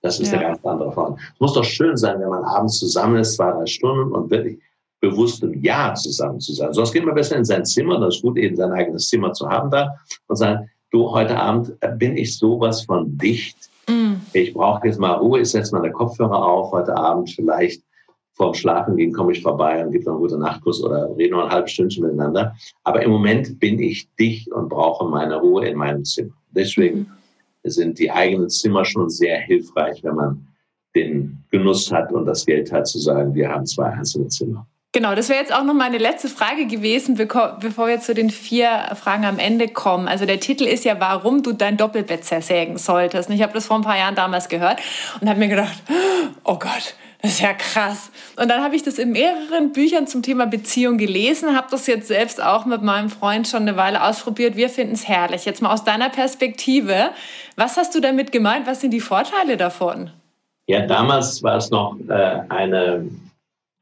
Das 0.00 0.20
ist 0.20 0.32
ja. 0.32 0.38
eine 0.38 0.48
ganz 0.48 0.64
andere 0.64 0.92
Form. 0.92 1.18
Es 1.34 1.40
muss 1.40 1.52
doch 1.54 1.64
schön 1.64 1.96
sein, 1.96 2.20
wenn 2.20 2.28
man 2.28 2.44
abends 2.44 2.78
zusammen 2.78 3.16
ist, 3.16 3.34
zwei, 3.34 3.50
drei 3.50 3.66
Stunden 3.66 4.12
und 4.12 4.30
wirklich 4.30 4.58
bewusst 5.00 5.42
im 5.42 5.60
Ja 5.62 5.94
zusammen 5.94 6.40
zu 6.40 6.52
sein. 6.52 6.72
Sonst 6.72 6.92
geht 6.92 7.04
man 7.04 7.14
besser 7.14 7.36
in 7.36 7.44
sein 7.44 7.64
Zimmer, 7.64 7.98
das 7.98 8.16
ist 8.16 8.22
gut, 8.22 8.38
eben 8.38 8.56
sein 8.56 8.72
eigenes 8.72 9.08
Zimmer 9.08 9.32
zu 9.32 9.48
haben 9.48 9.70
da 9.70 9.96
und 10.28 10.36
sagen, 10.36 10.70
du, 10.90 11.10
heute 11.10 11.36
Abend 11.36 11.72
bin 11.98 12.16
ich 12.16 12.38
sowas 12.38 12.84
von 12.84 13.18
dicht. 13.18 13.68
Ich 14.36 14.52
brauche 14.52 14.86
jetzt 14.86 15.00
mal 15.00 15.14
Ruhe, 15.14 15.40
ich 15.40 15.50
setze 15.50 15.74
meine 15.74 15.90
Kopfhörer 15.90 16.44
auf, 16.44 16.70
heute 16.72 16.94
Abend 16.94 17.30
vielleicht 17.30 17.82
vorm 18.34 18.52
Schlafen 18.52 18.96
gehen 18.96 19.14
komme 19.14 19.32
ich 19.32 19.40
vorbei 19.40 19.82
und 19.82 19.92
gebe 19.92 20.04
noch 20.04 20.12
einen 20.12 20.20
guten 20.20 20.40
Nachtkuss 20.40 20.84
oder 20.84 21.08
rede 21.16 21.34
noch 21.34 21.44
ein 21.44 21.50
halbes 21.50 21.72
Stündchen 21.72 22.04
miteinander. 22.04 22.54
Aber 22.84 23.02
im 23.02 23.10
Moment 23.10 23.58
bin 23.58 23.78
ich 23.78 24.10
dicht 24.16 24.52
und 24.52 24.68
brauche 24.68 25.08
meine 25.08 25.40
Ruhe 25.40 25.66
in 25.66 25.78
meinem 25.78 26.04
Zimmer. 26.04 26.34
Deswegen 26.50 26.98
mhm. 27.64 27.70
sind 27.70 27.98
die 27.98 28.10
eigenen 28.10 28.50
Zimmer 28.50 28.84
schon 28.84 29.08
sehr 29.08 29.38
hilfreich, 29.38 30.04
wenn 30.04 30.16
man 30.16 30.46
den 30.94 31.42
Genuss 31.50 31.90
hat 31.90 32.12
und 32.12 32.26
das 32.26 32.44
Geld 32.44 32.70
hat, 32.72 32.86
zu 32.86 32.98
sagen, 32.98 33.34
wir 33.34 33.48
haben 33.48 33.64
zwei 33.64 33.86
einzelne 33.86 34.28
Zimmer. 34.28 34.66
Genau, 34.92 35.14
das 35.14 35.28
wäre 35.28 35.40
jetzt 35.40 35.52
auch 35.52 35.64
noch 35.64 35.74
meine 35.74 35.98
letzte 35.98 36.28
Frage 36.28 36.66
gewesen, 36.66 37.16
bevor 37.16 37.86
wir 37.86 38.00
zu 38.00 38.14
den 38.14 38.30
vier 38.30 38.96
Fragen 38.98 39.26
am 39.26 39.38
Ende 39.38 39.68
kommen. 39.68 40.08
Also 40.08 40.24
der 40.24 40.40
Titel 40.40 40.64
ist 40.64 40.84
ja, 40.84 40.98
warum 40.98 41.42
du 41.42 41.52
dein 41.52 41.76
Doppelbett 41.76 42.24
zersägen 42.24 42.78
solltest. 42.78 43.28
Ich 43.28 43.42
habe 43.42 43.52
das 43.52 43.66
vor 43.66 43.76
ein 43.76 43.82
paar 43.82 43.98
Jahren 43.98 44.14
damals 44.14 44.48
gehört 44.48 44.80
und 45.20 45.28
habe 45.28 45.38
mir 45.38 45.48
gedacht, 45.48 45.82
oh 46.44 46.58
Gott, 46.58 46.94
das 47.20 47.32
ist 47.32 47.40
ja 47.40 47.54
krass. 47.54 48.10
Und 48.36 48.48
dann 48.48 48.62
habe 48.62 48.76
ich 48.76 48.84
das 48.84 48.98
in 48.98 49.12
mehreren 49.12 49.72
Büchern 49.72 50.06
zum 50.06 50.22
Thema 50.22 50.46
Beziehung 50.46 50.96
gelesen, 50.96 51.56
habe 51.56 51.66
das 51.70 51.86
jetzt 51.86 52.08
selbst 52.08 52.42
auch 52.42 52.66
mit 52.66 52.82
meinem 52.82 53.10
Freund 53.10 53.48
schon 53.48 53.62
eine 53.62 53.76
Weile 53.76 54.04
ausprobiert. 54.04 54.56
Wir 54.56 54.68
finden 54.68 54.94
es 54.94 55.08
herrlich. 55.08 55.44
Jetzt 55.44 55.60
mal 55.60 55.72
aus 55.72 55.84
deiner 55.84 56.08
Perspektive, 56.08 57.10
was 57.56 57.76
hast 57.76 57.94
du 57.94 58.00
damit 58.00 58.32
gemeint? 58.32 58.66
Was 58.66 58.80
sind 58.80 58.92
die 58.92 59.00
Vorteile 59.00 59.56
davon? 59.56 60.10
Ja, 60.68 60.86
damals 60.86 61.42
war 61.42 61.56
es 61.56 61.70
noch 61.70 61.96
äh, 62.08 62.40
eine, 62.48 63.08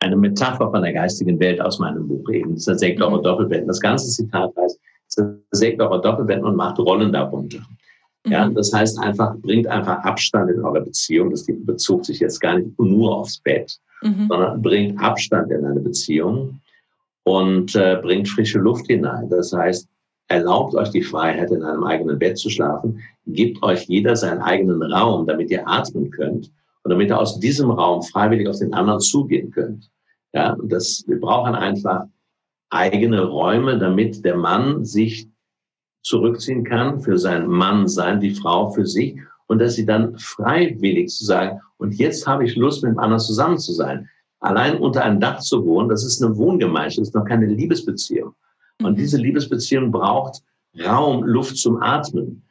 eine 0.01 0.17
Metapher 0.17 0.71
von 0.71 0.83
der 0.83 0.93
geistigen 0.93 1.39
Welt 1.41 1.61
aus 1.61 1.79
meinem 1.79 2.07
Buch 2.07 2.29
eben. 2.31 2.57
Zersägt 2.59 3.01
eure. 3.01 3.23
Doppelbetten. 3.23 3.67
Das 3.67 3.81
ganze 3.81 4.09
Zitat 4.09 4.53
heißt, 4.57 4.79
zersägt 5.09 5.81
eure 5.81 6.01
Doppelbetten 6.01 6.45
und 6.45 6.57
macht 6.57 6.79
Rollen 6.79 7.13
darunter. 7.13 7.61
Ja, 8.27 8.47
mhm. 8.47 8.55
das 8.55 8.73
heißt 8.73 8.99
einfach, 9.01 9.37
bringt 9.37 9.67
einfach 9.67 9.99
Abstand 10.05 10.51
in 10.51 10.63
eure 10.63 10.83
Beziehung. 10.83 11.31
Das 11.31 11.47
bezog 11.47 12.05
sich 12.05 12.21
jetzt 12.21 12.41
gar 12.41 12.59
nicht 12.59 12.79
nur 12.79 13.17
aufs 13.17 13.39
Bett, 13.39 13.79
mhm. 14.03 14.27
sondern 14.29 14.63
bringt 14.63 15.01
Abstand 15.01 15.51
in 15.51 15.65
eine 15.65 15.81
Beziehung 15.81 16.61
und 17.25 17.75
äh, 17.75 17.99
bringt 18.01 18.29
frische 18.29 18.59
Luft 18.59 18.87
hinein. 18.87 19.29
Das 19.29 19.53
heißt, 19.53 19.89
erlaubt 20.29 20.75
euch 20.75 20.91
die 20.91 21.03
Freiheit, 21.03 21.51
in 21.51 21.63
einem 21.63 21.85
eigenen 21.85 22.19
Bett 22.19 22.39
zu 22.39 22.49
schlafen, 22.49 23.01
gibt 23.27 23.63
euch 23.63 23.85
jeder 23.89 24.17
seinen 24.17 24.41
eigenen 24.41 24.83
Raum, 24.83 25.27
damit 25.27 25.51
ihr 25.51 25.67
atmen 25.69 26.11
könnt 26.11 26.51
und 26.85 26.91
damit 26.91 27.09
ihr 27.09 27.19
aus 27.19 27.41
diesem 27.41 27.71
Raum 27.71 28.03
freiwillig 28.03 28.49
auf 28.49 28.59
den 28.59 28.75
anderen 28.75 29.01
zugehen 29.01 29.51
könnt. 29.51 29.91
Ja, 30.33 30.53
und 30.53 30.71
das, 30.71 31.05
wir 31.07 31.19
brauchen 31.19 31.55
einfach 31.55 32.05
eigene 32.71 33.25
Räume, 33.25 33.79
damit 33.79 34.25
der 34.25 34.37
Mann 34.37 34.85
sich 34.85 35.29
zurückziehen 36.03 36.65
kann 36.65 37.01
für 37.01 37.19
sein 37.19 37.47
Mann 37.47 37.89
sein, 37.89 38.21
die 38.21 38.35
Frau 38.35 38.71
für 38.71 38.87
sich 38.87 39.19
und 39.47 39.59
dass 39.59 39.75
sie 39.75 39.87
dann 39.87 40.19
freiwillig 40.19 41.09
zu 41.09 41.25
sagen, 41.25 41.61
und 41.79 41.95
jetzt 41.95 42.27
habe 42.27 42.45
ich 42.45 42.57
Lust, 42.57 42.83
mit 42.83 42.93
dem 42.93 42.99
anderen 42.99 43.21
zusammen 43.21 43.59
zu 43.59 43.73
sein. 43.73 44.09
Allein 44.41 44.79
unter 44.79 45.03
einem 45.03 45.21
Dach 45.21 45.41
zu 45.41 45.65
wohnen, 45.65 45.89
das 45.89 46.05
ist 46.05 46.23
eine 46.23 46.37
Wohngemeinschaft, 46.37 47.01
das 47.01 47.09
ist 47.09 47.15
noch 47.15 47.25
keine 47.25 47.47
Liebesbeziehung. 47.47 48.35
Und 48.83 48.93
mhm. 48.93 48.97
diese 48.97 49.17
Liebesbeziehung 49.17 49.91
braucht 49.91 50.43
Raum, 50.85 51.25
Luft 51.25 51.57
zum 51.57 51.81
Atmen. 51.81 52.43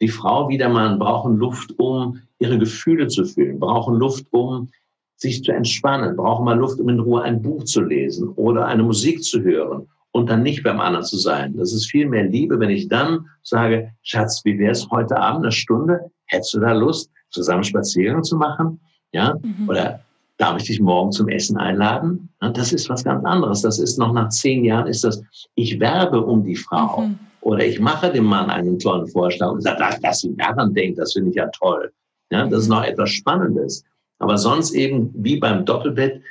Die 0.00 0.08
Frau 0.08 0.48
wie 0.48 0.58
der 0.58 0.68
Mann 0.68 0.98
brauchen 0.98 1.36
Luft, 1.36 1.78
um 1.78 2.20
ihre 2.38 2.58
Gefühle 2.58 3.08
zu 3.08 3.24
fühlen, 3.24 3.60
brauchen 3.60 3.96
Luft, 3.96 4.26
um 4.30 4.68
sich 5.16 5.44
zu 5.44 5.52
entspannen, 5.52 6.16
brauchen 6.16 6.46
mal 6.46 6.58
Luft, 6.58 6.80
um 6.80 6.88
in 6.88 7.00
Ruhe 7.00 7.22
ein 7.22 7.42
Buch 7.42 7.64
zu 7.64 7.82
lesen 7.82 8.30
oder 8.30 8.66
eine 8.66 8.82
Musik 8.82 9.22
zu 9.22 9.42
hören 9.42 9.86
und 10.12 10.30
dann 10.30 10.42
nicht 10.42 10.62
beim 10.62 10.80
anderen 10.80 11.04
zu 11.04 11.18
sein. 11.18 11.54
Das 11.56 11.72
ist 11.72 11.90
viel 11.90 12.08
mehr 12.08 12.24
Liebe, 12.24 12.58
wenn 12.58 12.70
ich 12.70 12.88
dann 12.88 13.26
sage, 13.42 13.92
Schatz, 14.02 14.42
wie 14.44 14.58
wäre 14.58 14.72
es 14.72 14.88
heute 14.90 15.18
Abend 15.18 15.44
eine 15.44 15.52
Stunde? 15.52 16.10
Hättest 16.26 16.54
du 16.54 16.60
da 16.60 16.72
Lust, 16.72 17.10
zusammen 17.30 17.64
Spaziergang 17.64 18.24
zu 18.24 18.36
machen? 18.36 18.80
Ja? 19.12 19.34
Mhm. 19.42 19.68
Oder 19.68 20.00
darf 20.38 20.56
ich 20.58 20.64
dich 20.64 20.80
morgen 20.80 21.12
zum 21.12 21.28
Essen 21.28 21.58
einladen? 21.58 22.30
Das 22.40 22.72
ist 22.72 22.88
was 22.88 23.04
ganz 23.04 23.24
anderes. 23.24 23.60
Das 23.60 23.78
ist 23.78 23.98
noch 23.98 24.12
nach 24.14 24.30
zehn 24.30 24.64
Jahren 24.64 24.86
ist 24.86 25.04
das, 25.04 25.22
ich 25.54 25.78
werbe 25.78 26.24
um 26.24 26.42
die 26.42 26.56
Frau. 26.56 27.02
Mhm. 27.02 27.18
Oder 27.42 27.64
ich 27.64 27.80
mache 27.80 28.12
dem 28.12 28.24
Mann 28.24 28.50
einen 28.50 28.78
tollen 28.78 29.06
Vorschlag 29.06 29.50
und 29.50 29.62
sage, 29.62 29.82
dass 30.02 30.20
sie 30.20 30.36
daran 30.36 30.74
denkt, 30.74 30.98
das 30.98 31.12
finde 31.12 31.30
ich 31.30 31.36
ja 31.36 31.46
toll. 31.48 31.92
Ja, 32.30 32.46
das 32.46 32.60
ist 32.60 32.68
mhm. 32.68 32.74
noch 32.74 32.84
etwas 32.84 33.10
Spannendes. 33.10 33.84
Aber 34.18 34.36
sonst 34.36 34.72
eben 34.72 35.10
wie 35.14 35.38
beim 35.38 35.64
Doppelbett, 35.64 36.22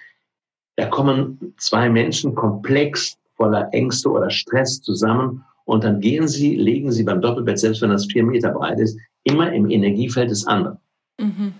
da 0.75 0.85
kommen 0.85 1.53
zwei 1.57 1.89
Menschen 1.89 2.35
komplex 2.35 3.17
voller 3.35 3.67
Ängste 3.73 4.09
oder 4.09 4.29
Stress 4.29 4.81
zusammen 4.81 5.43
und 5.65 5.83
dann 5.83 5.99
gehen 5.99 6.27
Sie, 6.27 6.55
legen 6.55 6.91
Sie 6.91 7.03
beim 7.03 7.21
Doppelbett, 7.21 7.59
selbst 7.59 7.81
wenn 7.81 7.89
das 7.89 8.05
vier 8.05 8.23
Meter 8.23 8.51
breit 8.51 8.79
ist, 8.79 8.97
immer 9.23 9.51
im 9.51 9.69
Energiefeld 9.69 10.29
des 10.29 10.45
anderen. 10.45 10.77
Mhm. 11.19 11.53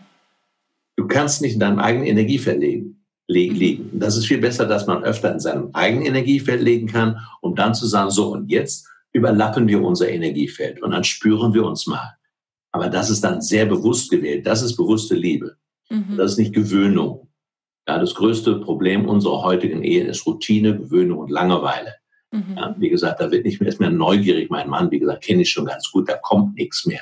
Du 0.96 1.08
kannst 1.08 1.42
nicht 1.42 1.54
in 1.54 1.60
deinem 1.60 1.80
eigenen 1.80 2.08
Energiefeld 2.08 2.60
legen. 2.60 3.00
Mhm. 3.30 3.36
liegen. 3.56 4.00
Das 4.00 4.18
ist 4.18 4.26
viel 4.26 4.40
besser, 4.40 4.66
dass 4.66 4.88
man 4.88 5.04
öfter 5.04 5.32
in 5.32 5.40
seinem 5.40 5.70
eigenen 5.74 6.06
Energiefeld 6.06 6.62
legen 6.62 6.88
kann, 6.88 7.20
um 7.42 7.56
dann 7.56 7.74
zu 7.74 7.86
sagen, 7.86 8.10
so 8.10 8.34
und 8.34 8.50
jetzt 8.50 8.88
überlappen 9.14 9.68
wir 9.68 9.82
unser 9.82 10.10
Energiefeld 10.10 10.82
und 10.82 10.92
dann 10.92 11.04
spüren 11.04 11.54
wir 11.54 11.66
uns 11.66 11.88
mal. 11.88 12.16
Aber 12.72 12.90
das 12.90 13.10
ist 13.10 13.24
dann 13.24 13.42
sehr 13.42 13.66
bewusst 13.66 14.12
gewählt. 14.12 14.46
Das 14.46 14.62
ist 14.62 14.76
bewusste 14.76 15.16
Liebe. 15.16 15.58
Mhm. 15.90 16.18
Das 16.18 16.34
ist 16.34 16.38
nicht 16.38 16.54
Gewöhnung. 16.54 17.28
Ja, 17.88 17.98
das 17.98 18.14
größte 18.14 18.60
Problem 18.60 19.10
unserer 19.10 19.42
heutigen 19.42 19.84
Ehe 19.84 20.06
ist 20.06 20.26
Routine, 20.28 20.78
Gewöhnung 20.78 21.18
und 21.18 21.32
Langeweile. 21.32 21.96
Mhm. 22.32 22.56
Ja, 22.56 22.76
wie 22.78 22.90
gesagt, 22.90 23.20
da 23.20 23.32
wird 23.32 23.46
nicht 23.46 23.60
mehr, 23.60 23.70
ist 23.70 23.80
mehr 23.80 23.90
neugierig. 23.90 24.52
Mein 24.52 24.70
Mann, 24.70 24.92
wie 24.92 25.00
gesagt, 25.00 25.24
kenne 25.24 25.42
ich 25.42 25.50
schon 25.50 25.66
ganz 25.66 25.90
gut, 25.92 26.08
da 26.08 26.18
kommt 26.18 26.56
nichts 26.56 26.86
mehr. 26.86 27.02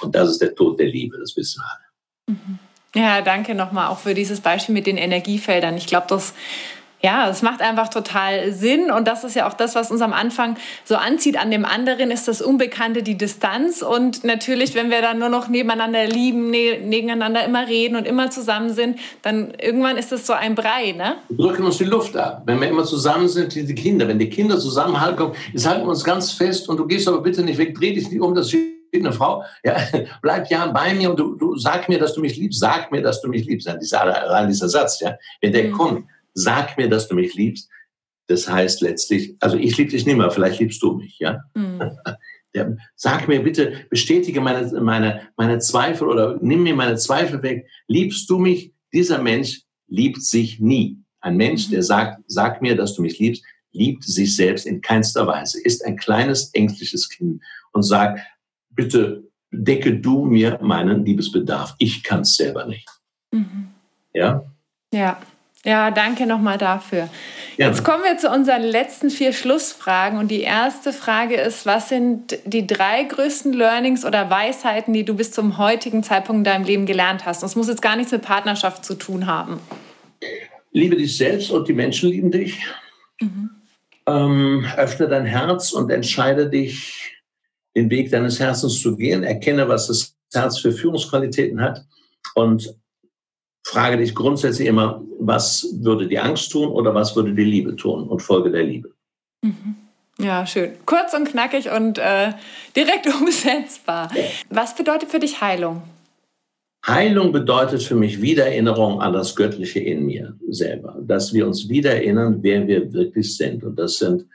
Und 0.00 0.14
das 0.14 0.30
ist 0.30 0.40
der 0.40 0.54
Tod 0.54 0.80
der 0.80 0.88
Liebe, 0.88 1.16
das 1.18 1.36
wissen 1.36 1.62
wir 1.62 1.66
alle. 1.70 2.36
Mhm. 2.36 2.58
Ja, 2.96 3.22
danke 3.22 3.54
nochmal 3.54 3.88
auch 3.88 3.98
für 3.98 4.14
dieses 4.14 4.40
Beispiel 4.40 4.72
mit 4.72 4.86
den 4.86 4.96
Energiefeldern. 4.96 5.76
Ich 5.76 5.86
glaube, 5.86 6.06
das 6.08 6.32
ja, 7.04 7.28
es 7.28 7.42
macht 7.42 7.60
einfach 7.60 7.88
total 7.88 8.50
Sinn 8.52 8.90
und 8.90 9.06
das 9.06 9.24
ist 9.24 9.36
ja 9.36 9.46
auch 9.46 9.52
das, 9.52 9.74
was 9.74 9.90
uns 9.90 10.00
am 10.00 10.14
Anfang 10.14 10.56
so 10.84 10.96
anzieht. 10.96 11.36
An 11.36 11.50
dem 11.50 11.66
anderen 11.66 12.10
ist 12.10 12.28
das 12.28 12.40
Unbekannte, 12.40 13.02
die 13.02 13.18
Distanz 13.18 13.82
und 13.82 14.24
natürlich, 14.24 14.74
wenn 14.74 14.90
wir 14.90 15.02
dann 15.02 15.18
nur 15.18 15.28
noch 15.28 15.48
nebeneinander 15.48 16.06
lieben, 16.06 16.50
ne 16.50 16.78
nebeneinander 16.78 17.44
immer 17.44 17.68
reden 17.68 17.96
und 17.96 18.06
immer 18.06 18.30
zusammen 18.30 18.72
sind, 18.72 18.98
dann 19.20 19.52
irgendwann 19.60 19.98
ist 19.98 20.12
das 20.12 20.26
so 20.26 20.32
ein 20.32 20.54
Brei, 20.54 20.92
ne? 20.92 21.16
Wir 21.28 21.46
drücken 21.46 21.64
uns 21.64 21.76
die 21.76 21.84
Luft 21.84 22.16
ab. 22.16 22.42
Wenn 22.46 22.58
wir 22.58 22.68
immer 22.68 22.84
zusammen 22.84 23.28
sind, 23.28 23.54
die 23.54 23.74
Kinder, 23.74 24.08
wenn 24.08 24.18
die 24.18 24.30
Kinder 24.30 24.58
zusammenhalten, 24.58 25.32
jetzt 25.52 25.66
halten 25.66 25.84
wir 25.84 25.90
uns 25.90 26.04
ganz 26.04 26.32
fest 26.32 26.70
und 26.70 26.78
du 26.78 26.86
gehst 26.86 27.06
aber 27.06 27.20
bitte 27.20 27.42
nicht 27.42 27.58
weg, 27.58 27.74
dreh 27.74 27.92
dich 27.92 28.10
nicht 28.10 28.22
um, 28.22 28.34
das 28.34 28.50
eine 28.94 29.12
Frau, 29.12 29.44
ja, 29.62 29.76
bleib 30.22 30.50
ja 30.50 30.66
bei 30.68 30.94
mir 30.94 31.10
und 31.10 31.18
du, 31.18 31.34
du 31.34 31.56
sag 31.56 31.88
mir, 31.88 31.98
dass 31.98 32.14
du 32.14 32.20
mich 32.20 32.36
liebst, 32.36 32.60
sag 32.60 32.90
mir, 32.92 33.02
dass 33.02 33.20
du 33.20 33.28
mich 33.28 33.44
liebst. 33.44 33.66
Ja, 33.66 33.76
dieser, 33.76 34.02
allein 34.02 34.48
dieser 34.48 34.68
Satz, 34.68 35.00
ja, 35.00 35.16
wenn 35.40 35.52
der 35.52 35.64
mhm. 35.64 35.72
kommt, 35.72 36.04
sag 36.34 36.76
mir, 36.76 36.88
dass 36.88 37.08
du 37.08 37.14
mich 37.14 37.34
liebst, 37.34 37.70
das 38.26 38.48
heißt 38.48 38.80
letztlich, 38.80 39.36
also 39.40 39.56
ich 39.56 39.76
liebe 39.76 39.90
dich 39.90 40.06
nicht 40.06 40.16
mehr, 40.16 40.30
vielleicht 40.30 40.60
liebst 40.60 40.82
du 40.82 40.94
mich, 40.94 41.18
ja. 41.18 41.40
Mhm. 41.54 41.80
Ja, 42.56 42.68
sag 42.94 43.26
mir 43.26 43.42
bitte, 43.42 43.84
bestätige 43.90 44.40
meine, 44.40 44.80
meine, 44.80 45.28
meine 45.36 45.58
Zweifel 45.58 46.06
oder 46.06 46.38
nimm 46.40 46.62
mir 46.62 46.76
meine 46.76 46.94
Zweifel 46.94 47.42
weg. 47.42 47.66
Liebst 47.88 48.30
du 48.30 48.38
mich? 48.38 48.72
Dieser 48.92 49.20
Mensch 49.20 49.62
liebt 49.88 50.22
sich 50.22 50.60
nie. 50.60 51.00
Ein 51.20 51.36
Mensch, 51.36 51.68
der 51.70 51.80
mhm. 51.80 51.84
sagt, 51.84 52.22
sag 52.28 52.62
mir, 52.62 52.76
dass 52.76 52.94
du 52.94 53.02
mich 53.02 53.18
liebst, 53.18 53.42
liebt 53.72 54.04
sich 54.04 54.36
selbst 54.36 54.66
in 54.66 54.80
keinster 54.80 55.26
Weise, 55.26 55.60
ist 55.60 55.84
ein 55.84 55.96
kleines, 55.96 56.54
ängstliches 56.54 57.08
Kind 57.08 57.42
und 57.72 57.82
sagt, 57.82 58.20
bitte 58.70 59.24
decke 59.50 59.98
du 59.98 60.24
mir 60.24 60.58
meinen 60.62 61.04
Liebesbedarf. 61.04 61.74
Ich 61.78 62.04
kann 62.04 62.20
es 62.20 62.36
selber 62.36 62.66
nicht. 62.66 62.88
Mhm. 63.32 63.70
Ja? 64.12 64.44
Ja. 64.92 65.20
Ja, 65.64 65.90
danke 65.90 66.26
nochmal 66.26 66.58
dafür. 66.58 67.08
Ja. 67.56 67.68
Jetzt 67.68 67.84
kommen 67.84 68.04
wir 68.04 68.18
zu 68.18 68.30
unseren 68.30 68.62
letzten 68.62 69.08
vier 69.08 69.32
Schlussfragen. 69.32 70.18
Und 70.18 70.30
die 70.30 70.42
erste 70.42 70.92
Frage 70.92 71.36
ist, 71.36 71.64
was 71.64 71.88
sind 71.88 72.38
die 72.44 72.66
drei 72.66 73.04
größten 73.04 73.52
Learnings 73.54 74.04
oder 74.04 74.28
Weisheiten, 74.28 74.92
die 74.92 75.04
du 75.04 75.14
bis 75.14 75.32
zum 75.32 75.56
heutigen 75.56 76.02
Zeitpunkt 76.02 76.40
in 76.40 76.44
deinem 76.44 76.64
Leben 76.64 76.84
gelernt 76.84 77.24
hast? 77.24 77.42
Das 77.42 77.56
muss 77.56 77.68
jetzt 77.68 77.80
gar 77.80 77.96
nichts 77.96 78.12
mit 78.12 78.20
Partnerschaft 78.20 78.84
zu 78.84 78.94
tun 78.94 79.26
haben. 79.26 79.58
Liebe 80.72 80.96
dich 80.96 81.16
selbst 81.16 81.50
und 81.50 81.66
die 81.66 81.72
Menschen 81.72 82.10
lieben 82.10 82.30
dich. 82.30 82.62
Mhm. 83.20 83.50
Ähm, 84.06 84.66
öffne 84.76 85.08
dein 85.08 85.24
Herz 85.24 85.72
und 85.72 85.90
entscheide 85.90 86.50
dich 86.50 87.14
den 87.74 87.88
Weg 87.88 88.10
deines 88.10 88.38
Herzens 88.38 88.82
zu 88.82 88.96
gehen. 88.96 89.22
Erkenne, 89.22 89.66
was 89.68 89.86
das 89.86 90.14
Herz 90.34 90.58
für 90.58 90.72
Führungsqualitäten 90.72 91.60
hat 91.62 91.84
und 92.34 92.74
frage 93.64 93.96
dich 93.96 94.14
grundsätzlich 94.14 94.68
immer, 94.68 95.02
was 95.18 95.66
würde 95.80 96.06
die 96.06 96.18
Angst 96.18 96.52
tun 96.52 96.68
oder 96.68 96.94
was 96.94 97.16
würde 97.16 97.34
die 97.34 97.44
Liebe 97.44 97.74
tun 97.76 98.06
und 98.08 98.20
folge 98.20 98.50
der 98.50 98.62
Liebe. 98.62 98.90
Mhm. 99.42 99.76
Ja, 100.18 100.46
schön. 100.46 100.72
Kurz 100.86 101.12
und 101.12 101.28
knackig 101.28 101.70
und 101.70 101.98
äh, 101.98 102.32
direkt 102.76 103.06
umsetzbar. 103.20 104.10
Was 104.50 104.76
bedeutet 104.76 105.10
für 105.10 105.18
dich 105.18 105.40
Heilung? 105.40 105.82
Heilung 106.86 107.32
bedeutet 107.32 107.82
für 107.82 107.94
mich 107.94 108.20
Wiedererinnerung 108.20 109.00
an 109.00 109.14
das 109.14 109.34
Göttliche 109.34 109.80
in 109.80 110.04
mir 110.04 110.38
selber, 110.50 110.98
dass 111.00 111.32
wir 111.32 111.46
uns 111.46 111.68
wiedererinnern, 111.68 112.42
wer 112.42 112.66
wir 112.66 112.92
wirklich 112.92 113.36
sind. 113.36 113.64
Und 113.64 113.78
das 113.78 113.96
sind 113.96 114.26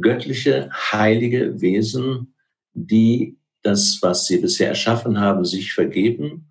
göttliche, 0.00 0.70
heilige 0.92 1.60
Wesen, 1.60 2.34
die 2.74 3.36
das, 3.62 3.98
was 4.02 4.26
sie 4.26 4.38
bisher 4.38 4.68
erschaffen 4.68 5.18
haben, 5.18 5.44
sich 5.44 5.72
vergeben, 5.72 6.48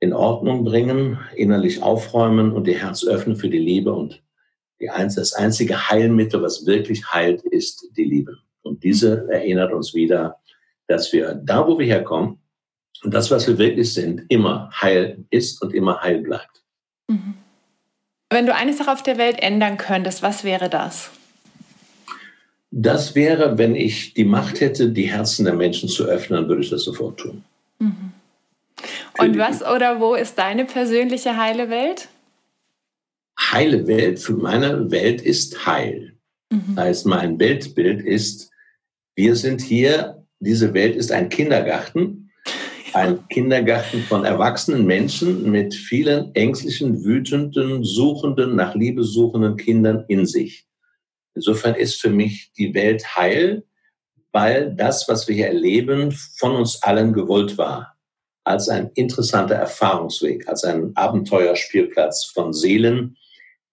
in 0.00 0.12
Ordnung 0.14 0.64
bringen, 0.64 1.18
innerlich 1.36 1.82
aufräumen 1.82 2.52
und 2.52 2.66
ihr 2.66 2.78
Herz 2.78 3.06
öffnen 3.06 3.36
für 3.36 3.50
die 3.50 3.58
Liebe. 3.58 3.92
Und 3.92 4.22
die, 4.80 4.86
das 4.86 5.34
einzige 5.34 5.90
Heilmittel, 5.90 6.42
was 6.42 6.66
wirklich 6.66 7.12
heilt, 7.12 7.42
ist 7.42 7.86
die 7.96 8.04
Liebe. 8.04 8.38
Und 8.62 8.82
diese 8.82 9.28
erinnert 9.30 9.72
uns 9.72 9.94
wieder, 9.94 10.38
dass 10.88 11.12
wir 11.12 11.34
da, 11.34 11.66
wo 11.66 11.78
wir 11.78 11.86
herkommen, 11.86 12.38
und 13.02 13.14
das, 13.14 13.30
was 13.30 13.46
wir 13.46 13.56
wirklich 13.56 13.94
sind, 13.94 14.24
immer 14.28 14.70
heil 14.78 15.24
ist 15.30 15.62
und 15.62 15.72
immer 15.72 16.02
heil 16.02 16.20
bleibt. 16.20 16.62
Mhm. 17.08 17.34
Wenn 18.28 18.46
du 18.46 18.54
eine 18.54 18.72
Sache 18.74 18.92
auf 18.92 19.02
der 19.02 19.18
Welt 19.18 19.42
ändern 19.42 19.76
könntest, 19.76 20.22
was 20.22 20.44
wäre 20.44 20.68
das? 20.68 21.10
Das 22.70 23.14
wäre, 23.14 23.58
wenn 23.58 23.74
ich 23.74 24.14
die 24.14 24.24
Macht 24.24 24.60
hätte, 24.60 24.90
die 24.90 25.10
Herzen 25.10 25.44
der 25.44 25.54
Menschen 25.54 25.88
zu 25.88 26.04
öffnen, 26.04 26.46
würde 26.46 26.62
ich 26.62 26.70
das 26.70 26.84
sofort 26.84 27.18
tun. 27.18 27.42
Mhm. 27.78 28.12
Und 29.18 29.38
was 29.38 29.62
oder 29.62 30.00
wo 30.00 30.14
ist 30.14 30.38
deine 30.38 30.64
persönliche 30.64 31.36
heile 31.36 31.68
Welt? 31.68 32.08
Heile 33.38 33.86
Welt, 33.86 34.18
für 34.18 34.34
meine 34.34 34.90
Welt 34.90 35.22
ist 35.22 35.66
heil. 35.66 36.16
Mhm. 36.50 36.74
Das 36.76 36.84
heißt, 36.84 37.06
mein 37.06 37.38
Weltbild 37.38 38.02
ist, 38.02 38.50
wir 39.14 39.36
sind 39.36 39.60
hier, 39.60 40.24
diese 40.40 40.72
Welt 40.74 40.96
ist 40.96 41.12
ein 41.12 41.28
Kindergarten, 41.28 42.30
ein 42.92 43.26
Kindergarten 43.28 44.02
von 44.02 44.24
erwachsenen 44.24 44.86
Menschen 44.86 45.50
mit 45.50 45.74
vielen 45.74 46.34
ängstlichen, 46.34 47.04
wütenden, 47.04 47.84
suchenden, 47.84 48.56
nach 48.56 48.74
Liebe 48.74 49.04
suchenden 49.04 49.56
Kindern 49.56 50.04
in 50.08 50.26
sich. 50.26 50.66
Insofern 51.34 51.74
ist 51.74 52.00
für 52.00 52.10
mich 52.10 52.52
die 52.56 52.74
Welt 52.74 53.16
heil, 53.16 53.64
weil 54.32 54.74
das, 54.74 55.08
was 55.08 55.28
wir 55.28 55.34
hier 55.34 55.48
erleben, 55.48 56.12
von 56.12 56.54
uns 56.56 56.82
allen 56.82 57.12
gewollt 57.12 57.58
war. 57.58 57.96
Als 58.50 58.68
ein 58.68 58.90
interessanter 58.94 59.54
Erfahrungsweg, 59.54 60.48
als 60.48 60.64
ein 60.64 60.90
Abenteuerspielplatz 60.96 62.24
von 62.34 62.52
Seelen, 62.52 63.16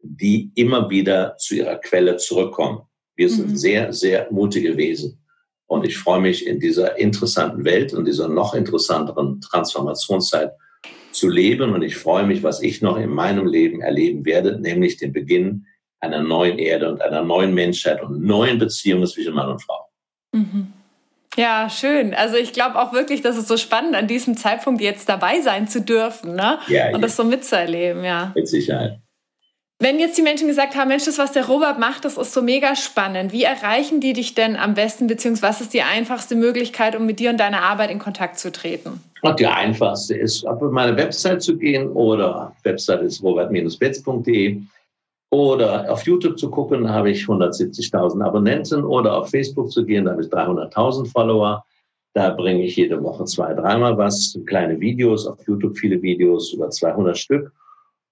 die 0.03 0.51
immer 0.53 0.91
wieder 0.91 1.35
zu 1.37 1.55
ihrer 1.55 1.77
Quelle 1.77 2.17
zurückkommen. 2.17 2.81
Wir 3.15 3.27
sind 3.27 3.49
mhm. 3.49 3.57
sehr, 3.57 3.91
sehr 3.91 4.27
mutige 4.29 4.77
Wesen. 4.77 5.17
Und 5.65 5.83
ich 5.83 5.97
freue 5.97 6.21
mich 6.21 6.45
in 6.45 6.59
dieser 6.59 6.95
interessanten 6.99 7.65
Welt 7.65 7.91
und 7.91 8.05
dieser 8.05 8.27
noch 8.27 8.53
interessanteren 8.53 9.41
Transformationszeit 9.41 10.51
zu 11.11 11.27
leben. 11.27 11.73
Und 11.73 11.81
ich 11.81 11.95
freue 11.95 12.27
mich, 12.27 12.43
was 12.43 12.61
ich 12.61 12.83
noch 12.83 12.97
in 12.97 13.09
meinem 13.09 13.47
Leben 13.47 13.81
erleben 13.81 14.25
werde, 14.25 14.59
nämlich 14.59 14.97
den 14.97 15.11
Beginn 15.11 15.65
einer 16.01 16.21
neuen 16.21 16.59
Erde 16.59 16.91
und 16.91 17.01
einer 17.01 17.23
neuen 17.23 17.55
Menschheit 17.55 18.03
und 18.03 18.21
neuen 18.21 18.59
Beziehungen 18.59 19.07
zwischen 19.07 19.33
Mann 19.33 19.49
und 19.49 19.63
Frau. 19.63 19.87
Mhm. 20.33 20.73
Ja, 21.38 21.69
schön. 21.69 22.15
Also 22.15 22.35
ich 22.35 22.51
glaube 22.51 22.80
auch 22.80 22.93
wirklich, 22.93 23.22
dass 23.22 23.38
es 23.38 23.47
so 23.47 23.57
spannend 23.57 23.95
an 23.95 24.07
diesem 24.07 24.35
Zeitpunkt 24.35 24.81
jetzt 24.81 25.07
dabei 25.07 25.39
sein 25.41 25.68
zu 25.68 25.81
dürfen 25.81 26.35
ne? 26.35 26.57
Ja, 26.68 26.93
und 26.93 27.01
das 27.01 27.15
so 27.15 27.23
mitzuerleben, 27.23 28.03
ja. 28.03 28.31
Mit 28.35 28.47
Sicherheit. 28.47 28.99
Wenn 29.80 29.99
jetzt 29.99 30.18
die 30.18 30.23
Menschen 30.23 30.47
gesagt 30.47 30.76
haben, 30.76 30.88
Mensch, 30.88 31.05
das, 31.05 31.19
was 31.19 31.34
der 31.34 31.45
Robert 31.45 31.77
macht, 31.77 32.03
das 32.03 32.18
ist 32.18 32.34
so 32.34 32.41
mega 32.41 32.76
spannend. 32.76 33.31
Wie 33.31 33.43
erreichen 33.43 33.99
die 34.01 34.14
dich 34.14 34.34
denn 34.34 34.55
am 34.55 34.73
besten, 34.73 35.05
beziehungsweise 35.05 35.53
was 35.53 35.61
ist 35.61 35.73
die 35.73 35.84
einfachste 35.84 36.35
Möglichkeit, 36.35 36.95
um 36.95 37.05
mit 37.05 37.19
dir 37.19 37.30
und 37.30 37.39
deiner 37.39 37.61
Arbeit 37.61 37.91
in 37.91 37.99
Kontakt 37.99 38.39
zu 38.39 38.51
treten? 38.51 38.99
Und 39.22 39.39
die 39.39 39.45
einfachste 39.45 40.15
ist, 40.15 40.47
auf 40.47 40.59
meine 40.72 40.97
Website 40.97 41.43
zu 41.43 41.55
gehen 41.55 41.91
oder 41.91 42.55
Website 42.64 43.03
ist 43.03 43.22
robert-betz.de 43.22 44.61
oder 45.29 45.91
auf 45.91 46.03
YouTube 46.03 46.39
zu 46.39 46.49
gucken, 46.49 46.89
habe 46.89 47.11
ich 47.11 47.23
170.000 47.23 48.23
Abonnenten. 48.23 48.83
Oder 48.83 49.17
auf 49.17 49.29
Facebook 49.29 49.71
zu 49.71 49.85
gehen, 49.85 50.05
da 50.05 50.11
habe 50.11 50.21
ich 50.21 50.29
300.000 50.29 51.11
Follower. 51.11 51.63
Da 52.13 52.31
bringe 52.31 52.63
ich 52.63 52.75
jede 52.75 53.01
Woche 53.03 53.25
zwei, 53.25 53.53
dreimal 53.53 53.97
was, 53.97 54.39
kleine 54.45 54.79
Videos, 54.79 55.27
auf 55.27 55.37
YouTube 55.45 55.77
viele 55.77 56.01
Videos, 56.01 56.53
über 56.53 56.69
200 56.69 57.17
Stück. 57.17 57.51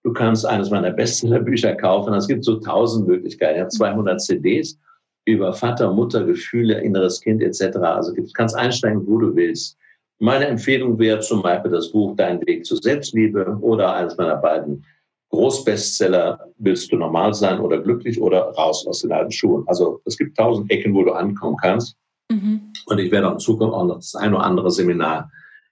Du 0.03 0.13
kannst 0.13 0.45
eines 0.45 0.69
meiner 0.69 0.91
Bestsellerbücher 0.91 1.73
kaufen. 1.75 2.13
Es 2.13 2.27
gibt 2.27 2.43
so 2.43 2.57
tausend 2.57 3.07
Möglichkeiten. 3.07 3.55
Ich 3.55 3.61
habe 3.61 3.69
200 3.69 4.21
CDs 4.21 4.77
über 5.25 5.53
Vater, 5.53 5.91
Mutter, 5.91 6.23
Gefühle, 6.23 6.79
inneres 6.81 7.19
Kind 7.19 7.41
etc. 7.41 7.77
Also 7.77 8.13
du 8.13 8.23
kannst 8.33 8.55
einsteigen, 8.55 9.07
wo 9.07 9.17
du 9.17 9.35
willst. 9.35 9.75
Meine 10.19 10.45
Empfehlung 10.45 10.99
wäre 10.99 11.19
zum 11.21 11.41
Beispiel 11.41 11.71
das 11.71 11.91
Buch 11.91 12.15
Dein 12.15 12.45
Weg 12.45 12.65
zur 12.65 12.77
Selbstliebe 12.77 13.57
oder 13.61 13.95
eines 13.95 14.15
meiner 14.17 14.37
beiden 14.37 14.85
Großbestseller, 15.29 16.39
willst 16.57 16.91
du 16.91 16.97
normal 16.97 17.33
sein 17.33 17.59
oder 17.59 17.79
glücklich 17.79 18.21
oder 18.21 18.51
raus 18.51 18.85
aus 18.87 19.01
den 19.01 19.11
alten 19.11 19.31
Schuhen. 19.31 19.63
Also 19.67 20.01
es 20.05 20.17
gibt 20.17 20.37
tausend 20.37 20.71
Ecken, 20.71 20.93
wo 20.93 21.03
du 21.03 21.11
ankommen 21.11 21.57
kannst. 21.57 21.97
Mhm. 22.29 22.71
Und 22.85 22.99
ich 22.99 23.11
werde 23.11 23.27
auch 23.27 23.33
in 23.33 23.39
Zukunft 23.39 23.73
auch 23.73 23.85
noch 23.85 23.97
das 23.97 24.15
ein 24.15 24.33
oder 24.33 24.43
andere 24.43 24.71
Seminar 24.71 25.31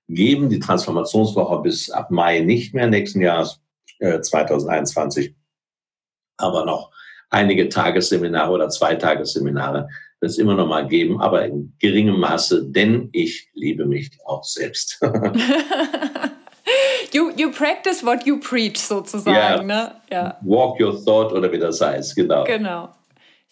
geben. 0.10 0.50
Die 0.50 0.60
Transformationswoche 0.60 1.62
bis 1.62 1.90
ab 1.90 2.12
Mai 2.12 2.40
nicht 2.40 2.74
mehr 2.74 2.88
nächsten 2.88 3.22
Jahres 3.22 3.62
äh, 4.00 4.20
2021, 4.20 5.34
aber 6.38 6.66
noch 6.66 6.92
einige 7.30 7.70
Tagesseminare 7.70 8.52
oder 8.52 8.70
Zweitagesseminare 8.70 9.88
wird 10.20 10.32
es 10.32 10.38
immer 10.38 10.56
noch 10.56 10.68
mal 10.68 10.88
geben, 10.88 11.20
aber 11.20 11.46
in 11.46 11.74
geringem 11.80 12.20
Maße, 12.20 12.66
denn 12.66 13.10
ich 13.12 13.50
liebe 13.54 13.86
mich 13.86 14.12
auch 14.26 14.44
selbst. 14.44 15.00
you, 17.14 17.32
you 17.36 17.52
practice 17.52 18.04
what 18.04 18.26
you 18.26 18.40
preach 18.40 18.78
sozusagen. 18.78 19.34
Yeah. 19.36 19.64
Ne? 19.64 19.92
Ja. 20.12 20.38
Walk 20.42 20.80
your 20.80 20.94
thought 21.04 21.32
oder 21.34 21.52
wie 21.52 21.60
das 21.60 21.82
heißt, 21.82 22.16
genau. 22.16 22.44
Genau. 22.44 22.90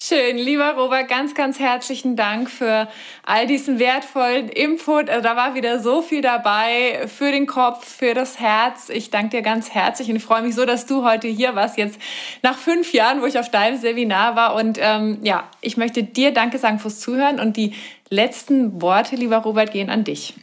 Schön, 0.03 0.39
lieber 0.39 0.73
Robert, 0.73 1.07
ganz, 1.07 1.35
ganz 1.35 1.59
herzlichen 1.59 2.15
Dank 2.15 2.49
für 2.49 2.87
all 3.23 3.45
diesen 3.45 3.77
wertvollen 3.77 4.49
Input. 4.49 5.11
Also 5.11 5.21
da 5.21 5.35
war 5.35 5.53
wieder 5.53 5.79
so 5.79 6.01
viel 6.01 6.21
dabei 6.23 7.07
für 7.07 7.31
den 7.31 7.45
Kopf, 7.45 7.87
für 7.87 8.15
das 8.15 8.39
Herz. 8.39 8.89
Ich 8.89 9.11
danke 9.11 9.37
dir 9.37 9.41
ganz 9.43 9.69
herzlich 9.69 10.09
und 10.09 10.15
ich 10.15 10.23
freue 10.23 10.41
mich 10.41 10.55
so, 10.55 10.65
dass 10.65 10.87
du 10.87 11.03
heute 11.03 11.27
hier 11.27 11.53
warst, 11.53 11.77
jetzt 11.77 11.99
nach 12.41 12.57
fünf 12.57 12.93
Jahren, 12.93 13.21
wo 13.21 13.27
ich 13.27 13.37
auf 13.37 13.51
deinem 13.51 13.77
Seminar 13.77 14.35
war. 14.35 14.55
Und 14.55 14.79
ähm, 14.81 15.19
ja, 15.21 15.47
ich 15.61 15.77
möchte 15.77 16.01
dir 16.01 16.33
Danke 16.33 16.57
sagen 16.57 16.79
fürs 16.79 16.99
Zuhören 16.99 17.39
und 17.39 17.55
die 17.55 17.75
letzten 18.09 18.81
Worte, 18.81 19.15
lieber 19.15 19.37
Robert, 19.37 19.71
gehen 19.71 19.91
an 19.91 20.03
dich. 20.03 20.33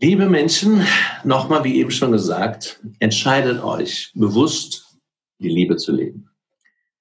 Liebe 0.00 0.28
Menschen, 0.28 0.84
nochmal 1.22 1.62
wie 1.62 1.76
eben 1.76 1.90
schon 1.90 2.10
gesagt, 2.10 2.80
entscheidet 2.98 3.62
euch 3.62 4.10
bewusst, 4.14 4.98
die 5.38 5.48
Liebe 5.48 5.76
zu 5.76 5.92
leben. 5.92 6.28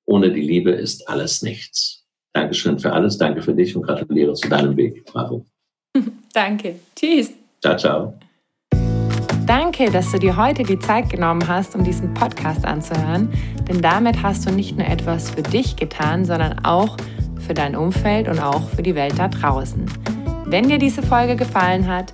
Ohne 0.06 0.32
die 0.32 0.42
Liebe 0.42 0.72
ist 0.72 1.08
alles 1.10 1.42
nichts. 1.42 2.06
Dankeschön 2.34 2.78
für 2.78 2.94
alles, 2.94 3.18
danke 3.18 3.42
für 3.42 3.56
dich 3.56 3.76
und 3.76 3.82
gratuliere 3.82 4.34
zu 4.34 4.48
deinem 4.48 4.78
Weg. 4.78 5.06
Bravo. 5.06 5.46
danke. 6.34 6.80
Tschüss. 6.96 7.32
Ciao, 7.62 7.78
ciao. 7.78 8.20
Danke, 9.48 9.90
dass 9.92 10.12
du 10.12 10.20
dir 10.20 10.38
heute 10.38 10.64
die 10.64 10.80
Zeit 10.80 11.10
genommen 11.10 11.48
hast, 11.48 11.76
um 11.76 11.84
diesen 11.84 12.14
Podcast 12.14 12.64
anzuhören, 12.64 13.30
denn 13.68 13.82
damit 13.82 14.22
hast 14.22 14.48
du 14.48 14.52
nicht 14.52 14.78
nur 14.78 14.88
etwas 14.88 15.32
für 15.32 15.42
dich 15.42 15.76
getan, 15.76 16.26
sondern 16.26 16.64
auch 16.64 16.96
für 17.40 17.54
dein 17.54 17.76
Umfeld 17.76 18.30
und 18.30 18.40
auch 18.40 18.70
für 18.70 18.84
die 18.84 18.96
Welt 18.96 19.18
da 19.18 19.28
draußen. 19.28 19.84
Wenn 20.46 20.70
dir 20.70 20.78
diese 20.78 21.02
Folge 21.04 21.36
gefallen 21.36 21.88
hat, 21.88 22.14